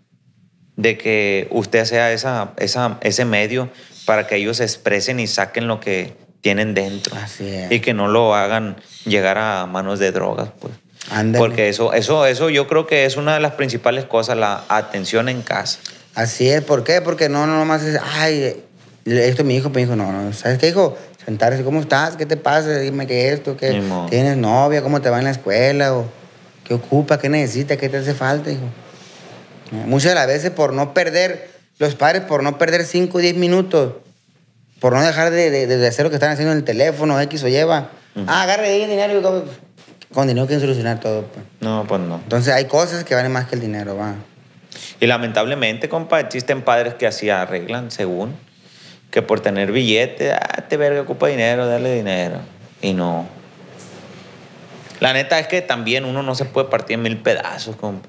de 0.76 0.98
que 0.98 1.48
usted 1.50 1.86
sea 1.86 2.12
esa, 2.12 2.52
esa, 2.58 2.98
ese 3.00 3.24
medio 3.24 3.70
para 4.04 4.26
que 4.26 4.36
ellos 4.36 4.60
expresen 4.60 5.20
y 5.20 5.26
saquen 5.26 5.68
lo 5.68 5.80
que 5.80 6.12
tienen 6.42 6.74
dentro. 6.74 7.16
Así 7.16 7.48
es. 7.48 7.72
Y 7.72 7.80
que 7.80 7.94
no 7.94 8.06
lo 8.06 8.34
hagan 8.34 8.76
llegar 9.06 9.38
a 9.38 9.64
manos 9.64 9.98
de 10.00 10.12
drogas, 10.12 10.50
pues. 10.60 10.74
Ándale. 11.10 11.38
Porque 11.38 11.70
eso, 11.70 11.94
eso, 11.94 12.26
eso 12.26 12.50
yo 12.50 12.68
creo 12.68 12.86
que 12.86 13.06
es 13.06 13.16
una 13.16 13.32
de 13.32 13.40
las 13.40 13.52
principales 13.52 14.04
cosas, 14.04 14.36
la 14.36 14.64
atención 14.68 15.30
en 15.30 15.40
casa. 15.40 15.78
Así 16.14 16.46
es, 16.50 16.62
¿por 16.62 16.84
qué? 16.84 17.00
Porque 17.00 17.30
no, 17.30 17.46
no 17.46 17.58
nomás 17.58 17.82
es, 17.82 17.98
ay, 18.16 18.62
esto 19.04 19.44
mi 19.44 19.56
hijo, 19.56 19.70
mi 19.70 19.82
hijo, 19.82 19.96
no, 19.96 20.10
no, 20.12 20.32
¿sabes 20.32 20.58
qué, 20.58 20.68
hijo? 20.68 20.96
Sentarse, 21.24 21.62
¿cómo 21.64 21.80
estás? 21.80 22.16
¿Qué 22.16 22.26
te 22.26 22.36
pasa? 22.36 22.78
Dime 22.78 23.06
qué 23.06 23.28
es 23.28 23.34
esto, 23.34 23.56
qué 23.56 23.72
tienes 24.10 24.36
novia, 24.36 24.82
cómo 24.82 25.00
te 25.00 25.10
va 25.10 25.18
en 25.18 25.24
la 25.24 25.30
escuela, 25.30 25.94
o 25.94 26.06
qué 26.64 26.74
ocupa, 26.74 27.18
qué 27.18 27.28
necesitas, 27.28 27.76
qué 27.78 27.88
te 27.88 27.98
hace 27.98 28.14
falta, 28.14 28.50
hijo. 28.50 28.64
Muchas 29.86 30.10
de 30.10 30.14
las 30.14 30.26
veces 30.26 30.50
por 30.50 30.72
no 30.72 30.94
perder, 30.94 31.48
los 31.78 31.94
padres 31.94 32.22
por 32.22 32.42
no 32.42 32.58
perder 32.58 32.84
5 32.84 33.18
o 33.18 33.20
10 33.20 33.36
minutos, 33.36 33.94
por 34.80 34.92
no 34.92 35.02
dejar 35.02 35.30
de, 35.30 35.50
de- 35.50 35.66
de 35.66 35.86
hacer 35.86 36.04
lo 36.04 36.10
que 36.10 36.16
están 36.16 36.30
haciendo 36.30 36.52
en 36.52 36.58
el 36.58 36.64
teléfono, 36.64 37.18
X 37.20 37.42
o 37.44 37.48
lleva. 37.48 37.90
Ah, 38.26 38.42
agarre 38.42 38.66
ahí 38.68 38.82
el 38.82 38.90
dinero 38.90 39.18
y 39.18 40.14
con 40.14 40.28
dinero 40.28 40.46
quieren 40.46 40.60
solucionar 40.60 41.00
todo. 41.00 41.22
Pues. 41.22 41.44
No, 41.60 41.84
pues 41.88 42.00
no. 42.02 42.16
Entonces 42.22 42.52
hay 42.54 42.66
cosas 42.66 43.02
que 43.02 43.14
valen 43.14 43.32
más 43.32 43.46
que 43.48 43.56
el 43.56 43.60
dinero, 43.60 43.96
va. 43.96 44.14
Y 45.00 45.06
lamentablemente, 45.06 45.88
compa, 45.88 46.20
existen 46.20 46.62
padres 46.62 46.94
que 46.94 47.06
así 47.08 47.30
arreglan, 47.30 47.90
según, 47.90 48.36
que 49.14 49.22
por 49.22 49.38
tener 49.38 49.70
billete, 49.70 50.32
ah, 50.32 50.56
este 50.58 50.76
verga 50.76 51.02
ocupa 51.02 51.28
dinero, 51.28 51.68
dale 51.68 51.94
dinero. 51.94 52.40
Y 52.82 52.94
no. 52.94 53.28
La 54.98 55.12
neta 55.12 55.38
es 55.38 55.46
que 55.46 55.62
también 55.62 56.04
uno 56.04 56.24
no 56.24 56.34
se 56.34 56.44
puede 56.46 56.66
partir 56.66 56.94
en 56.94 57.02
mil 57.02 57.18
pedazos, 57.18 57.76
compa. 57.76 58.08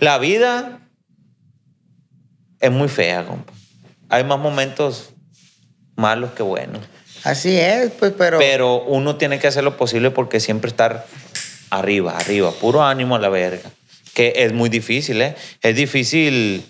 La 0.00 0.16
vida 0.16 0.80
es 2.58 2.70
muy 2.70 2.88
fea, 2.88 3.26
compa. 3.26 3.52
Hay 4.08 4.24
más 4.24 4.38
momentos 4.38 5.10
malos 5.94 6.30
que 6.30 6.42
buenos. 6.42 6.80
Así 7.22 7.54
es, 7.54 7.90
pues, 7.90 8.14
pero... 8.16 8.38
Pero 8.38 8.82
uno 8.84 9.16
tiene 9.16 9.38
que 9.38 9.46
hacer 9.46 9.62
lo 9.62 9.76
posible 9.76 10.10
porque 10.10 10.40
siempre 10.40 10.70
estar 10.70 11.04
arriba, 11.68 12.16
arriba, 12.16 12.50
puro 12.50 12.82
ánimo 12.82 13.16
a 13.16 13.18
la 13.18 13.28
verga. 13.28 13.70
Que 14.14 14.32
es 14.36 14.54
muy 14.54 14.70
difícil, 14.70 15.20
¿eh? 15.20 15.36
Es 15.60 15.76
difícil 15.76 16.64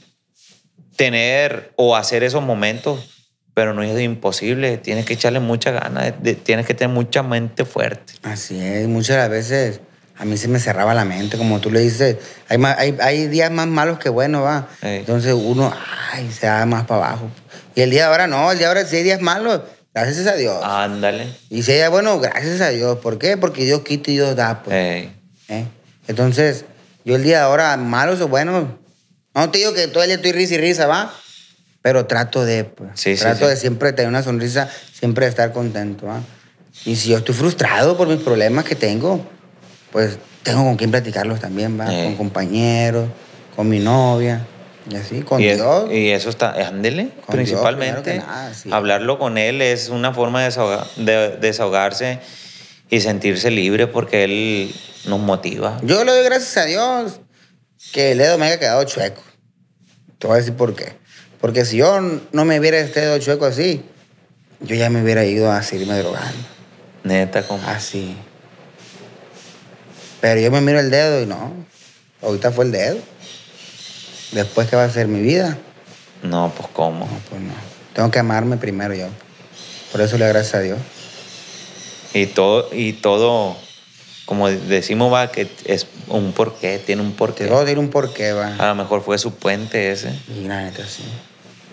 tener 0.97 1.73
o 1.77 1.97
hacer 1.97 2.23
esos 2.23 2.43
momentos, 2.43 3.11
pero 3.55 3.75
no 3.75 3.83
es 3.83 4.01
imposible. 4.01 4.79
Tienes 4.79 5.05
que 5.05 5.15
echarle 5.15 5.41
mucha 5.41 5.71
ganas, 5.71 6.13
tienes 6.43 6.67
que 6.67 6.75
tener 6.75 6.95
mucha 6.95 7.23
mente 7.23 7.65
fuerte. 7.65 8.15
Así 8.23 8.61
es, 8.61 8.89
muchas 8.89 9.17
de 9.17 9.23
las 9.23 9.31
veces 9.31 9.81
a 10.17 10.25
mí 10.25 10.37
se 10.37 10.47
me 10.49 10.61
cerraba 10.61 10.95
la 10.95 11.05
mente, 11.05 11.37
como 11.37 11.61
tú 11.61 11.71
le 11.71 11.81
dices. 11.81 12.17
Hay, 12.49 12.59
ma- 12.59 12.77
hay, 12.79 12.97
hay 13.01 13.27
días 13.27 13.51
más 13.51 13.67
malos 13.67 13.99
que 13.99 14.09
buenos, 14.09 14.45
va. 14.45 14.69
Ey. 14.83 14.99
Entonces 15.01 15.33
uno, 15.35 15.73
ay, 16.13 16.31
se 16.31 16.47
da 16.47 16.65
más 16.67 16.85
para 16.87 17.07
abajo. 17.09 17.31
Y 17.75 17.81
el 17.81 17.91
día 17.91 18.03
de 18.05 18.09
ahora 18.11 18.27
no, 18.29 18.53
el 18.53 18.59
día 18.59 18.69
de 18.69 18.79
ahora 18.79 18.89
si 18.89 18.97
hay 18.97 19.03
días 19.03 19.21
malos, 19.21 19.63
gracias 19.93 20.27
a 20.29 20.35
Dios. 20.37 20.57
Ándale. 20.63 21.27
Y 21.51 21.63
si 21.65 21.73
hay 21.73 21.79
días 21.79 21.91
buenos, 21.91 22.21
gracias 22.23 22.61
a 22.61 22.69
Dios. 22.71 22.99
¿Por 23.01 23.19
qué? 23.19 23.37
Porque 23.37 23.65
Dios 23.65 23.81
quita 23.83 24.11
y 24.13 24.15
Dios 24.15 24.37
da, 24.37 24.63
pues. 24.63 25.09
¿eh? 25.49 25.65
Entonces, 26.07 26.65
yo 27.05 27.17
el 27.17 27.25
día 27.25 27.39
de 27.39 27.45
ahora, 27.45 27.77
malos 27.77 28.21
o 28.21 28.29
buenos, 28.29 28.67
no 29.35 29.51
te 29.51 29.59
digo 29.59 29.73
que 29.75 29.89
todo 29.89 30.03
el 30.03 30.09
día 30.09 30.17
estoy 30.17 30.33
risa 30.33 30.55
y 30.55 30.59
risa, 30.59 30.87
va. 30.87 31.13
Pero 31.83 32.07
trato 32.07 32.45
de, 32.45 32.65
pues. 32.65 32.91
Sí, 32.95 33.15
trato 33.17 33.45
sí. 33.45 33.51
de 33.51 33.57
siempre 33.57 33.93
tener 33.93 34.09
una 34.09 34.23
sonrisa, 34.23 34.71
siempre 34.93 35.27
de 35.27 35.31
estar 35.31 35.53
contento, 35.53 36.07
va. 36.07 36.21
Y 36.85 36.97
si 36.97 37.11
yo 37.11 37.19
estoy 37.19 37.35
frustrado 37.35 37.97
por 37.97 38.09
mis 38.09 38.21
problemas 38.21 38.65
que 38.65 38.75
tengo, 38.75 39.25
pues 39.93 40.19
tengo 40.43 40.65
con 40.65 40.77
quién 40.77 40.91
platicarlos 40.91 41.41
también, 41.41 41.79
va. 41.79 41.93
Eh. 41.93 42.05
Con 42.07 42.17
compañeros, 42.17 43.09
con 43.55 43.69
mi 43.69 43.79
novia, 43.81 44.47
y 44.91 44.97
así, 44.97 45.21
con 45.23 45.41
y, 45.43 45.47
es- 45.49 45.57
Dios. 45.59 45.91
y 45.93 46.11
eso 46.11 46.31
está, 46.31 46.53
ándele, 46.67 47.05
Dios, 47.05 47.15
principalmente. 47.29 48.13
que 48.13 48.19
nada, 48.19 48.53
sí. 48.55 48.71
Hablarlo 48.73 49.19
con 49.19 49.39
él 49.39 49.61
es 49.63 49.89
una 49.91 50.13
forma 50.15 50.43
de, 50.43 50.49
desahoga- 50.51 50.87
de 50.97 51.37
desahogarse 51.37 52.19
y 52.91 53.01
sentirse 53.01 53.51
libre 53.51 53.87
porque 53.87 54.25
él 54.25 54.75
nos 55.07 55.21
motiva. 55.21 55.79
Yo 55.83 56.03
le 56.05 56.13
doy 56.13 56.25
gracias 56.25 56.57
a 56.57 56.65
Dios 56.65 57.21
que 57.95 58.11
el 58.11 58.19
dedo 58.19 58.37
me 58.39 58.47
haya 58.47 58.59
quedado 58.59 58.83
chueco. 58.83 59.23
Te 60.19 60.27
voy 60.27 60.35
a 60.35 60.39
decir 60.41 60.55
por 60.55 60.75
qué. 60.75 60.97
Porque 61.41 61.65
si 61.65 61.77
yo 61.77 62.01
no 62.01 62.45
me 62.45 62.59
hubiera 62.59 62.77
este 62.79 63.01
dedo 63.01 63.21
chueco 63.21 63.45
así, 63.45 63.85
yo 64.59 64.75
ya 64.75 64.91
me 64.91 65.01
hubiera 65.01 65.25
ido 65.25 65.53
a 65.53 65.63
seguirme 65.63 65.97
drogando. 65.99 66.37
Neta, 67.05 67.45
como. 67.47 67.65
Así. 67.69 68.17
Pero 70.21 70.41
yo 70.41 70.51
me 70.51 70.61
miro 70.61 70.81
el 70.81 70.91
dedo 70.91 71.23
y 71.23 71.27
no. 71.27 71.53
Ahorita 72.21 72.51
fue 72.51 72.65
el 72.65 72.73
dedo. 72.73 72.99
Después, 74.33 74.69
¿qué 74.69 74.75
va 74.75 74.85
a 74.85 74.91
ser 74.91 75.07
mi 75.07 75.21
vida? 75.21 75.57
No, 76.25 76.53
pues 76.57 76.69
cómo. 76.73 77.07
No, 77.07 77.21
pues 77.31 77.41
no. 77.41 77.55
Tengo 77.93 78.11
que 78.11 78.19
amarme 78.19 78.57
primero 78.57 78.93
yo. 78.95 79.07
Por 79.93 80.01
eso 80.01 80.19
le 80.19 80.25
doy 80.25 80.33
gracias 80.33 80.55
a 80.57 80.61
Dios. 80.61 80.79
Y 82.13 82.27
todo, 82.27 82.71
y 82.73 82.95
todo, 82.95 83.57
como 84.25 84.49
decimos, 84.49 85.13
va, 85.13 85.31
que 85.31 85.49
es 85.65 85.87
un 86.09 86.33
porqué, 86.33 86.79
tiene 86.79 87.03
un 87.03 87.13
porqué. 87.13 87.45
A 87.45 87.61
decir 87.61 87.79
un 87.79 87.91
porqué, 87.91 88.33
va. 88.33 88.55
A 88.59 88.69
lo 88.69 88.75
mejor 88.75 89.03
fue 89.03 89.19
su 89.19 89.35
puente 89.35 89.93
ese, 89.93 90.19
Y 90.29 90.47
la 90.47 90.63
neta, 90.63 90.87
sí. 90.87 91.05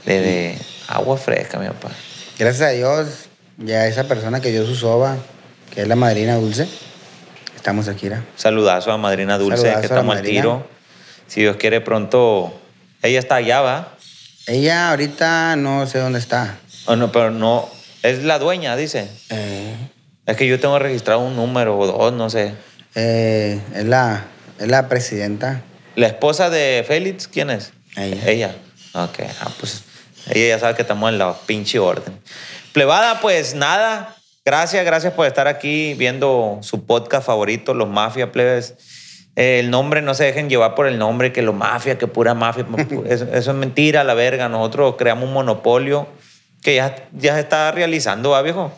de, 0.06 0.22
de 0.22 0.58
Agua 0.88 1.18
fresca, 1.18 1.58
mi 1.60 1.68
papá. 1.68 1.90
Gracias 2.38 2.70
a 2.70 2.72
Dios, 2.72 3.08
ya 3.58 3.88
esa 3.88 4.06
persona 4.06 4.42
que 4.42 4.52
dio 4.52 4.66
su 4.66 4.76
soba, 4.76 5.18
que 5.74 5.84
es 5.84 5.88
la 5.88 5.96
madrina 5.96 6.36
dulce, 6.36 6.68
estamos 7.56 7.88
aquí, 7.88 8.10
¿verdad? 8.10 8.24
Saludazo 8.36 8.92
a 8.92 8.98
Madrina 8.98 9.38
Dulce, 9.38 9.58
Saludazo 9.58 9.80
que 9.82 9.86
estamos 9.86 10.18
al 10.18 10.24
tiro. 10.24 10.68
Si 11.28 11.42
Dios 11.42 11.56
quiere, 11.58 11.80
pronto. 11.80 12.54
Ella 13.04 13.20
está 13.20 13.36
allá, 13.36 13.62
¿va? 13.62 13.96
Ella 14.48 14.90
ahorita 14.90 15.56
no 15.56 15.86
sé 15.88 16.00
dónde 16.00 16.20
está. 16.20 16.58
Oh, 16.88 16.96
no, 16.96 17.12
pero 17.12 17.32
no. 17.32 17.70
Es 18.04 18.24
la 18.24 18.40
dueña, 18.40 18.76
dice. 18.76 19.08
Eh, 19.30 19.76
Es 20.32 20.38
que 20.38 20.48
yo 20.48 20.60
tengo 20.62 20.80
registrado 20.80 21.20
un 21.20 21.36
número 21.36 21.78
o 21.78 21.86
dos, 21.86 22.14
no 22.14 22.30
sé. 22.30 22.54
eh, 22.96 23.60
es, 23.76 23.86
la, 23.86 24.28
es 24.60 24.68
la 24.70 24.88
presidenta. 24.88 25.62
¿La 25.96 26.08
esposa 26.08 26.50
de 26.50 26.86
Félix 26.88 27.28
quién 27.28 27.50
es? 27.50 27.74
Ella. 27.98 28.24
Ella. 28.26 28.56
Ok, 28.94 29.20
ah, 29.42 29.52
pues 29.60 29.84
ella 30.30 30.56
ya 30.56 30.60
sabe 30.60 30.76
que 30.76 30.84
estamos 30.84 31.12
en 31.12 31.18
la 31.18 31.34
pinche 31.34 31.80
orden. 31.80 32.18
Plebada, 32.72 33.20
pues 33.20 33.56
nada. 33.56 34.16
Gracias, 34.46 34.86
gracias 34.86 35.14
por 35.14 35.28
estar 35.28 35.50
aquí 35.50 35.96
viendo 35.96 36.60
su 36.62 36.86
podcast 36.86 37.28
favorito, 37.28 37.74
Los 37.74 37.90
Mafia 37.90 38.32
Plebes. 38.32 38.76
Eh, 39.36 39.60
el 39.60 39.70
nombre, 39.70 40.02
no 40.02 40.14
se 40.14 40.24
dejen 40.24 40.50
llevar 40.50 40.76
por 40.76 40.88
el 40.88 40.98
nombre, 40.98 41.34
que 41.34 41.42
lo 41.42 41.52
mafia, 41.52 41.98
que 41.98 42.08
pura 42.08 42.34
mafia. 42.34 42.66
eso, 43.06 43.28
eso 43.34 43.52
es 43.52 43.58
mentira, 43.58 44.06
la 44.06 44.14
verga. 44.14 44.48
Nosotros 44.48 44.96
creamos 44.98 45.26
un 45.26 45.34
monopolio 45.34 46.08
que 46.64 46.76
ya, 46.76 46.96
ya 47.12 47.34
se 47.34 47.42
está 47.42 47.72
realizando, 47.72 48.30
¿va, 48.30 48.42
viejo? 48.42 48.72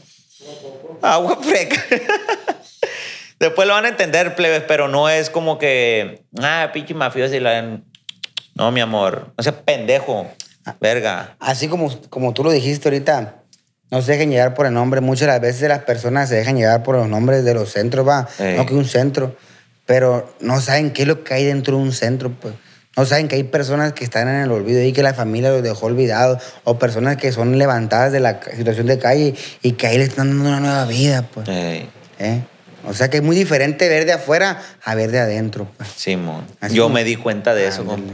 Agua 1.04 1.38
fresca. 1.42 1.84
Después 3.40 3.68
lo 3.68 3.74
van 3.74 3.86
a 3.86 3.90
entender, 3.90 4.36
plebes, 4.36 4.64
pero 4.66 4.88
no 4.88 5.10
es 5.10 5.30
como 5.30 5.58
que, 5.58 6.24
ah, 6.42 6.70
pinche 6.74 6.94
mafioso 6.94 7.36
y 7.36 7.42
la... 7.42 7.82
No, 8.56 8.72
mi 8.72 8.80
amor, 8.80 9.34
no 9.38 9.44
seas 9.44 9.56
pendejo, 9.66 10.28
verga. 10.80 11.36
Así 11.40 11.68
como, 11.68 11.92
como 12.10 12.34
tú 12.34 12.44
lo 12.44 12.52
dijiste 12.52 12.88
ahorita, 12.88 13.36
no 13.92 14.02
se 14.02 14.14
dejen 14.14 14.30
llevar 14.30 14.54
por 14.54 14.66
el 14.66 14.74
nombre. 14.74 15.02
Muchas 15.02 15.22
de 15.22 15.28
las 15.28 15.42
veces 15.42 15.68
las 15.68 15.84
personas 15.84 16.30
se 16.30 16.36
dejan 16.36 16.56
llevar 16.56 16.84
por 16.84 16.96
los 16.96 17.10
nombres 17.10 17.44
de 17.44 17.54
los 17.54 17.70
centros, 17.70 18.08
va. 18.08 18.30
Ey. 18.40 18.56
No 18.56 18.66
que 18.66 18.74
un 18.74 18.86
centro. 18.86 19.36
Pero 19.86 20.34
no 20.40 20.62
saben 20.62 20.92
qué 20.92 21.02
es 21.02 21.08
lo 21.08 21.24
que 21.26 21.34
hay 21.34 21.46
dentro 21.46 21.76
de 21.76 21.84
un 21.84 21.92
centro, 21.92 22.32
pues. 22.32 22.54
No 22.96 23.06
saben 23.06 23.28
que 23.28 23.36
hay 23.36 23.44
personas 23.44 23.94
que 23.94 24.04
están 24.04 24.28
en 24.28 24.36
el 24.36 24.52
olvido 24.52 24.82
y 24.84 24.94
que 24.94 25.02
la 25.02 25.14
familia 25.16 25.50
los 25.50 25.64
dejó 25.64 25.88
olvidados. 25.88 26.44
O 26.64 26.78
personas 26.78 27.18
que 27.18 27.32
son 27.32 27.58
levantadas 27.58 28.12
de 28.12 28.20
la 28.20 28.40
situación 28.56 28.86
de 28.88 29.00
calle 29.00 29.34
y 29.64 29.72
que 29.74 29.88
ahí 29.88 29.98
le 29.98 30.04
están 30.04 30.28
dando 30.30 30.50
una 30.50 30.60
nueva 30.60 30.86
vida, 30.86 31.24
pues. 31.34 31.48
¿Eh? 31.50 31.88
O 32.86 32.94
sea 32.94 33.10
que 33.10 33.18
es 33.18 33.24
muy 33.24 33.36
diferente 33.36 33.88
ver 33.90 34.06
de 34.06 34.12
afuera 34.14 34.62
a 34.84 34.94
ver 34.94 35.10
de 35.12 35.20
adentro, 35.20 35.68
pues. 35.78 35.90
Simón, 35.96 36.46
Así 36.62 36.76
yo 36.76 36.84
como- 36.84 36.96
me 36.96 37.04
di 37.04 37.16
cuenta 37.16 37.56
de 37.56 37.68
eso, 37.68 37.84
compa. 37.86 38.14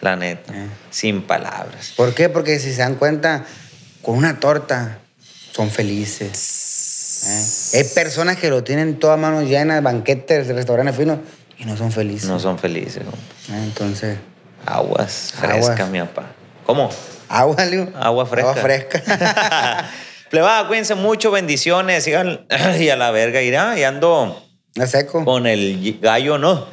La 0.00 0.16
neta, 0.16 0.52
Eh. 0.54 0.66
sin 0.90 1.22
palabras. 1.22 1.92
¿Por 1.96 2.14
qué? 2.14 2.28
Porque 2.28 2.58
si 2.58 2.72
se 2.72 2.78
dan 2.82 2.94
cuenta, 2.94 3.44
con 4.02 4.16
una 4.16 4.38
torta 4.38 4.98
son 5.52 5.70
felices. 5.70 7.72
¿eh? 7.74 7.78
Hay 7.78 7.84
personas 7.92 8.36
que 8.36 8.48
lo 8.48 8.62
tienen 8.64 8.98
todas 8.98 9.18
manos 9.18 9.44
llenas, 9.44 9.82
banquetes, 9.82 10.46
restaurantes 10.48 10.96
finos, 10.96 11.18
y 11.60 11.64
no 11.66 11.76
son 11.76 11.92
felices. 11.92 12.28
No 12.28 12.40
son 12.40 12.58
felices, 12.58 13.04
compa. 13.04 13.18
¿eh? 13.58 13.64
Entonces, 13.64 14.18
Aguas 14.66 15.34
Aguas. 15.40 15.66
frescas, 15.66 15.88
mi 15.90 16.00
papá. 16.00 16.26
¿Cómo? 16.66 16.90
agua, 17.28 17.64
Leo. 17.64 17.88
Agua 17.94 18.26
fresca. 18.26 18.50
Agua 18.50 18.62
fresca. 18.62 19.90
Plebada, 20.30 20.66
cuídense 20.68 20.94
mucho, 20.94 21.30
bendiciones. 21.30 22.04
Sigan 22.04 22.46
y 22.80 22.88
a 22.88 22.96
la 22.96 23.10
verga 23.10 23.42
irá. 23.42 23.78
Y 23.78 23.84
ando 23.84 24.42
¿No 24.74 24.86
seco? 24.86 25.24
con 25.24 25.46
el 25.46 25.98
gallo, 26.00 26.38
¿no? 26.38 26.66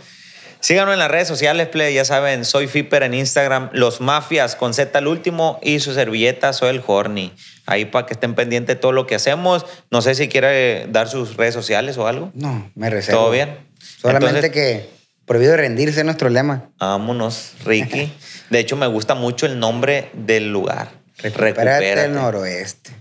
Síganos 0.59 0.93
en 0.93 0.99
las 0.99 1.11
redes 1.11 1.27
sociales, 1.27 1.67
play. 1.67 1.93
Ya 1.93 2.05
saben, 2.05 2.43
soy 2.45 2.67
Fipper 2.67 3.03
en 3.03 3.13
Instagram. 3.13 3.69
Los 3.73 4.01
Mafias 4.01 4.55
con 4.55 4.73
Z 4.73 4.97
al 4.97 5.07
último 5.07 5.59
y 5.61 5.79
su 5.79 5.93
servilleta, 5.93 6.53
soy 6.53 6.69
el 6.69 6.83
Horny. 6.85 7.31
Ahí 7.65 7.85
para 7.85 8.05
que 8.05 8.13
estén 8.13 8.33
pendientes 8.33 8.75
de 8.75 8.79
todo 8.81 8.91
lo 8.91 9.05
que 9.05 9.15
hacemos. 9.15 9.65
No 9.91 10.01
sé 10.01 10.15
si 10.15 10.27
quiere 10.27 10.87
dar 10.87 11.07
sus 11.09 11.35
redes 11.37 11.53
sociales 11.53 11.97
o 11.97 12.07
algo. 12.07 12.31
No, 12.33 12.69
me 12.75 12.89
reservo. 12.89 13.21
¿Todo 13.21 13.31
bien? 13.31 13.66
Solamente 14.01 14.27
Entonces- 14.47 14.51
que 14.51 14.89
prohibido 15.25 15.57
rendirse 15.57 15.99
es 15.99 16.05
nuestro 16.05 16.29
lema. 16.29 16.69
Vámonos, 16.79 17.53
Ricky. 17.65 18.11
De 18.49 18.59
hecho, 18.59 18.75
me 18.75 18.87
gusta 18.87 19.15
mucho 19.15 19.45
el 19.45 19.59
nombre 19.59 20.09
del 20.13 20.51
lugar. 20.51 20.89
Recupérate 21.17 22.03
el 22.05 22.13
noroeste. 22.13 22.91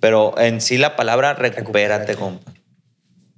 Pero 0.00 0.34
en 0.38 0.60
sí 0.60 0.78
la 0.78 0.96
palabra 0.96 1.34
recupérate, 1.34 2.12
Recupérate. 2.12 2.16
compa. 2.16 2.52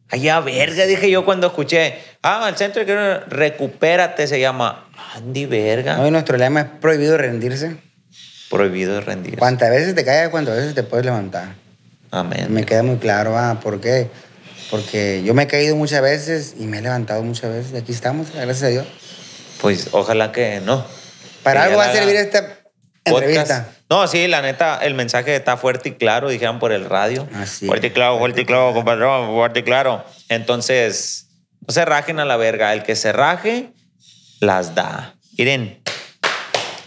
Ay, 0.09 0.29
a 0.29 0.41
verga, 0.41 0.85
dije 0.87 1.11
yo 1.11 1.25
cuando 1.25 1.47
escuché. 1.49 1.95
Ah, 2.23 2.47
el 2.49 2.57
centro 2.57 2.85
de 2.85 3.21
recupérate 3.21 4.27
se 4.27 4.39
llama. 4.41 4.89
Andy, 5.17 5.47
verga. 5.47 6.01
Hoy 6.01 6.11
nuestro 6.11 6.37
lema 6.37 6.61
es 6.61 6.67
prohibido 6.81 7.17
rendirse. 7.19 7.77
Prohibido 8.51 8.95
de 8.95 9.01
rendir. 9.01 9.39
Cuantas 9.39 9.71
veces 9.71 9.95
te 9.95 10.05
caigas, 10.05 10.29
cuantas 10.29 10.57
veces 10.57 10.75
te 10.75 10.83
puedes 10.83 11.07
levantar. 11.07 11.55
Amén. 12.11 12.47
Me 12.51 12.65
queda 12.65 12.83
muy 12.83 12.97
claro, 12.99 13.37
ah, 13.39 13.59
¿por 13.63 13.81
qué? 13.81 14.09
Porque 14.73 15.23
yo 15.23 15.35
me 15.35 15.43
he 15.43 15.47
caído 15.47 15.77
muchas 15.77 16.01
veces 16.01 16.55
y 16.59 16.65
me 16.65 16.79
he 16.79 16.81
levantado 16.81 17.23
muchas 17.23 17.53
veces. 17.53 17.73
Y 17.75 17.77
aquí 17.77 17.93
estamos, 17.93 18.33
gracias 18.33 18.63
a 18.63 18.69
Dios. 18.69 18.87
Pues 19.61 19.91
ojalá 19.93 20.33
que 20.33 20.61
no. 20.65 20.85
Para 21.43 21.61
Que 21.61 21.67
algo 21.67 21.79
va 21.79 21.85
a 21.85 21.93
servir 21.93 22.17
esta 22.17 22.39
entrevista. 23.05 23.65
podcast. 23.67 23.79
No, 23.91 24.09
sí, 24.09 24.27
la 24.29 24.41
neta, 24.41 24.79
el 24.83 24.95
mensaje 24.95 25.37
está 25.37 25.59
fuerte 25.59 25.91
y 25.91 25.93
claro, 25.93 26.31
dijeron 26.31 26.59
por 26.59 26.73
el 26.73 26.87
radio. 26.87 27.29
Así 27.35 27.67
fuerte 27.67 27.89
y 27.89 27.91
claro, 27.91 28.19
fuerte 28.19 28.41
y 28.41 28.45
claro, 28.47 28.73
compadre, 28.73 29.05
fuerte 29.27 29.61
y 29.61 29.63
claro. 29.63 30.07
Entonces, 30.31 31.27
no 31.67 31.75
se 31.75 31.85
rajen 31.85 32.19
a 32.19 32.25
la 32.25 32.39
verga. 32.39 32.73
El 32.73 32.83
que 32.83 32.97
se 32.97 33.13
raje, 33.13 33.73
las 34.41 34.75
da. 34.75 35.17
Miren, 35.37 35.83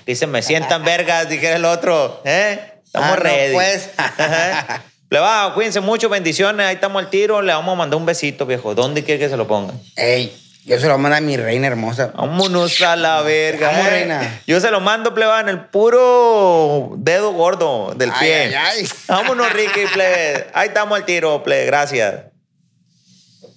dice, 0.08 0.26
me 0.26 0.42
sientan 0.42 0.84
vergas, 0.86 1.30
dijera 1.30 1.58
el 1.58 1.66
otro. 1.66 2.24
¿Eh? 2.26 2.60
Estamos 2.84 3.10
Ah, 3.12 3.16
no, 3.16 3.24
ready. 3.24 3.54
pues. 3.54 3.90
Ajá. 5.06 5.10
Plebada, 5.10 5.54
cuídense 5.54 5.80
mucho, 5.82 6.10
bendiciones. 6.10 6.66
Ahí 6.66 6.76
estamos 6.76 7.04
al 7.04 7.10
tiro. 7.10 7.42
Le 7.42 7.54
vamos 7.54 7.74
a 7.74 7.76
mandar 7.76 7.98
un 7.98 8.06
besito, 8.06 8.46
viejo. 8.46 8.74
¿Dónde 8.76 9.04
quiere 9.04 9.20
que 9.20 9.30
se 9.30 9.38
lo 9.38 9.48
pongan? 9.48 9.80
Ey, 9.96 10.36
yo 10.66 10.80
se 10.80 10.88
lo 10.88 10.98
mando 10.98 11.18
a 11.18 11.22
mi 11.22 11.38
reina 11.38 11.68
hermosa. 11.68 12.12
Vámonos 12.16 12.82
a 12.82 12.96
la 12.96 13.22
verga. 13.22 13.70
Vamos, 13.70 13.86
eh. 13.88 13.90
reina. 13.92 14.42
Yo 14.48 14.60
se 14.60 14.72
lo 14.72 14.80
mando, 14.80 15.14
pleba, 15.14 15.40
en 15.40 15.50
el 15.50 15.66
puro 15.66 16.94
dedo 16.98 17.34
gordo 17.34 17.94
del 17.96 18.10
Ay, 18.12 18.18
pie. 18.20 18.36
ay, 18.36 18.54
ay. 18.56 18.88
Vámonos, 19.08 19.54
Ricky, 19.54 19.82
plebe. 19.94 20.48
Ahí 20.54 20.70
estamos 20.70 20.98
al 20.98 21.06
tiro, 21.06 21.44
plebe. 21.44 21.66
Gracias. 21.68 22.16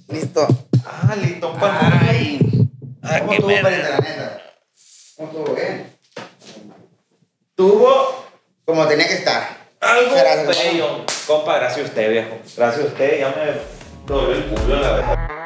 Listo. 0.08 0.46
Ah, 0.84 1.14
listo, 1.16 1.56
Ay. 1.60 2.68
Ah, 3.02 3.20
¿Cómo 3.20 3.30
pariente, 3.40 3.62
la 3.62 3.98
neta? 3.98 4.42
¿Cómo 5.16 5.28
estuvo 5.30 5.54
bien? 5.56 5.96
Tuvo 7.54 8.24
Como 8.64 8.86
tenía 8.86 9.08
que 9.08 9.14
estar. 9.14 9.57
Algo 9.80 10.14
Gracias, 10.14 10.64
bello. 10.64 11.04
Compa, 11.26 11.58
gracias 11.58 11.86
a 11.86 11.88
usted, 11.88 12.10
viejo. 12.10 12.38
Gracias 12.56 12.84
a 12.84 12.88
usted. 12.88 13.20
Ya 13.20 13.28
me 13.28 13.52
dobló 14.06 14.32
el 14.32 14.44
culo, 14.44 14.80
la 14.80 14.92
verdad. 14.92 15.37